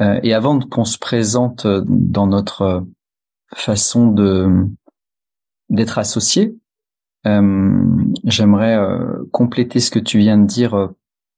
Euh, 0.00 0.18
et 0.22 0.34
avant 0.34 0.58
qu'on 0.58 0.84
se 0.84 0.98
présente 0.98 1.66
euh, 1.66 1.82
dans 1.86 2.26
notre 2.26 2.62
euh, 2.62 2.80
façon 3.54 4.08
de 4.08 4.66
d'être 5.70 5.98
associé, 5.98 6.54
j'aimerais 7.24 8.78
compléter 9.32 9.80
ce 9.80 9.90
que 9.90 9.98
tu 9.98 10.18
viens 10.18 10.36
de 10.36 10.46
dire 10.46 10.90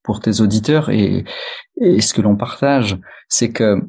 pour 0.03 0.19
tes 0.19 0.41
auditeurs 0.41 0.91
et, 0.91 1.25
et 1.81 2.01
ce 2.01 2.13
que 2.13 2.21
l'on 2.21 2.35
partage, 2.35 2.99
c'est 3.29 3.53
que 3.53 3.81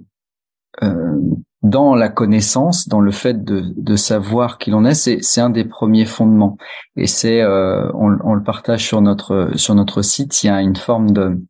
dans 1.64 1.96
la 1.96 2.10
connaissance, 2.10 2.88
dans 2.88 3.00
le 3.00 3.12
fait 3.12 3.44
de, 3.44 3.74
de 3.76 3.96
savoir 3.96 4.58
qui 4.58 4.70
l'on 4.70 4.86
est, 4.86 4.94
c'est, 4.94 5.42
un 5.42 5.50
des 5.50 5.66
premiers 5.66 6.06
fondements. 6.06 6.58
Et 6.96 7.08
c'est, 7.08 7.44
on, 7.46 8.18
on, 8.24 8.34
le 8.34 8.44
partage 8.44 8.86
sur 8.86 9.02
notre 9.02 9.52
sur 9.56 9.76
notre 9.76 10.02
site. 10.02 10.44
Il 10.44 10.48
y 10.48 10.50
a 10.50 10.62
une 10.62 10.76
forme 10.76 11.12
de 11.12 11.42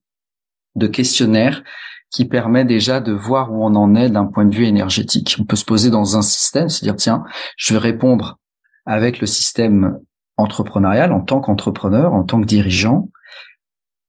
de 0.75 0.87
questionnaire 0.87 1.63
qui 2.09 2.25
permet 2.25 2.63
déjà 2.63 3.01
de 3.01 3.11
voir 3.11 3.51
où 3.51 3.65
on 3.65 3.75
en 3.75 3.95
est 3.95 4.09
d'un 4.09 4.25
point 4.25 4.45
de 4.45 4.55
vue 4.55 4.65
énergétique. 4.65 5.37
On 5.39 5.43
peut 5.43 5.55
se 5.55 5.65
poser 5.65 5.89
dans 5.89 6.17
un 6.17 6.21
système, 6.21 6.69
se 6.69 6.83
dire 6.83 6.95
tiens, 6.95 7.23
je 7.57 7.73
vais 7.73 7.79
répondre 7.79 8.39
avec 8.85 9.19
le 9.19 9.27
système 9.27 9.99
entrepreneurial 10.37 11.11
en 11.11 11.21
tant 11.21 11.41
qu'entrepreneur, 11.41 12.13
en 12.13 12.23
tant 12.23 12.39
que 12.39 12.45
dirigeant, 12.45 13.09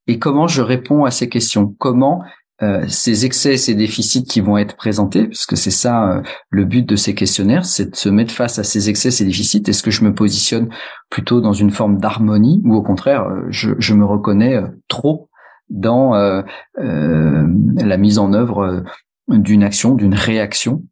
et 0.07 0.19
comment 0.19 0.47
je 0.47 0.63
réponds 0.63 1.05
à 1.05 1.11
ces 1.11 1.29
questions, 1.29 1.75
comment 1.79 2.23
euh, 2.63 2.85
ces 2.89 3.25
excès, 3.25 3.57
ces 3.57 3.75
déficits 3.75 4.25
qui 4.25 4.41
vont 4.41 4.59
être 4.59 4.77
présentés, 4.77 5.29
parce 5.29 5.47
que 5.47 5.57
c'est 5.57 5.71
ça 5.71 6.11
euh, 6.11 6.23
le 6.51 6.65
but 6.65 6.87
de 6.89 6.97
ces 6.97 7.15
questionnaires, 7.15 7.65
c'est 7.65 7.91
de 7.91 7.97
se 7.97 8.09
mettre 8.09 8.33
face 8.33 8.59
à 8.59 8.65
ces 8.65 8.89
excès, 8.89 9.11
ces 9.11 9.25
déficits. 9.25 9.63
Est-ce 9.67 9.83
que 9.83 9.91
je 9.91 10.05
me 10.05 10.15
positionne 10.15 10.69
plutôt 11.11 11.41
dans 11.41 11.53
une 11.53 11.71
forme 11.71 11.99
d'harmonie 11.99 12.61
ou 12.65 12.75
au 12.75 12.83
contraire, 12.83 13.25
euh, 13.25 13.47
je, 13.51 13.71
je 13.79 13.95
me 13.95 14.05
reconnais 14.05 14.61
trop 14.89 15.29
dans 15.71 16.15
euh, 16.15 16.43
euh, 16.79 17.47
la 17.77 17.97
mise 17.97 18.19
en 18.19 18.33
œuvre 18.33 18.65
euh, 18.65 18.83
d'une 19.29 19.63
action, 19.63 19.95
d'une 19.95 20.15
réaction? 20.15 20.83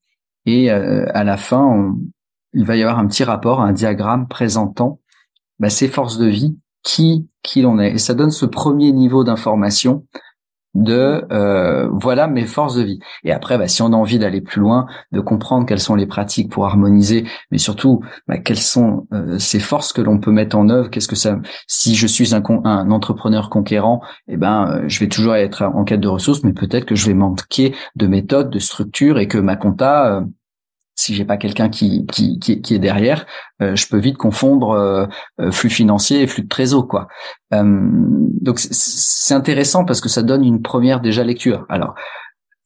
Et 0.48 0.70
à 0.70 1.24
la 1.24 1.36
fin, 1.36 1.92
il 2.52 2.64
va 2.64 2.76
y 2.76 2.82
avoir 2.82 3.00
un 3.00 3.08
petit 3.08 3.24
rapport, 3.24 3.60
un 3.60 3.72
diagramme 3.72 4.28
présentant 4.28 5.00
bah, 5.58 5.70
ces 5.70 5.88
forces 5.88 6.18
de 6.18 6.26
vie, 6.26 6.56
qui 6.84 7.28
qui 7.42 7.62
l'on 7.62 7.80
est. 7.80 7.94
Et 7.94 7.98
ça 7.98 8.14
donne 8.14 8.30
ce 8.30 8.46
premier 8.46 8.92
niveau 8.92 9.24
d'information 9.24 10.06
de 10.76 11.24
euh, 11.32 11.88
voilà 11.90 12.26
mes 12.26 12.44
forces 12.44 12.76
de 12.76 12.82
vie. 12.82 12.98
Et 13.24 13.32
après, 13.32 13.58
bah, 13.58 13.66
si 13.66 13.82
on 13.82 13.92
a 13.92 13.96
envie 13.96 14.18
d'aller 14.18 14.42
plus 14.42 14.60
loin, 14.60 14.86
de 15.10 15.20
comprendre 15.20 15.66
quelles 15.66 15.80
sont 15.80 15.94
les 15.94 16.06
pratiques 16.06 16.52
pour 16.52 16.66
harmoniser, 16.66 17.24
mais 17.50 17.58
surtout 17.58 18.02
bah, 18.28 18.38
quelles 18.38 18.58
sont 18.58 19.06
euh, 19.12 19.38
ces 19.38 19.58
forces 19.58 19.92
que 19.92 20.02
l'on 20.02 20.18
peut 20.18 20.30
mettre 20.30 20.56
en 20.56 20.68
œuvre. 20.68 20.90
Qu'est-ce 20.90 21.08
que 21.08 21.16
ça 21.16 21.38
Si 21.66 21.94
je 21.94 22.06
suis 22.06 22.34
un, 22.34 22.42
un 22.64 22.90
entrepreneur 22.90 23.48
conquérant, 23.48 24.02
eh 24.28 24.36
ben, 24.36 24.68
euh, 24.70 24.84
je 24.86 25.00
vais 25.00 25.08
toujours 25.08 25.34
être 25.34 25.62
en 25.62 25.84
quête 25.84 26.00
de 26.00 26.08
ressources, 26.08 26.44
mais 26.44 26.52
peut-être 26.52 26.84
que 26.84 26.94
je 26.94 27.06
vais 27.06 27.14
manquer 27.14 27.74
de 27.96 28.06
méthode, 28.06 28.50
de 28.50 28.58
structure, 28.58 29.18
et 29.18 29.28
que 29.28 29.38
ma 29.38 29.56
compta 29.56 30.22
si 30.96 31.14
j'ai 31.14 31.26
pas 31.26 31.36
quelqu'un 31.36 31.68
qui, 31.68 32.06
qui, 32.06 32.38
qui, 32.40 32.74
est 32.74 32.78
derrière, 32.78 33.26
euh, 33.62 33.76
je 33.76 33.86
peux 33.86 33.98
vite 33.98 34.16
confondre 34.16 34.70
euh, 34.70 35.06
euh, 35.40 35.52
flux 35.52 35.68
financier 35.68 36.22
et 36.22 36.26
flux 36.26 36.42
de 36.42 36.48
trésor 36.48 36.88
quoi. 36.88 37.06
donc 37.52 38.58
c'est 38.58 39.34
intéressant 39.34 39.84
parce 39.84 40.00
que 40.00 40.08
ça 40.08 40.22
donne 40.22 40.42
une 40.42 40.62
première 40.62 41.00
déjà 41.00 41.22
lecture. 41.22 41.66
Alors 41.68 41.94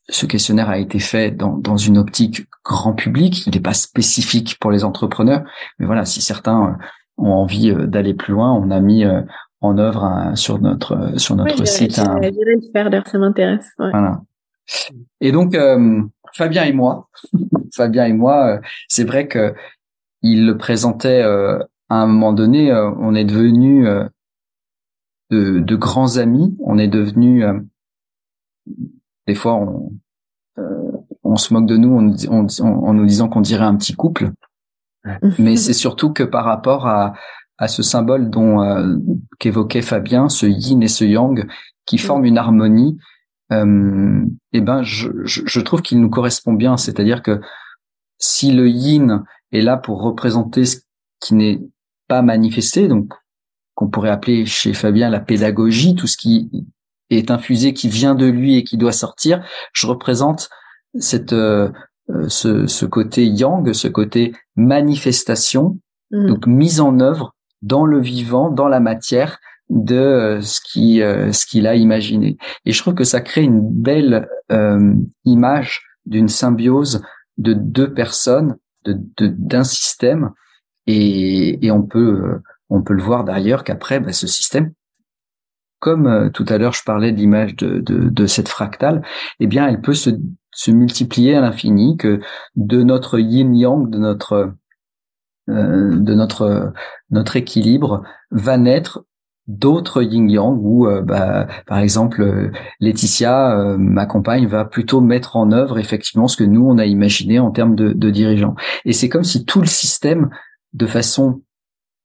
ce 0.09 0.27
questionnaire 0.27 0.71
a 0.71 0.79
été 0.79 0.99
fait 0.99 1.33
dans, 1.33 1.57
dans 1.57 1.77
une 1.77 1.99
optique 1.99 2.47
grand 2.65 2.95
public, 2.95 3.47
il 3.47 3.55
n'est 3.55 3.61
pas 3.61 3.75
spécifique 3.75 4.59
pour 4.61 4.71
les 4.71 4.85
entrepreneurs, 4.85 5.43
mais 5.79 5.87
voilà, 5.87 6.05
si 6.05 6.23
certains 6.23 6.79
ont 7.19 7.33
envie 7.33 7.75
d'aller 7.87 8.15
plus 8.15 8.33
loin, 8.33 8.53
on 8.53 8.71
a 8.71 8.81
mis 8.81 9.05
en 9.61 9.79
œuvre 9.79 10.33
sur 10.35 10.61
notre 10.61 11.19
sur 11.19 11.37
notre 11.37 11.65
site. 11.65 11.99
Un... 11.99 12.19
le 12.21 12.61
faire, 12.73 12.91
ça 13.07 13.19
m'intéresse. 13.19 13.71
Voilà. 13.79 14.21
Et 15.21 15.33
donc 15.33 15.57
Fabien 16.33 16.65
et 16.65 16.73
moi, 16.73 17.09
Fabien 17.75 18.07
et 18.07 18.13
moi, 18.13 18.47
euh, 18.47 18.61
c'est 18.89 19.05
vrai 19.05 19.29
que 19.29 19.55
il 20.23 20.47
le 20.47 20.57
présentait 20.57 21.23
euh, 21.23 21.59
à 21.89 21.97
un 21.97 22.07
moment 22.07 22.33
donné. 22.33 22.71
Euh, 22.71 22.91
on 22.99 23.15
est 23.15 23.25
devenus 23.25 23.89
de, 25.31 25.61
de, 25.61 25.77
grands 25.77 26.17
amis. 26.19 26.57
On 26.61 26.79
est 26.79 26.89
devenus 26.89 27.45
des 29.27 29.35
fois 29.35 29.55
on, 29.55 29.93
on 31.25 31.37
se 31.37 31.55
moque 31.55 31.67
de 31.67 31.77
nous 31.77 31.97
en, 32.29 32.47
en 32.61 32.95
nous 32.95 33.07
disant 33.07 33.29
qu'on 33.29 33.41
dirait 33.41 33.65
un 33.65 33.77
petit 33.77 33.95
couple. 33.95 34.33
Mais 35.39 35.57
c'est 35.57 35.73
surtout 35.73 36.13
que 36.13 36.23
par 36.23 36.45
rapport 36.45 36.87
à, 36.87 37.15
à 37.57 37.69
ce 37.69 37.83
symbole 37.83 38.29
dont 38.29 38.59
qu'évoquait 39.39 39.83
Fabien, 39.83 40.29
ce 40.29 40.47
yin 40.47 40.83
et 40.83 40.89
ce 40.89 41.05
yang, 41.05 41.47
qui 41.87 41.97
forment 41.99 42.27
une 42.27 42.39
harmonie 42.39 42.99
euh, 43.53 44.25
eh 44.53 44.61
ben 44.61 44.83
je, 44.83 45.09
je, 45.25 45.61
trouve 45.61 45.83
qu'il 45.83 46.01
nous 46.01 46.11
correspond 46.11 46.53
bien. 46.53 46.77
C'est-à-dire 46.77 47.23
que 47.23 47.41
si 48.19 48.53
le 48.53 48.69
yin 48.69 49.25
est 49.53 49.61
là 49.61 49.77
pour 49.77 50.03
représenter 50.03 50.65
ce 50.65 50.81
qui 51.21 51.35
n'est 51.35 51.61
pas 52.09 52.23
manifesté, 52.23 52.89
donc 52.89 53.13
qu'on 53.75 53.89
pourrait 53.89 54.11
appeler 54.11 54.47
chez 54.47 54.73
Fabien 54.73 55.11
la 55.11 55.21
pédagogie, 55.21 55.95
tout 55.95 56.07
ce 56.07 56.17
qui 56.17 56.51
est 57.11 57.31
infusé, 57.31 57.73
qui 57.75 57.89
vient 57.89 58.15
de 58.15 58.27
lui 58.27 58.57
et 58.57 58.65
qui 58.65 58.77
doit 58.77 58.93
sortir, 58.93 59.45
je 59.73 59.87
représente 59.87 60.49
cette 60.99 61.33
euh, 61.33 61.71
euh, 62.11 62.29
ce, 62.29 62.67
ce, 62.67 62.87
côté 62.87 63.27
yang, 63.27 63.73
ce 63.73 63.89
côté 63.89 64.33
manifestation, 64.57 65.79
mmh. 66.11 66.27
donc 66.27 66.47
mise 66.47 66.81
en 66.81 66.99
œuvre 67.01 67.35
dans 67.63 67.85
le 67.85 68.01
vivant, 68.01 68.51
dans 68.51 68.69
la 68.69 68.81
matière, 68.81 69.39
de 69.71 69.97
euh, 69.97 70.41
ce 70.43 70.61
qui 70.61 71.01
euh, 71.01 71.33
ce 71.33 71.47
qu'il 71.47 71.67
a 71.67 71.77
imaginé. 71.77 72.37
Et 72.67 72.73
je 72.73 72.83
trouve 72.83 72.95
que 72.95 73.05
ça 73.05 73.21
crée 73.21 73.43
une 73.43 73.61
belle 73.63 74.29
euh, 74.53 74.95
image 75.25 75.83
d'une 76.05 76.29
symbiose 76.29 77.03
de 77.39 77.55
deux 77.55 77.95
personnes, 77.95 78.57
de 78.85 78.97
d'un 79.29 79.65
système, 79.65 80.33
et, 80.87 81.65
et 81.65 81.71
on 81.71 81.83
peut 81.83 82.41
on 82.69 82.83
peut 82.83 82.95
le 82.95 83.03
voir 83.03 83.25
d'ailleurs 83.25 83.65
qu'après 83.65 84.01
bah, 84.01 84.13
ce 84.13 84.27
système, 84.27 84.73
comme 85.79 86.31
tout 86.35 86.45
à 86.49 86.59
l'heure 86.59 86.73
je 86.73 86.85
parlais 86.85 87.13
de 87.13 87.17
l'image 87.17 87.55
de, 87.57 87.79
de, 87.79 88.09
de, 88.09 88.27
cette 88.27 88.49
fractale, 88.49 89.03
eh 89.39 89.47
bien 89.47 89.69
elle 89.69 89.81
peut 89.81 89.95
se, 89.95 90.11
se 90.53 90.71
multiplier 90.71 91.37
à 91.37 91.41
l'infini, 91.41 91.97
que 91.97 92.21
de 92.57 92.83
notre 92.83 93.19
yin-yang, 93.21 93.89
de 93.89 93.99
notre 93.99 94.53
de 95.49 96.15
notre 96.15 96.73
notre 97.11 97.35
équilibre 97.37 98.05
va 98.31 98.57
naître 98.57 99.05
d'autres 99.51 100.03
yin 100.03 100.29
yang 100.29 100.57
où 100.61 100.87
euh, 100.87 101.03
bah, 101.03 101.47
par 101.67 101.79
exemple 101.79 102.23
euh, 102.23 102.53
Laetitia 102.79 103.59
euh, 103.59 103.77
ma 103.79 104.07
compagne 104.07 104.47
va 104.47 104.65
plutôt 104.65 105.01
mettre 105.01 105.37
en 105.37 105.51
œuvre 105.51 105.79
effectivement 105.79 106.29
ce 106.29 106.37
que 106.37 106.45
nous 106.45 106.65
on 106.65 106.79
a 106.79 106.87
imaginé 106.87 107.39
en 107.39 107.51
termes 107.51 107.75
de, 107.75 108.11
dirigeants. 108.11 108.55
Et 108.85 108.93
c'est 108.93 109.09
comme 109.09 109.25
si 109.25 109.45
tout 109.45 109.61
le 109.61 109.67
système 109.67 110.31
de 110.73 110.87
façon 110.87 111.43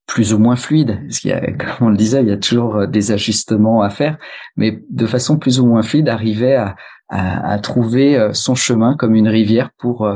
plus 0.07 0.33
ou 0.33 0.39
moins 0.39 0.55
fluide 0.55 0.99
parce 1.07 1.19
qu'il 1.19 1.31
y 1.31 1.33
a, 1.33 1.51
comme 1.51 1.87
on 1.87 1.89
le 1.89 1.97
disait 1.97 2.21
il 2.21 2.29
y 2.29 2.31
a 2.31 2.37
toujours 2.37 2.87
des 2.87 3.11
ajustements 3.11 3.81
à 3.81 3.89
faire 3.89 4.17
mais 4.55 4.83
de 4.89 5.05
façon 5.05 5.37
plus 5.37 5.59
ou 5.59 5.67
moins 5.67 5.83
fluide 5.83 6.09
arrivait 6.09 6.55
à, 6.55 6.75
à, 7.09 7.51
à 7.51 7.59
trouver 7.59 8.29
son 8.33 8.55
chemin 8.55 8.95
comme 8.97 9.15
une 9.15 9.27
rivière 9.27 9.69
pour 9.77 10.09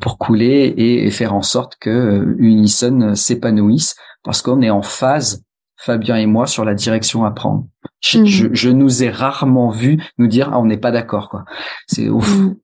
pour 0.00 0.18
couler 0.18 0.74
et, 0.76 1.10
faire 1.10 1.34
en 1.34 1.42
sorte 1.42 1.76
que 1.80 2.34
Unison 2.38 3.14
s'épanouisse 3.14 3.94
parce 4.22 4.42
qu'on 4.42 4.62
est 4.62 4.70
en 4.70 4.82
phase 4.82 5.44
Fabien 5.80 6.16
et 6.16 6.26
moi 6.26 6.46
sur 6.46 6.64
la 6.64 6.74
direction 6.74 7.24
à 7.24 7.30
prendre. 7.30 7.66
Je, 8.00 8.18
mhm. 8.18 8.54
je, 8.54 8.70
nous 8.70 9.02
ai 9.02 9.10
rarement 9.10 9.70
vu 9.70 10.02
nous 10.18 10.26
dire 10.26 10.50
ah 10.52 10.60
on 10.60 10.66
n'est 10.66 10.78
pas 10.78 10.90
d'accord 10.90 11.30
quoi. 11.30 11.44
C'est 11.86 12.08
au, 12.08 12.20
mhm. 12.20 12.56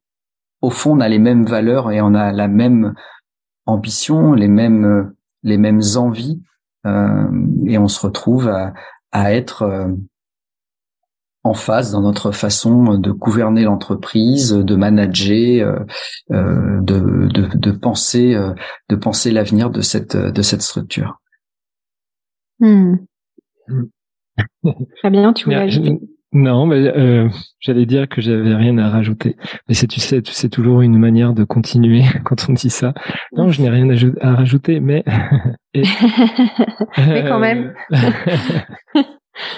au 0.61 0.71
fond 0.71 0.97
on 0.97 1.01
a 1.01 1.09
les 1.09 1.19
mêmes 1.19 1.47
valeurs 1.47 1.91
et 1.91 2.01
on 2.01 2.15
a 2.15 2.33
la 2.33 2.49
même 2.49 2.95
ambition, 3.65 4.35
les 4.35 4.49
mêmes 4.49 5.13
les 5.43 5.57
mêmes 5.57 5.81
envies 5.97 6.43
euh, 6.87 7.29
et 7.67 7.79
on 7.79 7.89
se 7.89 8.01
retrouve 8.01 8.49
à, 8.49 8.75
à 9.13 9.33
être 9.33 9.63
euh, 9.63 9.89
en 11.43 11.55
phase 11.55 11.93
dans 11.93 12.03
notre 12.03 12.33
façon 12.33 12.99
de 12.99 13.13
gouverner 13.13 13.63
l'entreprise, 13.63 14.53
de 14.53 14.77
manager, 14.77 15.87
euh, 16.33 16.81
de, 16.83 17.29
de, 17.29 17.49
de 17.57 17.71
penser 17.71 18.37
de 18.89 18.97
penser 18.97 19.31
l'avenir 19.31 19.71
de 19.71 19.81
cette 19.81 20.17
de 20.17 20.43
cette 20.43 20.63
structure. 20.63 21.21
Hmm. 22.61 22.97
Très 24.99 25.11
bien, 25.11 25.33
tu 25.33 25.45
voulais 25.45 25.57
ajouter 25.57 25.99
Non, 26.33 26.67
mais 26.67 26.77
euh, 26.77 27.29
j'allais 27.61 27.87
dire 27.87 28.09
que 28.09 28.21
j'avais 28.21 28.55
rien 28.55 28.79
à 28.79 28.91
rajouter. 28.91 29.37
Mais 29.69 29.75
c'est 29.75 29.87
tu 29.87 30.01
sais, 30.01 30.21
c'est 30.25 30.49
toujours 30.49 30.83
une 30.83 30.99
manière 30.99 31.33
de 31.33 31.45
continuer 31.45 32.03
quand 32.25 32.49
on 32.49 32.53
dit 32.53 32.71
ça. 32.71 32.95
Non, 33.33 33.51
je 33.51 33.63
n'ai 33.63 33.71
rien 33.71 33.89
à, 34.21 34.35
rajouter, 34.35 34.81
mais 34.81 35.05
mais 35.75 37.25
quand 37.29 37.39
même. 37.39 37.75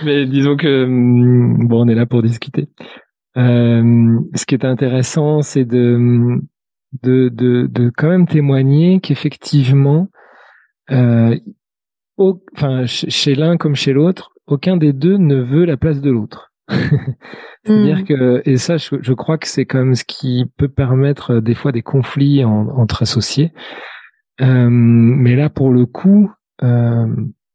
mais 0.04 0.26
disons 0.26 0.56
que 0.56 0.84
hmm, 0.86 1.66
bon, 1.68 1.84
on 1.84 1.88
est 1.88 1.94
là 1.94 2.06
pour 2.06 2.22
discuter. 2.22 2.68
Euh, 3.36 4.18
ce 4.34 4.46
qui 4.46 4.54
est 4.54 4.64
intéressant, 4.64 5.42
c'est 5.42 5.64
de, 5.64 6.40
de, 7.02 7.28
de, 7.28 7.68
de 7.70 7.90
quand 7.96 8.08
même 8.08 8.26
témoigner 8.26 9.00
qu'effectivement, 9.00 10.08
euh, 10.90 11.38
enfin, 12.18 12.86
chez 12.86 13.34
l'un 13.34 13.56
comme 13.56 13.74
chez 13.74 13.92
l'autre, 13.92 14.30
aucun 14.46 14.76
des 14.76 14.92
deux 14.92 15.16
ne 15.16 15.36
veut 15.36 15.64
la 15.64 15.76
place 15.76 16.00
de 16.00 16.10
l'autre. 16.10 16.52
C'est-à-dire 17.64 17.98
hmm. 17.98 18.04
que, 18.04 18.42
et 18.44 18.56
ça, 18.56 18.76
je, 18.76 19.12
crois 19.12 19.38
que 19.38 19.48
c'est 19.48 19.64
comme 19.64 19.94
ce 19.94 20.04
qui 20.04 20.44
peut 20.56 20.68
permettre 20.68 21.34
euh, 21.36 21.40
des 21.40 21.54
fois 21.54 21.72
des 21.72 21.82
conflits 21.82 22.44
entre 22.44 23.02
associés. 23.02 23.52
Euh, 24.40 24.68
mais 24.70 25.34
là, 25.34 25.50
pour 25.50 25.70
le 25.70 25.86
coup, 25.86 26.30
euh, 26.62 27.06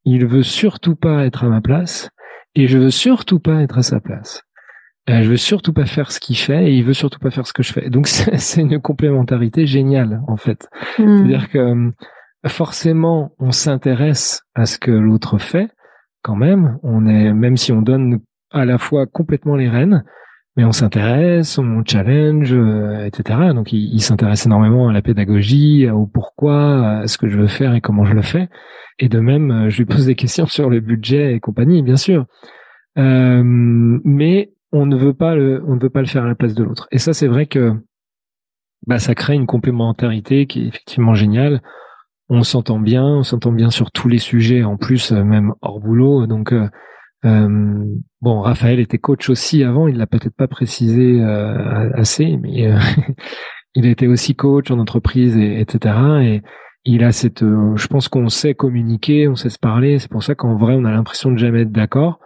il 0.06 0.26
veut 0.26 0.44
surtout 0.44 0.96
pas 0.96 1.26
être 1.26 1.44
à 1.44 1.50
ma 1.50 1.62
place 1.62 2.10
et 2.56 2.68
je 2.68 2.78
veux 2.78 2.92
surtout 2.92 3.40
pas 3.40 3.62
être 3.62 3.78
à 3.78 3.84
sa 3.84 4.00
place. 4.00 4.44
Euh, 5.10 5.22
je 5.22 5.30
veux 5.30 5.38
surtout 5.38 5.74
pas 5.74 5.86
faire 5.86 6.12
ce 6.12 6.20
qu'il 6.20 6.38
fait 6.38 6.70
et 6.70 6.76
il 6.76 6.84
veut 6.84 6.94
surtout 6.94 7.20
pas 7.20 7.32
faire 7.32 7.48
ce 7.48 7.54
que 7.54 7.64
je 7.64 7.74
fais. 7.74 7.90
Donc 7.90 8.08
c'est 8.08 8.62
une 8.62 8.80
complémentarité 8.80 9.66
géniale 9.66 10.22
en 10.28 10.38
fait. 10.38 10.70
Hmm. 10.98 11.18
C'est-à-dire 11.18 11.50
que 11.50 11.92
forcément, 12.50 13.34
on 13.40 13.52
s'intéresse 13.52 14.42
à 14.54 14.66
ce 14.66 14.78
que 14.78 14.92
l'autre 14.92 15.38
fait, 15.38 15.70
quand 16.22 16.36
même. 16.36 16.78
On 16.84 17.08
est, 17.08 17.34
même 17.34 17.58
si 17.58 17.72
on 17.72 17.82
donne 17.82 18.20
à 18.52 18.66
la 18.66 18.78
fois 18.78 19.06
complètement 19.08 19.56
les 19.56 19.70
rênes, 19.70 20.04
mais 20.56 20.66
on 20.66 20.72
s'intéresse, 20.72 21.58
on 21.58 21.84
challenge, 21.86 22.54
euh, 22.54 23.06
etc. 23.06 23.54
Donc, 23.56 23.74
il, 23.74 24.00
s'intéresse 24.02 24.46
énormément 24.46 24.88
à 24.90 24.94
la 24.94 25.02
pédagogie, 25.02 25.90
au 25.90 26.06
pourquoi, 26.06 27.00
à 27.00 27.08
ce 27.08 27.18
que 27.18 27.28
je 27.28 27.38
veux 27.38 27.48
faire 27.48 27.74
et 27.74 27.82
comment 27.82 28.06
je 28.06 28.14
le 28.14 28.22
fais. 28.22 28.50
Et 29.00 29.10
de 29.10 29.20
même, 29.20 29.52
euh, 29.52 29.70
je 29.70 29.78
lui 29.78 29.86
pose 29.86 30.06
des 30.06 30.16
questions 30.16 30.46
sur 30.46 30.70
le 30.70 30.80
budget 30.80 31.34
et 31.34 31.40
compagnie, 31.40 31.82
bien 31.82 31.96
sûr. 31.96 32.26
Euh, 33.00 33.42
mais 33.44 34.54
on 34.72 34.86
ne 34.86 34.96
veut 34.96 35.16
pas 35.16 35.36
le, 35.36 35.64
on 35.68 35.76
ne 35.76 35.80
veut 35.80 35.90
pas 35.90 36.02
le 36.02 36.08
faire 36.08 36.24
à 36.24 36.28
la 36.28 36.36
place 36.36 36.54
de 36.54 36.64
l'autre. 36.64 36.88
Et 36.92 37.00
ça, 37.00 37.14
c'est 37.14 37.28
vrai 37.28 37.48
que 37.48 37.74
bah, 38.86 39.00
ça 39.00 39.16
crée 39.16 39.34
une 39.34 39.48
complémentarité 39.48 40.46
qui 40.46 40.64
est 40.64 40.68
effectivement 40.68 41.16
géniale 41.16 41.62
on 42.30 42.44
s'entend 42.44 42.80
bien, 42.80 43.04
on 43.04 43.24
s'entend 43.24 43.52
bien 43.52 43.70
sur 43.70 43.92
tous 43.92 44.08
les 44.08 44.20
sujets, 44.20 44.64
en 44.64 44.78
plus 44.78 45.12
euh, 45.12 45.24
même 45.24 45.54
hors 45.62 45.80
boulot. 45.80 46.26
Donc 46.26 46.54
euh, 46.54 46.70
euh, 47.26 47.86
bon, 48.22 48.42
Raphaël 48.42 48.80
était 48.80 48.98
coach 48.98 49.30
aussi 49.30 49.64
avant, 49.64 49.88
il 49.88 49.98
l'a 49.98 50.08
peut-être 50.08 50.36
pas 50.36 50.48
précisé 50.48 51.22
assez, 51.24 52.38
mais 52.38 52.70
il 53.76 53.86
était 53.86 54.08
aussi 54.08 54.36
coach 54.36 54.72
en 54.72 54.80
entreprise, 54.80 55.38
et, 55.38 55.60
etc. 55.60 55.96
Et 56.22 56.42
il 56.86 57.04
a 57.04 57.14
cette, 57.14 57.40
je 57.42 57.88
pense 57.88 58.10
qu'on 58.10 58.28
sait 58.28 58.56
communiquer, 58.56 59.30
on 59.30 59.36
sait 59.36 59.50
se 59.50 59.60
parler. 59.60 60.00
C'est 60.00 60.12
pour 60.12 60.24
ça 60.24 60.36
qu'en 60.36 60.58
vrai, 60.58 60.76
on 60.78 60.84
a 60.84 60.92
l'impression 60.92 61.32
de 61.32 61.38
jamais 61.38 61.62
être 61.62 61.72
d'accord. 61.72 62.20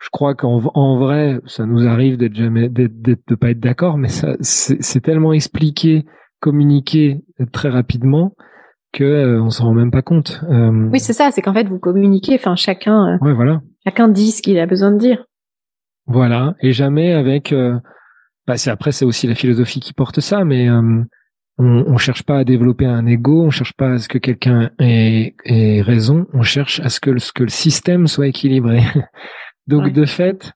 je 0.00 0.10
crois 0.12 0.36
qu'en 0.36 0.62
en 0.74 0.96
vrai, 0.96 1.40
ça 1.46 1.66
nous 1.66 1.88
arrive 1.88 2.16
d'être 2.16 2.36
jamais, 2.36 2.68
d'être, 2.68 3.02
de 3.02 3.34
pas 3.34 3.50
être 3.50 3.58
d'accord, 3.58 3.98
mais 3.98 4.08
ça, 4.08 4.36
c'est 4.40 5.00
tellement 5.00 5.32
expliqué, 5.32 6.06
communiqué 6.38 7.24
très 7.52 7.68
rapidement 7.68 8.36
que 8.92 9.04
euh, 9.04 9.42
on 9.42 9.50
s'en 9.50 9.66
rend 9.66 9.74
même 9.74 9.90
pas 9.90 10.02
compte. 10.02 10.40
Euh, 10.50 10.88
oui, 10.92 11.00
c'est 11.00 11.12
ça. 11.12 11.30
C'est 11.30 11.42
qu'en 11.42 11.54
fait, 11.54 11.68
vous 11.68 11.78
communiquez. 11.78 12.34
Enfin, 12.34 12.56
chacun. 12.56 13.14
Euh, 13.14 13.18
ouais, 13.20 13.34
voilà. 13.34 13.60
Chacun 13.84 14.08
dit 14.08 14.30
ce 14.30 14.42
qu'il 14.42 14.58
a 14.58 14.66
besoin 14.66 14.90
de 14.90 14.98
dire. 14.98 15.24
Voilà, 16.06 16.54
et 16.60 16.72
jamais 16.72 17.12
avec. 17.12 17.52
bah, 18.46 18.56
c'est 18.56 18.70
après, 18.70 18.92
c'est 18.92 19.04
aussi 19.04 19.26
la 19.26 19.34
philosophie 19.34 19.80
qui 19.80 19.92
porte 19.92 20.20
ça, 20.20 20.44
mais 20.44 20.70
on, 20.70 21.04
on 21.58 21.96
cherche 21.96 22.22
pas 22.22 22.38
à 22.38 22.44
développer 22.44 22.86
un 22.86 23.06
ego, 23.06 23.42
on 23.42 23.50
cherche 23.50 23.72
pas 23.72 23.94
à 23.94 23.98
ce 23.98 24.08
que 24.08 24.18
quelqu'un 24.18 24.70
ait, 24.78 25.34
ait, 25.44 25.82
raison, 25.82 26.26
on 26.32 26.42
cherche 26.42 26.78
à 26.80 26.90
ce 26.90 27.00
que, 27.00 27.18
ce 27.18 27.32
que 27.32 27.42
le 27.42 27.48
système 27.48 28.06
soit 28.06 28.28
équilibré. 28.28 28.82
Donc 29.66 29.92
de 29.92 30.04
fait, 30.04 30.52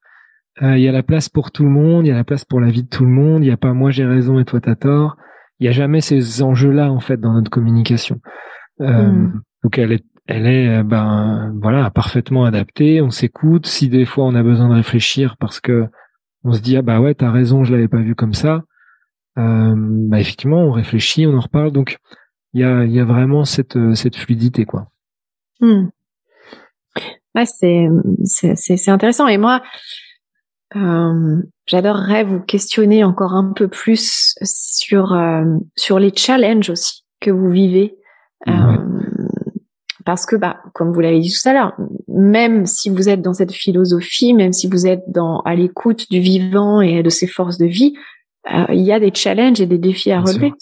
il 0.61 0.78
y 0.78 0.86
a 0.86 0.93
la 0.93 1.02
place 1.02 1.28
pour 1.28 1.51
tout 1.51 1.65
le 1.65 1.70
monde, 1.70 2.07
il 2.07 2.11
y 2.11 2.12
a 2.12 2.16
la 2.16 2.24
place 2.24 2.44
pour 2.44 2.61
la 2.61 2.70
vie 2.70 2.85
de 2.85 2.89
tout 2.89 3.05
le 3.05 3.11
monde. 3.11 3.43
Il 3.43 3.47
n'y 3.48 3.52
a 3.52 3.57
pas 3.57 3.73
moi 3.73 3.90
j'ai 3.90 4.05
raison 4.05 4.39
et 4.39 4.44
toi 4.44 4.61
t'as 4.61 4.77
tort 4.77 5.16
il 5.61 5.66
y 5.66 5.69
a 5.69 5.73
jamais 5.73 6.01
ces 6.01 6.43
enjeux-là 6.43 6.91
en 6.91 7.01
fait 7.01 7.19
dans 7.19 7.35
notre 7.35 7.51
communication. 7.51 8.20
Euh, 8.81 9.11
hmm. 9.11 9.41
Donc 9.62 9.78
elle 9.78 9.93
est, 9.93 10.05
elle 10.27 10.47
est, 10.47 10.69
euh, 10.69 10.82
ben 10.82 11.55
voilà, 11.61 11.91
parfaitement 11.91 12.45
adaptée. 12.45 13.03
On 13.03 13.11
s'écoute. 13.11 13.66
Si 13.66 13.89
des 13.89 14.07
fois 14.07 14.24
on 14.24 14.35
a 14.35 14.43
besoin 14.43 14.69
de 14.69 14.74
réfléchir 14.74 15.37
parce 15.39 15.61
que 15.61 15.87
on 16.45 16.53
se 16.53 16.61
dit 16.61 16.77
ah 16.77 16.82
bah 16.82 17.01
ouais 17.01 17.15
t'as 17.15 17.31
raison, 17.31 17.62
je 17.62 17.73
l'avais 17.73 17.89
pas 17.89 18.01
vu 18.01 18.15
comme 18.15 18.35
ça. 18.35 18.62
Euh, 19.39 19.74
bah 19.77 20.19
effectivement 20.19 20.62
on 20.62 20.73
réfléchit, 20.73 21.27
on 21.27 21.37
en 21.37 21.41
reparle. 21.41 21.73
Donc 21.73 21.99
il 22.55 22.62
y 22.62 22.65
a, 22.65 22.85
il 22.85 22.93
y 22.93 23.01
a 23.01 23.05
vraiment 23.05 23.45
cette 23.45 23.78
cette 23.95 24.16
fluidité 24.16 24.65
quoi. 24.65 24.89
Hmm. 25.61 25.89
Ouais, 27.35 27.45
c'est 27.45 27.87
c'est 28.24 28.57
c'est 28.57 28.91
intéressant. 28.91 29.28
Et 29.28 29.39
moi, 29.39 29.62
euh, 30.77 31.43
j'adorerais 31.67 32.25
vous 32.25 32.41
questionner 32.41 33.03
encore 33.03 33.35
un 33.35 33.53
peu 33.53 33.69
plus 33.69 34.35
sur 34.43 35.13
euh, 35.13 35.45
sur 35.77 35.99
les 35.99 36.13
challenges 36.15 36.71
aussi 36.71 37.05
que 37.21 37.31
vous 37.31 37.51
vivez. 37.51 37.97
Euh, 38.49 38.53
parce 40.07 40.25
que, 40.27 40.37
bah, 40.37 40.61
comme 40.73 40.93
vous 40.93 41.01
l'avez 41.01 41.21
dit 41.21 41.33
tout 41.33 41.49
à 41.49 41.53
l'heure, 41.53 41.77
même 42.09 42.67
si 42.67 42.89
vous 42.89 43.09
êtes 43.09 43.21
dans 43.21 43.35
cette 43.35 43.53
philosophie, 43.53 44.33
même 44.33 44.53
si 44.53 44.67
vous 44.67 44.87
êtes 44.87 45.03
dans 45.09 45.41
à 45.41 45.55
l'écoute 45.55 46.11
du 46.11 46.21
vivant 46.21 46.81
et 46.81 47.03
de 47.03 47.11
ses 47.11 47.27
forces 47.27 47.59
de 47.59 47.67
vie, 47.67 47.95
il 48.71 48.81
y 48.81 48.93
a 48.93 48.99
des 48.99 49.13
challenges 49.13 49.61
et 49.61 49.67
des 49.67 49.77
défis 49.77 50.11
à 50.11 50.21
relever. 50.21 50.53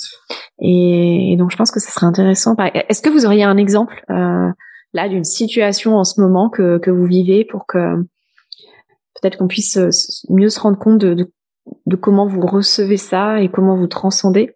Et, 0.61 1.37
donc, 1.39 1.53
je 1.53 1.57
pense 1.57 1.71
que 1.71 1.79
ce 1.79 1.91
serait 1.93 2.07
intéressant. 2.07 2.57
Est-ce 2.89 3.01
que 3.01 3.09
vous 3.09 3.25
auriez 3.25 3.45
un 3.45 3.57
exemple 3.57 4.05
là 4.09 5.09
d'une 5.09 5.25
situation 5.25 5.97
en 5.97 6.05
ce 6.05 6.21
moment 6.21 6.51
que 6.51 6.79
que 6.79 6.91
vous 6.91 7.07
vivez 7.07 7.45
pour 7.45 7.67
que 7.67 8.05
peut-être 9.21 9.39
qu'on 9.39 9.49
puisse 9.49 9.77
euh, 9.77 9.91
mieux 10.29 10.49
se 10.49 10.61
rendre 10.61 10.79
compte 10.79 10.99
de, 10.99 11.31
de, 11.87 11.97
comment 11.97 12.27
vous 12.27 12.41
recevez 12.41 12.97
ça 12.97 13.41
et 13.41 13.49
comment 13.49 13.77
vous 13.77 13.87
transcendez 13.87 14.55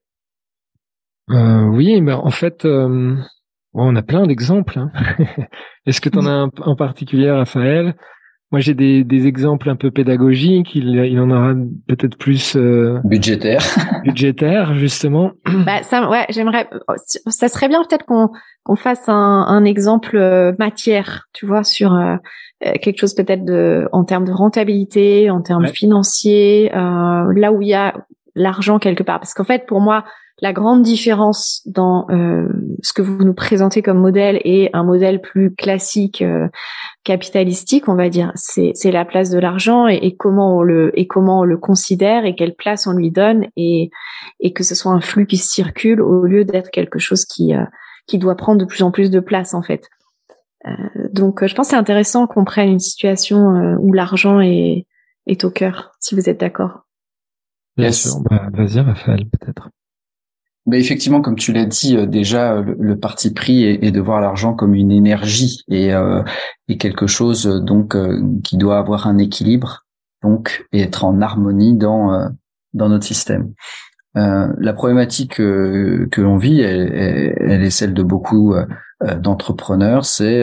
euh, 1.30 1.64
Oui, 1.68 2.01
mais 2.01 2.12
en 2.12 2.30
fait, 2.30 2.64
euh, 2.64 3.16
on 3.74 3.97
a 3.97 4.02
plein 4.02 4.26
d'exemples. 4.26 4.78
Hein. 4.78 4.90
Est-ce 5.86 6.01
que 6.01 6.09
tu 6.09 6.18
en 6.18 6.26
as 6.26 6.30
un 6.30 6.51
en 6.64 6.76
particulier, 6.76 7.30
Raphaël? 7.30 7.94
Moi, 8.52 8.60
j'ai 8.60 8.74
des, 8.74 9.02
des, 9.02 9.26
exemples 9.26 9.70
un 9.70 9.76
peu 9.76 9.90
pédagogiques. 9.90 10.74
Il, 10.74 10.94
il 10.97 11.18
en 11.18 11.30
aura 11.30 11.55
peut-être 11.89 12.18
plus 12.18 12.55
euh, 12.55 12.98
budgétaire. 13.02 13.62
budgétaire, 14.05 14.74
justement. 14.74 15.32
Bah, 15.64 15.82
ça, 15.82 16.10
ouais, 16.10 16.26
j'aimerais. 16.28 16.68
Ça 17.28 17.48
serait 17.48 17.68
bien 17.68 17.82
peut-être 17.82 18.05
qu'on 18.05 18.28
qu'on 18.62 18.76
fasse 18.76 19.09
un, 19.09 19.14
un 19.48 19.64
exemple 19.64 20.16
euh, 20.16 20.52
matière, 20.59 21.28
tu 21.32 21.47
vois, 21.47 21.64
sur 21.64 21.94
euh, 21.94 22.16
quelque 22.80 22.98
chose 22.98 23.14
peut-être 23.14 23.44
de 23.44 23.89
en 23.93 24.05
termes 24.05 24.24
de 24.24 24.32
rentabilité, 24.32 25.30
en 25.30 25.43
termes 25.43 25.66
financiers, 25.66 26.70
là 26.72 27.52
où 27.52 27.62
il 27.62 27.68
y 27.68 27.74
a 27.74 27.94
l'argent 28.34 28.78
quelque 28.78 29.02
part. 29.02 29.20
Parce 29.20 29.34
qu'en 29.34 29.44
fait, 29.44 29.66
pour 29.66 29.80
moi, 29.80 30.05
la 30.40 30.52
grande 30.52 30.82
différence 30.82 31.62
dans 31.66 32.06
euh, 32.10 32.48
ce 32.82 32.93
que 32.93 33.01
vous 33.01 33.24
nous 33.24 33.32
présentez 33.32 33.80
comme 33.80 33.98
modèle 33.98 34.40
et 34.44 34.70
un 34.72 34.82
modèle 34.82 35.20
plus 35.20 35.55
classique 35.55 36.20
euh, 36.20 36.48
capitalistique, 37.05 37.89
on 37.89 37.94
va 37.94 38.09
dire, 38.09 38.32
c'est 38.34 38.90
la 38.90 39.05
place 39.05 39.30
de 39.30 39.39
l'argent 39.39 39.86
et, 39.86 40.16
comment 40.16 40.59
on 40.59 40.62
le 40.62 40.98
et 40.98 41.06
comment 41.06 41.40
on 41.40 41.44
le 41.44 41.59
considère 41.59 42.24
et 42.24 42.34
quelle 42.34 42.55
place 42.55 42.89
on 42.89 42.93
lui 42.93 43.12
donne 43.12 43.47
et 43.56 43.90
et 44.40 44.52
que 44.52 44.64
ce 44.64 44.74
soit 44.74 44.93
un 44.93 45.01
flux 45.01 45.26
qui 45.26 45.36
circule 45.36 46.01
au 46.01 46.24
lieu 46.24 46.44
d'être 46.44 46.70
quelque 46.70 46.98
chose 46.98 47.24
qui 47.24 47.55
euh, 47.55 47.64
qui 48.06 48.18
doit 48.18 48.34
prendre 48.34 48.60
de 48.60 48.64
plus 48.64 48.82
en 48.82 48.90
plus 48.90 49.10
de 49.10 49.20
place 49.20 49.55
en 49.55 49.62
fait. 49.62 49.89
Donc, 51.12 51.44
je 51.44 51.55
pense 51.55 51.66
que 51.66 51.70
c'est 51.70 51.76
intéressant 51.76 52.26
qu'on 52.26 52.44
prenne 52.44 52.68
une 52.68 52.78
situation 52.78 53.76
où 53.80 53.93
l'argent 53.93 54.40
est 54.40 54.86
est 55.26 55.44
au 55.44 55.51
cœur, 55.51 55.93
si 56.01 56.14
vous 56.14 56.28
êtes 56.28 56.40
d'accord. 56.40 56.86
Bien 57.76 57.93
sûr. 57.93 58.20
Bah, 58.28 58.48
Vas-y, 58.52 58.80
Raphaël, 58.80 59.26
peut-être. 59.30 59.70
Mais 60.66 60.78
effectivement, 60.78 61.20
comme 61.20 61.36
tu 61.36 61.52
l'as 61.52 61.64
dit, 61.64 61.97
euh, 61.97 62.06
déjà 62.06 62.60
le, 62.60 62.98
parti 62.98 63.32
pris 63.32 63.64
est, 63.64 63.90
de 63.90 64.01
voir 64.01 64.20
l'argent 64.20 64.55
comme 64.55 64.74
une 64.74 64.93
énergie 64.93 65.62
et, 65.68 65.93
euh, 65.93 66.22
et 66.68 66.78
quelque 66.78 67.09
chose 67.09 67.47
euh, 67.48 67.60
donc 67.60 67.97
qui 68.43 68.56
doit 68.56 68.78
avoir 68.78 69.09
un 69.09 69.18
équilibre, 69.18 69.86
donc 70.22 70.64
et 70.72 70.82
être 70.82 71.05
en 71.05 71.20
harmonie 71.20 71.76
dans 71.76 72.30
dans 72.74 72.89
notre 72.89 73.05
système. 73.05 73.52
la 74.14 74.72
problématique 74.72 75.34
que 75.34 76.20
l'on 76.20 76.36
vit, 76.36 76.60
elle, 76.60 77.34
elle, 77.39 77.62
est 77.62 77.70
celle 77.70 77.93
de 77.93 78.02
beaucoup 78.02 78.55
d'entrepreneurs, 79.20 80.05
c'est 80.05 80.43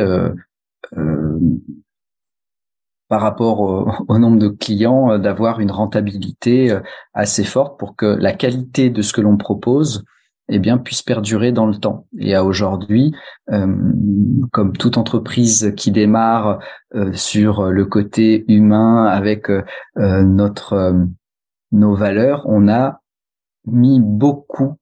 par 3.08 3.22
rapport 3.22 3.62
au, 4.08 4.18
nombre 4.18 4.40
de 4.40 4.50
clients, 4.50 5.18
d'avoir 5.18 5.60
une 5.60 5.72
rentabilité 5.72 6.78
assez 7.14 7.44
forte 7.44 7.80
pour 7.80 7.96
que 7.96 8.06
la 8.06 8.34
qualité 8.34 8.90
de 8.90 9.02
ce 9.02 9.14
que 9.14 9.22
l'on 9.22 9.38
propose 9.38 10.04
eh 10.50 10.60
bien, 10.60 10.78
puisse 10.80 11.04
perdurer 11.04 11.52
dans 11.52 11.68
le 11.68 11.76
temps. 11.76 12.08
Et 12.18 12.34
à 12.34 12.44
aujourd'hui, 12.44 13.16
euh, 13.52 13.68
comme 14.52 14.76
toute 14.76 14.98
entreprise 14.98 15.74
qui 15.78 15.92
démarre 15.92 16.60
euh, 16.96 17.14
sur 17.14 17.66
le 17.66 17.86
côté 17.86 18.46
humain 18.52 19.06
avec 19.06 19.50
euh, 19.50 19.64
notre 19.96 20.96
nos 21.72 21.94
valeurs, 21.94 22.46
on 22.48 22.68
a 22.68 23.02
mis 23.68 24.00
beaucoup 24.02 24.78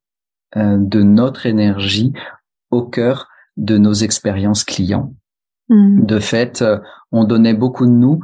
de 0.55 1.01
notre 1.01 1.45
énergie 1.45 2.13
au 2.71 2.83
cœur 2.83 3.27
de 3.57 3.77
nos 3.77 3.93
expériences 3.93 4.63
clients. 4.63 5.13
Mmh. 5.69 6.05
De 6.05 6.19
fait, 6.19 6.63
on 7.11 7.25
donnait 7.25 7.53
beaucoup 7.53 7.85
de 7.85 7.91
nous 7.91 8.21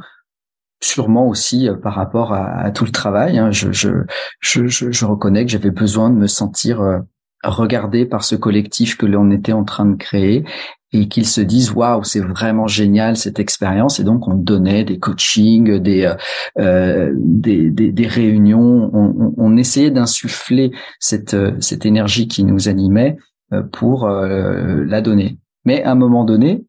sûrement 0.82 1.28
aussi 1.28 1.68
par 1.82 1.94
rapport 1.94 2.32
à, 2.32 2.70
tout 2.70 2.84
le 2.84 2.90
travail. 2.90 3.38
Hein. 3.38 3.50
Je, 3.50 3.72
je, 3.72 3.88
je, 4.40 4.66
je, 4.66 5.04
reconnais 5.04 5.44
que 5.44 5.50
j'avais 5.50 5.70
besoin 5.70 6.10
de 6.10 6.16
me 6.16 6.26
sentir 6.26 6.82
regardé 7.44 8.06
par 8.06 8.24
ce 8.24 8.36
collectif 8.36 8.96
que 8.96 9.06
l'on 9.06 9.30
était 9.30 9.52
en 9.52 9.64
train 9.64 9.86
de 9.86 9.96
créer 9.96 10.44
et 10.92 11.08
qu'ils 11.08 11.26
se 11.26 11.40
disent 11.40 11.72
waouh 11.72 12.04
c'est 12.04 12.20
vraiment 12.20 12.66
génial 12.66 13.16
cette 13.16 13.40
expérience 13.40 13.98
et 13.98 14.04
donc 14.04 14.28
on 14.28 14.34
donnait 14.34 14.84
des 14.84 14.98
coachings 14.98 15.78
des 15.78 16.04
euh, 16.04 16.14
euh 16.58 17.12
des, 17.16 17.70
des, 17.70 17.90
des, 17.90 18.06
réunions 18.06 18.90
on, 18.92 19.34
on, 19.36 19.56
essayait 19.56 19.90
d'insuffler 19.90 20.70
cette 21.00 21.36
cette 21.60 21.84
énergie 21.84 22.28
qui 22.28 22.44
nous 22.44 22.68
animait 22.68 23.16
euh, 23.16 23.33
pour 23.62 24.06
euh, 24.06 24.84
la 24.84 25.00
donner 25.00 25.38
mais 25.64 25.82
à 25.82 25.92
un 25.92 25.94
moment 25.94 26.24
donné 26.24 26.64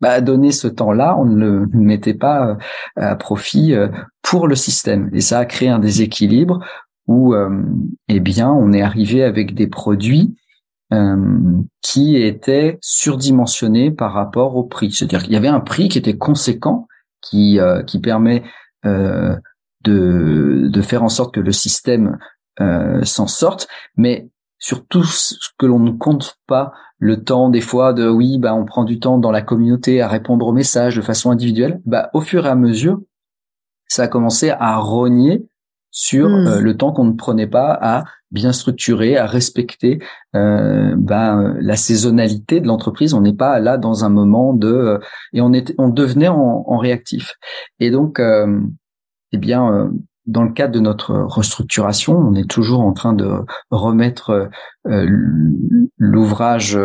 bah, 0.00 0.20
donner 0.20 0.50
ce 0.50 0.66
temps-là, 0.66 1.16
on 1.16 1.24
ne 1.24 1.36
le 1.36 1.66
mettait 1.72 2.14
pas 2.14 2.58
à 2.96 3.14
profit 3.14 3.72
pour 4.20 4.48
le 4.48 4.56
système. 4.56 5.08
Et 5.12 5.20
ça 5.20 5.38
a 5.38 5.44
créé 5.44 5.68
un 5.68 5.78
déséquilibre 5.78 6.58
où 7.06 7.34
euh, 7.34 7.62
eh 8.08 8.20
bien 8.20 8.50
on 8.50 8.72
est 8.72 8.82
arrivé 8.82 9.22
avec 9.22 9.54
des 9.54 9.66
produits 9.66 10.34
euh, 10.92 11.16
qui 11.80 12.16
étaient 12.16 12.78
surdimensionnés 12.80 13.90
par 13.90 14.12
rapport 14.12 14.56
au 14.56 14.64
prix. 14.64 14.92
C'est-à-dire 14.92 15.22
qu'il 15.22 15.32
y 15.32 15.36
avait 15.36 15.48
un 15.48 15.60
prix 15.60 15.88
qui 15.88 15.98
était 15.98 16.16
conséquent, 16.16 16.86
qui 17.20 17.58
euh, 17.58 17.82
qui 17.82 18.00
permet 18.00 18.42
de 18.84 19.40
de 19.84 20.82
faire 20.82 21.02
en 21.02 21.08
sorte 21.08 21.34
que 21.34 21.40
le 21.40 21.52
système 21.52 22.18
s'en 23.04 23.26
sorte, 23.26 23.68
mais 23.96 24.28
surtout 24.62 25.02
ce 25.02 25.34
que 25.58 25.66
l'on 25.66 25.80
ne 25.80 25.90
compte 25.90 26.36
pas 26.46 26.72
le 26.98 27.24
temps 27.24 27.48
des 27.48 27.60
fois 27.60 27.92
de 27.92 28.08
oui 28.08 28.38
bah 28.38 28.54
on 28.54 28.64
prend 28.64 28.84
du 28.84 29.00
temps 29.00 29.18
dans 29.18 29.32
la 29.32 29.42
communauté 29.42 30.00
à 30.00 30.06
répondre 30.06 30.46
aux 30.46 30.52
messages 30.52 30.94
de 30.94 31.02
façon 31.02 31.32
individuelle 31.32 31.80
bah 31.84 32.10
au 32.14 32.20
fur 32.20 32.46
et 32.46 32.48
à 32.48 32.54
mesure 32.54 33.00
ça 33.88 34.04
a 34.04 34.08
commencé 34.08 34.50
à 34.50 34.76
rogner 34.76 35.46
sur 35.90 36.28
hmm. 36.28 36.46
euh, 36.46 36.60
le 36.60 36.76
temps 36.76 36.92
qu'on 36.92 37.04
ne 37.04 37.12
prenait 37.12 37.48
pas 37.48 37.76
à 37.80 38.04
bien 38.30 38.52
structurer, 38.52 39.18
à 39.18 39.26
respecter 39.26 39.98
euh, 40.34 40.94
ben, 40.96 41.54
la 41.60 41.76
saisonnalité 41.76 42.60
de 42.60 42.66
l'entreprise. 42.66 43.12
On 43.12 43.20
n'est 43.20 43.34
pas 43.34 43.58
là 43.60 43.76
dans 43.76 44.04
un 44.04 44.08
moment 44.08 44.54
de 44.54 44.68
euh, 44.68 44.98
et 45.34 45.42
on 45.42 45.52
était, 45.52 45.74
on 45.76 45.88
devenait 45.88 46.28
en, 46.28 46.64
en 46.66 46.78
réactif. 46.78 47.34
Et 47.78 47.90
donc, 47.90 48.20
euh, 48.20 48.58
eh 49.32 49.38
bien, 49.38 49.90
dans 50.26 50.44
le 50.44 50.52
cadre 50.52 50.72
de 50.72 50.80
notre 50.80 51.14
restructuration, 51.14 52.16
on 52.16 52.34
est 52.34 52.48
toujours 52.48 52.80
en 52.80 52.92
train 52.92 53.12
de 53.12 53.28
remettre 53.70 54.48
l'ouvrage 55.98 56.78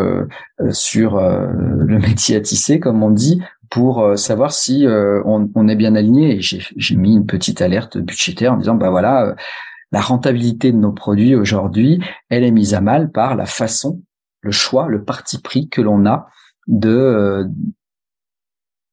sur 0.71 1.19
le 1.19 1.99
métier 1.99 2.35
à 2.35 2.41
tisser, 2.41 2.79
comme 2.79 3.03
on 3.03 3.11
dit, 3.11 3.41
pour 3.69 4.17
savoir 4.17 4.51
si 4.51 4.87
on, 4.87 5.67
est 5.67 5.75
bien 5.75 5.95
aligné. 5.95 6.39
J'ai 6.41 6.95
mis 6.95 7.15
une 7.15 7.27
petite 7.27 7.61
alerte 7.61 7.97
budgétaire 7.97 8.53
en 8.53 8.57
disant 8.57 8.75
bah 8.75 8.89
voilà, 8.89 9.35
la 9.91 10.01
rentabilité 10.01 10.71
de 10.71 10.77
nos 10.77 10.91
produits 10.91 11.35
aujourd'hui, 11.35 12.01
elle 12.29 12.43
est 12.43 12.51
mise 12.51 12.73
à 12.73 12.81
mal 12.81 13.11
par 13.11 13.35
la 13.35 13.45
façon, 13.45 14.01
le 14.41 14.51
choix, 14.51 14.87
le 14.87 15.03
parti 15.03 15.41
pris 15.41 15.69
que 15.69 15.81
l'on 15.81 16.05
a 16.05 16.27
de 16.67 17.47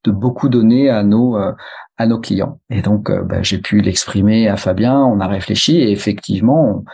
de 0.04 0.10
beaucoup 0.10 0.50
donner 0.50 0.90
à 0.90 1.02
nos 1.02 1.38
à 1.96 2.06
nos 2.06 2.18
clients. 2.18 2.60
Et 2.70 2.82
donc, 2.82 3.10
bah, 3.10 3.42
j'ai 3.42 3.58
pu 3.58 3.80
l'exprimer 3.80 4.48
à 4.48 4.56
Fabien. 4.56 4.98
On 4.98 5.20
a 5.20 5.28
réfléchi 5.28 5.76
et 5.76 5.92
effectivement, 5.92 6.84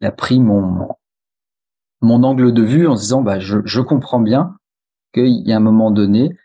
il 0.00 0.06
a 0.06 0.12
pris 0.12 0.40
mon 0.40 0.88
mon 2.02 2.24
angle 2.24 2.52
de 2.52 2.62
vue 2.62 2.86
en 2.88 2.96
se 2.96 3.02
disant 3.02 3.22
bah 3.22 3.38
je, 3.38 3.58
je 3.64 3.80
comprends 3.80 4.20
bien 4.20 4.56
qu'il 5.14 5.46
y 5.46 5.52
a 5.52 5.56
un 5.56 5.60
moment 5.60 5.90
donné 5.90 6.36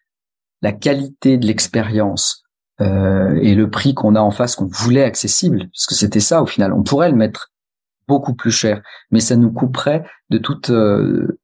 la 0.62 0.72
qualité 0.72 1.38
de 1.38 1.48
l'expérience 1.48 2.44
euh, 2.80 3.38
et 3.42 3.56
le 3.56 3.70
prix 3.70 3.94
qu'on 3.94 4.16
a 4.16 4.22
en 4.22 4.32
face 4.32 4.56
qu'on 4.56 4.68
voulait 4.68 5.04
accessible 5.04 5.68
parce 5.74 5.88
que 5.88 5.96
c'était 5.96 6.20
ça 6.20 6.44
au 6.44 6.46
final 6.46 6.72
on 6.74 6.84
pourrait 6.84 7.10
le 7.10 7.18
mettre 7.18 7.52
beaucoup 8.08 8.36
plus 8.36 8.52
cher 8.52 8.82
mais 9.10 9.20
ça 9.20 9.36
nous 9.36 9.52
couperait 9.52 10.06
de 10.30 10.38
toute 10.38 10.70
euh, 10.70 11.40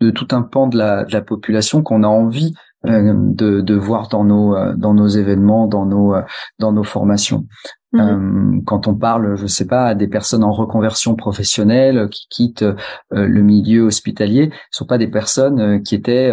de 0.00 0.10
tout 0.10 0.28
un 0.30 0.42
pan 0.42 0.68
de 0.68 0.78
la, 0.78 1.04
de 1.04 1.12
la 1.12 1.20
population 1.20 1.82
qu'on 1.82 2.04
a 2.04 2.08
envie 2.08 2.54
euh, 2.54 2.69
de, 2.84 3.60
de 3.60 3.74
voir 3.74 4.08
dans 4.08 4.24
nos 4.24 4.56
euh, 4.56 4.74
dans 4.74 4.94
nos 4.94 5.06
événements 5.06 5.66
dans 5.66 5.84
nos 5.84 6.14
euh, 6.14 6.22
dans 6.58 6.72
nos 6.72 6.84
formations 6.84 7.44
Mmh. 7.92 8.00
Euh, 8.00 8.60
quand 8.66 8.86
on 8.86 8.94
parle, 8.94 9.36
je 9.36 9.46
sais 9.46 9.66
pas, 9.66 9.86
à 9.86 9.94
des 9.94 10.06
personnes 10.06 10.44
en 10.44 10.52
reconversion 10.52 11.16
professionnelle 11.16 12.08
qui 12.08 12.26
quittent 12.30 12.62
euh, 12.62 12.76
le 13.10 13.42
milieu 13.42 13.82
hospitalier, 13.82 14.50
ce 14.70 14.78
sont 14.78 14.86
pas 14.86 14.98
des 14.98 15.08
personnes 15.08 15.60
euh, 15.60 15.78
qui 15.80 15.94
étaient 15.94 16.32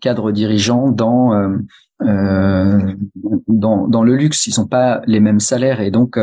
cadres 0.00 0.32
dirigeants 0.32 0.90
dans 0.90 1.58
dans, 2.00 3.88
dans 3.88 4.02
le 4.02 4.16
luxe. 4.16 4.46
Ils 4.46 4.52
sont 4.52 4.66
pas 4.66 5.02
les 5.06 5.20
mêmes 5.20 5.40
salaires 5.40 5.80
et 5.80 5.90
donc 5.90 6.18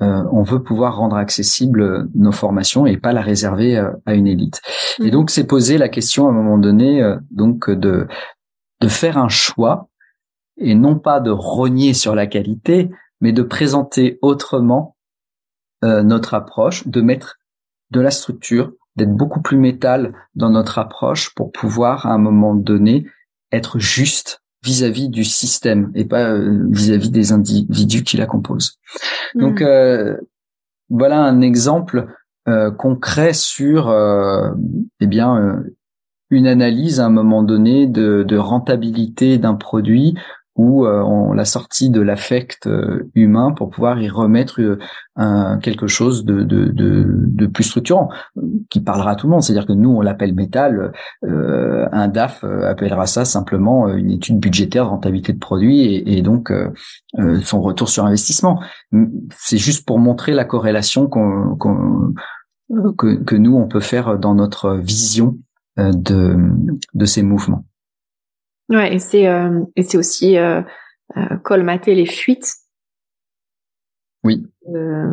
on 0.00 0.42
veut 0.42 0.62
pouvoir 0.62 0.96
rendre 0.96 1.16
accessible 1.16 2.08
nos 2.14 2.32
formations 2.32 2.86
et 2.86 2.96
pas 2.96 3.12
la 3.12 3.20
réserver 3.20 3.76
à 4.06 4.14
une 4.14 4.26
élite. 4.26 4.60
Et 5.00 5.08
mmh. 5.08 5.10
donc 5.10 5.30
c'est 5.30 5.44
poser 5.44 5.76
la 5.76 5.88
question 5.88 6.26
à 6.26 6.30
un 6.30 6.34
moment 6.34 6.58
donné 6.58 7.02
donc 7.30 7.70
de 7.70 8.06
de 8.80 8.88
faire 8.88 9.18
un 9.18 9.28
choix 9.28 9.88
et 10.58 10.74
non 10.74 10.98
pas 10.98 11.20
de 11.20 11.30
rogner 11.30 11.94
sur 11.94 12.14
la 12.14 12.26
qualité, 12.26 12.90
mais 13.20 13.32
de 13.32 13.42
présenter 13.42 14.18
autrement 14.22 14.96
euh, 15.84 16.02
notre 16.02 16.34
approche, 16.34 16.86
de 16.86 17.00
mettre 17.00 17.38
de 17.90 18.00
la 18.00 18.10
structure, 18.10 18.72
d'être 18.96 19.14
beaucoup 19.14 19.40
plus 19.40 19.56
métal 19.56 20.12
dans 20.34 20.50
notre 20.50 20.78
approche 20.78 21.34
pour 21.34 21.52
pouvoir 21.52 22.06
à 22.06 22.12
un 22.12 22.18
moment 22.18 22.54
donné 22.54 23.06
être 23.52 23.78
juste 23.78 24.42
vis-à-vis 24.64 25.08
du 25.08 25.24
système 25.24 25.92
et 25.94 26.04
pas 26.04 26.30
euh, 26.30 26.66
vis-à-vis 26.70 27.10
des 27.10 27.30
individus 27.30 28.02
qui 28.02 28.16
la 28.16 28.26
composent. 28.26 28.78
Hmm. 29.34 29.40
Donc 29.40 29.62
euh, 29.62 30.16
voilà 30.90 31.20
un 31.20 31.40
exemple 31.40 32.06
concret 32.78 33.34
sur 33.34 33.94
eh 35.00 35.06
bien 35.06 35.62
une 36.30 36.46
analyse 36.46 37.00
à 37.00 37.06
un 37.06 37.10
moment 37.10 37.42
donné 37.42 37.86
de, 37.86 38.22
de 38.22 38.36
rentabilité 38.36 39.38
d'un 39.38 39.54
produit 39.54 40.14
ou 40.58 40.84
euh, 40.84 41.00
on 41.02 41.32
l'a 41.32 41.44
sorti 41.44 41.88
de 41.88 42.00
l'affect 42.00 42.66
euh, 42.66 43.08
humain 43.14 43.52
pour 43.56 43.70
pouvoir 43.70 44.02
y 44.02 44.08
remettre 44.08 44.60
euh, 44.60 44.78
un, 45.14 45.58
quelque 45.58 45.86
chose 45.86 46.24
de, 46.24 46.42
de, 46.42 46.64
de, 46.64 47.06
de, 47.06 47.46
plus 47.46 47.62
structurant 47.62 48.10
qui 48.68 48.80
parlera 48.80 49.12
à 49.12 49.14
tout 49.14 49.28
le 49.28 49.30
monde. 49.30 49.42
C'est-à-dire 49.42 49.66
que 49.66 49.72
nous, 49.72 49.90
on 49.90 50.00
l'appelle 50.00 50.34
métal, 50.34 50.92
un 51.22 52.08
DAF 52.08 52.44
appellera 52.44 53.06
ça 53.06 53.24
simplement 53.24 53.88
une 53.88 54.10
étude 54.10 54.38
budgétaire 54.38 54.84
de 54.84 54.90
rentabilité 54.90 55.32
de 55.32 55.38
produit 55.38 55.80
et, 55.80 56.18
et 56.18 56.22
donc 56.22 56.52
son 57.42 57.62
retour 57.62 57.88
sur 57.88 58.04
investissement. 58.04 58.60
C'est 59.36 59.58
juste 59.58 59.86
pour 59.86 59.98
montrer 59.98 60.34
la 60.34 60.44
corrélation 60.44 61.08
que, 61.08 61.54
que 63.24 63.36
nous, 63.36 63.56
on 63.56 63.68
peut 63.68 63.80
faire 63.80 64.18
dans 64.18 64.34
notre 64.34 64.74
vision 64.74 65.38
de, 65.78 66.36
de 66.94 67.04
ces 67.04 67.22
mouvements. 67.22 67.64
Ouais, 68.68 68.94
et 68.94 68.98
c'est 68.98 69.26
euh, 69.26 69.64
et 69.76 69.82
c'est 69.82 69.96
aussi 69.96 70.36
euh, 70.36 70.60
euh, 71.16 71.36
colmater 71.42 71.94
les 71.94 72.06
fuites. 72.06 72.52
Oui. 74.24 74.46
Euh, 74.74 75.10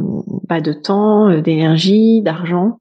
bah, 0.49 0.59
de 0.59 0.73
temps, 0.73 1.29
euh, 1.29 1.41
d'énergie, 1.41 2.21
d'argent. 2.21 2.79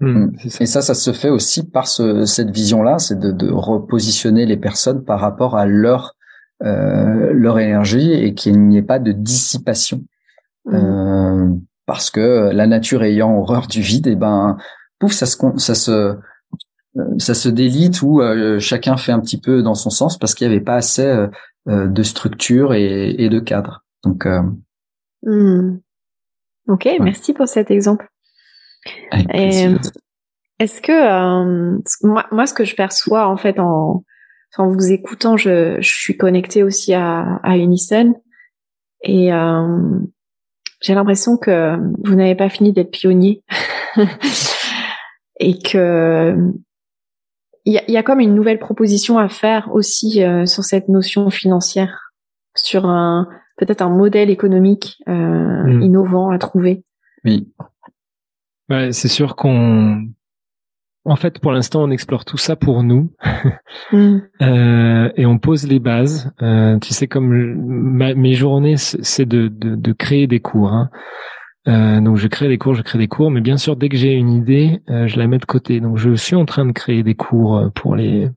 Mmh, 0.00 0.26
mmh. 0.26 0.32
Et 0.60 0.66
ça, 0.66 0.82
ça 0.82 0.94
se 0.94 1.12
fait 1.12 1.30
aussi 1.30 1.70
par 1.70 1.86
ce, 1.86 2.26
cette 2.26 2.50
vision-là, 2.50 2.98
c'est 2.98 3.18
de, 3.18 3.30
de, 3.30 3.50
repositionner 3.50 4.44
les 4.44 4.56
personnes 4.56 5.04
par 5.04 5.20
rapport 5.20 5.56
à 5.56 5.66
leur 5.66 6.16
leur 6.64 7.58
énergie 7.58 8.12
et 8.12 8.34
qu'il 8.34 8.68
n'y 8.68 8.76
ait 8.76 8.82
pas 8.82 9.00
de 9.00 9.10
dissipation. 9.10 10.04
Mmh. 10.64 11.58
parce 11.86 12.08
que 12.08 12.50
la 12.52 12.68
nature 12.68 13.02
ayant 13.02 13.36
horreur 13.36 13.66
du 13.66 13.80
vide, 13.80 14.06
et 14.06 14.12
eh 14.12 14.14
ben 14.14 14.56
pouf, 15.00 15.10
ça 15.10 15.26
se 15.26 15.36
ça 15.56 15.74
se 15.74 15.90
euh, 15.90 16.14
ça 17.18 17.34
se 17.34 17.48
délite 17.48 18.02
où 18.02 18.20
euh, 18.20 18.58
chacun 18.58 18.96
fait 18.96 19.12
un 19.12 19.20
petit 19.20 19.40
peu 19.40 19.62
dans 19.62 19.74
son 19.74 19.90
sens 19.90 20.18
parce 20.18 20.34
qu'il 20.34 20.46
n'y 20.48 20.54
avait 20.54 20.64
pas 20.64 20.76
assez 20.76 21.06
euh, 21.06 21.28
de 21.66 22.02
structure 22.02 22.74
et, 22.74 23.28
de 23.28 23.40
cadre. 23.40 23.84
Donc, 24.04 24.26
hmm. 25.22 25.78
ok, 26.68 26.88
merci 27.00 27.32
pour 27.32 27.48
cet 27.48 27.70
exemple. 27.70 28.08
Est-ce 30.58 30.80
que 30.82 32.06
moi, 32.06 32.26
moi, 32.30 32.46
ce 32.46 32.54
que 32.54 32.64
je 32.64 32.74
perçois 32.74 33.26
en 33.28 33.36
fait 33.36 33.58
en, 33.58 34.04
en 34.58 34.68
vous 34.68 34.92
écoutant, 34.92 35.36
je, 35.36 35.80
je 35.80 35.94
suis 35.94 36.16
connectée 36.16 36.62
aussi 36.62 36.94
à, 36.94 37.40
à 37.42 37.56
Unison 37.56 38.14
et 39.04 39.30
j'ai 40.82 40.94
l'impression 40.94 41.36
que 41.36 41.76
vous 42.04 42.14
n'avez 42.14 42.34
pas 42.34 42.48
fini 42.48 42.72
d'être 42.72 42.90
pionnier 42.90 43.44
et 45.40 45.58
que 45.58 46.36
il 47.64 47.72
y 47.72 47.78
a, 47.78 47.90
y 47.90 47.96
a, 47.96 48.02
comme 48.02 48.20
une 48.20 48.34
nouvelle 48.34 48.58
proposition 48.58 49.18
à 49.18 49.28
faire 49.28 49.70
aussi 49.72 50.22
euh, 50.22 50.46
sur 50.46 50.64
cette 50.64 50.88
notion 50.88 51.30
financière, 51.30 52.12
sur 52.54 52.86
un 52.86 53.28
peut-être 53.56 53.82
un 53.82 53.90
modèle 53.90 54.30
économique 54.30 54.98
euh, 55.08 55.12
hmm. 55.12 55.82
innovant 55.82 56.30
à 56.30 56.38
trouver. 56.38 56.84
Oui. 57.24 57.48
Ouais, 58.68 58.92
c'est 58.92 59.08
sûr 59.08 59.36
qu'on, 59.36 60.08
en 61.04 61.16
fait, 61.16 61.38
pour 61.40 61.52
l'instant, 61.52 61.82
on 61.82 61.90
explore 61.90 62.24
tout 62.24 62.36
ça 62.36 62.56
pour 62.56 62.82
nous 62.82 63.12
hmm. 63.92 64.18
euh, 64.42 65.10
et 65.16 65.26
on 65.26 65.38
pose 65.38 65.66
les 65.66 65.78
bases. 65.78 66.32
Euh, 66.42 66.78
tu 66.78 66.94
sais, 66.94 67.06
comme 67.06 67.28
mes 67.32 68.34
journées, 68.34 68.76
c'est 68.76 69.26
de, 69.26 69.48
de, 69.48 69.74
de, 69.74 69.92
créer 69.92 70.26
des 70.26 70.40
cours. 70.40 70.72
Hein. 70.72 70.90
Euh, 71.68 72.00
donc 72.00 72.16
je 72.16 72.26
crée 72.26 72.48
des 72.48 72.58
cours, 72.58 72.74
je 72.74 72.82
crée 72.82 72.98
des 72.98 73.08
cours, 73.08 73.30
mais 73.30 73.40
bien 73.40 73.56
sûr 73.56 73.76
dès 73.76 73.88
que 73.88 73.96
j'ai 73.96 74.14
une 74.14 74.30
idée, 74.30 74.82
euh, 74.90 75.06
je 75.06 75.16
la 75.18 75.26
mets 75.26 75.38
de 75.38 75.44
côté. 75.44 75.80
Donc 75.80 75.96
je 75.96 76.14
suis 76.14 76.34
en 76.34 76.44
train 76.44 76.66
de 76.66 76.72
créer 76.72 77.02
des 77.02 77.14
cours 77.14 77.56
euh, 77.56 77.68
pour 77.70 77.94
les 77.94 78.30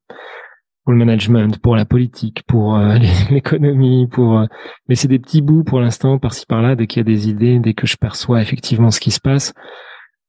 pour 0.83 0.91
le 0.93 0.99
management, 0.99 1.59
pour 1.59 1.75
la 1.75 1.85
politique, 1.85 2.43
pour 2.47 2.77
l'économie, 3.31 4.07
pour 4.07 4.45
mais 4.87 4.93
c'est 4.93 5.07
des 5.07 5.17
petits 5.17 5.41
bouts 5.41 5.63
pour 5.63 5.79
l'instant 5.79 6.19
par-ci 6.19 6.45
par-là 6.45 6.75
dès 6.75 6.85
qu'il 6.85 6.99
y 6.99 7.01
a 7.01 7.03
des 7.03 7.27
idées, 7.27 7.57
dès 7.59 7.73
que 7.73 7.87
je 7.87 7.97
perçois 7.97 8.41
effectivement 8.41 8.91
ce 8.91 8.99
qui 8.99 9.09
se 9.09 9.19
passe 9.19 9.53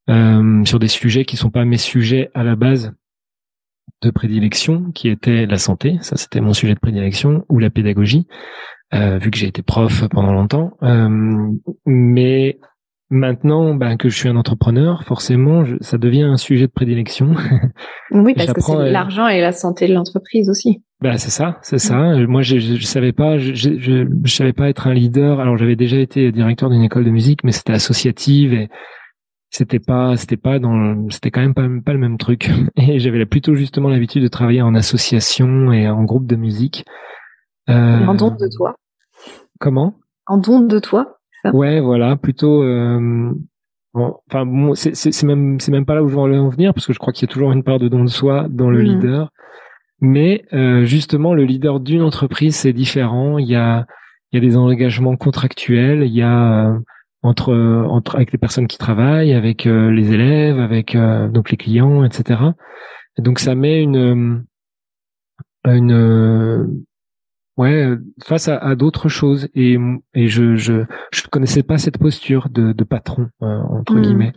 sur 0.08 0.78
des 0.78 0.88
sujets 0.88 1.24
qui 1.24 1.36
sont 1.36 1.50
pas 1.50 1.64
mes 1.66 1.76
sujets 1.76 2.30
à 2.32 2.42
la 2.42 2.56
base 2.56 2.94
de 4.02 4.10
prédilection, 4.10 4.92
qui 4.92 5.08
étaient 5.08 5.44
la 5.44 5.58
santé, 5.58 5.98
ça 6.00 6.16
c'était 6.16 6.40
mon 6.40 6.54
sujet 6.54 6.74
de 6.74 6.78
prédilection, 6.78 7.44
ou 7.50 7.58
la 7.58 7.68
pédagogie, 7.68 8.26
vu 8.94 9.30
que 9.30 9.36
j'ai 9.36 9.48
été 9.48 9.60
prof 9.60 10.08
pendant 10.08 10.32
longtemps. 10.32 10.78
mais 11.84 12.58
Maintenant, 13.08 13.74
ben, 13.74 13.96
que 13.96 14.08
je 14.08 14.16
suis 14.16 14.28
un 14.28 14.36
entrepreneur, 14.36 15.04
forcément, 15.04 15.64
ça 15.80 15.96
devient 15.96 16.22
un 16.22 16.36
sujet 16.36 16.66
de 16.66 16.72
prédilection. 16.72 17.34
oui, 18.10 18.34
parce 18.34 18.52
que 18.52 18.60
c'est 18.60 18.76
euh, 18.76 18.90
l'argent 18.90 19.28
et 19.28 19.40
la 19.40 19.52
santé 19.52 19.86
de 19.86 19.94
l'entreprise 19.94 20.50
aussi. 20.50 20.82
Ben, 21.00 21.16
c'est 21.16 21.30
ça, 21.30 21.58
c'est 21.62 21.78
ça. 21.78 22.16
Moi, 22.26 22.42
je, 22.42 22.58
je, 22.58 22.84
savais 22.84 23.12
pas, 23.12 23.38
je, 23.38 23.54
je, 23.54 23.78
je, 23.78 24.34
savais 24.34 24.52
pas 24.52 24.68
être 24.68 24.88
un 24.88 24.94
leader. 24.94 25.38
Alors, 25.38 25.56
j'avais 25.56 25.76
déjà 25.76 25.98
été 25.98 26.32
directeur 26.32 26.68
d'une 26.68 26.82
école 26.82 27.04
de 27.04 27.10
musique, 27.10 27.44
mais 27.44 27.52
c'était 27.52 27.74
associative 27.74 28.54
et 28.54 28.70
c'était 29.50 29.78
pas, 29.78 30.16
c'était 30.16 30.36
pas 30.36 30.58
dans, 30.58 31.08
c'était 31.10 31.30
quand 31.30 31.40
même 31.42 31.54
pas, 31.54 31.68
pas 31.84 31.92
le 31.92 31.98
même 31.98 32.18
truc. 32.18 32.50
Et 32.76 32.98
j'avais 32.98 33.24
plutôt 33.26 33.54
justement 33.54 33.88
l'habitude 33.88 34.22
de 34.22 34.28
travailler 34.28 34.62
en 34.62 34.74
association 34.74 35.72
et 35.72 35.88
en 35.88 36.02
groupe 36.04 36.26
de 36.26 36.36
musique. 36.36 36.84
Euh... 37.70 38.04
En 38.04 38.14
don 38.14 38.30
de 38.30 38.48
toi. 38.54 38.74
Comment? 39.60 39.94
En 40.26 40.38
don 40.38 40.60
de 40.60 40.78
toi. 40.78 41.15
Ouais, 41.52 41.80
voilà, 41.80 42.16
plutôt. 42.16 42.62
Euh, 42.62 43.32
bon, 43.94 44.14
enfin, 44.28 44.46
bon, 44.46 44.74
c'est 44.74 45.22
même 45.24 45.60
c'est 45.60 45.72
même 45.72 45.86
pas 45.86 45.94
là 45.94 46.02
où 46.02 46.08
je 46.08 46.14
veux 46.14 46.20
en 46.20 46.48
venir 46.48 46.74
parce 46.74 46.86
que 46.86 46.92
je 46.92 46.98
crois 46.98 47.12
qu'il 47.12 47.26
y 47.26 47.30
a 47.30 47.32
toujours 47.32 47.52
une 47.52 47.62
part 47.62 47.78
de 47.78 47.88
don 47.88 48.04
de 48.04 48.10
soi 48.10 48.46
dans 48.50 48.70
le 48.70 48.78
mmh. 48.80 48.84
leader. 48.84 49.30
Mais 50.00 50.44
euh, 50.52 50.84
justement, 50.84 51.34
le 51.34 51.44
leader 51.44 51.80
d'une 51.80 52.02
entreprise 52.02 52.56
c'est 52.56 52.72
différent. 52.72 53.38
Il 53.38 53.48
y 53.48 53.56
a 53.56 53.86
il 54.32 54.42
y 54.42 54.44
a 54.44 54.46
des 54.46 54.56
engagements 54.56 55.16
contractuels. 55.16 56.02
Il 56.02 56.12
y 56.12 56.22
a 56.22 56.68
euh, 56.68 56.78
entre 57.22 57.54
entre 57.54 58.16
avec 58.16 58.32
les 58.32 58.38
personnes 58.38 58.66
qui 58.66 58.78
travaillent, 58.78 59.32
avec 59.32 59.66
euh, 59.66 59.90
les 59.90 60.12
élèves, 60.12 60.60
avec 60.60 60.96
donc 60.96 61.50
les 61.50 61.56
clients, 61.56 62.04
etc. 62.04 62.40
Et 63.18 63.22
donc 63.22 63.38
ça 63.38 63.54
met 63.54 63.82
une 63.82 64.44
une 65.64 66.86
ouais 67.56 67.88
face 68.24 68.48
à, 68.48 68.74
d'autres 68.74 69.08
choses 69.08 69.48
et 69.54 69.76
et 70.14 70.28
je 70.28 70.56
je 70.56 70.84
je 71.12 71.22
connaissais 71.28 71.62
pas 71.62 71.78
cette 71.78 71.98
posture 71.98 72.48
de, 72.50 72.72
de 72.72 72.84
patron 72.84 73.28
entre 73.40 73.94
mmh. 73.94 74.02
guillemets 74.02 74.32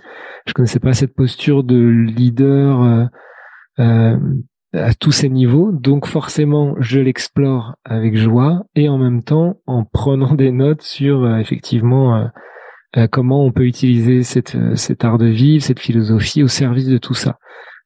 je 0.45 0.53
connaissais 0.53 0.79
pas 0.79 0.93
cette 0.93 1.13
posture 1.13 1.63
de 1.63 1.77
leader 1.77 3.09
euh, 3.79 4.17
à 4.73 4.93
tous 4.93 5.11
ces 5.11 5.29
niveaux. 5.29 5.71
Donc 5.71 6.05
forcément, 6.05 6.75
je 6.79 6.99
l'explore 6.99 7.75
avec 7.83 8.15
joie 8.15 8.63
et 8.75 8.89
en 8.89 8.97
même 8.97 9.23
temps 9.23 9.57
en 9.65 9.83
prenant 9.83 10.35
des 10.35 10.51
notes 10.51 10.81
sur 10.81 11.23
euh, 11.23 11.37
effectivement 11.37 12.15
euh, 12.15 12.25
euh, 12.97 13.07
comment 13.07 13.43
on 13.43 13.51
peut 13.51 13.65
utiliser 13.65 14.23
cette, 14.23 14.57
cet 14.75 15.05
art 15.05 15.17
de 15.17 15.27
vivre, 15.27 15.63
cette 15.63 15.79
philosophie 15.79 16.43
au 16.43 16.47
service 16.47 16.87
de 16.87 16.97
tout 16.97 17.13
ça. 17.13 17.37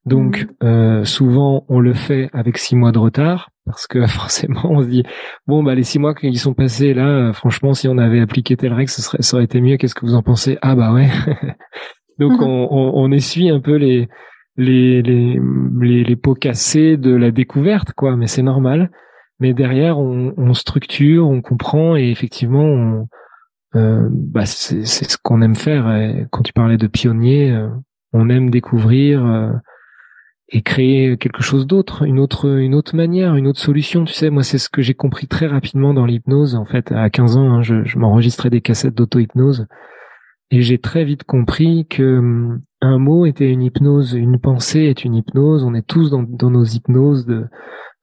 Donc 0.05 0.47
mmh. 0.61 1.05
souvent 1.05 1.65
on 1.69 1.79
le 1.79 1.93
fait 1.93 2.29
avec 2.33 2.57
six 2.57 2.75
mois 2.75 2.91
de 2.91 2.99
retard 2.99 3.51
parce 3.65 3.87
que 3.87 4.05
forcément 4.07 4.71
on 4.71 4.81
se 4.81 4.87
dit 4.87 5.03
bon 5.47 5.63
bah 5.63 5.75
les 5.75 5.83
six 5.83 5.99
mois 5.99 6.13
qui 6.13 6.35
sont 6.37 6.53
passés 6.53 6.93
là 6.93 7.33
franchement 7.33 7.73
si 7.73 7.87
on 7.87 7.97
avait 7.97 8.19
appliqué 8.19 8.57
telle 8.57 8.73
règle 8.73 8.89
ce 8.89 9.01
serait 9.01 9.21
ça 9.21 9.37
aurait 9.37 9.45
été 9.45 9.61
mieux 9.61 9.77
qu'est-ce 9.77 9.95
que 9.95 10.05
vous 10.05 10.15
en 10.15 10.23
pensez? 10.23 10.57
Ah 10.61 10.75
bah 10.75 10.93
ouais 10.93 11.09
donc 12.19 12.39
mmh. 12.39 12.43
on, 12.43 12.67
on, 12.71 12.91
on 12.95 13.11
essuie 13.11 13.49
un 13.49 13.59
peu 13.59 13.75
les 13.75 14.07
les, 14.57 15.01
les, 15.01 15.39
les, 15.81 16.03
les, 16.03 16.15
pots 16.15 16.35
cassés 16.35 16.97
de 16.97 17.13
la 17.15 17.31
découverte, 17.31 17.93
quoi. 17.93 18.15
Mais 18.15 18.27
c'est 18.27 18.43
normal. 18.43 18.91
Mais 19.39 19.53
derrière, 19.53 19.97
on, 19.99 20.33
on, 20.37 20.53
structure, 20.53 21.27
on 21.27 21.41
comprend 21.41 21.95
et 21.95 22.09
effectivement, 22.09 22.63
on, 22.63 23.07
euh, 23.75 24.07
bah 24.11 24.45
c'est, 24.45 24.85
c'est 24.85 25.09
ce 25.09 25.17
qu'on 25.21 25.41
aime 25.41 25.55
faire. 25.55 25.89
Et 25.95 26.27
quand 26.31 26.43
tu 26.43 26.53
parlais 26.53 26.77
de 26.77 26.87
pionnier, 26.87 27.51
euh, 27.51 27.69
on 28.13 28.29
aime 28.29 28.49
découvrir 28.49 29.25
euh, 29.25 29.51
et 30.49 30.61
créer 30.61 31.17
quelque 31.17 31.41
chose 31.41 31.65
d'autre, 31.65 32.03
une 32.03 32.19
autre, 32.19 32.59
une 32.59 32.75
autre 32.75 32.95
manière, 32.95 33.35
une 33.35 33.47
autre 33.47 33.59
solution. 33.59 34.03
Tu 34.03 34.13
sais, 34.13 34.29
moi, 34.29 34.43
c'est 34.43 34.57
ce 34.57 34.69
que 34.69 34.81
j'ai 34.81 34.93
compris 34.93 35.27
très 35.27 35.47
rapidement 35.47 35.93
dans 35.93 36.05
l'hypnose. 36.05 36.55
En 36.55 36.65
fait, 36.65 36.91
à 36.91 37.09
15 37.09 37.37
ans, 37.37 37.53
hein, 37.53 37.61
je, 37.61 37.97
m'enregistrais 37.97 38.49
des 38.49 38.61
cassettes 38.61 38.95
d'auto-hypnose 38.95 39.67
et 40.51 40.61
j'ai 40.61 40.77
très 40.77 41.05
vite 41.05 41.23
compris 41.23 41.87
que 41.89 42.19
hum, 42.19 42.61
un 42.81 42.99
mot 42.99 43.25
était 43.25 43.49
une 43.49 43.63
hypnose, 43.63 44.13
une 44.13 44.39
pensée 44.39 44.81
est 44.81 45.05
une 45.05 45.15
hypnose. 45.15 45.63
On 45.63 45.73
est 45.73 45.87
tous 45.87 46.11
dans, 46.11 46.49
nos 46.49 46.65
hypnoses, 46.65 47.25
de, 47.25 47.45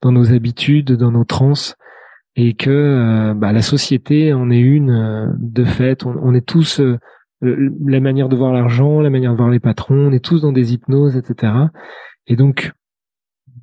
dans 0.01 0.11
nos 0.11 0.33
habitudes, 0.33 0.91
dans 0.93 1.11
nos 1.11 1.23
transes, 1.23 1.75
et 2.35 2.55
que 2.55 2.69
euh, 2.69 3.33
bah, 3.35 3.51
la 3.53 3.61
société 3.61 4.33
en 4.33 4.49
est 4.49 4.59
une 4.59 4.89
euh, 4.89 5.27
de 5.37 5.63
fait. 5.63 6.03
On, 6.05 6.33
est 6.33 6.45
tous 6.45 6.79
euh, 6.79 6.97
la 7.41 7.99
manière 7.99 8.27
de 8.27 8.35
voir 8.35 8.53
l'argent, 8.53 9.01
la 9.01 9.09
manière 9.09 9.31
de 9.31 9.37
voir 9.37 9.49
les 9.49 9.59
patrons. 9.59 10.07
On 10.07 10.11
est 10.11 10.23
tous 10.23 10.41
dans 10.41 10.51
des 10.51 10.73
hypnoses, 10.73 11.15
etc. 11.15 11.53
Et 12.27 12.35
donc 12.35 12.73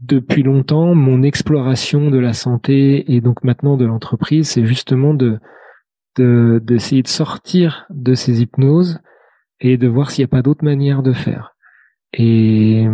depuis 0.00 0.42
longtemps, 0.42 0.94
mon 0.94 1.22
exploration 1.22 2.10
de 2.10 2.18
la 2.18 2.32
santé 2.32 3.12
et 3.12 3.20
donc 3.20 3.42
maintenant 3.42 3.76
de 3.76 3.84
l'entreprise, 3.84 4.48
c'est 4.48 4.66
justement 4.66 5.14
de 5.14 5.38
d'essayer 6.20 7.02
de 7.02 7.08
sortir 7.08 7.86
de 7.90 8.14
ces 8.14 8.42
hypnoses 8.42 8.98
et 9.60 9.76
de 9.76 9.86
voir 9.86 10.10
s'il 10.10 10.22
n'y 10.22 10.28
a 10.28 10.34
pas 10.36 10.42
d'autre 10.42 10.64
manière 10.64 11.04
de 11.04 11.12
faire. 11.12 11.54
Et, 12.12 12.84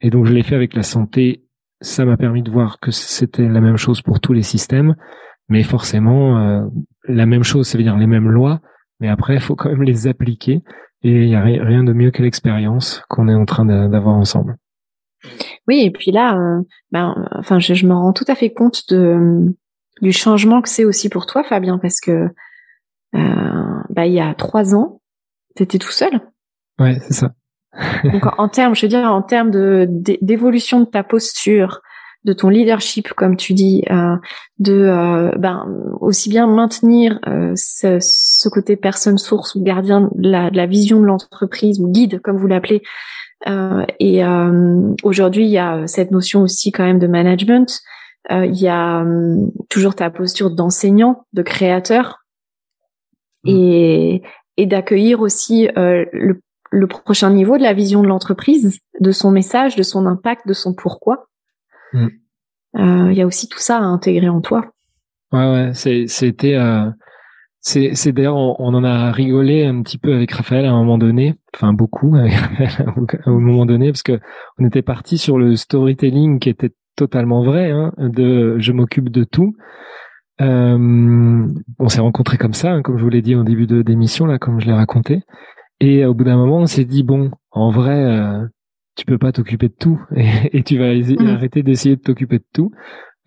et 0.00 0.10
donc 0.10 0.26
je 0.26 0.32
l'ai 0.32 0.44
fait 0.44 0.54
avec 0.54 0.74
la 0.74 0.84
santé. 0.84 1.44
Ça 1.80 2.04
m'a 2.04 2.16
permis 2.16 2.44
de 2.44 2.50
voir 2.52 2.78
que 2.78 2.92
c'était 2.92 3.48
la 3.48 3.60
même 3.60 3.76
chose 3.76 4.02
pour 4.02 4.20
tous 4.20 4.34
les 4.34 4.42
systèmes, 4.42 4.94
mais 5.48 5.64
forcément 5.64 6.38
euh, 6.38 6.64
la 7.08 7.26
même 7.26 7.42
chose, 7.42 7.66
ça 7.66 7.76
veut 7.76 7.84
dire 7.84 7.96
les 7.96 8.06
mêmes 8.06 8.28
lois, 8.28 8.60
mais 9.00 9.08
après 9.08 9.34
il 9.34 9.40
faut 9.40 9.56
quand 9.56 9.70
même 9.70 9.82
les 9.82 10.06
appliquer. 10.06 10.62
Et 11.02 11.24
il 11.24 11.28
n'y 11.28 11.36
a 11.36 11.42
rien 11.42 11.84
de 11.84 11.92
mieux 11.92 12.10
que 12.10 12.22
l'expérience 12.22 13.02
qu'on 13.08 13.28
est 13.28 13.34
en 13.34 13.44
train 13.44 13.64
d'avoir 13.64 14.16
ensemble. 14.16 14.56
Oui, 15.66 15.80
et 15.80 15.90
puis 15.90 16.10
là, 16.10 16.36
euh, 16.36 16.62
ben, 16.92 17.28
enfin, 17.32 17.58
je, 17.58 17.74
je, 17.74 17.86
me 17.86 17.94
rends 17.94 18.12
tout 18.12 18.24
à 18.28 18.34
fait 18.34 18.52
compte 18.52 18.88
de 18.90 19.54
du 20.00 20.12
changement 20.12 20.62
que 20.62 20.68
c'est 20.68 20.84
aussi 20.84 21.08
pour 21.08 21.26
toi, 21.26 21.42
Fabien, 21.42 21.78
parce 21.78 22.00
que 22.00 22.28
euh, 23.14 23.80
bah, 23.90 24.06
il 24.06 24.12
y 24.12 24.20
a 24.20 24.32
trois 24.34 24.74
ans, 24.74 24.98
T'étais 25.58 25.78
tout 25.78 25.90
seul. 25.90 26.20
Ouais, 26.78 26.98
c'est 27.00 27.14
ça. 27.14 27.32
Donc 28.04 28.38
en, 28.38 28.48
termes, 28.48 28.76
je 28.76 28.82
veux 28.82 28.88
dire, 28.88 29.00
en 29.12 29.22
termes 29.22 29.50
de 29.50 29.88
d'évolution 29.90 30.78
de 30.78 30.84
ta 30.84 31.02
posture, 31.02 31.80
de 32.24 32.32
ton 32.32 32.48
leadership, 32.48 33.12
comme 33.14 33.36
tu 33.36 33.54
dis, 33.54 33.82
euh, 33.90 34.14
de 34.60 34.72
euh, 34.72 35.32
ben 35.36 35.66
aussi 36.00 36.28
bien 36.28 36.46
maintenir 36.46 37.18
euh, 37.26 37.54
ce, 37.56 37.98
ce, 38.00 38.48
côté 38.48 38.76
personne 38.76 39.18
source 39.18 39.56
ou 39.56 39.62
gardien 39.64 40.02
de 40.14 40.30
la, 40.30 40.50
de 40.50 40.56
la 40.56 40.66
vision 40.66 41.00
de 41.00 41.06
l'entreprise 41.06 41.80
ou 41.80 41.90
guide, 41.90 42.20
comme 42.20 42.36
vous 42.36 42.46
l'appelez. 42.46 42.82
Euh, 43.46 43.84
et 44.00 44.24
euh, 44.24 44.94
aujourd'hui, 45.02 45.44
il 45.44 45.50
y 45.50 45.58
a 45.58 45.86
cette 45.86 46.10
notion 46.10 46.42
aussi 46.42 46.72
quand 46.72 46.84
même 46.84 46.98
de 46.98 47.06
management. 47.06 47.80
il 48.30 48.56
y 48.56 48.68
a 48.68 49.04
toujours 49.68 49.94
ta 49.94 50.10
posture 50.10 50.50
d'enseignant, 50.50 51.24
de 51.32 51.42
créateur. 51.42 52.18
Mmh. 53.44 53.50
Et, 53.50 54.22
et 54.58 54.66
d'accueillir 54.66 55.20
aussi 55.20 55.68
euh, 55.78 56.04
le, 56.12 56.42
le, 56.70 56.86
prochain 56.88 57.30
niveau 57.30 57.56
de 57.56 57.62
la 57.62 57.72
vision 57.72 58.02
de 58.02 58.08
l'entreprise, 58.08 58.80
de 59.00 59.12
son 59.12 59.30
message, 59.30 59.76
de 59.76 59.84
son 59.84 60.04
impact, 60.04 60.46
de 60.46 60.52
son 60.52 60.74
pourquoi. 60.74 61.28
Mm. 61.92 62.08
Euh, 62.76 63.12
il 63.12 63.16
y 63.16 63.22
a 63.22 63.26
aussi 63.26 63.48
tout 63.48 63.60
ça 63.60 63.78
à 63.78 63.82
intégrer 63.82 64.28
en 64.28 64.40
toi. 64.40 64.66
Ouais, 65.32 65.50
ouais, 65.50 66.06
c'était. 66.08 66.56
Euh, 66.56 66.90
c'est 67.60 68.12
d'ailleurs, 68.12 68.36
on, 68.36 68.56
on, 68.58 68.74
en 68.74 68.84
a 68.84 69.10
rigolé 69.10 69.64
un 69.64 69.82
petit 69.82 69.98
peu 69.98 70.14
avec 70.14 70.30
Raphaël 70.32 70.64
à 70.64 70.70
un 70.70 70.78
moment 70.78 70.98
donné, 70.98 71.34
enfin 71.54 71.72
beaucoup 71.72 72.14
avec 72.16 72.32
Raphaël 72.32 72.70
à 72.86 73.30
un 73.30 73.38
moment 73.38 73.66
donné, 73.66 73.90
parce 73.90 74.02
que 74.02 74.20
on 74.58 74.66
était 74.66 74.82
parti 74.82 75.18
sur 75.18 75.38
le 75.38 75.56
storytelling 75.56 76.38
qui 76.38 76.48
était 76.48 76.72
totalement 76.96 77.44
vrai, 77.44 77.70
hein, 77.70 77.92
de 77.98 78.58
je 78.58 78.72
m'occupe 78.72 79.08
de 79.08 79.24
tout. 79.24 79.54
Euh, 80.40 81.48
on 81.78 81.88
s'est 81.88 82.00
rencontrés 82.00 82.38
comme 82.38 82.54
ça, 82.54 82.72
hein, 82.72 82.82
comme 82.82 82.98
je 82.98 83.02
vous 83.02 83.10
l'ai 83.10 83.22
dit 83.22 83.34
au 83.34 83.42
début 83.42 83.66
de 83.66 83.82
d'émission 83.82 84.26
là, 84.26 84.38
comme 84.38 84.60
je 84.60 84.66
l'ai 84.66 84.72
raconté. 84.72 85.22
Et 85.80 86.04
au 86.04 86.14
bout 86.14 86.24
d'un 86.24 86.36
moment, 86.36 86.58
on 86.58 86.66
s'est 86.66 86.84
dit 86.84 87.02
bon, 87.02 87.30
en 87.50 87.70
vrai, 87.70 88.04
euh, 88.04 88.44
tu 88.96 89.04
peux 89.04 89.18
pas 89.18 89.32
t'occuper 89.32 89.68
de 89.68 89.74
tout 89.78 90.00
et, 90.16 90.62
tu 90.62 90.78
vas 90.78 90.94
mm. 90.94 91.26
arrêter 91.28 91.62
d'essayer 91.62 91.96
de 91.96 92.02
t'occuper 92.02 92.38
de 92.38 92.46
tout. 92.52 92.70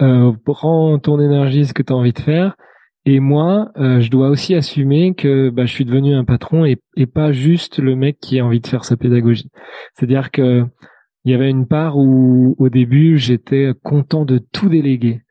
Euh, 0.01 0.33
prends 0.45 0.99
ton 0.99 1.19
énergie, 1.19 1.65
ce 1.65 1.73
que 1.73 1.83
tu 1.83 1.93
as 1.93 1.95
envie 1.95 2.13
de 2.13 2.19
faire. 2.19 2.55
Et 3.05 3.19
moi, 3.19 3.71
euh, 3.77 3.99
je 3.99 4.11
dois 4.11 4.29
aussi 4.29 4.53
assumer 4.53 5.15
que 5.15 5.49
bah, 5.49 5.65
je 5.65 5.73
suis 5.73 5.85
devenu 5.85 6.13
un 6.13 6.23
patron 6.23 6.65
et, 6.65 6.77
et 6.95 7.07
pas 7.07 7.31
juste 7.31 7.79
le 7.79 7.95
mec 7.95 8.19
qui 8.19 8.39
a 8.39 8.45
envie 8.45 8.59
de 8.59 8.67
faire 8.67 8.85
sa 8.85 8.95
pédagogie. 8.95 9.49
C'est-à-dire 9.95 10.29
que 10.29 10.65
il 11.23 11.31
y 11.31 11.35
avait 11.35 11.49
une 11.49 11.67
part 11.67 11.97
où 11.97 12.55
au 12.57 12.69
début 12.69 13.17
j'étais 13.17 13.73
content 13.83 14.25
de 14.25 14.39
tout 14.39 14.69
déléguer. 14.69 15.21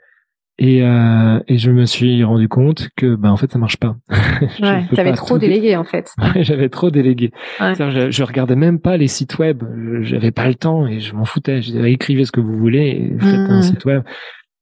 Et, 0.63 0.83
euh, 0.83 1.41
et 1.49 1.57
je 1.57 1.71
me 1.71 1.87
suis 1.87 2.23
rendu 2.23 2.47
compte 2.47 2.91
que 2.95 3.17
ben 3.17 3.31
en 3.31 3.39
fait 3.39 3.51
ça 3.51 3.59
marche 3.59 3.79
pas. 3.79 3.97
ouais, 4.61 4.85
t'avais 4.95 5.15
trop 5.15 5.39
délégué 5.39 5.75
en 5.75 5.85
fait. 5.85 6.13
j'avais 6.41 6.69
trop 6.69 6.91
délégué. 6.91 7.31
Je, 7.61 8.11
je, 8.11 8.23
regardais 8.23 8.57
même 8.57 8.79
pas 8.79 8.99
les 8.99 9.09
sites 9.09 9.39
web. 9.39 9.63
J'avais 10.03 10.33
pas 10.33 10.47
le 10.49 10.55
temps 10.55 10.87
et 10.87 11.01
je 11.01 11.15
m'en 11.15 11.25
foutais. 11.25 11.63
Je 11.63 11.73
disais 11.73 11.93
écrivez 11.93 12.27
ce 12.27 12.33
que 12.33 12.41
vous 12.41 12.59
voulez 12.59 12.89
et 12.89 13.19
faites 13.19 13.35
un 13.35 13.61
mmh. 13.61 13.63
site 13.63 13.85
web. 13.87 14.03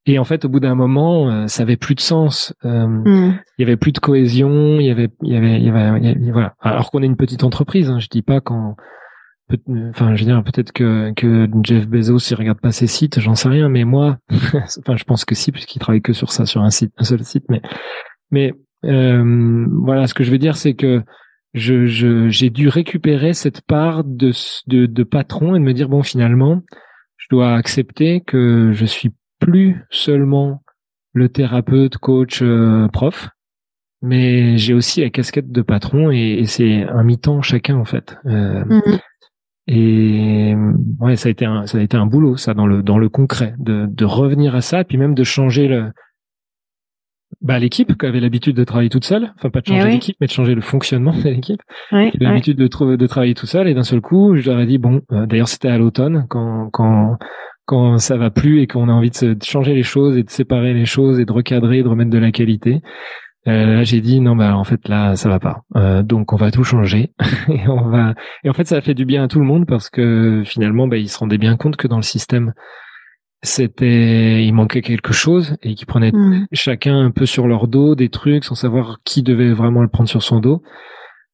Et 0.09 0.18
en 0.18 0.24
fait, 0.24 0.47
au 0.47 0.48
bout 0.48 0.59
d'un 0.59 0.74
moment, 0.74 1.30
euh, 1.30 1.47
ça 1.48 1.64
avait 1.64 1.76
plus 1.76 1.94
de 1.94 2.01
sens. 2.01 2.55
Euh, 2.64 2.86
mmh. 2.86 3.39
Il 3.59 3.62
y 3.62 3.64
avait 3.64 3.76
plus 3.76 3.93
de 3.93 3.98
cohésion. 3.98 4.80
Il 4.80 4.86
y 4.86 4.90
avait, 4.90 5.10
il 5.22 5.32
y 5.35 5.36
avait, 5.36 5.60
il 5.60 5.66
y 5.66 5.68
avait, 5.68 6.30
voilà. 6.32 6.55
Alors 6.60 6.90
qu'on 6.90 7.02
est 7.02 7.06
une 7.06 7.18
petite 7.18 7.44
entreprise. 7.44 7.90
Hein, 7.90 7.98
je 7.98 8.09
dis 8.09 8.22
pas 8.22 8.40
quand 8.40 8.74
enfin 9.90 10.14
je 10.14 10.24
veux 10.24 10.30
dire 10.30 10.44
peut-être 10.44 10.72
que 10.72 11.12
que 11.14 11.48
Jeff 11.62 11.89
Bezos 11.89 12.18
il 12.30 12.35
regarde 12.35 12.60
pas 12.60 12.70
ses 12.70 12.86
sites 12.86 13.18
j'en 13.18 13.35
sais 13.35 13.48
rien 13.48 13.70
mais 13.70 13.85
moi 13.85 14.18
enfin 14.30 14.97
je 14.97 15.05
pense 15.05 15.24
que 15.24 15.35
si 15.35 15.52
puisqu'il 15.52 15.78
travaille 15.78 16.02
que 16.02 16.12
sur 16.12 16.32
ça 16.32 16.44
sur 16.44 16.60
un 16.60 16.68
site 16.68 16.93
un 16.98 17.05
seul 17.05 17.24
site 17.24 17.44
mais 17.48 17.62
mais 18.30 18.52
euh, 18.85 19.66
voilà 19.82 20.06
ce 20.06 20.12
que 20.12 20.22
je 20.22 20.30
veux 20.30 20.36
dire 20.36 20.56
c'est 20.56 20.74
que 20.74 21.02
je 21.55 21.86
j'ai 22.28 22.51
dû 22.51 22.68
récupérer 22.68 23.32
cette 23.32 23.62
part 23.62 24.05
de, 24.05 24.32
de 24.66 24.85
de 24.85 25.02
patron 25.02 25.55
et 25.55 25.59
de 25.59 25.64
me 25.64 25.72
dire 25.72 25.89
bon 25.89 26.02
finalement 26.02 26.60
je 27.16 27.26
dois 27.30 27.55
accepter 27.55 28.20
que 28.20 28.72
je 28.72 28.85
suis 28.85 29.12
plus 29.39 29.85
seulement 29.90 30.62
le 31.12 31.28
thérapeute 31.28 31.98
coach 31.98 32.40
euh, 32.43 32.89
prof 32.89 33.31
mais 34.02 34.59
j'ai 34.59 34.74
aussi 34.74 35.01
la 35.01 35.10
casquette 35.10 35.51
de 35.51 35.62
patron 35.62 36.10
et, 36.10 36.44
c'est 36.47 36.85
un 36.85 37.02
mi-temps 37.02 37.43
chacun 37.43 37.77
en 37.77 37.85
fait. 37.85 38.16
Euh, 38.27 38.65
mm-hmm. 38.65 39.01
Et 39.70 40.55
ouais, 40.98 41.16
ça 41.16 41.28
a 41.28 41.31
été 41.31 41.44
un, 41.44 41.66
ça 41.66 41.78
a 41.78 41.82
été 41.82 41.97
un 41.97 42.06
boulot, 42.06 42.39
ça, 42.39 42.55
dans 42.55 42.66
le, 42.66 42.82
dans 42.82 42.97
le 42.97 43.10
concret, 43.10 43.55
de, 43.59 43.86
de 43.86 44.05
revenir 44.06 44.55
à 44.55 44.62
ça, 44.62 44.82
puis 44.82 44.97
même 44.97 45.15
de 45.15 45.24
changer 45.24 45.69
le, 45.69 45.93
bah, 47.43 47.59
l'équipe 47.59 47.97
qui 47.98 48.06
avait 48.06 48.20
l'habitude 48.20 48.56
de 48.56 48.65
travailler 48.65 48.89
toute 48.89 49.05
seule, 49.05 49.32
enfin 49.36 49.51
pas 49.51 49.60
de 49.60 49.66
changer 49.66 49.89
eh 49.89 49.93
l'équipe, 49.93 50.16
mais 50.23 50.27
de 50.27 50.32
changer 50.32 50.55
le 50.55 50.62
fonctionnement 50.62 51.12
de 51.12 51.23
l'équipe, 51.23 51.60
qui 51.90 52.19
l'habitude 52.19 52.56
de, 52.56 52.97
de 52.97 53.06
travailler 53.06 53.35
tout 53.35 53.47
seul, 53.47 53.69
et 53.69 53.74
d'un 53.74 53.82
seul 53.82 54.01
coup, 54.01 54.36
je 54.36 54.51
leur 54.51 54.59
ai 54.59 54.66
dit 54.66 54.78
bon, 54.78 55.02
euh, 55.12 55.27
d'ailleurs 55.27 55.48
c'était 55.48 55.69
à 55.69 55.77
l'automne 55.77 56.27
quand 56.31 56.70
quand 56.73 57.19
quand 57.68 57.98
ça 57.98 58.16
va 58.16 58.30
plus 58.30 58.62
et 58.62 58.66
qu'on 58.66 58.88
a 58.88 58.92
envie 58.92 59.10
de, 59.10 59.34
de, 59.34 59.44
changer 59.44 59.74
les 59.74 59.82
choses 59.82 60.16
et 60.16 60.22
de 60.22 60.30
séparer 60.30 60.72
les 60.72 60.86
choses 60.86 61.20
et 61.20 61.26
de 61.26 61.32
recadrer, 61.32 61.82
de 61.82 61.88
remettre 61.88 62.10
de 62.10 62.18
la 62.18 62.32
qualité. 62.32 62.80
Euh, 63.46 63.66
là, 63.66 63.84
j'ai 63.84 64.00
dit 64.00 64.20
non, 64.20 64.34
bah 64.36 64.56
en 64.56 64.64
fait 64.64 64.88
là, 64.88 65.16
ça 65.16 65.28
va 65.28 65.38
pas. 65.38 65.60
Euh, 65.76 66.02
donc 66.02 66.32
on 66.32 66.36
va 66.36 66.50
tout 66.50 66.64
changer 66.64 67.12
et 67.48 67.68
on 67.68 67.90
va. 67.90 68.14
Et 68.42 68.48
en 68.48 68.54
fait, 68.54 68.66
ça 68.66 68.76
a 68.76 68.80
fait 68.80 68.94
du 68.94 69.04
bien 69.04 69.24
à 69.24 69.28
tout 69.28 69.38
le 69.38 69.44
monde 69.44 69.66
parce 69.66 69.90
que 69.90 70.42
finalement, 70.46 70.88
bah, 70.88 70.96
ils 70.96 71.10
se 71.10 71.18
rendaient 71.18 71.36
bien 71.36 71.58
compte 71.58 71.76
que 71.76 71.86
dans 71.86 71.96
le 71.96 72.02
système, 72.02 72.54
c'était 73.42 74.46
il 74.46 74.52
manquait 74.52 74.80
quelque 74.80 75.12
chose 75.12 75.58
et 75.62 75.74
qui 75.74 75.84
prenaient 75.84 76.10
mm. 76.10 76.46
chacun 76.52 76.98
un 76.98 77.10
peu 77.10 77.26
sur 77.26 77.46
leur 77.46 77.68
dos 77.68 77.94
des 77.94 78.08
trucs 78.08 78.44
sans 78.44 78.54
savoir 78.54 78.96
qui 79.04 79.22
devait 79.22 79.52
vraiment 79.52 79.82
le 79.82 79.88
prendre 79.88 80.08
sur 80.08 80.22
son 80.22 80.40
dos. 80.40 80.62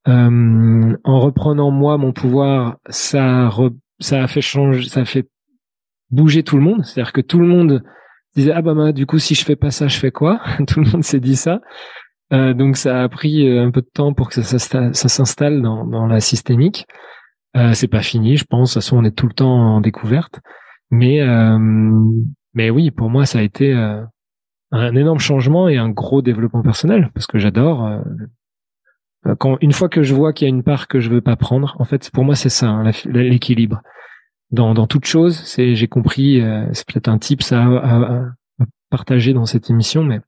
Euh, 0.08 0.96
en 1.04 1.20
reprenant 1.20 1.70
moi 1.70 1.96
mon 1.96 2.12
pouvoir, 2.12 2.78
ça 2.88 3.50
ça 4.00 4.24
a 4.24 4.26
fait 4.26 4.40
changer, 4.40 4.88
ça 4.88 5.02
a 5.02 5.04
fait 5.04 5.28
bouger 6.14 6.42
tout 6.42 6.56
le 6.56 6.62
monde. 6.62 6.84
C'est-à-dire 6.84 7.12
que 7.12 7.20
tout 7.20 7.38
le 7.38 7.46
monde 7.46 7.82
disait 8.36 8.52
ah 8.52 8.62
bah, 8.62 8.74
bah, 8.74 8.92
du 8.92 9.06
coup 9.06 9.18
si 9.18 9.34
je 9.34 9.44
fais 9.44 9.56
pas 9.56 9.70
ça, 9.70 9.88
je 9.88 9.98
fais 9.98 10.10
quoi? 10.10 10.40
Tout 10.66 10.80
le 10.80 10.90
monde 10.90 11.04
s'est 11.04 11.20
dit 11.20 11.36
ça. 11.36 11.60
Euh, 12.32 12.54
donc 12.54 12.76
ça 12.76 13.02
a 13.02 13.08
pris 13.08 13.48
euh, 13.48 13.66
un 13.66 13.70
peu 13.70 13.80
de 13.80 13.90
temps 13.92 14.14
pour 14.14 14.28
que 14.28 14.42
ça, 14.42 14.58
s'installe 14.58 15.62
dans, 15.62 16.06
la 16.06 16.20
systémique. 16.20 16.86
Euh, 17.56 17.74
c'est 17.74 17.88
pas 17.88 18.02
fini, 18.02 18.36
je 18.36 18.44
pense. 18.44 18.70
De 18.70 18.74
toute 18.74 18.82
façon, 18.82 18.98
on 18.98 19.04
est 19.04 19.16
tout 19.16 19.26
le 19.26 19.34
temps 19.34 19.76
en 19.76 19.80
découverte. 19.80 20.40
Mais 20.90 21.20
mais 22.56 22.70
oui, 22.70 22.92
pour 22.92 23.10
moi, 23.10 23.26
ça 23.26 23.40
a 23.40 23.42
été 23.42 23.72
un 24.70 24.94
énorme 24.94 25.18
changement 25.18 25.68
et 25.68 25.76
un 25.76 25.88
gros 25.88 26.22
développement 26.22 26.62
personnel 26.62 27.10
parce 27.14 27.26
que 27.26 27.38
j'adore. 27.38 28.00
Quand 29.38 29.56
une 29.60 29.72
fois 29.72 29.88
que 29.88 30.02
je 30.02 30.14
vois 30.14 30.32
qu'il 30.32 30.46
y 30.46 30.50
a 30.50 30.54
une 30.54 30.62
part 30.62 30.86
que 30.86 31.00
je 31.00 31.10
veux 31.10 31.22
pas 31.22 31.36
prendre, 31.36 31.74
en 31.78 31.84
fait, 31.84 32.10
pour 32.12 32.24
moi, 32.24 32.34
c'est 32.34 32.50
ça, 32.50 32.68
hein, 32.68 32.90
l'équilibre. 33.06 33.82
Dans 34.50 34.74
dans 34.74 34.86
toute 34.86 35.06
chose, 35.06 35.36
c'est 35.36 35.74
j'ai 35.74 35.88
compris. 35.88 36.42
c'est 36.72 36.86
peut-être 36.86 37.08
un 37.08 37.18
type 37.18 37.42
ça 37.42 37.62
à, 37.62 38.24
à, 38.58 38.64
partager 38.90 39.32
dans 39.32 39.46
cette 39.46 39.70
émission, 39.70 40.04
mais 40.04 40.20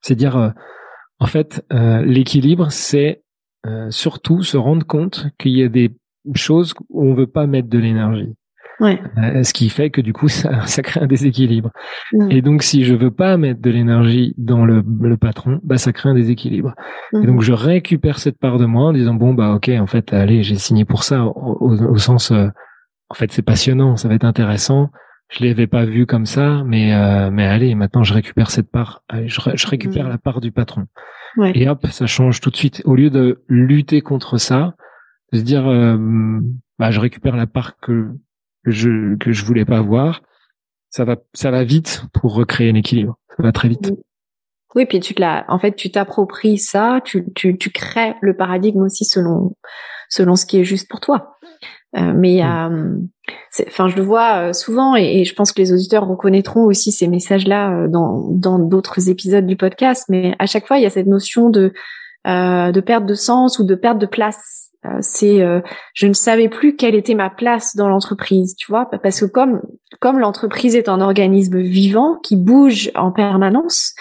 c'est 0.00 0.14
dire 0.14 0.54
en 1.18 1.26
fait 1.26 1.64
l'équilibre, 1.70 2.70
c'est 2.70 3.22
surtout 3.90 4.42
se 4.42 4.56
rendre 4.56 4.86
compte 4.86 5.26
qu'il 5.38 5.52
y 5.52 5.62
a 5.62 5.68
des 5.68 5.94
choses 6.34 6.74
où 6.88 7.04
on 7.04 7.14
veut 7.14 7.26
pas 7.26 7.46
mettre 7.46 7.68
de 7.68 7.78
l'énergie. 7.78 8.34
Ouais. 8.78 9.00
Euh, 9.16 9.42
ce 9.42 9.54
qui 9.54 9.70
fait 9.70 9.90
que 9.90 10.00
du 10.00 10.12
coup 10.12 10.28
ça, 10.28 10.66
ça 10.66 10.82
crée 10.82 11.00
un 11.00 11.06
déséquilibre. 11.06 11.70
Et 12.30 12.42
donc 12.42 12.62
si 12.62 12.84
je 12.84 12.94
veux 12.94 13.10
pas 13.10 13.36
mettre 13.36 13.60
de 13.60 13.70
l'énergie 13.70 14.34
dans 14.36 14.64
le, 14.64 14.84
le, 15.00 15.16
patron, 15.16 15.60
bah 15.62 15.78
ça 15.78 15.92
crée 15.92 16.10
un 16.10 16.14
déséquilibre. 16.14 16.74
Et 17.14 17.18
mm. 17.18 17.26
donc 17.26 17.42
je 17.42 17.52
récupère 17.52 18.18
cette 18.18 18.38
part 18.38 18.58
de 18.58 18.66
moi 18.66 18.88
en 18.88 18.92
disant 18.92 19.14
bon 19.14 19.34
bah 19.34 19.54
ok 19.54 19.70
en 19.80 19.86
fait 19.86 20.12
allez 20.12 20.42
j'ai 20.42 20.56
signé 20.56 20.84
pour 20.84 21.04
ça 21.04 21.24
au, 21.24 21.70
au, 21.70 21.96
sens 21.96 22.32
euh, 22.32 22.48
en 23.08 23.14
fait 23.14 23.32
c'est 23.32 23.42
passionnant, 23.42 23.96
ça 23.96 24.08
va 24.08 24.14
être 24.14 24.24
intéressant. 24.24 24.90
Je 25.28 25.44
l'avais 25.44 25.66
pas 25.66 25.84
vu 25.84 26.06
comme 26.06 26.26
ça, 26.26 26.62
mais 26.64 26.94
euh, 26.94 27.30
mais 27.30 27.46
allez 27.46 27.74
maintenant 27.74 28.04
je 28.04 28.14
récupère 28.14 28.50
cette 28.50 28.70
part, 28.70 29.02
je, 29.12 29.40
je, 29.54 29.66
récupère 29.66 30.06
mm. 30.06 30.10
la 30.10 30.18
part 30.18 30.40
du 30.40 30.52
patron. 30.52 30.86
Ouais. 31.36 31.52
Et 31.54 31.68
hop 31.68 31.86
ça 31.88 32.06
change 32.06 32.40
tout 32.40 32.50
de 32.50 32.56
suite. 32.56 32.82
Au 32.84 32.94
lieu 32.94 33.10
de 33.10 33.42
lutter 33.48 34.00
contre 34.00 34.38
ça, 34.38 34.74
de 35.32 35.38
se 35.38 35.42
dire 35.42 35.64
bah 36.78 36.90
je 36.90 37.00
récupère 37.00 37.36
la 37.36 37.46
part 37.46 37.78
que 37.80 38.10
je 38.64 39.16
que 39.16 39.32
je 39.32 39.44
voulais 39.44 39.64
pas 39.64 39.78
avoir, 39.78 40.22
ça 40.90 41.04
va 41.04 41.16
ça 41.34 41.50
va 41.50 41.64
vite 41.64 42.04
pour 42.12 42.34
recréer 42.34 42.70
un 42.70 42.74
équilibre. 42.74 43.18
Ça 43.36 43.42
va 43.42 43.52
très 43.52 43.68
vite. 43.68 43.92
Oui, 44.74 44.84
puis 44.84 45.00
tu 45.00 45.14
te 45.14 45.20
l'as, 45.22 45.46
en 45.48 45.58
fait, 45.58 45.74
tu 45.74 45.90
t'appropries 45.90 46.58
ça, 46.58 47.00
tu, 47.02 47.24
tu, 47.34 47.56
tu 47.56 47.70
crées 47.70 48.14
le 48.20 48.36
paradigme 48.36 48.82
aussi 48.82 49.06
selon 49.06 49.56
selon 50.08 50.36
ce 50.36 50.44
qui 50.46 50.58
est 50.58 50.64
juste 50.64 50.88
pour 50.88 51.00
toi. 51.00 51.36
Euh, 51.96 52.12
mais 52.14 52.42
euh, 52.44 52.96
enfin, 53.68 53.88
je 53.88 53.96
le 53.96 54.02
vois 54.02 54.48
euh, 54.48 54.52
souvent 54.52 54.96
et, 54.96 55.20
et, 55.20 55.24
je 55.24 55.34
pense 55.34 55.52
que 55.52 55.62
les 55.62 55.72
auditeurs 55.72 56.06
reconnaîtront 56.06 56.64
aussi 56.64 56.92
ces 56.92 57.08
messages-là 57.08 57.72
euh, 57.72 57.88
dans 57.88 58.28
dans 58.30 58.58
d'autres 58.58 59.08
épisodes 59.08 59.46
du 59.46 59.56
podcast. 59.56 60.04
Mais 60.08 60.34
à 60.38 60.46
chaque 60.46 60.66
fois, 60.66 60.78
il 60.78 60.82
y 60.82 60.86
a 60.86 60.90
cette 60.90 61.06
notion 61.06 61.50
de 61.50 61.72
de 62.26 62.80
perte 62.80 63.06
de 63.06 63.14
sens 63.14 63.60
ou 63.60 63.64
de 63.64 63.76
perte 63.76 63.98
de 63.98 64.06
place 64.06 64.66
euh, 64.86 64.98
c'est 65.00 65.42
euh, 65.42 65.60
je 65.94 66.06
ne 66.06 66.12
savais 66.12 66.48
plus 66.48 66.76
quelle 66.76 66.94
était 66.94 67.14
ma 67.14 67.30
place 67.30 67.76
dans 67.76 67.88
l'entreprise, 67.88 68.54
tu 68.56 68.66
vois, 68.70 68.88
parce 69.02 69.20
que 69.20 69.26
comme 69.26 69.62
comme 70.00 70.18
l'entreprise 70.18 70.74
est 70.74 70.88
un 70.88 71.00
organisme 71.00 71.58
vivant 71.58 72.16
qui 72.22 72.36
bouge 72.36 72.90
en 72.94 73.12
permanence, 73.12 73.94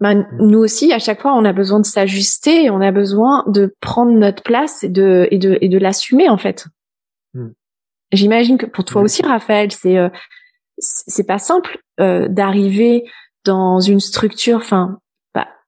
ben, 0.00 0.26
nous 0.38 0.58
aussi 0.58 0.92
à 0.92 0.98
chaque 0.98 1.22
fois 1.22 1.34
on 1.34 1.44
a 1.44 1.52
besoin 1.52 1.80
de 1.80 1.86
s'ajuster, 1.86 2.70
on 2.70 2.80
a 2.80 2.92
besoin 2.92 3.44
de 3.46 3.74
prendre 3.80 4.12
notre 4.12 4.42
place 4.42 4.84
et 4.84 4.88
de 4.88 5.26
et 5.30 5.38
de 5.38 5.58
et 5.60 5.68
de 5.68 5.78
l'assumer 5.78 6.28
en 6.28 6.36
fait. 6.36 6.66
Hmm. 7.34 7.50
J'imagine 8.12 8.58
que 8.58 8.66
pour 8.66 8.84
toi 8.84 9.02
aussi 9.02 9.22
Raphaël, 9.22 9.72
c'est 9.72 9.98
euh, 9.98 10.08
c'est 10.78 11.26
pas 11.26 11.38
simple 11.38 11.78
d'arriver 11.98 13.04
dans 13.46 13.80
une 13.80 14.00
structure, 14.00 14.58
enfin 14.58 14.98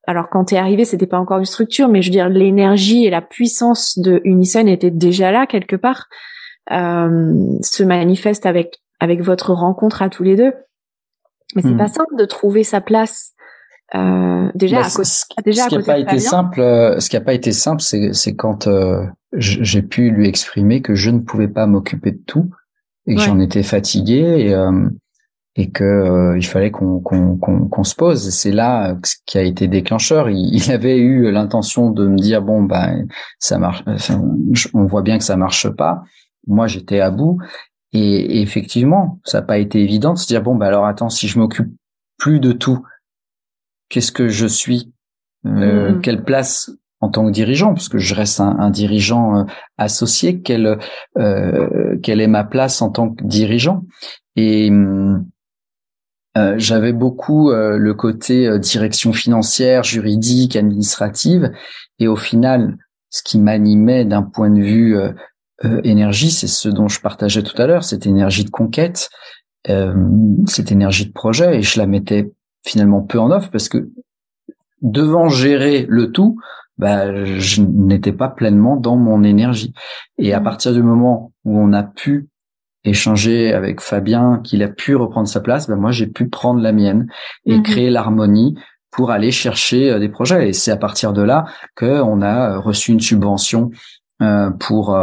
alors 0.09 0.31
quand 0.31 0.47
tu 0.47 0.55
es 0.55 0.59
arrivé, 0.59 0.87
c'était 0.87 1.07
pas 1.07 1.19
encore 1.19 1.39
une 1.39 1.45
structure, 1.45 1.87
mais 1.89 2.01
je 2.01 2.09
veux 2.09 2.13
dire 2.13 2.31
l'énergie 2.31 3.05
et 3.05 3.11
la 3.11 3.21
puissance 3.21 3.99
de 3.99 4.23
Unison 4.25 4.67
étaient 4.67 4.91
déjà 4.91 5.31
là 5.31 5.47
quelque 5.47 5.77
part. 5.77 6.07
Euh, 6.71 7.59
se 7.63 7.83
manifeste 7.83 8.47
avec 8.47 8.79
avec 9.01 9.21
votre 9.21 9.53
rencontre 9.53 10.01
à 10.01 10.09
tous 10.09 10.23
les 10.23 10.35
deux. 10.35 10.53
Mais 11.55 11.61
c'est 11.61 11.69
hmm. 11.69 11.79
pas 11.79 11.89
simple 11.89 12.17
de 12.17 12.25
trouver 12.25 12.65
sa 12.65 12.81
place. 12.81 13.35
Euh, 13.94 14.51
déjà, 14.55 14.81
bah, 14.81 14.86
à 14.86 14.90
cause, 14.90 15.24
déjà 15.44 15.65
ce 15.65 15.69
qui 15.69 15.78
n'a 15.78 15.82
pas 15.82 15.98
été 15.98 16.19
simple, 16.19 16.60
euh, 16.60 17.01
ce 17.01 17.09
qui 17.09 17.16
a 17.16 17.20
pas 17.20 17.32
été 17.32 17.52
simple, 17.52 17.82
c'est 17.82 18.36
quand 18.36 18.66
euh, 18.66 19.05
j'ai 19.32 19.82
pu 19.82 20.10
lui 20.10 20.28
exprimer 20.28 20.82
que 20.82 20.94
je 20.94 21.10
ne 21.10 21.20
pouvais 21.20 21.48
pas 21.48 21.66
m'occuper 21.66 22.12
de 22.12 22.23
tout 22.27 22.51
et 23.06 23.15
que 23.15 23.20
j'en 23.20 23.40
étais 23.40 23.62
fatigué 23.62 24.47
et 24.47 24.55
euh, 24.55 24.89
et 25.56 25.70
que 25.70 25.85
euh, 25.85 26.39
il 26.39 26.47
fallait 26.47 26.70
qu'on 26.70 27.01
qu'on 27.01 27.36
qu'on 27.36 27.85
se 27.85 27.94
pose. 27.94 28.31
C'est 28.31 28.52
là 28.52 28.97
ce 29.05 29.16
qui 29.27 29.39
a 29.39 29.43
été 29.43 29.66
déclencheur. 29.66 30.31
Il, 30.31 30.70
avait 30.70 30.98
eu 30.98 31.32
l'intention 31.32 31.90
de 31.90 32.06
me 32.06 32.16
dire 32.16 32.43
bon 32.43 32.62
ben 32.62 33.06
ça 33.39 33.59
marche, 33.59 33.82
on 34.74 34.85
voit 34.85 35.02
bien 35.02 35.19
que 35.19 35.24
ça 35.24 35.36
marche 35.36 35.69
pas. 35.69 36.02
Moi 36.47 36.66
j'étais 36.66 37.01
à 37.01 37.10
bout 37.10 37.39
et, 37.93 38.40
effectivement 38.43 39.19
ça 39.24 39.40
n'a 39.40 39.47
pas 39.47 39.59
été 39.59 39.82
évident 39.82 40.12
de 40.12 40.19
se 40.19 40.27
dire 40.27 40.43
bon 40.43 40.55
ben 40.55 40.66
alors 40.66 40.86
attends 40.86 41.09
si 41.09 41.27
je 41.27 41.39
m'occupe 41.39 41.73
plus 42.19 42.40
de 42.40 42.52
tout, 42.52 42.85
qu'est-ce 43.89 44.12
que 44.12 44.28
je 44.28 44.47
suis, 44.47 44.93
euh, 45.47 45.93
mmh. 45.93 46.01
quelle 46.01 46.24
place 46.24 46.70
en 47.01 47.10
tant 47.10 47.27
que 47.27 47.31
dirigeant, 47.31 47.74
parce 47.74 47.89
que 47.89 47.98
je 47.98 48.15
reste 48.15 48.40
un, 48.40 48.56
un 48.59 48.70
dirigeant 48.70 49.39
euh, 49.39 49.44
associé, 49.77 50.40
quelle 50.40 50.78
euh, 51.16 51.97
quelle 52.02 52.20
est 52.20 52.27
ma 52.27 52.44
place 52.44 52.82
en 52.82 52.90
tant 52.90 53.10
que 53.10 53.23
dirigeant. 53.24 53.85
Et 54.35 54.70
euh, 56.36 56.55
j'avais 56.56 56.93
beaucoup 56.93 57.51
euh, 57.51 57.78
le 57.78 57.94
côté 57.94 58.47
euh, 58.47 58.59
direction 58.59 59.12
financière, 59.12 59.82
juridique, 59.82 60.56
administrative, 60.56 61.51
et 61.98 62.06
au 62.09 62.16
final, 62.16 62.77
ce 63.10 63.23
qui 63.23 63.39
m'animait 63.39 64.05
d'un 64.05 64.23
point 64.23 64.51
de 64.51 64.60
vue 64.60 64.97
énergie, 65.82 66.31
c'est 66.31 66.47
ce 66.47 66.69
dont 66.69 66.89
je 66.89 67.01
partageais 67.01 67.43
tout 67.43 67.60
à 67.60 67.66
l'heure, 67.66 67.82
cette 67.82 68.06
énergie 68.06 68.44
de 68.44 68.51
conquête, 68.51 69.09
cette 69.65 70.70
énergie 70.70 71.06
de 71.06 71.12
projet, 71.12 71.56
et 71.56 71.62
je 71.62 71.81
la 71.81 71.86
mettais 71.86 72.31
finalement 72.69 73.03
peu 73.03 73.19
en 73.19 73.31
offre 73.31 73.51
parce 73.51 73.69
que 73.69 73.90
devant 74.82 75.28
gérer 75.28 75.86
le 75.89 76.12
tout, 76.12 76.39
bah, 76.77 77.24
je 77.24 77.62
n'étais 77.62 78.12
pas 78.12 78.28
pleinement 78.28 78.77
dans 78.77 78.97
mon 78.97 79.24
énergie. 79.24 79.73
Et 80.19 80.32
à 80.32 80.40
mmh. 80.40 80.45
partir 80.45 80.73
du 80.73 80.82
moment 80.82 81.32
où 81.45 81.59
on 81.59 81.73
a 81.73 81.82
pu 81.82 82.28
échanger 82.85 83.53
avec 83.53 83.81
Fabien, 83.81 84.40
qu'il 84.43 84.62
a 84.62 84.69
pu 84.69 84.95
reprendre 84.97 85.28
sa 85.28 85.40
place, 85.40 85.69
ben 85.69 85.77
moi 85.77 85.90
j'ai 85.90 86.07
pu 86.07 86.28
prendre 86.28 86.61
la 86.61 86.73
mienne 86.73 87.09
et 87.45 87.57
mhm. 87.57 87.62
créer 87.62 87.90
l'harmonie 87.90 88.57
pour 88.90 89.11
aller 89.11 89.31
chercher 89.31 89.90
euh, 89.90 89.99
des 89.99 90.09
projets. 90.09 90.49
Et 90.49 90.53
c'est 90.53 90.70
à 90.70 90.77
partir 90.77 91.12
de 91.12 91.23
là 91.23 91.45
que 91.74 92.01
on 92.01 92.23
a 92.23 92.53
euh, 92.53 92.59
reçu 92.61 92.93
une 92.93 93.01
subvention 93.01 93.70
euh, 94.23 94.51
pour 94.51 94.99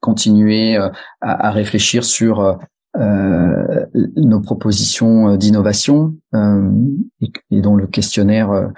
continuer 0.00 0.76
à, 1.20 1.50
réfléchir 1.52 2.02
sur 2.02 2.58
nos 2.94 4.40
propositions 4.40 5.36
d'innovation 5.36 6.14
et, 6.34 7.60
dont 7.60 7.74
le 7.74 7.86
questionnaire 7.86 8.70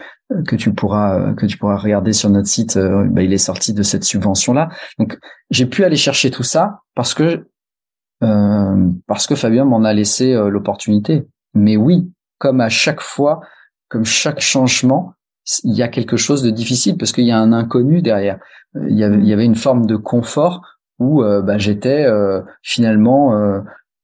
que 0.46 0.54
tu 0.56 0.72
pourras 0.72 1.34
que 1.34 1.46
tu 1.46 1.58
pourras 1.58 1.76
regarder 1.76 2.12
sur 2.12 2.30
notre 2.30 2.46
site, 2.46 2.78
ben, 2.78 3.22
il 3.22 3.32
est 3.32 3.38
sorti 3.38 3.72
de 3.74 3.82
cette 3.82 4.04
subvention 4.04 4.52
là. 4.52 4.68
Donc 4.98 5.18
j'ai 5.50 5.66
pu 5.66 5.84
aller 5.84 5.96
chercher 5.96 6.30
tout 6.30 6.44
ça 6.44 6.82
parce 6.94 7.14
que 7.14 7.48
euh, 8.22 8.90
parce 9.06 9.26
que 9.26 9.34
Fabien 9.34 9.64
m'en 9.64 9.84
a 9.84 9.92
laissé 9.92 10.32
euh, 10.32 10.48
l'opportunité. 10.48 11.26
Mais 11.54 11.76
oui, 11.76 12.10
comme 12.38 12.60
à 12.60 12.68
chaque 12.68 13.00
fois, 13.00 13.40
comme 13.88 14.04
chaque 14.04 14.40
changement, 14.40 15.14
il 15.62 15.74
y 15.74 15.82
a 15.82 15.88
quelque 15.88 16.16
chose 16.16 16.42
de 16.42 16.50
difficile 16.50 16.96
parce 16.96 17.12
qu'il 17.12 17.24
y 17.24 17.32
a 17.32 17.38
un 17.38 17.52
inconnu 17.52 18.02
derrière. 18.02 18.38
Euh, 18.76 18.86
il 18.88 18.96
y 18.96 19.04
avait, 19.04 19.18
il 19.18 19.26
y 19.26 19.32
avait 19.32 19.44
une 19.44 19.54
forme 19.54 19.86
de 19.86 19.96
confort 19.96 20.62
où 21.00 21.24
bah, 21.24 21.58
j'étais 21.58 22.06
finalement 22.62 23.32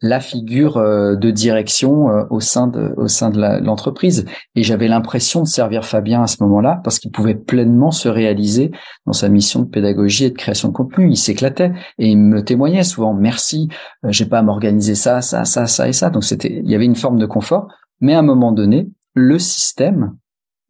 la 0.02 0.20
figure 0.20 0.78
euh, 0.78 1.14
de 1.14 1.30
direction 1.30 2.10
euh, 2.10 2.24
au 2.30 2.40
sein 2.40 2.66
de 2.66 2.94
au 2.96 3.06
sein 3.06 3.30
de 3.30 3.40
l'entreprise. 3.62 4.24
Et 4.54 4.62
j'avais 4.62 4.88
l'impression 4.88 5.42
de 5.42 5.46
servir 5.46 5.84
Fabien 5.84 6.22
à 6.22 6.26
ce 6.26 6.42
moment-là 6.42 6.80
parce 6.82 6.98
qu'il 6.98 7.10
pouvait 7.10 7.34
pleinement 7.34 7.90
se 7.90 8.08
réaliser 8.08 8.70
dans 9.06 9.12
sa 9.12 9.28
mission 9.28 9.60
de 9.60 9.68
pédagogie 9.68 10.26
et 10.26 10.30
de 10.30 10.36
création 10.36 10.68
de 10.68 10.72
contenu. 10.72 11.10
Il 11.10 11.16
s'éclatait 11.16 11.72
et 11.98 12.08
il 12.08 12.18
me 12.18 12.42
témoignait 12.42 12.84
souvent 12.84 13.12
merci 13.12 13.68
euh, 14.04 14.08
j'ai 14.10 14.26
pas 14.26 14.38
à 14.38 14.42
m'organiser 14.42 14.94
ça 14.94 15.20
ça 15.20 15.44
ça 15.44 15.66
ça 15.66 15.88
et 15.88 15.92
ça 15.92 16.10
donc 16.10 16.24
c'était 16.24 16.62
il 16.64 16.70
y 16.70 16.74
avait 16.74 16.86
une 16.86 16.96
forme 16.96 17.18
de 17.18 17.26
confort. 17.26 17.68
Mais 18.00 18.14
à 18.14 18.20
un 18.20 18.22
moment 18.22 18.52
donné 18.52 18.88
le 19.14 19.38
système 19.38 20.16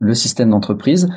le 0.00 0.14
système 0.14 0.50
d'entreprise 0.50 1.08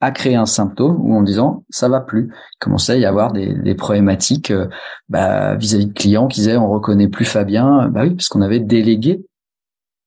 a 0.00 0.10
créé 0.10 0.34
un 0.34 0.46
symptôme 0.46 0.96
ou 1.00 1.14
en 1.14 1.22
disant 1.22 1.64
ça 1.68 1.88
va 1.88 2.00
plus. 2.00 2.30
Il 2.32 2.58
commençait 2.58 2.92
à 2.92 2.96
y 2.96 3.04
avoir 3.04 3.32
des, 3.32 3.54
des 3.54 3.74
problématiques 3.74 4.50
euh, 4.50 4.68
bah, 5.08 5.56
vis-à-vis 5.56 5.86
de 5.86 5.92
clients 5.92 6.26
qui 6.26 6.40
disaient 6.40 6.56
on 6.56 6.70
reconnaît 6.70 7.08
plus 7.08 7.26
Fabien. 7.26 7.88
Bah 7.88 8.02
oui, 8.04 8.14
parce 8.14 8.28
qu'on 8.28 8.40
avait 8.40 8.60
délégué 8.60 9.24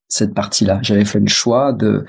cette 0.08 0.34
partie-là. 0.34 0.80
J'avais 0.82 1.04
fait 1.04 1.20
le 1.20 1.28
choix 1.28 1.72
de, 1.72 2.04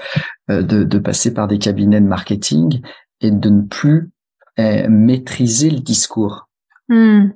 euh, 0.50 0.62
de, 0.62 0.84
de 0.84 1.00
passer 1.00 1.34
par 1.34 1.48
des 1.48 1.60
cabinets 1.60 2.02
de 2.02 2.08
marketing 2.08 2.82
et 3.22 3.32
de 3.32 3.50
ne 3.50 3.62
plus 3.62 4.12
euh, 4.60 4.88
maîtriser 4.90 5.70
le 5.70 5.80
discours. 5.80 6.50
Hmm. 6.90 7.30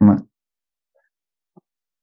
Ouais. 0.00 0.16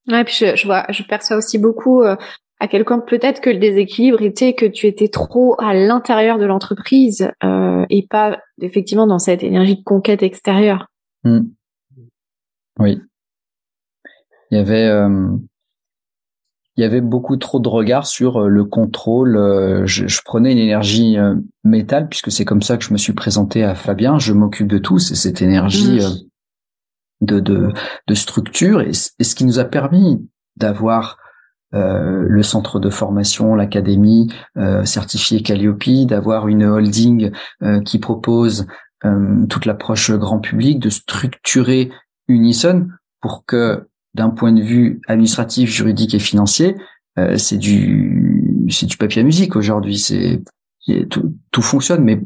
Ouais, 0.08 0.24
puis 0.24 0.34
je, 0.38 0.56
je, 0.56 0.66
vois, 0.66 0.84
je 0.90 1.02
perçois 1.02 1.36
aussi 1.36 1.58
beaucoup 1.58 2.02
euh, 2.02 2.16
à 2.60 2.68
quel 2.68 2.84
point 2.84 3.00
peut-être 3.00 3.40
que 3.40 3.50
le 3.50 3.58
déséquilibre 3.58 4.22
était 4.22 4.54
que 4.54 4.66
tu 4.66 4.86
étais 4.86 5.08
trop 5.08 5.56
à 5.60 5.74
l'intérieur 5.74 6.38
de 6.38 6.46
l'entreprise 6.46 7.30
euh, 7.42 7.84
et 7.90 8.06
pas 8.06 8.38
effectivement 8.60 9.06
dans 9.06 9.18
cette 9.18 9.42
énergie 9.42 9.76
de 9.76 9.82
conquête 9.82 10.22
extérieure. 10.22 10.86
Hmm. 11.24 11.48
Oui. 12.78 13.00
Il 14.50 14.58
y 14.58 14.60
avait 14.60 14.86
euh, 14.86 15.36
il 16.76 16.82
y 16.82 16.84
avait 16.84 17.00
beaucoup 17.00 17.36
trop 17.36 17.60
de 17.60 17.68
regard 17.68 18.06
sur 18.06 18.42
euh, 18.42 18.48
le 18.48 18.64
contrôle. 18.64 19.36
Euh, 19.36 19.86
je, 19.86 20.06
je 20.06 20.20
prenais 20.24 20.52
une 20.52 20.58
énergie 20.58 21.16
métal 21.64 22.08
puisque 22.08 22.30
c'est 22.30 22.44
comme 22.44 22.62
ça 22.62 22.76
que 22.76 22.84
je 22.84 22.92
me 22.92 22.98
suis 22.98 23.12
présenté 23.14 23.64
à 23.64 23.74
Fabien. 23.74 24.18
Je 24.18 24.32
m'occupe 24.32 24.68
de 24.68 24.78
tout. 24.78 24.98
C'est 24.98 25.16
cette 25.16 25.42
énergie 25.42 25.98
mmh. 25.98 27.26
de, 27.26 27.40
de, 27.40 27.72
de 28.06 28.14
structure 28.14 28.80
et, 28.80 28.92
et, 29.18 29.24
ce 29.24 29.34
qui 29.34 29.44
nous 29.44 29.58
a 29.58 29.64
permis 29.64 30.28
d'avoir 30.56 31.18
euh, 31.74 32.24
le 32.28 32.42
centre 32.42 32.78
de 32.78 32.88
formation, 32.88 33.54
l'académie 33.54 34.32
euh, 34.56 34.84
certifiée 34.84 35.42
Calliope, 35.42 36.06
d'avoir 36.06 36.46
une 36.46 36.64
holding 36.64 37.32
euh, 37.62 37.80
qui 37.80 37.98
propose 37.98 38.66
toute 39.50 39.66
l'approche 39.66 40.12
grand 40.12 40.38
public, 40.38 40.78
de 40.78 40.88
structurer 40.88 41.90
Unison 42.26 42.88
pour 43.20 43.44
que 43.44 43.86
d'un 44.14 44.30
point 44.30 44.50
de 44.50 44.62
vue 44.62 45.02
administratif, 45.08 45.68
juridique 45.68 46.14
et 46.14 46.18
financier, 46.18 46.74
c'est 47.36 47.58
du 47.58 48.66
c'est 48.70 48.86
du 48.86 48.96
papier 48.96 49.20
à 49.20 49.24
musique 49.26 49.56
aujourd'hui. 49.56 49.98
C'est 49.98 50.42
tout, 51.10 51.34
tout 51.50 51.60
fonctionne, 51.60 52.02
mais 52.02 52.18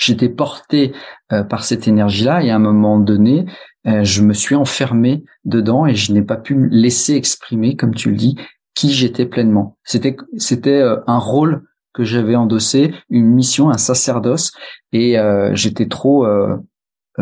j'étais 0.00 0.28
porté 0.28 0.92
par 1.28 1.62
cette 1.62 1.86
énergie-là 1.86 2.42
et 2.42 2.50
à 2.50 2.56
un 2.56 2.58
moment 2.58 2.98
donné, 2.98 3.46
euh, 3.86 4.04
je 4.04 4.22
me 4.22 4.34
suis 4.34 4.54
enfermé 4.54 5.24
dedans 5.44 5.86
et 5.86 5.94
je 5.94 6.12
n'ai 6.12 6.22
pas 6.22 6.36
pu 6.36 6.54
me 6.54 6.68
laisser 6.68 7.14
exprimer, 7.14 7.76
comme 7.76 7.94
tu 7.94 8.10
le 8.10 8.16
dis, 8.16 8.36
qui 8.74 8.92
j'étais 8.92 9.26
pleinement. 9.26 9.78
C'était 9.84 10.16
c'était 10.36 10.80
euh, 10.80 10.98
un 11.06 11.18
rôle 11.18 11.64
que 11.94 12.04
j'avais 12.04 12.36
endossé, 12.36 12.94
une 13.08 13.26
mission, 13.26 13.70
un 13.70 13.78
sacerdoce, 13.78 14.52
et 14.92 15.18
euh, 15.18 15.54
j'étais 15.54 15.88
trop 15.88 16.24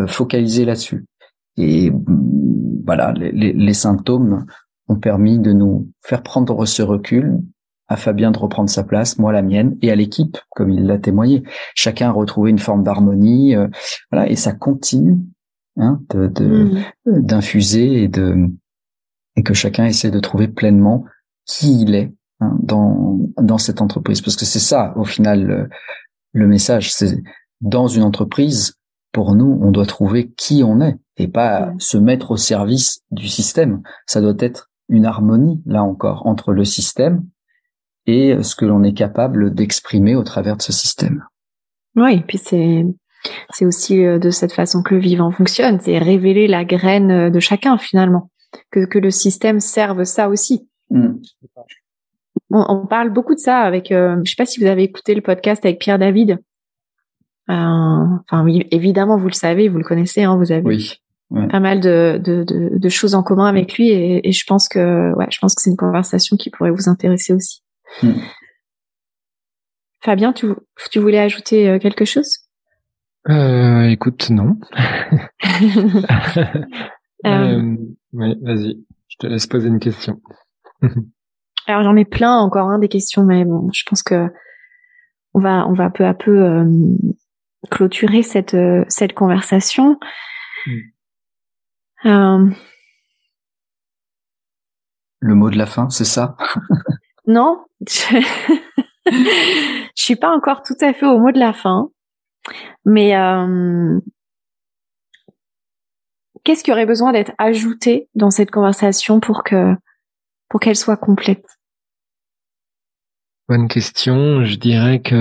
focalisé 0.07 0.67
là-dessus. 0.67 1.07
Et 1.57 1.91
voilà, 2.85 3.13
les, 3.13 3.73
symptômes 3.73 4.45
ont 4.89 4.97
permis 4.97 5.39
de 5.39 5.53
nous 5.53 5.91
faire 6.05 6.23
prendre 6.23 6.67
ce 6.67 6.83
recul, 6.83 7.41
à 7.89 7.97
Fabien 7.97 8.31
de 8.31 8.39
reprendre 8.39 8.71
sa 8.71 8.85
place, 8.85 9.19
moi 9.19 9.33
la 9.33 9.43
mienne, 9.43 9.77
et 9.83 9.91
à 9.91 9.97
l'équipe, 9.97 10.37
comme 10.51 10.71
il 10.71 10.87
l'a 10.87 10.99
témoigné. 10.99 11.43
Chacun 11.75 12.09
a 12.09 12.13
retrouvé 12.13 12.51
une 12.51 12.59
forme 12.59 12.83
d'harmonie, 12.83 13.55
voilà, 14.13 14.29
et 14.29 14.37
ça 14.37 14.53
continue 14.53 15.19
hein, 15.79 16.01
de 16.11 16.29
mm. 17.07 17.23
d'infuser 17.23 18.03
et 18.03 18.09
de 18.09 18.51
et 19.39 19.43
que 19.43 19.55
chacun 19.55 19.87
essaie 19.87 20.11
de 20.11 20.21
trouver 20.21 20.49
pleinement 20.49 21.05
qui 21.47 21.81
il 21.83 21.95
est 21.95 22.13
hein, 22.41 22.57
dans 22.61 23.19
dans 23.41 23.59
cette 23.59 23.81
entreprise 23.81 24.21
parce 24.21 24.37
que 24.37 24.45
c'est 24.45 24.59
ça 24.59 24.93
au 24.97 25.05
final 25.05 25.71
le, 26.33 26.47
message 26.47 26.93
c'est 26.93 27.23
dans 27.61 27.87
une 27.87 28.03
entreprise 28.03 28.75
pour 29.13 29.35
nous 29.35 29.59
on 29.63 29.71
doit 29.71 29.87
trouver 29.87 30.33
qui 30.37 30.63
on 30.65 30.81
est 30.81 30.97
et 31.17 31.29
pas 31.29 31.73
se 31.79 31.97
mettre 31.97 32.33
au 32.33 32.37
service 32.37 33.03
du 33.13 33.29
système 33.29 33.83
ça 34.07 34.21
doit 34.21 34.37
être 34.39 34.71
une 34.89 35.07
harmonie 35.07 35.63
là 35.67 35.85
encore 35.85 36.27
entre 36.27 36.53
le 36.53 36.65
système 36.65 37.25
et 38.09 38.43
ce 38.43 38.57
que 38.57 38.65
l'on 38.65 38.83
est 38.83 38.95
capable 38.95 39.55
d'exprimer 39.55 40.17
au 40.17 40.23
travers 40.23 40.57
de 40.57 40.63
ce 40.63 40.73
système. 40.73 41.25
Oui, 41.95 42.15
et 42.15 42.25
puis 42.27 42.39
c'est 42.39 42.85
c'est 43.53 43.67
aussi 43.67 44.05
euh, 44.05 44.19
de 44.19 44.31
cette 44.31 44.53
façon 44.53 44.83
que 44.83 44.95
le 44.95 45.01
vivant 45.01 45.31
fonctionne, 45.31 45.79
c'est 45.81 45.99
révéler 45.99 46.47
la 46.47 46.65
graine 46.65 47.11
euh, 47.11 47.31
de 47.31 47.41
chacun 47.41 47.77
finalement, 47.77 48.31
que, 48.71 48.87
que 48.87 48.99
le 48.99 49.11
système 49.11 49.61
serve 49.61 50.05
ça 50.05 50.29
aussi. 50.29 50.69
Mm. 50.91 51.15
On, 52.51 52.87
parle 52.87 53.11
beaucoup 53.11 53.35
de 53.35 53.41
ça 53.41 53.59
avec, 53.59 53.93
euh, 53.93 54.17
je 54.25 54.31
sais 54.31 54.37
pas 54.37 54.47
si 54.47 54.59
vous 54.59 54.67
avez 54.67 54.85
écouté 54.85 55.15
le 55.15 55.21
podcast 55.21 55.67
avec 55.67 55.79
Pierre 55.81 55.99
David. 55.99 56.39
Euh, 57.51 57.55
enfin, 57.55 58.43
oui, 58.43 58.67
évidemment, 58.71 59.19
vous 59.19 59.29
le 59.29 59.35
savez, 59.35 59.69
vous 59.69 59.77
le 59.77 59.85
connaissez, 59.85 60.23
hein, 60.23 60.37
vous 60.37 60.51
avez 60.51 60.63
oui, 60.63 60.95
pas 61.51 61.61
mal 61.61 61.81
de, 61.81 62.19
de, 62.25 62.45
de, 62.45 62.79
de, 62.79 62.89
choses 62.89 63.15
en 63.15 63.23
commun 63.23 63.47
avec 63.47 63.75
lui, 63.75 63.89
et, 63.89 64.27
et, 64.27 64.33
je 64.33 64.47
pense 64.47 64.69
que, 64.69 65.13
ouais, 65.15 65.27
je 65.31 65.39
pense 65.41 65.55
que 65.55 65.61
c'est 65.61 65.71
une 65.71 65.77
conversation 65.77 66.37
qui 66.39 66.49
pourrait 66.49 66.71
vous 66.71 66.89
intéresser 66.89 67.35
aussi. 67.35 67.61
Mm. 68.03 68.21
Fabien, 70.01 70.33
tu, 70.33 70.47
tu 70.91 70.99
voulais 70.99 71.19
ajouter 71.19 71.79
quelque 71.81 72.05
chose? 72.05 72.39
Euh, 73.29 73.89
écoute, 73.89 74.31
non. 74.31 74.57
Euh. 77.27 77.31
euh, 77.31 77.77
oui, 78.13 78.37
vas-y, 78.43 78.87
je 79.09 79.17
te 79.19 79.27
laisse 79.27 79.49
poser 79.49 79.67
une 79.67 79.81
question. 79.81 80.21
Alors 81.67 81.83
j'en 81.83 81.97
ai 81.97 82.05
plein 82.05 82.39
encore 82.39 82.69
hein, 82.69 82.79
des 82.79 82.89
questions, 82.89 83.25
mais 83.25 83.45
bon, 83.45 83.69
je 83.73 83.83
pense 83.87 84.05
que 84.05 84.29
on 85.35 85.41
va 85.41 85.67
on 85.67 85.73
va 85.73 85.91
peu 85.91 86.07
à 86.07 86.15
peu 86.15 86.43
euh, 86.43 86.65
clôturer 87.71 88.23
cette 88.23 88.55
euh, 88.55 88.85
cette 88.89 89.15
conversation. 89.15 89.99
Mm. 92.05 92.53
Le 95.21 95.35
mot 95.35 95.51
de 95.51 95.59
la 95.59 95.67
fin, 95.67 95.91
c'est 95.91 96.05
ça? 96.05 96.37
Non, 97.29 97.67
je... 97.87 98.21
je 99.07 99.93
suis 99.95 100.17
pas 100.17 100.31
encore 100.35 100.63
tout 100.63 100.77
à 100.81 100.95
fait 100.95 101.07
au 101.07 101.19
mot 101.19 101.31
de 101.31 101.39
la 101.39 101.53
fin. 101.53 101.91
Mais 102.87 103.15
euh, 103.15 104.01
qu'est-ce 106.43 106.65
qui 106.65 106.73
aurait 106.73 106.87
besoin 106.87 107.13
d'être 107.13 107.33
ajouté 107.37 108.09
dans 108.15 108.31
cette 108.31 108.51
conversation 108.51 109.21
pour 109.21 109.45
que 109.45 109.75
pour 110.49 110.59
qu'elle 110.61 110.75
soit 110.75 110.97
complète? 110.97 111.45
Bonne 113.47 113.69
question. 113.69 114.43
Je 114.45 114.57
dirais 114.57 115.03
que 115.03 115.15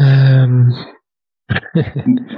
euh... 0.00 0.70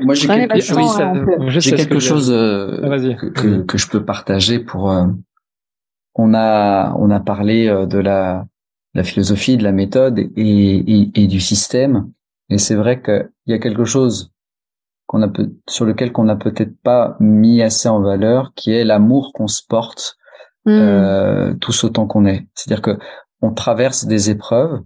moi 0.02 0.14
j'ai 0.14 0.27
quelque, 0.27 1.77
quelque 1.77 2.01
chose 2.01 2.32
euh, 2.32 2.81
ah, 2.82 2.98
que, 3.31 3.62
que, 3.62 3.78
je 3.78 3.89
peux 3.89 4.05
partager 4.05 4.59
pour 4.59 4.90
euh, 4.90 5.06
on 6.19 6.35
a 6.35 6.95
on 6.99 7.11
a 7.11 7.21
parlé 7.21 7.67
de 7.67 7.99
la 7.99 8.47
la 8.95 9.05
philosophie 9.05 9.57
de 9.57 9.63
la 9.63 9.73
méthode 9.73 10.19
et, 10.19 10.29
et, 10.37 11.11
et 11.15 11.27
du 11.27 11.41
système 11.41 12.11
et 12.49 12.59
c'est 12.59 12.75
vrai 12.75 13.03
qu'il 13.03 13.29
y 13.47 13.53
a 13.53 13.59
quelque 13.59 13.85
chose 13.85 14.33
qu'on 15.07 15.23
a 15.23 15.29
peut, 15.29 15.53
sur 15.69 15.85
lequel 15.85 16.13
qu'on 16.13 16.25
n'a 16.25 16.37
peut-être 16.37 16.77
pas 16.83 17.17
mis 17.21 17.63
assez 17.63 17.89
en 17.89 18.01
valeur, 18.01 18.53
qui 18.55 18.73
est 18.73 18.85
l'amour 18.85 19.33
qu'on 19.33 19.49
se 19.49 19.63
porte 19.67 20.17
hmm. 20.65 20.71
euh, 20.71 21.55
tous 21.61 21.85
autant 21.85 22.07
qu'on 22.07 22.27
est. 22.27 22.47
C'est-à-dire 22.55 22.83
que 22.83 22.99
on 23.43 23.53
traverse 23.53 24.07
des 24.07 24.31
épreuves. 24.31 24.81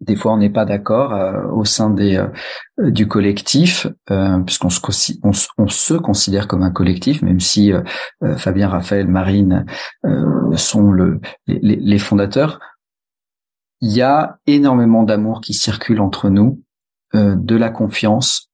Des 0.00 0.14
fois, 0.14 0.34
on 0.34 0.36
n'est 0.38 0.50
pas 0.50 0.66
d'accord 0.66 1.14
euh, 1.14 1.46
au 1.52 1.64
sein 1.64 1.90
des 1.90 2.16
euh, 2.16 2.90
du 2.90 3.08
collectif, 3.08 3.86
euh, 4.10 4.38
puisqu'on 4.40 4.68
se, 4.68 4.80
on, 5.22 5.30
on, 5.56 5.68
se 5.68 5.94
considère 5.94 6.48
comme 6.48 6.62
un 6.62 6.70
collectif, 6.70 7.22
même 7.22 7.40
si 7.40 7.72
Fabien, 8.36 8.68
Raphaël, 8.68 9.08
Marine 9.08 9.64
sont 10.56 10.92
le, 10.92 11.20
les, 11.46 11.76
les 11.76 11.98
fondateurs 11.98 12.60
il 13.80 13.92
y 13.92 14.02
a 14.02 14.38
énormément 14.46 15.02
d'amour 15.02 15.40
qui 15.40 15.54
circule 15.54 16.00
entre 16.00 16.30
nous, 16.30 16.62
euh, 17.14 17.36
de 17.36 17.56
la 17.56 17.70
confiance 17.70 18.50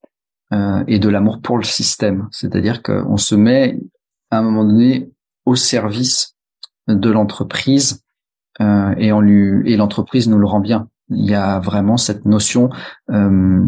euh, 0.53 0.85
et 0.87 0.99
de 0.99 1.09
l'amour 1.09 1.41
pour 1.41 1.59
le 1.59 1.65
système. 1.65 2.29
C'est-à-dire 2.31 2.83
qu'on 2.83 3.17
se 3.17 3.35
met 3.35 3.79
à 4.31 4.39
un 4.39 4.43
moment 4.43 4.65
donné 4.65 5.11
au 5.47 5.57
service 5.57 6.37
de 6.89 7.11
l'entreprise 7.11 8.03
euh, 8.61 8.95
et 8.99 9.13
on 9.13 9.21
lui 9.21 9.73
et 9.73 9.77
l'entreprise 9.77 10.29
nous 10.29 10.39
le 10.39 10.47
rend 10.47 10.61
bien. 10.61 10.89
Il 11.15 11.29
y 11.29 11.35
a 11.35 11.59
vraiment 11.61 11.97
cette 11.97 12.25
notion. 12.25 12.71
Euh, 13.11 13.65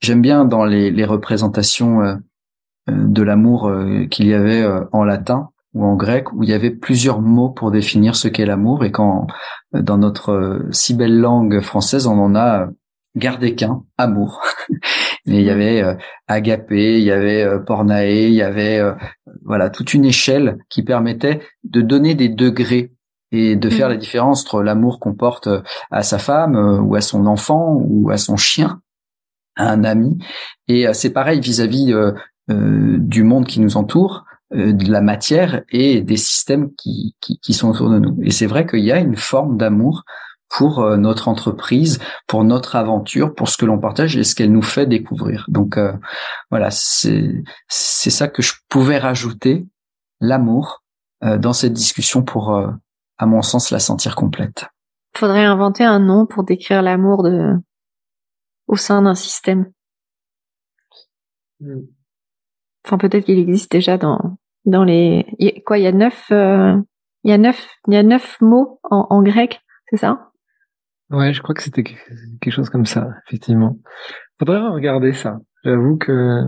J'aime 0.00 0.20
bien 0.20 0.44
dans 0.44 0.64
les, 0.66 0.90
les 0.90 1.04
représentations 1.06 2.02
euh, 2.02 2.16
de 2.88 3.22
l'amour 3.22 3.72
qu'il 4.10 4.26
y 4.26 4.34
avait 4.34 4.66
en 4.92 5.04
latin 5.04 5.48
ou 5.74 5.84
en 5.84 5.96
grec 5.96 6.32
où 6.32 6.42
il 6.42 6.48
y 6.48 6.54
avait 6.54 6.70
plusieurs 6.70 7.20
mots 7.20 7.50
pour 7.50 7.70
définir 7.70 8.16
ce 8.16 8.28
qu'est 8.28 8.46
l'amour 8.46 8.84
et 8.84 8.92
quand 8.92 9.26
dans 9.72 9.98
notre 9.98 10.30
euh, 10.30 10.68
si 10.70 10.94
belle 10.94 11.18
langue 11.18 11.60
française 11.60 12.06
on 12.06 12.18
en 12.18 12.34
a 12.34 12.68
gardé 13.16 13.54
qu'un 13.54 13.82
amour 13.98 14.40
mais 15.26 15.40
il 15.40 15.44
y 15.44 15.50
avait 15.50 15.82
euh, 15.82 15.94
agapé 16.28 16.98
il 16.98 17.04
y 17.04 17.10
avait 17.10 17.42
euh, 17.42 17.58
pornae 17.58 18.28
il 18.28 18.34
y 18.34 18.42
avait 18.42 18.80
voilà 19.44 19.68
toute 19.68 19.94
une 19.94 20.04
échelle 20.04 20.58
qui 20.68 20.82
permettait 20.82 21.40
de 21.64 21.80
donner 21.80 22.14
des 22.14 22.28
degrés 22.28 22.92
et 23.34 23.56
de 23.56 23.70
faire 23.70 23.88
mm. 23.88 23.92
la 23.92 23.96
différence 23.96 24.42
entre 24.44 24.62
l'amour 24.62 25.00
qu'on 25.00 25.14
porte 25.14 25.48
à 25.90 26.02
sa 26.02 26.18
femme 26.18 26.56
ou 26.86 26.94
à 26.94 27.00
son 27.00 27.26
enfant 27.26 27.76
ou 27.80 28.10
à 28.10 28.16
son 28.16 28.36
chien, 28.36 28.80
à 29.56 29.70
un 29.70 29.84
ami. 29.84 30.18
Et 30.68 30.86
c'est 30.92 31.10
pareil 31.10 31.40
vis-à-vis 31.40 31.94
du 32.48 33.22
monde 33.22 33.46
qui 33.46 33.60
nous 33.60 33.76
entoure. 33.76 34.24
Euh, 34.54 34.72
de 34.72 34.90
la 34.90 35.00
matière 35.00 35.62
et 35.70 36.00
des 36.02 36.16
systèmes 36.16 36.74
qui, 36.74 37.16
qui, 37.20 37.54
sont 37.54 37.70
autour 37.70 37.90
de 37.90 37.98
nous. 37.98 38.16
Et 38.22 38.30
c'est 38.30 38.46
vrai 38.46 38.66
qu'il 38.66 38.84
y 38.84 38.92
a 38.92 38.98
une 38.98 39.16
forme 39.16 39.56
d'amour 39.56 40.04
pour 40.48 40.80
euh, 40.80 40.96
notre 40.96 41.28
entreprise, 41.28 41.98
pour 42.26 42.44
notre 42.44 42.76
aventure, 42.76 43.34
pour 43.34 43.48
ce 43.48 43.56
que 43.56 43.64
l'on 43.64 43.78
partage 43.78 44.16
et 44.16 44.22
ce 44.22 44.34
qu'elle 44.34 44.52
nous 44.52 44.62
fait 44.62 44.86
découvrir. 44.86 45.46
Donc 45.48 45.76
euh, 45.76 45.92
voilà, 46.50 46.70
c'est 46.70 47.42
c'est 47.68 48.10
ça 48.10 48.28
que 48.28 48.42
je 48.42 48.52
pouvais 48.68 48.98
rajouter, 48.98 49.66
l'amour 50.20 50.82
dans 51.22 51.54
cette 51.54 51.72
discussion 51.72 52.22
pour, 52.22 52.62
à 53.18 53.26
mon 53.26 53.42
sens, 53.42 53.70
la 53.70 53.78
sentir 53.78 54.16
complète. 54.16 54.66
Faudrait 55.16 55.44
inventer 55.44 55.84
un 55.84 56.00
nom 56.00 56.26
pour 56.26 56.44
décrire 56.44 56.82
l'amour 56.82 57.22
de 57.22 57.54
au 58.66 58.76
sein 58.76 59.02
d'un 59.02 59.14
système. 59.14 59.70
Hmm. 61.60 61.82
Enfin, 62.84 62.98
peut-être 62.98 63.24
qu'il 63.24 63.38
existe 63.38 63.70
déjà 63.70 63.96
dans 63.96 64.38
dans 64.64 64.84
les 64.84 65.26
quoi 65.66 65.78
il 65.78 65.84
y 65.84 65.86
a 65.86 65.92
neuf 65.92 66.30
euh, 66.30 66.74
il 67.22 67.30
y 67.30 67.32
a 67.32 67.38
neuf 67.38 67.68
il 67.86 67.94
y 67.94 67.96
a 67.96 68.02
neuf 68.02 68.40
mots 68.40 68.80
en, 68.82 69.06
en 69.10 69.22
grec 69.22 69.60
c'est 69.88 69.98
ça? 69.98 70.30
Ouais 71.10 71.32
je 71.32 71.42
crois 71.42 71.54
que 71.54 71.62
c'était 71.62 71.84
quelque 71.84 72.50
chose 72.50 72.70
comme 72.70 72.86
ça 72.86 73.08
effectivement 73.26 73.78
faudrait 74.38 74.60
regarder 74.60 75.12
ça 75.12 75.38
j'avoue 75.64 75.98
que 75.98 76.44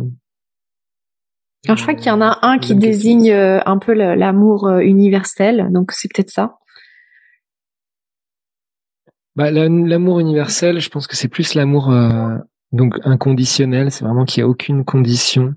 alors 1.66 1.76
je 1.76 1.82
crois 1.82 1.94
qu'il 1.94 2.06
y 2.06 2.10
en 2.10 2.20
a 2.20 2.38
un 2.42 2.58
qui 2.58 2.74
désigne 2.74 3.30
euh, 3.30 3.60
un 3.66 3.78
peu 3.78 3.92
l'amour 3.92 4.66
euh, 4.66 4.80
universel 4.80 5.68
donc 5.70 5.92
c'est 5.92 6.08
peut-être 6.12 6.30
ça 6.30 6.58
bah, 9.34 9.50
l'amour 9.50 10.20
universel 10.20 10.80
je 10.80 10.88
pense 10.88 11.06
que 11.06 11.16
c'est 11.16 11.28
plus 11.28 11.54
l'amour 11.54 11.92
donc 12.72 12.98
inconditionnel 13.04 13.90
c'est 13.90 14.04
vraiment 14.04 14.24
qu'il 14.24 14.40
y 14.40 14.44
a 14.44 14.48
aucune 14.48 14.84
condition 14.84 15.54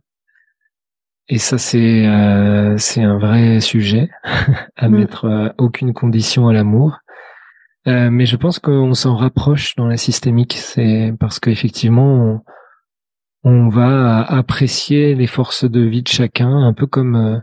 et 1.30 1.38
ça, 1.38 1.60
c'est 1.60 2.08
euh, 2.08 2.76
c'est 2.78 3.04
un 3.04 3.20
vrai 3.20 3.60
sujet 3.62 4.10
à 4.76 4.90
mm. 4.90 4.96
mettre 4.96 5.26
euh, 5.26 5.50
aucune 5.60 5.94
condition 5.94 6.48
à 6.48 6.54
l'amour. 6.54 6.98
Euh, 7.88 8.10
mais 8.10 8.26
je 8.26 8.36
pense 8.36 8.60
qu'on 8.60 8.94
s'en 8.94 9.16
rapproche 9.16 9.76
dans 9.76 9.88
la 9.88 9.98
systémique. 9.98 10.54
C'est 10.54 11.14
parce 11.20 11.40
qu'effectivement, 11.40 12.16
on, 12.16 12.42
on, 13.44 13.70
va 13.70 14.22
apprécier 14.22 15.16
les 15.16 15.28
forces 15.28 15.66
de 15.66 15.82
vie 15.82 16.04
de 16.04 16.08
chacun, 16.08 16.50
un 16.50 16.74
peu 16.74 16.88
comme 16.88 17.16
euh, 17.16 17.40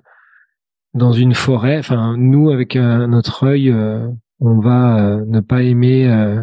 dans 0.94 1.12
une 1.12 1.34
forêt. 1.34 1.78
Enfin, 1.78 2.16
nous, 2.16 2.50
avec 2.50 2.76
notre 2.76 3.44
œil, 3.44 3.74
on 4.40 4.58
va 4.60 5.20
ne 5.26 5.40
pas 5.40 5.62
aimer 5.62 6.42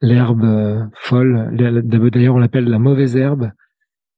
l'herbe 0.00 0.88
folle. 0.94 1.50
D'ailleurs, 1.52 2.34
on 2.34 2.38
l'appelle 2.38 2.68
la 2.68 2.78
mauvaise 2.78 3.16
herbe 3.16 3.52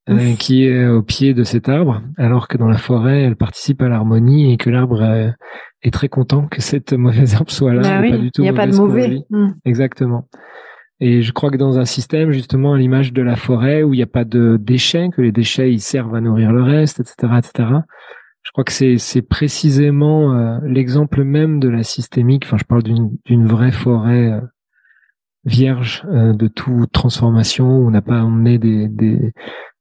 euh, 0.08 0.34
qui 0.38 0.64
est 0.64 0.86
au 0.86 1.02
pied 1.02 1.34
de 1.34 1.42
cet 1.44 1.68
arbre, 1.68 2.00
alors 2.16 2.48
que 2.48 2.56
dans 2.56 2.68
la 2.68 2.78
forêt, 2.78 3.24
elle 3.24 3.36
participe 3.36 3.82
à 3.82 3.88
l'harmonie 3.88 4.50
et 4.50 4.56
que 4.56 4.70
l'arbre 4.70 5.02
euh, 5.02 5.30
est 5.82 5.90
très 5.92 6.08
content 6.08 6.46
que 6.46 6.62
cette 6.62 6.94
mauvaise 6.94 7.34
herbe 7.34 7.50
soit 7.50 7.74
là. 7.74 8.00
Bah 8.00 8.06
il 8.06 8.30
n'y 8.38 8.48
a 8.48 8.54
pas 8.54 8.66
de 8.66 8.74
mauvais. 8.74 9.18
Hmm. 9.28 9.50
Exactement. 9.66 10.26
Et 11.00 11.22
je 11.22 11.32
crois 11.32 11.50
que 11.50 11.56
dans 11.56 11.78
un 11.78 11.84
système, 11.84 12.32
justement, 12.32 12.74
à 12.74 12.78
l'image 12.78 13.12
de 13.12 13.22
la 13.22 13.36
forêt, 13.36 13.82
où 13.82 13.94
il 13.94 13.98
n'y 13.98 14.02
a 14.02 14.06
pas 14.06 14.24
de 14.24 14.56
déchets, 14.60 15.10
que 15.10 15.22
les 15.22 15.32
déchets 15.32 15.72
ils 15.72 15.80
servent 15.80 16.14
à 16.14 16.20
nourrir 16.20 16.52
le 16.52 16.62
reste, 16.62 17.00
etc., 17.00 17.34
etc. 17.38 17.68
Je 18.42 18.50
crois 18.52 18.64
que 18.64 18.72
c'est 18.72 18.98
c'est 18.98 19.22
précisément 19.22 20.34
euh, 20.34 20.58
l'exemple 20.64 21.22
même 21.22 21.60
de 21.60 21.68
la 21.68 21.82
systémique. 21.82 22.44
Enfin, 22.46 22.56
je 22.58 22.64
parle 22.64 22.82
d'une 22.82 23.10
d'une 23.26 23.46
vraie 23.46 23.72
forêt 23.72 24.40
vierge 25.44 26.04
de 26.04 26.48
toute 26.48 26.92
transformation 26.92 27.78
où 27.78 27.86
on 27.86 27.90
n'a 27.90 28.02
pas 28.02 28.22
emmené 28.22 28.58
des, 28.58 28.88
des 28.88 29.32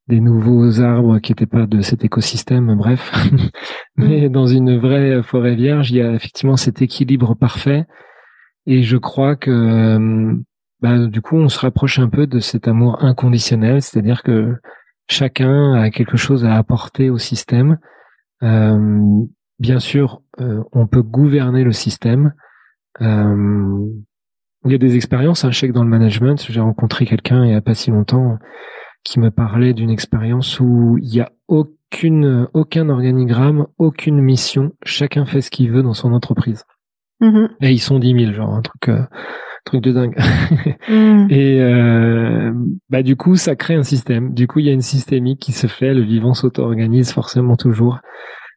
des 0.08 0.22
nouveaux 0.22 0.80
arbres 0.82 1.20
qui 1.20 1.32
n'étaient 1.32 1.46
pas 1.46 1.66
de 1.66 1.82
cet 1.82 2.06
écosystème, 2.06 2.76
bref. 2.76 3.12
Mais 3.98 4.30
mm. 4.30 4.32
dans 4.32 4.48
une 4.48 4.78
vraie 4.78 5.22
forêt 5.22 5.56
vierge, 5.56 5.92
il 5.92 5.98
y 5.98 6.02
a 6.02 6.14
effectivement 6.14 6.58
cet 6.58 6.82
équilibre 6.82 7.36
parfait. 7.36 7.86
Et 8.66 8.84
je 8.84 8.98
crois 8.98 9.36
que 9.36 9.52
euh, 9.52 10.36
bah, 10.82 11.08
du 11.08 11.22
coup, 11.22 11.38
on 11.38 11.50
se 11.50 11.60
rapproche 11.60 12.00
un 12.00 12.10
peu 12.10 12.28
de 12.28 12.40
cet 12.40 12.68
amour 12.68 13.04
inconditionnel, 13.04 13.82
c'est-à-dire 13.82 14.24
que 14.24 14.56
chacun 15.10 15.74
a 15.74 15.90
quelque 15.90 16.18
chose 16.18 16.46
à 16.46 16.56
apporter 16.56 17.10
au 17.10 17.18
système. 17.18 17.80
Euh, 18.44 19.26
bien 19.60 19.80
sûr, 19.80 20.22
euh, 20.40 20.64
on 20.72 20.88
peut 20.88 21.02
gouverner 21.02 21.64
le 21.64 21.72
système. 21.72 22.34
Euh, 23.02 23.88
il 24.66 24.72
y 24.72 24.76
a 24.76 24.80
des 24.80 24.96
expériences, 24.96 25.46
un 25.46 25.52
chèque 25.52 25.72
dans 25.72 25.84
le 25.84 25.90
management. 25.90 26.46
J'ai 26.50 26.60
rencontré 26.60 27.06
quelqu'un 27.06 27.46
il 27.46 27.52
y 27.52 27.56
a 27.56 27.62
pas 27.62 27.74
si 27.74 27.90
longtemps 27.90 28.38
qui 29.04 29.20
me 29.20 29.32
parlait 29.32 29.74
d'une 29.74 29.90
expérience 29.90 30.60
où 30.60 30.98
il 31.02 31.16
y 31.16 31.22
a 31.22 31.32
aucune, 31.48 32.48
aucun 32.54 32.90
organigramme, 32.90 33.68
aucune 33.78 34.20
mission. 34.20 34.74
Chacun 34.84 35.26
fait 35.26 35.42
ce 35.42 35.50
qu'il 35.50 35.72
veut 35.72 35.84
dans 35.84 35.94
son 35.94 36.14
entreprise. 36.14 36.66
Mm-hmm. 37.22 37.50
Et 37.62 37.72
ils 37.72 37.80
sont 37.80 38.00
10 38.00 38.26
000, 38.26 38.34
genre 38.34 38.54
un 38.54 38.62
truc, 38.62 38.90
euh, 38.90 39.04
truc 39.68 39.84
de 39.84 39.92
dingue. 39.92 40.16
Mm. 40.90 41.28
Et 41.30 41.60
euh, 41.60 42.54
bah 42.90 43.04
du 43.04 43.18
coup, 43.18 43.36
ça 43.36 43.58
crée 43.58 43.76
un 43.76 43.84
système. 43.84 44.34
Du 44.34 44.48
coup, 44.48 44.60
il 44.60 44.68
y 44.68 44.70
a 44.70 44.72
une 44.72 44.82
systémique 44.82 45.42
qui 45.42 45.52
se 45.52 45.68
fait. 45.68 45.94
Le 45.94 46.02
vivant 46.02 46.34
s'auto-organise 46.34 47.12
forcément 47.12 47.58
toujours, 47.58 48.00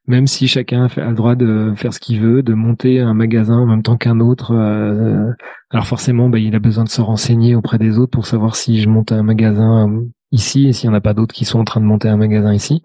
même 0.06 0.28
si 0.28 0.46
chacun 0.46 0.86
a 0.86 1.08
le 1.08 1.14
droit 1.16 1.34
de 1.34 1.72
faire 1.74 1.92
ce 1.92 1.98
qu'il 1.98 2.20
veut, 2.20 2.44
de 2.44 2.54
monter 2.54 3.00
un 3.00 3.14
magasin 3.14 3.58
en 3.58 3.66
même 3.66 3.82
temps 3.82 3.96
qu'un 3.96 4.20
autre. 4.20 4.52
Euh, 4.54 5.28
alors 5.70 5.88
forcément, 5.88 6.28
bah, 6.28 6.38
il 6.38 6.54
a 6.54 6.60
besoin 6.60 6.84
de 6.84 6.88
se 6.88 7.00
renseigner 7.00 7.56
auprès 7.56 7.78
des 7.78 7.98
autres 7.98 8.12
pour 8.12 8.26
savoir 8.26 8.54
si 8.54 8.80
je 8.80 8.88
monte 8.88 9.10
un 9.10 9.24
magasin 9.24 9.88
ici 10.30 10.68
et 10.68 10.72
s'il 10.72 10.88
n'y 10.88 10.94
en 10.94 10.98
a 10.98 11.00
pas 11.00 11.14
d'autres 11.14 11.34
qui 11.34 11.44
sont 11.44 11.58
en 11.58 11.64
train 11.64 11.80
de 11.80 11.86
monter 11.86 12.08
un 12.08 12.16
magasin 12.16 12.54
ici. 12.54 12.82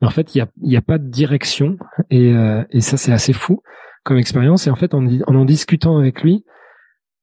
Mais 0.00 0.06
en 0.06 0.10
fait, 0.10 0.34
il 0.34 0.38
n'y 0.38 0.42
a, 0.42 0.48
y 0.62 0.76
a 0.78 0.82
pas 0.82 0.96
de 0.96 1.08
direction 1.08 1.76
et, 2.10 2.32
euh, 2.32 2.64
et 2.70 2.80
ça, 2.80 2.96
c'est 2.96 3.12
assez 3.12 3.34
fou 3.34 3.60
comme 4.04 4.16
expérience. 4.16 4.66
Et 4.66 4.70
en 4.70 4.76
fait, 4.76 4.94
en, 4.94 5.06
en, 5.06 5.34
en 5.34 5.44
discutant 5.44 5.98
avec 5.98 6.22
lui, 6.22 6.44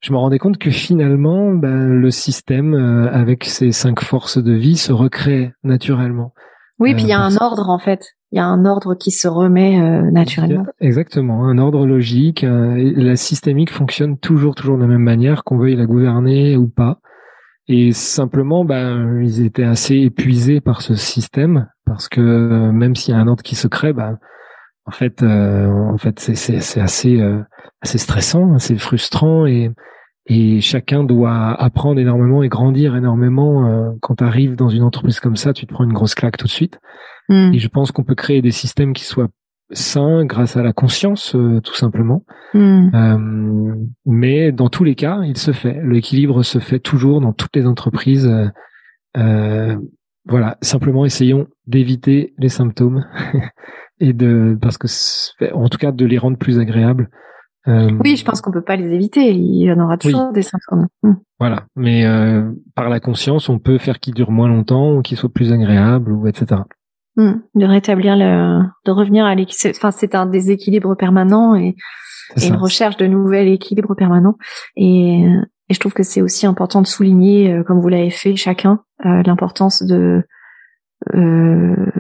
je 0.04 0.12
me 0.12 0.18
rendais 0.18 0.38
compte 0.38 0.58
que 0.58 0.70
finalement, 0.70 1.54
ben, 1.54 1.88
le 1.88 2.12
système, 2.12 2.74
euh, 2.74 3.10
avec 3.12 3.46
ses 3.46 3.72
cinq 3.72 4.04
forces 4.04 4.38
de 4.38 4.52
vie, 4.52 4.76
se 4.76 4.92
recrée 4.92 5.54
naturellement. 5.64 6.34
Oui, 6.78 6.94
puis 6.94 7.04
il 7.04 7.10
y 7.10 7.14
a 7.14 7.22
euh, 7.22 7.30
un 7.30 7.38
ordre 7.38 7.70
en 7.70 7.80
fait. 7.80 8.06
Il 8.32 8.38
y 8.38 8.40
a 8.40 8.46
un 8.46 8.66
ordre 8.66 8.96
qui 8.96 9.12
se 9.12 9.28
remet 9.28 9.80
naturellement. 10.12 10.66
Exactement, 10.82 11.46
un 11.46 11.60
ordre 11.60 11.86
logique. 11.86 12.44
la 12.44 13.16
systémique 13.16 13.72
fonctionne 13.72 14.18
toujours, 14.18 14.56
toujours 14.56 14.78
de 14.78 14.82
la 14.82 14.88
même 14.88 15.04
manière, 15.04 15.44
qu'on 15.44 15.60
veuille 15.60 15.76
la 15.76 15.86
gouverner 15.86 16.58
ou 16.58 16.68
pas. 16.68 16.98
Et 17.68 17.92
simplement, 17.92 18.66
ben, 18.66 19.22
ils 19.22 19.46
étaient 19.46 19.64
assez 19.64 19.98
épuisés 19.98 20.62
par 20.62 20.82
ce 20.82 20.96
système 20.96 21.68
parce 21.86 22.10
que 22.10 22.72
même 22.72 22.96
s'il 22.96 23.14
y 23.14 23.18
a 23.18 23.20
un 23.20 23.28
ordre 23.28 23.44
qui 23.44 23.56
se 23.56 23.68
crée, 23.68 23.94
ben, 23.94 24.18
en 24.86 24.92
fait, 24.92 25.24
euh, 25.24 25.68
en 25.68 25.98
fait, 25.98 26.20
c'est 26.20 26.36
c'est 26.36 26.82
assez 26.82 27.20
euh, 27.20 27.42
assez 27.82 27.98
stressant, 27.98 28.54
assez 28.56 28.78
frustrant 28.78 29.46
et 29.46 29.72
et 30.26 30.62
chacun 30.62 31.04
doit 31.04 31.54
apprendre 31.62 32.00
énormément 32.00 32.44
et 32.44 32.50
grandir 32.50 32.96
énormément. 32.96 33.68
Euh, 33.68 33.92
quand 34.02 34.16
tu 34.16 34.24
arrives 34.24 34.56
dans 34.56 34.70
une 34.70 34.84
entreprise 34.84 35.20
comme 35.20 35.36
ça, 35.36 35.54
tu 35.54 35.66
te 35.68 35.74
prends 35.74 35.84
une 35.84 35.94
grosse 35.94 36.16
claque 36.16 36.38
tout 36.38 36.48
de 36.48 36.52
suite. 36.52 36.80
Hmm. 37.30 37.52
Et 37.54 37.60
je 37.60 37.68
pense 37.68 37.92
qu'on 37.92 38.04
peut 38.04 38.16
créer 38.16 38.42
des 38.42 38.52
systèmes 38.52 38.94
qui 38.94 39.04
soient 39.04 39.28
sain 39.72 40.26
grâce 40.26 40.56
à 40.56 40.64
la 40.64 40.72
conscience, 40.72 41.36
euh, 41.36 41.60
tout 41.62 41.76
simplement. 41.76 42.24
Hmm. 42.54 42.90
Euh, 42.94 43.76
mais 44.06 44.52
dans 44.52 44.70
tous 44.70 44.86
les 44.86 44.96
cas, 44.96 45.22
il 45.24 45.38
se 45.38 45.52
fait. 45.52 45.82
L'équilibre 45.84 46.44
se 46.44 46.60
fait 46.60 46.80
toujours 46.80 47.20
dans 47.20 47.34
toutes 47.34 47.56
les 47.56 47.68
entreprises. 47.68 48.32
Euh, 49.18 49.78
voilà, 50.26 50.58
simplement 50.62 51.06
essayons 51.06 51.48
d'éviter 51.68 52.34
les 52.38 52.50
symptômes 52.50 53.06
et 54.00 54.14
de 54.14 54.58
parce 54.62 54.78
que 54.78 54.88
en 55.54 55.70
tout 55.70 55.78
cas 55.78 55.92
de 55.92 56.06
les 56.06 56.18
rendre 56.18 56.38
plus 56.38 56.60
agréables. 56.60 57.10
oui, 57.66 58.16
je 58.18 58.26
pense 58.26 58.42
qu'on 58.42 58.52
peut 58.52 58.64
pas 58.64 58.76
les 58.76 58.94
éviter. 58.94 59.32
Il 59.32 59.64
y 59.64 59.72
en 59.72 59.80
aura 59.80 59.98
toujours 59.98 60.32
des 60.32 60.42
symptômes. 60.42 60.88
Hmm. 61.02 61.14
Voilà, 61.40 61.66
mais 61.76 62.06
par 62.76 62.90
la 62.90 63.00
conscience, 63.00 63.50
on 63.50 63.60
peut 63.60 63.78
faire 63.78 64.00
qu'ils 64.00 64.14
durent 64.14 64.32
moins 64.32 64.48
longtemps 64.48 64.96
ou 64.96 65.02
qu'ils 65.02 65.18
soient 65.18 65.32
plus 65.34 65.52
agréables 65.52 66.12
ou 66.12 66.28
etc. 66.28 66.62
Hmm. 67.16 67.42
de 67.54 67.66
rétablir 67.66 68.16
le, 68.16 68.64
de 68.86 68.92
revenir 68.92 69.26
à 69.26 69.36
l'équilibre. 69.36 69.78
Enfin, 69.78 69.92
c'est 69.92 70.16
un 70.16 70.26
déséquilibre 70.26 70.96
permanent 70.96 71.56
et, 71.56 71.76
une 72.42 72.56
recherche 72.56 72.98
de 72.98 73.06
nouvel 73.06 73.48
équilibre 73.48 73.94
permanent. 73.94 74.38
Et, 74.76 75.24
et 75.70 75.74
je 75.74 75.80
trouve 75.80 75.94
que 75.94 76.04
c'est 76.04 76.22
aussi 76.22 76.46
important 76.46 76.82
de 76.82 76.88
souligner, 76.88 77.54
euh, 77.54 77.64
comme 77.64 77.80
vous 77.80 77.90
l'avez 77.90 78.10
fait 78.10 78.36
chacun, 78.36 78.84
euh, 79.06 79.22
l'importance 79.26 79.84
de, 79.84 80.24
euh, 81.14 81.92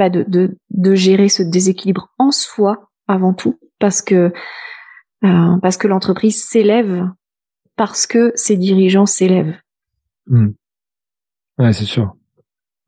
bah 0.00 0.08
de, 0.10 0.24
de, 0.26 0.56
de 0.70 0.94
gérer 0.94 1.28
ce 1.28 1.42
déséquilibre 1.42 2.08
en 2.18 2.30
soi 2.30 2.90
avant 3.06 3.34
tout, 3.34 3.60
parce 3.78 4.00
que 4.00 4.32
euh, 5.24 5.56
parce 5.60 5.76
que 5.76 5.86
l'entreprise 5.86 6.42
s'élève 6.42 7.04
parce 7.76 8.06
que 8.06 8.32
ses 8.34 8.56
dirigeants 8.56 9.06
s'élèvent. 9.06 9.56
Hmm. 10.26 10.52
Ouais, 11.58 11.74
c'est 11.74 11.84
sûr. 11.84 12.16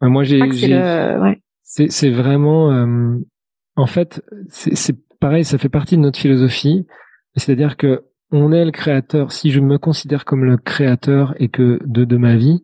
Moi, 0.01 0.24
j'ai, 0.24 0.40
ouais 0.40 1.43
c'est 1.62 2.10
vraiment, 2.10 2.70
euh, 2.70 3.18
en 3.76 3.86
fait, 3.86 4.22
c'est 4.48 4.97
pareil, 5.20 5.44
ça 5.44 5.59
fait 5.59 5.68
partie 5.68 5.97
de 5.97 6.02
notre 6.02 6.18
philosophie. 6.18 6.86
C'est-à-dire 7.36 7.76
que 7.76 8.05
on 8.30 8.52
est 8.52 8.64
le 8.64 8.70
créateur, 8.70 9.32
si 9.32 9.51
je 9.51 9.60
me 9.60 9.78
considère 9.78 10.24
comme 10.24 10.44
le 10.44 10.56
créateur 10.56 11.34
et 11.39 11.48
que 11.48 11.78
de, 11.84 12.05
de 12.05 12.16
ma 12.16 12.36
vie, 12.36 12.62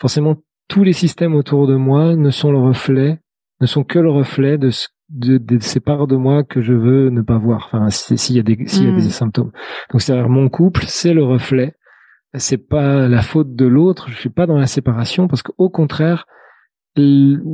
forcément 0.00 0.36
tous 0.68 0.84
les 0.84 0.92
systèmes 0.92 1.34
autour 1.34 1.66
de 1.66 1.76
moi 1.76 2.14
ne 2.14 2.30
sont 2.30 2.52
le 2.52 2.58
reflet, 2.58 3.20
ne 3.60 3.66
sont 3.66 3.84
que 3.84 3.98
le 3.98 4.10
reflet 4.10 4.58
de, 4.58 4.70
de, 5.08 5.38
de 5.38 5.58
ces 5.60 5.80
parts 5.80 6.06
de 6.06 6.16
moi 6.16 6.44
que 6.44 6.60
je 6.60 6.72
veux 6.72 7.10
ne 7.10 7.22
pas 7.22 7.38
voir. 7.38 7.70
Enfin, 7.72 7.88
s'il 7.90 8.36
y 8.36 8.38
a 8.38 8.42
des 8.42 8.56
s'il 8.66 8.84
y 8.84 8.88
a 8.88 8.92
des 8.92 9.06
hmm. 9.06 9.10
symptômes. 9.10 9.52
Donc 9.90 10.02
c'est-à-dire 10.02 10.28
mon 10.28 10.48
couple, 10.48 10.84
c'est 10.86 11.14
le 11.14 11.24
reflet. 11.24 11.74
C'est 12.34 12.68
pas 12.68 13.08
la 13.08 13.22
faute 13.22 13.54
de 13.54 13.66
l'autre. 13.66 14.10
Je 14.10 14.16
suis 14.16 14.28
pas 14.28 14.46
dans 14.46 14.58
la 14.58 14.66
séparation 14.66 15.28
parce 15.28 15.42
qu'au 15.42 15.70
contraire, 15.70 16.26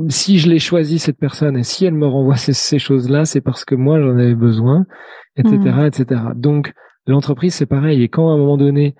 si 0.09 0.39
je 0.39 0.49
l'ai 0.49 0.59
choisi 0.59 0.99
cette 0.99 1.17
personne 1.17 1.55
et 1.55 1.63
si 1.63 1.85
elle 1.85 1.93
me 1.93 2.07
renvoie 2.07 2.35
ces, 2.35 2.79
choses-là, 2.79 3.25
c'est 3.25 3.41
parce 3.41 3.63
que 3.63 3.75
moi 3.75 4.01
j'en 4.01 4.17
avais 4.17 4.35
besoin, 4.35 4.85
etc., 5.37 5.57
hmm. 5.57 5.85
etc. 5.85 6.21
Donc 6.35 6.73
l'entreprise 7.07 7.53
c'est 7.53 7.65
pareil. 7.65 8.03
Et 8.03 8.09
quand 8.09 8.29
à 8.29 8.33
un 8.33 8.37
moment 8.37 8.57
donné 8.57 8.95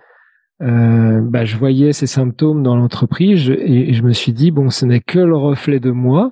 euh, 0.62 1.20
bah, 1.22 1.44
je 1.44 1.58
voyais 1.58 1.92
ces 1.92 2.08
symptômes 2.08 2.64
dans 2.64 2.78
l'entreprise 2.78 3.50
et, 3.50 3.94
je 3.94 4.04
me 4.04 4.14
suis 4.14 4.32
dit 4.32 4.52
bon, 4.52 4.70
ce 4.70 4.86
n'est 4.86 5.02
que 5.02 5.20
le 5.20 5.36
reflet 5.36 5.80
de 5.80 5.92
moi. 5.92 6.32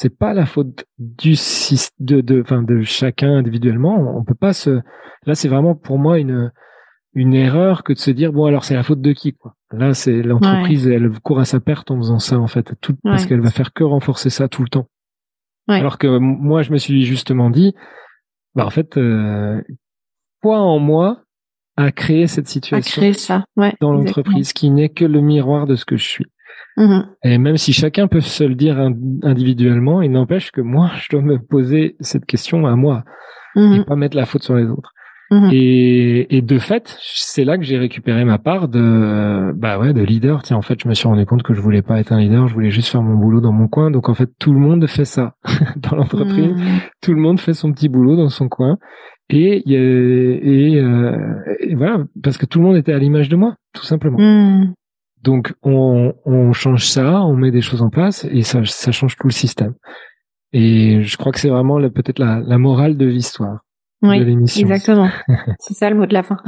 C'est 0.00 0.16
pas 0.16 0.32
la 0.32 0.46
faute 0.46 0.84
du 1.00 1.34
de 1.98 2.20
de 2.20 2.40
enfin 2.40 2.62
de 2.62 2.82
chacun 2.82 3.38
individuellement. 3.38 4.16
On 4.16 4.22
peut 4.22 4.36
pas 4.36 4.52
se. 4.52 4.78
Là, 5.26 5.34
c'est 5.34 5.48
vraiment 5.48 5.74
pour 5.74 5.98
moi 5.98 6.20
une 6.20 6.52
une 7.14 7.34
erreur 7.34 7.82
que 7.82 7.92
de 7.94 7.98
se 7.98 8.12
dire 8.12 8.32
bon 8.32 8.44
alors 8.44 8.62
c'est 8.62 8.76
la 8.76 8.84
faute 8.84 9.00
de 9.00 9.12
qui 9.12 9.32
quoi. 9.32 9.56
Là, 9.72 9.94
c'est 9.94 10.22
l'entreprise 10.22 10.86
elle 10.86 11.10
court 11.18 11.40
à 11.40 11.44
sa 11.44 11.58
perte 11.58 11.90
en 11.90 11.96
faisant 11.96 12.20
ça 12.20 12.38
en 12.38 12.46
fait, 12.46 12.74
tout 12.80 12.94
parce 13.02 13.26
qu'elle 13.26 13.40
va 13.40 13.50
faire 13.50 13.72
que 13.72 13.82
renforcer 13.82 14.30
ça 14.30 14.46
tout 14.46 14.62
le 14.62 14.68
temps. 14.68 14.86
Alors 15.66 15.98
que 15.98 16.06
moi, 16.06 16.62
je 16.62 16.70
me 16.70 16.78
suis 16.78 17.04
justement 17.04 17.50
dit 17.50 17.74
bah 18.54 18.66
en 18.66 18.70
fait 18.70 18.96
euh, 18.98 19.60
quoi 20.40 20.60
en 20.60 20.78
moi 20.78 21.24
à 21.76 21.90
créer 21.90 22.28
cette 22.28 22.46
situation 22.46 23.00
créer 23.00 23.14
ça, 23.14 23.46
ouais, 23.56 23.74
dans 23.80 23.92
l'entreprise 23.92 24.52
qui 24.52 24.70
n'est 24.70 24.90
que 24.90 25.04
le 25.04 25.20
miroir 25.20 25.66
de 25.66 25.74
ce 25.74 25.84
que 25.84 25.96
je 25.96 26.06
suis? 26.06 26.26
Mm-hmm. 26.78 27.04
Et 27.24 27.38
même 27.38 27.56
si 27.56 27.72
chacun 27.72 28.06
peut 28.06 28.20
se 28.20 28.44
le 28.44 28.54
dire 28.54 28.78
individuellement, 29.22 30.00
il 30.00 30.12
n'empêche 30.12 30.52
que 30.52 30.60
moi, 30.60 30.90
je 31.02 31.08
dois 31.10 31.22
me 31.22 31.38
poser 31.38 31.96
cette 32.00 32.24
question 32.24 32.66
à 32.66 32.76
moi 32.76 33.02
mm-hmm. 33.56 33.80
et 33.80 33.84
pas 33.84 33.96
mettre 33.96 34.16
la 34.16 34.26
faute 34.26 34.44
sur 34.44 34.54
les 34.54 34.66
autres. 34.66 34.94
Mm-hmm. 35.32 35.50
Et, 35.52 36.36
et, 36.36 36.40
de 36.40 36.58
fait, 36.58 36.96
c'est 37.02 37.44
là 37.44 37.58
que 37.58 37.64
j'ai 37.64 37.76
récupéré 37.76 38.24
ma 38.24 38.38
part 38.38 38.68
de 38.68 39.52
bah 39.56 39.78
ouais 39.78 39.92
de 39.92 40.02
leader. 40.02 40.42
Tiens, 40.42 40.56
en 40.56 40.62
fait, 40.62 40.80
je 40.82 40.88
me 40.88 40.94
suis 40.94 41.06
rendu 41.06 41.26
compte 41.26 41.42
que 41.42 41.52
je 41.52 41.60
voulais 41.60 41.82
pas 41.82 42.00
être 42.00 42.12
un 42.12 42.18
leader, 42.18 42.48
je 42.48 42.54
voulais 42.54 42.70
juste 42.70 42.88
faire 42.88 43.02
mon 43.02 43.14
boulot 43.14 43.40
dans 43.40 43.52
mon 43.52 43.68
coin. 43.68 43.90
Donc 43.90 44.08
en 44.08 44.14
fait, 44.14 44.30
tout 44.38 44.54
le 44.54 44.60
monde 44.60 44.86
fait 44.86 45.04
ça 45.04 45.34
dans 45.76 45.96
l'entreprise. 45.96 46.54
Tout 47.02 47.12
le 47.12 47.20
monde 47.20 47.40
fait 47.40 47.52
son 47.52 47.72
petit 47.72 47.88
boulot 47.88 48.16
dans 48.16 48.30
son 48.30 48.48
coin. 48.48 48.78
Et, 49.30 49.70
et, 49.70 50.80
euh, 50.80 51.36
et, 51.60 51.74
voilà, 51.74 52.04
parce 52.22 52.38
que 52.38 52.46
tout 52.46 52.60
le 52.60 52.64
monde 52.64 52.76
était 52.76 52.94
à 52.94 52.98
l'image 52.98 53.28
de 53.28 53.36
moi, 53.36 53.56
tout 53.74 53.84
simplement. 53.84 54.16
Donc 55.22 55.52
on, 55.62 56.14
on 56.24 56.52
change 56.52 56.86
ça, 56.86 57.22
on 57.22 57.34
met 57.34 57.50
des 57.50 57.60
choses 57.60 57.82
en 57.82 57.90
place 57.90 58.26
et 58.30 58.42
ça, 58.42 58.64
ça 58.64 58.92
change 58.92 59.16
tout 59.16 59.26
le 59.26 59.32
système. 59.32 59.74
Et 60.52 61.02
je 61.02 61.16
crois 61.16 61.32
que 61.32 61.40
c'est 61.40 61.48
vraiment 61.48 61.78
peut-être 61.90 62.18
la, 62.18 62.40
la, 62.40 62.58
morale 62.58 62.96
de 62.96 63.06
l'histoire 63.06 63.60
oui, 64.02 64.18
de 64.20 64.24
l'émission. 64.24 64.60
Exactement. 64.60 65.10
c'est 65.58 65.74
ça 65.74 65.90
le 65.90 65.96
mot 65.96 66.06
de 66.06 66.14
la 66.14 66.22
fin. 66.22 66.38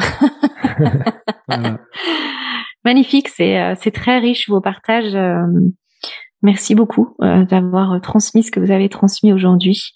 Magnifique, 2.85 3.29
c'est 3.29 3.61
euh, 3.61 3.75
c'est 3.79 3.91
très 3.91 4.19
riche 4.19 4.49
vos 4.49 4.61
partages. 4.61 5.15
Euh, 5.15 5.47
merci 6.43 6.75
beaucoup 6.75 7.15
d'avoir 7.21 8.01
transmis 8.01 8.43
ce 8.43 8.51
que 8.51 8.61
vous 8.61 8.71
avez 8.71 8.89
transmis 8.89 9.33
aujourd'hui. 9.33 9.93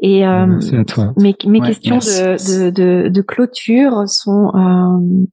Et 0.00 0.26
euh, 0.26 0.58
à 0.72 0.84
toi. 0.84 1.14
Mes, 1.16 1.34
mes 1.46 1.60
questions 1.60 1.98
de, 1.98 2.70
de, 2.70 3.08
de, 3.08 3.22
clôture 3.22 4.06
sont 4.06 4.50
euh, 4.54 5.26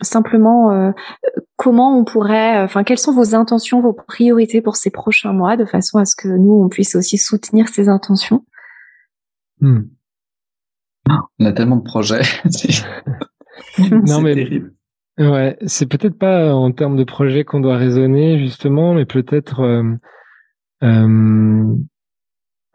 simplement 0.00 0.70
euh, 0.72 0.92
comment 1.56 1.98
on 1.98 2.04
pourrait, 2.04 2.62
enfin, 2.62 2.84
quelles 2.84 2.98
sont 2.98 3.12
vos 3.12 3.34
intentions, 3.34 3.80
vos 3.80 3.92
priorités 3.92 4.60
pour 4.60 4.76
ces 4.76 4.90
prochains 4.90 5.32
mois, 5.32 5.56
de 5.56 5.64
façon 5.64 5.98
à 5.98 6.04
ce 6.04 6.14
que 6.16 6.28
nous 6.28 6.62
on 6.62 6.68
puisse 6.68 6.94
aussi 6.94 7.18
soutenir 7.18 7.68
ces 7.68 7.88
intentions? 7.88 8.44
Hmm. 9.60 9.82
On 11.38 11.44
a 11.44 11.52
tellement 11.52 11.76
de 11.76 11.84
projets. 11.84 12.22
non 13.78 14.20
mais 14.20 14.34
terrible. 14.34 14.72
ouais, 15.18 15.56
c'est 15.66 15.86
peut-être 15.86 16.18
pas 16.18 16.54
en 16.54 16.72
termes 16.72 16.96
de 16.96 17.04
projets 17.04 17.44
qu'on 17.44 17.60
doit 17.60 17.76
raisonner 17.76 18.38
justement, 18.38 18.94
mais 18.94 19.06
peut-être 19.06 19.60
euh, 19.60 19.82
euh, 20.82 21.76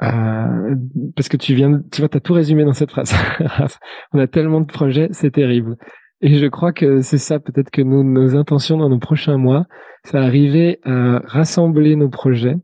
euh, 0.03 0.75
parce 1.15 1.29
que 1.29 1.37
tu 1.37 1.53
viens, 1.53 1.81
tu 1.91 2.01
vois, 2.01 2.09
t'as 2.09 2.19
tout 2.19 2.33
résumé 2.33 2.65
dans 2.65 2.73
cette 2.73 2.91
phrase. 2.91 3.13
On 4.13 4.19
a 4.19 4.27
tellement 4.27 4.61
de 4.61 4.65
projets, 4.65 5.09
c'est 5.11 5.31
terrible. 5.31 5.77
Et 6.21 6.35
je 6.35 6.45
crois 6.45 6.71
que 6.71 7.01
c'est 7.01 7.17
ça 7.17 7.39
peut-être 7.39 7.71
que 7.71 7.81
nous, 7.81 8.03
nos 8.03 8.35
intentions 8.35 8.77
dans 8.77 8.89
nos 8.89 8.99
prochains 8.99 9.37
mois, 9.37 9.65
c'est 10.03 10.17
arriver 10.17 10.79
à 10.83 11.19
rassembler 11.25 11.95
nos 11.95 12.09
projets, 12.09 12.57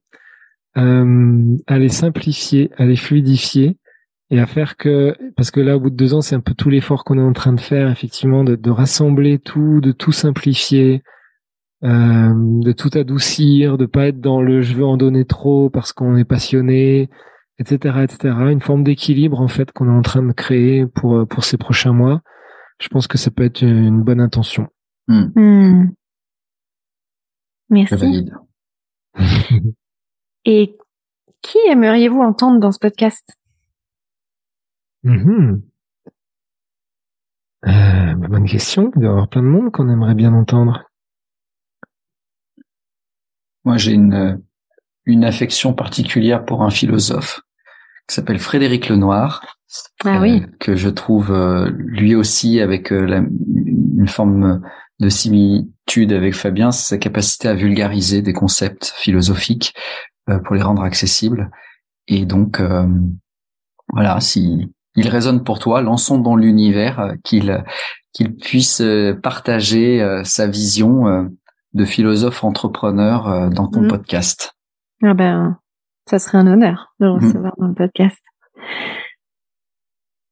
euh, 0.78 1.56
à 1.66 1.80
les 1.80 1.90
simplifier, 1.90 2.70
à 2.78 2.86
les 2.86 2.96
fluidifier 2.96 3.78
et 4.30 4.40
à 4.40 4.46
faire 4.46 4.78
que, 4.78 5.16
parce 5.36 5.50
que 5.50 5.60
là, 5.60 5.78
au 5.78 5.80
bout 5.80 5.90
de 5.90 5.96
deux 5.96 6.14
ans, 6.14 6.22
c'est 6.22 6.36
un 6.36 6.40
peu 6.40 6.54
tout 6.54 6.70
l'effort 6.70 7.04
qu'on 7.04 7.18
est 7.18 7.22
en 7.22 7.34
train 7.34 7.54
de 7.54 7.60
faire, 7.60 7.90
effectivement, 7.90 8.44
de, 8.44 8.56
de 8.56 8.70
rassembler 8.70 9.40
tout, 9.40 9.82
de 9.82 9.92
tout 9.92 10.12
simplifier, 10.12 11.02
euh, 11.84 12.34
de 12.36 12.72
tout 12.74 12.92
adoucir, 12.94 13.78
de 13.78 13.88
pas 13.88 14.08
être 14.08 14.20
dans 14.20 14.42
le 14.42 14.62
je 14.62 14.76
veux 14.76 14.86
en 14.86 14.98
donner 14.98 15.26
trop 15.26 15.72
parce 15.72 15.94
qu'on 15.94 16.16
est 16.16 16.26
passionné, 16.26 17.10
etc., 17.58 18.02
etc. 18.04 18.36
Une 18.52 18.62
forme 18.62 18.84
d'équilibre 18.84 19.42
en 19.42 19.48
fait 19.48 19.72
qu'on 19.72 19.88
est 19.88 19.98
en 19.98 20.02
train 20.02 20.24
de 20.24 20.34
créer 20.34 20.86
pour 20.86 21.28
pour 21.28 21.44
ces 21.44 21.58
prochains 21.58 21.94
mois. 21.94 22.22
Je 22.80 22.88
pense 22.90 23.08
que 23.08 23.18
ça 23.18 23.32
peut 23.32 23.44
être 23.44 23.62
une 23.62 24.04
bonne 24.04 24.22
intention. 24.22 24.68
Hmm. 25.08 25.32
Hmm. 25.36 25.90
Merci. 27.70 28.30
Et 30.46 30.78
qui 31.42 31.58
aimeriez-vous 31.68 32.22
entendre 32.22 32.60
dans 32.60 32.72
ce 32.72 32.80
podcast? 32.80 33.30
Mm-hmm. 35.04 35.62
euh, 37.68 38.14
Bonne 38.16 38.46
question. 38.46 38.92
Il 38.96 39.02
doit 39.02 39.10
y 39.10 39.12
avoir 39.12 39.28
plein 39.28 39.42
de 39.42 39.48
monde 39.48 39.72
qu'on 39.72 39.90
aimerait 39.90 40.16
bien 40.16 40.34
entendre. 40.34 40.84
Moi, 43.66 43.78
j'ai 43.78 43.92
une, 43.92 44.42
une 45.06 45.26
affection 45.26 45.74
particulière 45.74 46.46
pour 46.46 46.64
un 46.64 46.70
philosophe 46.70 47.42
qui 48.08 48.16
s'appelle 48.16 48.40
Frédéric 48.40 48.88
Lenoir, 48.88 49.57
ah 50.06 50.20
oui. 50.22 50.44
Euh, 50.44 50.48
que 50.60 50.76
je 50.76 50.90
trouve 50.90 51.32
euh, 51.32 51.70
lui 51.76 52.16
aussi 52.16 52.60
avec 52.60 52.92
euh, 52.92 53.06
la, 53.06 53.18
une 53.18 54.08
forme 54.08 54.62
de 55.00 55.10
similitude 55.10 56.14
avec 56.14 56.34
Fabien, 56.34 56.72
c'est 56.72 56.96
sa 56.96 56.98
capacité 56.98 57.48
à 57.48 57.54
vulgariser 57.54 58.22
des 58.22 58.34
concepts 58.34 58.94
philosophiques 58.98 59.76
pour 60.46 60.56
les 60.56 60.62
rendre 60.62 60.82
accessibles. 60.82 61.52
Et 62.08 62.26
donc, 62.26 62.62
voilà, 63.94 64.20
si 64.20 64.74
il 64.96 65.08
résonne 65.08 65.44
pour 65.44 65.60
toi, 65.60 65.82
lançons 65.82 66.18
dans 66.18 66.36
l'univers 66.36 67.14
qu'il 67.24 67.64
qu'il 68.12 68.36
puisse 68.36 68.82
partager 69.22 70.22
sa 70.24 70.48
vision 70.48 71.30
de 71.74 71.86
philosophe 71.86 72.44
entrepreneur 72.44 73.50
dans 73.52 73.68
ton 73.68 73.84
mmh. 73.84 73.88
podcast. 73.88 74.56
Ah 75.04 75.14
ben, 75.14 75.60
ça 76.10 76.18
serait 76.18 76.40
un 76.40 76.48
honneur 76.48 76.94
de 77.00 77.06
le 77.06 77.14
mmh. 77.14 77.16
recevoir 77.16 77.54
dans 77.58 77.68
le 77.68 77.76
podcast. 77.76 78.20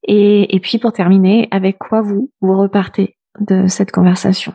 Et, 0.07 0.56
et 0.56 0.60
puis 0.60 0.77
pour 0.77 0.94
terminer, 0.94 1.48
avec 1.52 1.77
quoi 1.77 2.02
vous 2.02 2.32
vous 2.41 2.57
repartez 2.57 3.18
de 3.40 3.68
cette 3.68 3.91
conversation? 3.91 4.53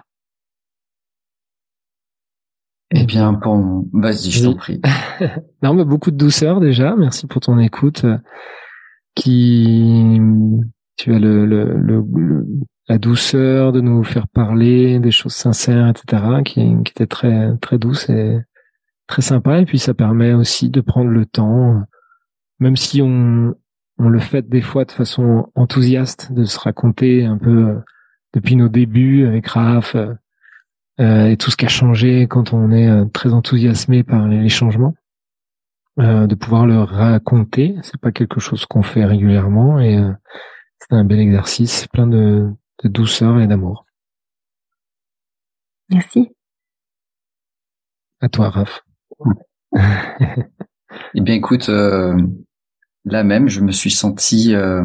Eh 2.93 3.05
bien, 3.05 3.35
pour 3.35 3.85
vas-y, 3.93 4.31
je 4.31 4.45
t'en 4.45 4.55
prie. 4.55 4.81
non, 5.63 5.75
mais 5.75 5.85
beaucoup 5.85 6.11
de 6.11 6.17
douceur 6.17 6.61
déjà. 6.61 6.97
Merci 6.97 7.27
pour 7.27 7.41
ton 7.41 7.59
écoute. 7.59 8.05
Euh, 8.05 8.19
qui 9.15 10.21
tu 10.97 11.15
as 11.15 11.19
le, 11.19 11.47
le, 11.47 11.75
le, 11.81 12.47
la 12.89 12.99
douceur 12.99 13.73
de 13.73 13.81
nous 13.81 14.05
faire 14.05 14.29
parler 14.29 14.99
des 14.99 15.11
choses 15.11 15.35
sincères, 15.35 15.89
etc., 15.89 16.23
qui, 16.45 16.61
qui 16.85 16.91
était 16.91 17.07
très 17.07 17.57
très 17.59 17.79
douce 17.79 18.09
et 18.09 18.39
très 19.07 19.23
sympa. 19.23 19.61
Et 19.61 19.67
puis 19.67 19.79
ça 19.79 19.95
permet 19.95 20.33
aussi 20.33 20.71
de 20.71 20.81
prendre 20.81 21.11
le 21.11 21.27
temps, 21.27 21.83
même 22.59 22.77
si 22.77 23.03
on 23.03 23.55
on 24.01 24.09
le 24.09 24.19
fait 24.19 24.49
des 24.49 24.63
fois 24.63 24.87
de 24.87 24.93
façon 24.93 25.51
enthousiaste, 25.55 26.33
de 26.33 26.45
se 26.45 26.59
raconter 26.59 27.27
un 27.27 27.37
peu 27.37 27.69
euh, 27.69 27.81
depuis 28.33 28.57
nos 28.57 28.69
débuts 28.69 29.27
avec 29.27 29.47
Raph 29.49 29.95
euh, 29.95 31.27
et 31.27 31.37
tout 31.37 31.51
ce 31.51 31.57
qui 31.57 31.67
a 31.67 31.69
changé 31.69 32.27
quand 32.27 32.55
on 32.55 32.73
est 32.73 32.89
euh, 32.89 33.05
très 33.05 33.35
enthousiasmé 33.35 34.03
par 34.03 34.27
les, 34.27 34.49
changements. 34.49 34.95
Euh, 35.99 36.27
de 36.27 36.35
pouvoir 36.35 36.67
le 36.67 36.79
raconter, 36.79 37.77
c'est 37.83 38.01
pas 38.01 38.11
quelque 38.11 38.41
chose 38.41 38.65
qu'on 38.65 38.83
fait 38.83 39.05
régulièrement 39.05 39.81
et 39.81 39.99
c'est 40.79 40.95
un 40.95 41.05
bel 41.05 41.19
exercice, 41.19 41.87
plein 41.89 42.07
de, 42.07 42.49
de 42.83 42.89
douceur 42.89 43.39
et 43.39 43.47
d'amour. 43.47 43.85
Merci. 45.91 46.31
À 48.21 48.29
toi, 48.31 48.49
Raph. 48.49 48.83
eh 49.77 51.21
bien, 51.21 51.35
écoute, 51.35 51.69
euh, 51.69 52.17
là 53.05 53.25
même, 53.25 53.49
je 53.49 53.61
me 53.61 53.73
suis 53.73 53.91
senti 53.91 54.55
euh, 54.55 54.85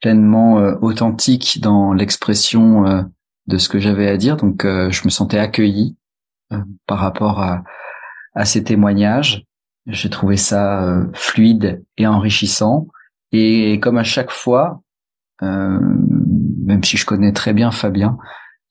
pleinement 0.00 0.54
authentique 0.80 1.60
dans 1.60 1.92
l'expression 1.92 3.08
de 3.46 3.58
ce 3.58 3.68
que 3.68 3.80
j'avais 3.80 4.08
à 4.08 4.16
dire. 4.16 4.36
Donc, 4.36 4.62
je 4.62 5.04
me 5.04 5.10
sentais 5.10 5.40
accueilli 5.40 5.96
par 6.86 6.98
rapport 6.98 7.40
à, 7.40 7.64
à 8.34 8.44
ces 8.44 8.62
témoignages. 8.62 9.44
J'ai 9.86 10.08
trouvé 10.08 10.36
ça 10.36 11.02
fluide 11.14 11.84
et 11.96 12.06
enrichissant. 12.06 12.86
Et 13.32 13.80
comme 13.80 13.98
à 13.98 14.04
chaque 14.04 14.30
fois, 14.30 14.82
euh, 15.42 15.78
même 16.64 16.82
si 16.82 16.96
je 16.96 17.06
connais 17.06 17.32
très 17.32 17.52
bien 17.52 17.70
Fabien, 17.70 18.16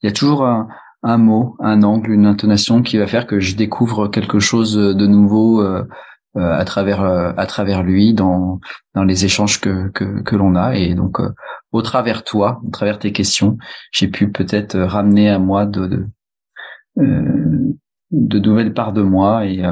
il 0.02 0.06
y 0.06 0.08
a 0.10 0.12
toujours 0.12 0.44
un, 0.44 0.68
un, 1.02 1.18
mot, 1.18 1.56
un 1.60 1.82
angle, 1.82 2.12
une 2.12 2.26
intonation 2.26 2.82
qui 2.82 2.98
va 2.98 3.06
faire 3.06 3.26
que 3.26 3.40
je 3.40 3.56
découvre 3.56 4.08
quelque 4.08 4.38
chose 4.38 4.74
de 4.74 5.06
nouveau 5.06 5.62
euh, 5.62 5.82
euh 5.82 5.84
à 6.36 6.64
travers 6.64 7.02
euh, 7.02 7.32
à 7.36 7.46
travers 7.46 7.82
lui 7.82 8.14
dans 8.14 8.60
dans 8.94 9.04
les 9.04 9.24
échanges 9.24 9.60
que 9.60 9.88
que, 9.88 10.22
que 10.22 10.36
l'on 10.36 10.54
a 10.54 10.76
et 10.76 10.94
donc 10.94 11.18
au 11.72 11.82
travers 11.82 12.24
toi, 12.24 12.60
au 12.66 12.70
travers 12.70 12.98
tes 12.98 13.12
questions, 13.12 13.58
j'ai 13.92 14.08
pu 14.08 14.30
peut-être 14.30 14.78
ramener 14.78 15.28
à 15.28 15.38
moi 15.38 15.66
de, 15.66 15.86
de 16.96 17.76
de 18.10 18.38
nouvelles 18.38 18.72
parts 18.72 18.92
de 18.92 19.02
moi 19.02 19.44
et 19.44 19.62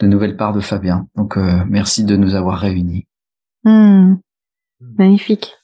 de 0.00 0.06
nouvelles 0.06 0.36
parts 0.36 0.52
de 0.52 0.60
Fabien. 0.60 1.08
Donc 1.16 1.36
merci 1.36 2.04
de 2.04 2.16
nous 2.16 2.34
avoir 2.34 2.58
réunis. 2.58 3.06
Mmh. 3.64 4.16
Magnifique. 4.98 5.58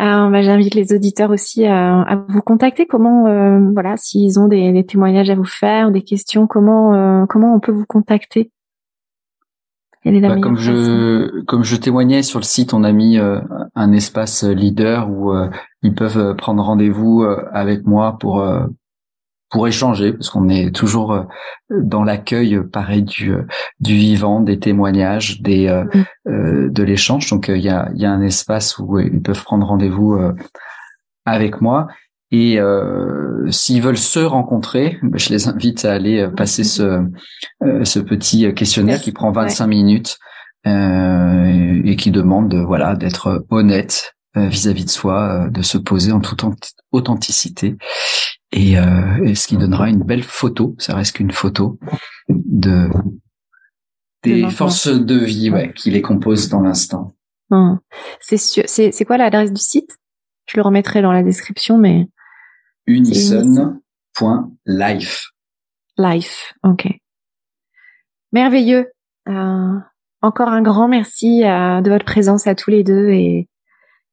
Euh, 0.00 0.30
bah, 0.30 0.40
J'invite 0.40 0.74
les 0.74 0.94
auditeurs 0.94 1.30
aussi 1.30 1.66
à, 1.66 2.00
à 2.00 2.16
vous 2.16 2.40
contacter. 2.40 2.86
Comment, 2.86 3.26
euh, 3.26 3.70
voilà, 3.74 3.96
s'ils 3.98 4.40
ont 4.40 4.48
des, 4.48 4.72
des, 4.72 4.86
témoignages 4.86 5.28
à 5.28 5.34
vous 5.34 5.44
faire, 5.44 5.90
des 5.90 6.02
questions, 6.02 6.46
comment 6.46 6.94
euh, 6.94 7.26
comment 7.26 7.54
on 7.54 7.60
peut 7.60 7.72
vous 7.72 7.84
contacter? 7.86 8.50
Bah, 10.04 10.40
Comme 10.40 10.58
je 10.58 11.42
comme 11.44 11.64
je 11.64 11.76
témoignais 11.76 12.22
sur 12.22 12.38
le 12.38 12.44
site, 12.44 12.72
on 12.72 12.84
a 12.84 12.92
mis 12.92 13.18
euh, 13.18 13.40
un 13.74 13.92
espace 13.92 14.44
leader 14.44 15.10
où 15.10 15.32
ils 15.82 15.94
peuvent 15.94 16.36
prendre 16.36 16.62
rendez-vous 16.62 17.24
avec 17.52 17.86
moi 17.86 18.18
pour 18.18 18.42
pour 19.50 19.66
échanger 19.66 20.12
parce 20.12 20.30
qu'on 20.30 20.48
est 20.48 20.74
toujours 20.74 21.12
euh, 21.12 21.24
dans 21.70 22.04
l'accueil 22.04 22.54
euh, 22.54 22.62
pareil 22.62 23.02
du 23.02 23.34
euh, 23.34 23.42
du 23.80 23.94
vivant 23.94 24.40
des 24.40 24.58
témoignages 24.58 25.42
des 25.42 25.68
mm. 25.68 26.70
de 26.70 26.82
l'échange. 26.82 27.28
Donc 27.30 27.48
il 27.48 27.60
y 27.60 27.68
a 27.68 27.90
il 27.94 28.00
y 28.00 28.06
a 28.06 28.12
un 28.12 28.22
espace 28.22 28.78
où 28.78 28.98
ils 28.98 29.20
peuvent 29.20 29.42
prendre 29.42 29.66
rendez-vous 29.66 30.18
avec 31.26 31.60
moi 31.60 31.88
et 32.32 32.58
s'ils 33.50 33.82
veulent 33.82 33.98
se 33.98 34.20
rencontrer 34.20 34.98
bah, 35.02 35.18
je 35.18 35.30
les 35.30 35.48
invite 35.48 35.84
à 35.84 35.92
aller 35.92 36.28
passer 36.36 36.62
ce 36.62 37.04
ce 37.82 37.98
petit 37.98 38.54
questionnaire 38.54 39.00
qui 39.00 39.12
prend 39.12 39.32
25 39.32 39.66
minutes 39.66 40.18
et 40.64 41.96
qui 41.96 42.10
demande 42.10 42.54
voilà 42.54 42.94
d'être 42.94 43.44
honnête 43.50 44.14
vis-à-vis 44.36 44.82
-vis 44.82 44.86
de 44.86 44.90
soi 44.90 45.48
de 45.50 45.62
se 45.62 45.78
poser 45.78 46.12
en 46.12 46.20
toute 46.20 46.44
authenticité. 46.92 47.76
Et, 48.52 48.78
euh, 48.78 49.24
et, 49.24 49.34
ce 49.34 49.46
qui 49.46 49.56
donnera 49.56 49.88
une 49.88 50.02
belle 50.02 50.24
photo, 50.24 50.74
ça 50.78 50.94
reste 50.94 51.16
qu'une 51.16 51.30
photo 51.30 51.78
de 52.28 52.88
des 54.22 54.50
forces 54.50 54.88
de 54.88 55.16
vie 55.16 55.50
ouais, 55.50 55.72
qui 55.72 55.90
les 55.90 56.02
composent 56.02 56.48
dans 56.48 56.60
l'instant. 56.60 57.12
Hum. 57.50 57.78
C'est 58.20 58.36
c'est 58.36 58.92
c'est 58.92 59.04
quoi 59.04 59.16
l'adresse 59.16 59.52
du 59.52 59.60
site? 59.60 59.98
Je 60.46 60.56
le 60.56 60.62
remettrai 60.62 61.00
dans 61.00 61.12
la 61.12 61.22
description, 61.22 61.78
mais 61.78 62.08
unison.life. 62.86 65.30
Life, 65.98 66.54
ok. 66.62 66.86
Merveilleux. 68.32 68.92
Euh, 69.28 69.78
encore 70.22 70.48
un 70.48 70.62
grand 70.62 70.88
merci 70.88 71.44
euh, 71.44 71.80
de 71.80 71.90
votre 71.90 72.04
présence 72.04 72.46
à 72.46 72.54
tous 72.54 72.70
les 72.70 72.84
deux 72.84 73.10
et, 73.10 73.48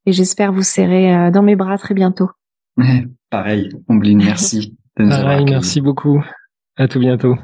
et 0.06 0.12
j'espère 0.12 0.52
vous 0.52 0.62
serrer 0.62 1.14
euh, 1.14 1.30
dans 1.30 1.42
mes 1.42 1.56
bras 1.56 1.78
très 1.78 1.94
bientôt. 1.94 2.30
Pareil, 3.30 3.70
Ombline, 3.88 4.24
merci. 4.24 4.76
Pareil, 4.96 5.44
merci 5.44 5.80
beaucoup. 5.80 6.24
À 6.76 6.88
tout 6.88 7.00
bientôt. 7.00 7.36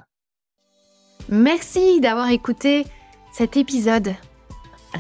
Merci 1.29 2.01
d'avoir 2.01 2.31
écouté 2.31 2.85
cet 3.33 3.57
épisode. 3.57 4.15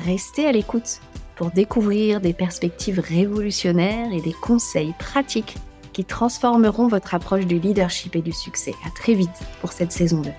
Restez 0.04 0.46
à 0.46 0.52
l'écoute 0.52 1.00
pour 1.36 1.50
découvrir 1.50 2.20
des 2.20 2.32
perspectives 2.32 3.00
révolutionnaires 3.00 4.12
et 4.12 4.20
des 4.20 4.32
conseils 4.32 4.94
pratiques 4.98 5.56
qui 5.94 6.04
transformeront 6.04 6.88
votre 6.88 7.14
approche 7.14 7.46
du 7.46 7.58
leadership 7.58 8.16
et 8.16 8.20
du 8.20 8.32
succès. 8.32 8.74
À 8.86 8.90
très 8.90 9.14
vite 9.14 9.30
pour 9.62 9.72
cette 9.72 9.92
saison 9.92 10.20
2. 10.20 10.30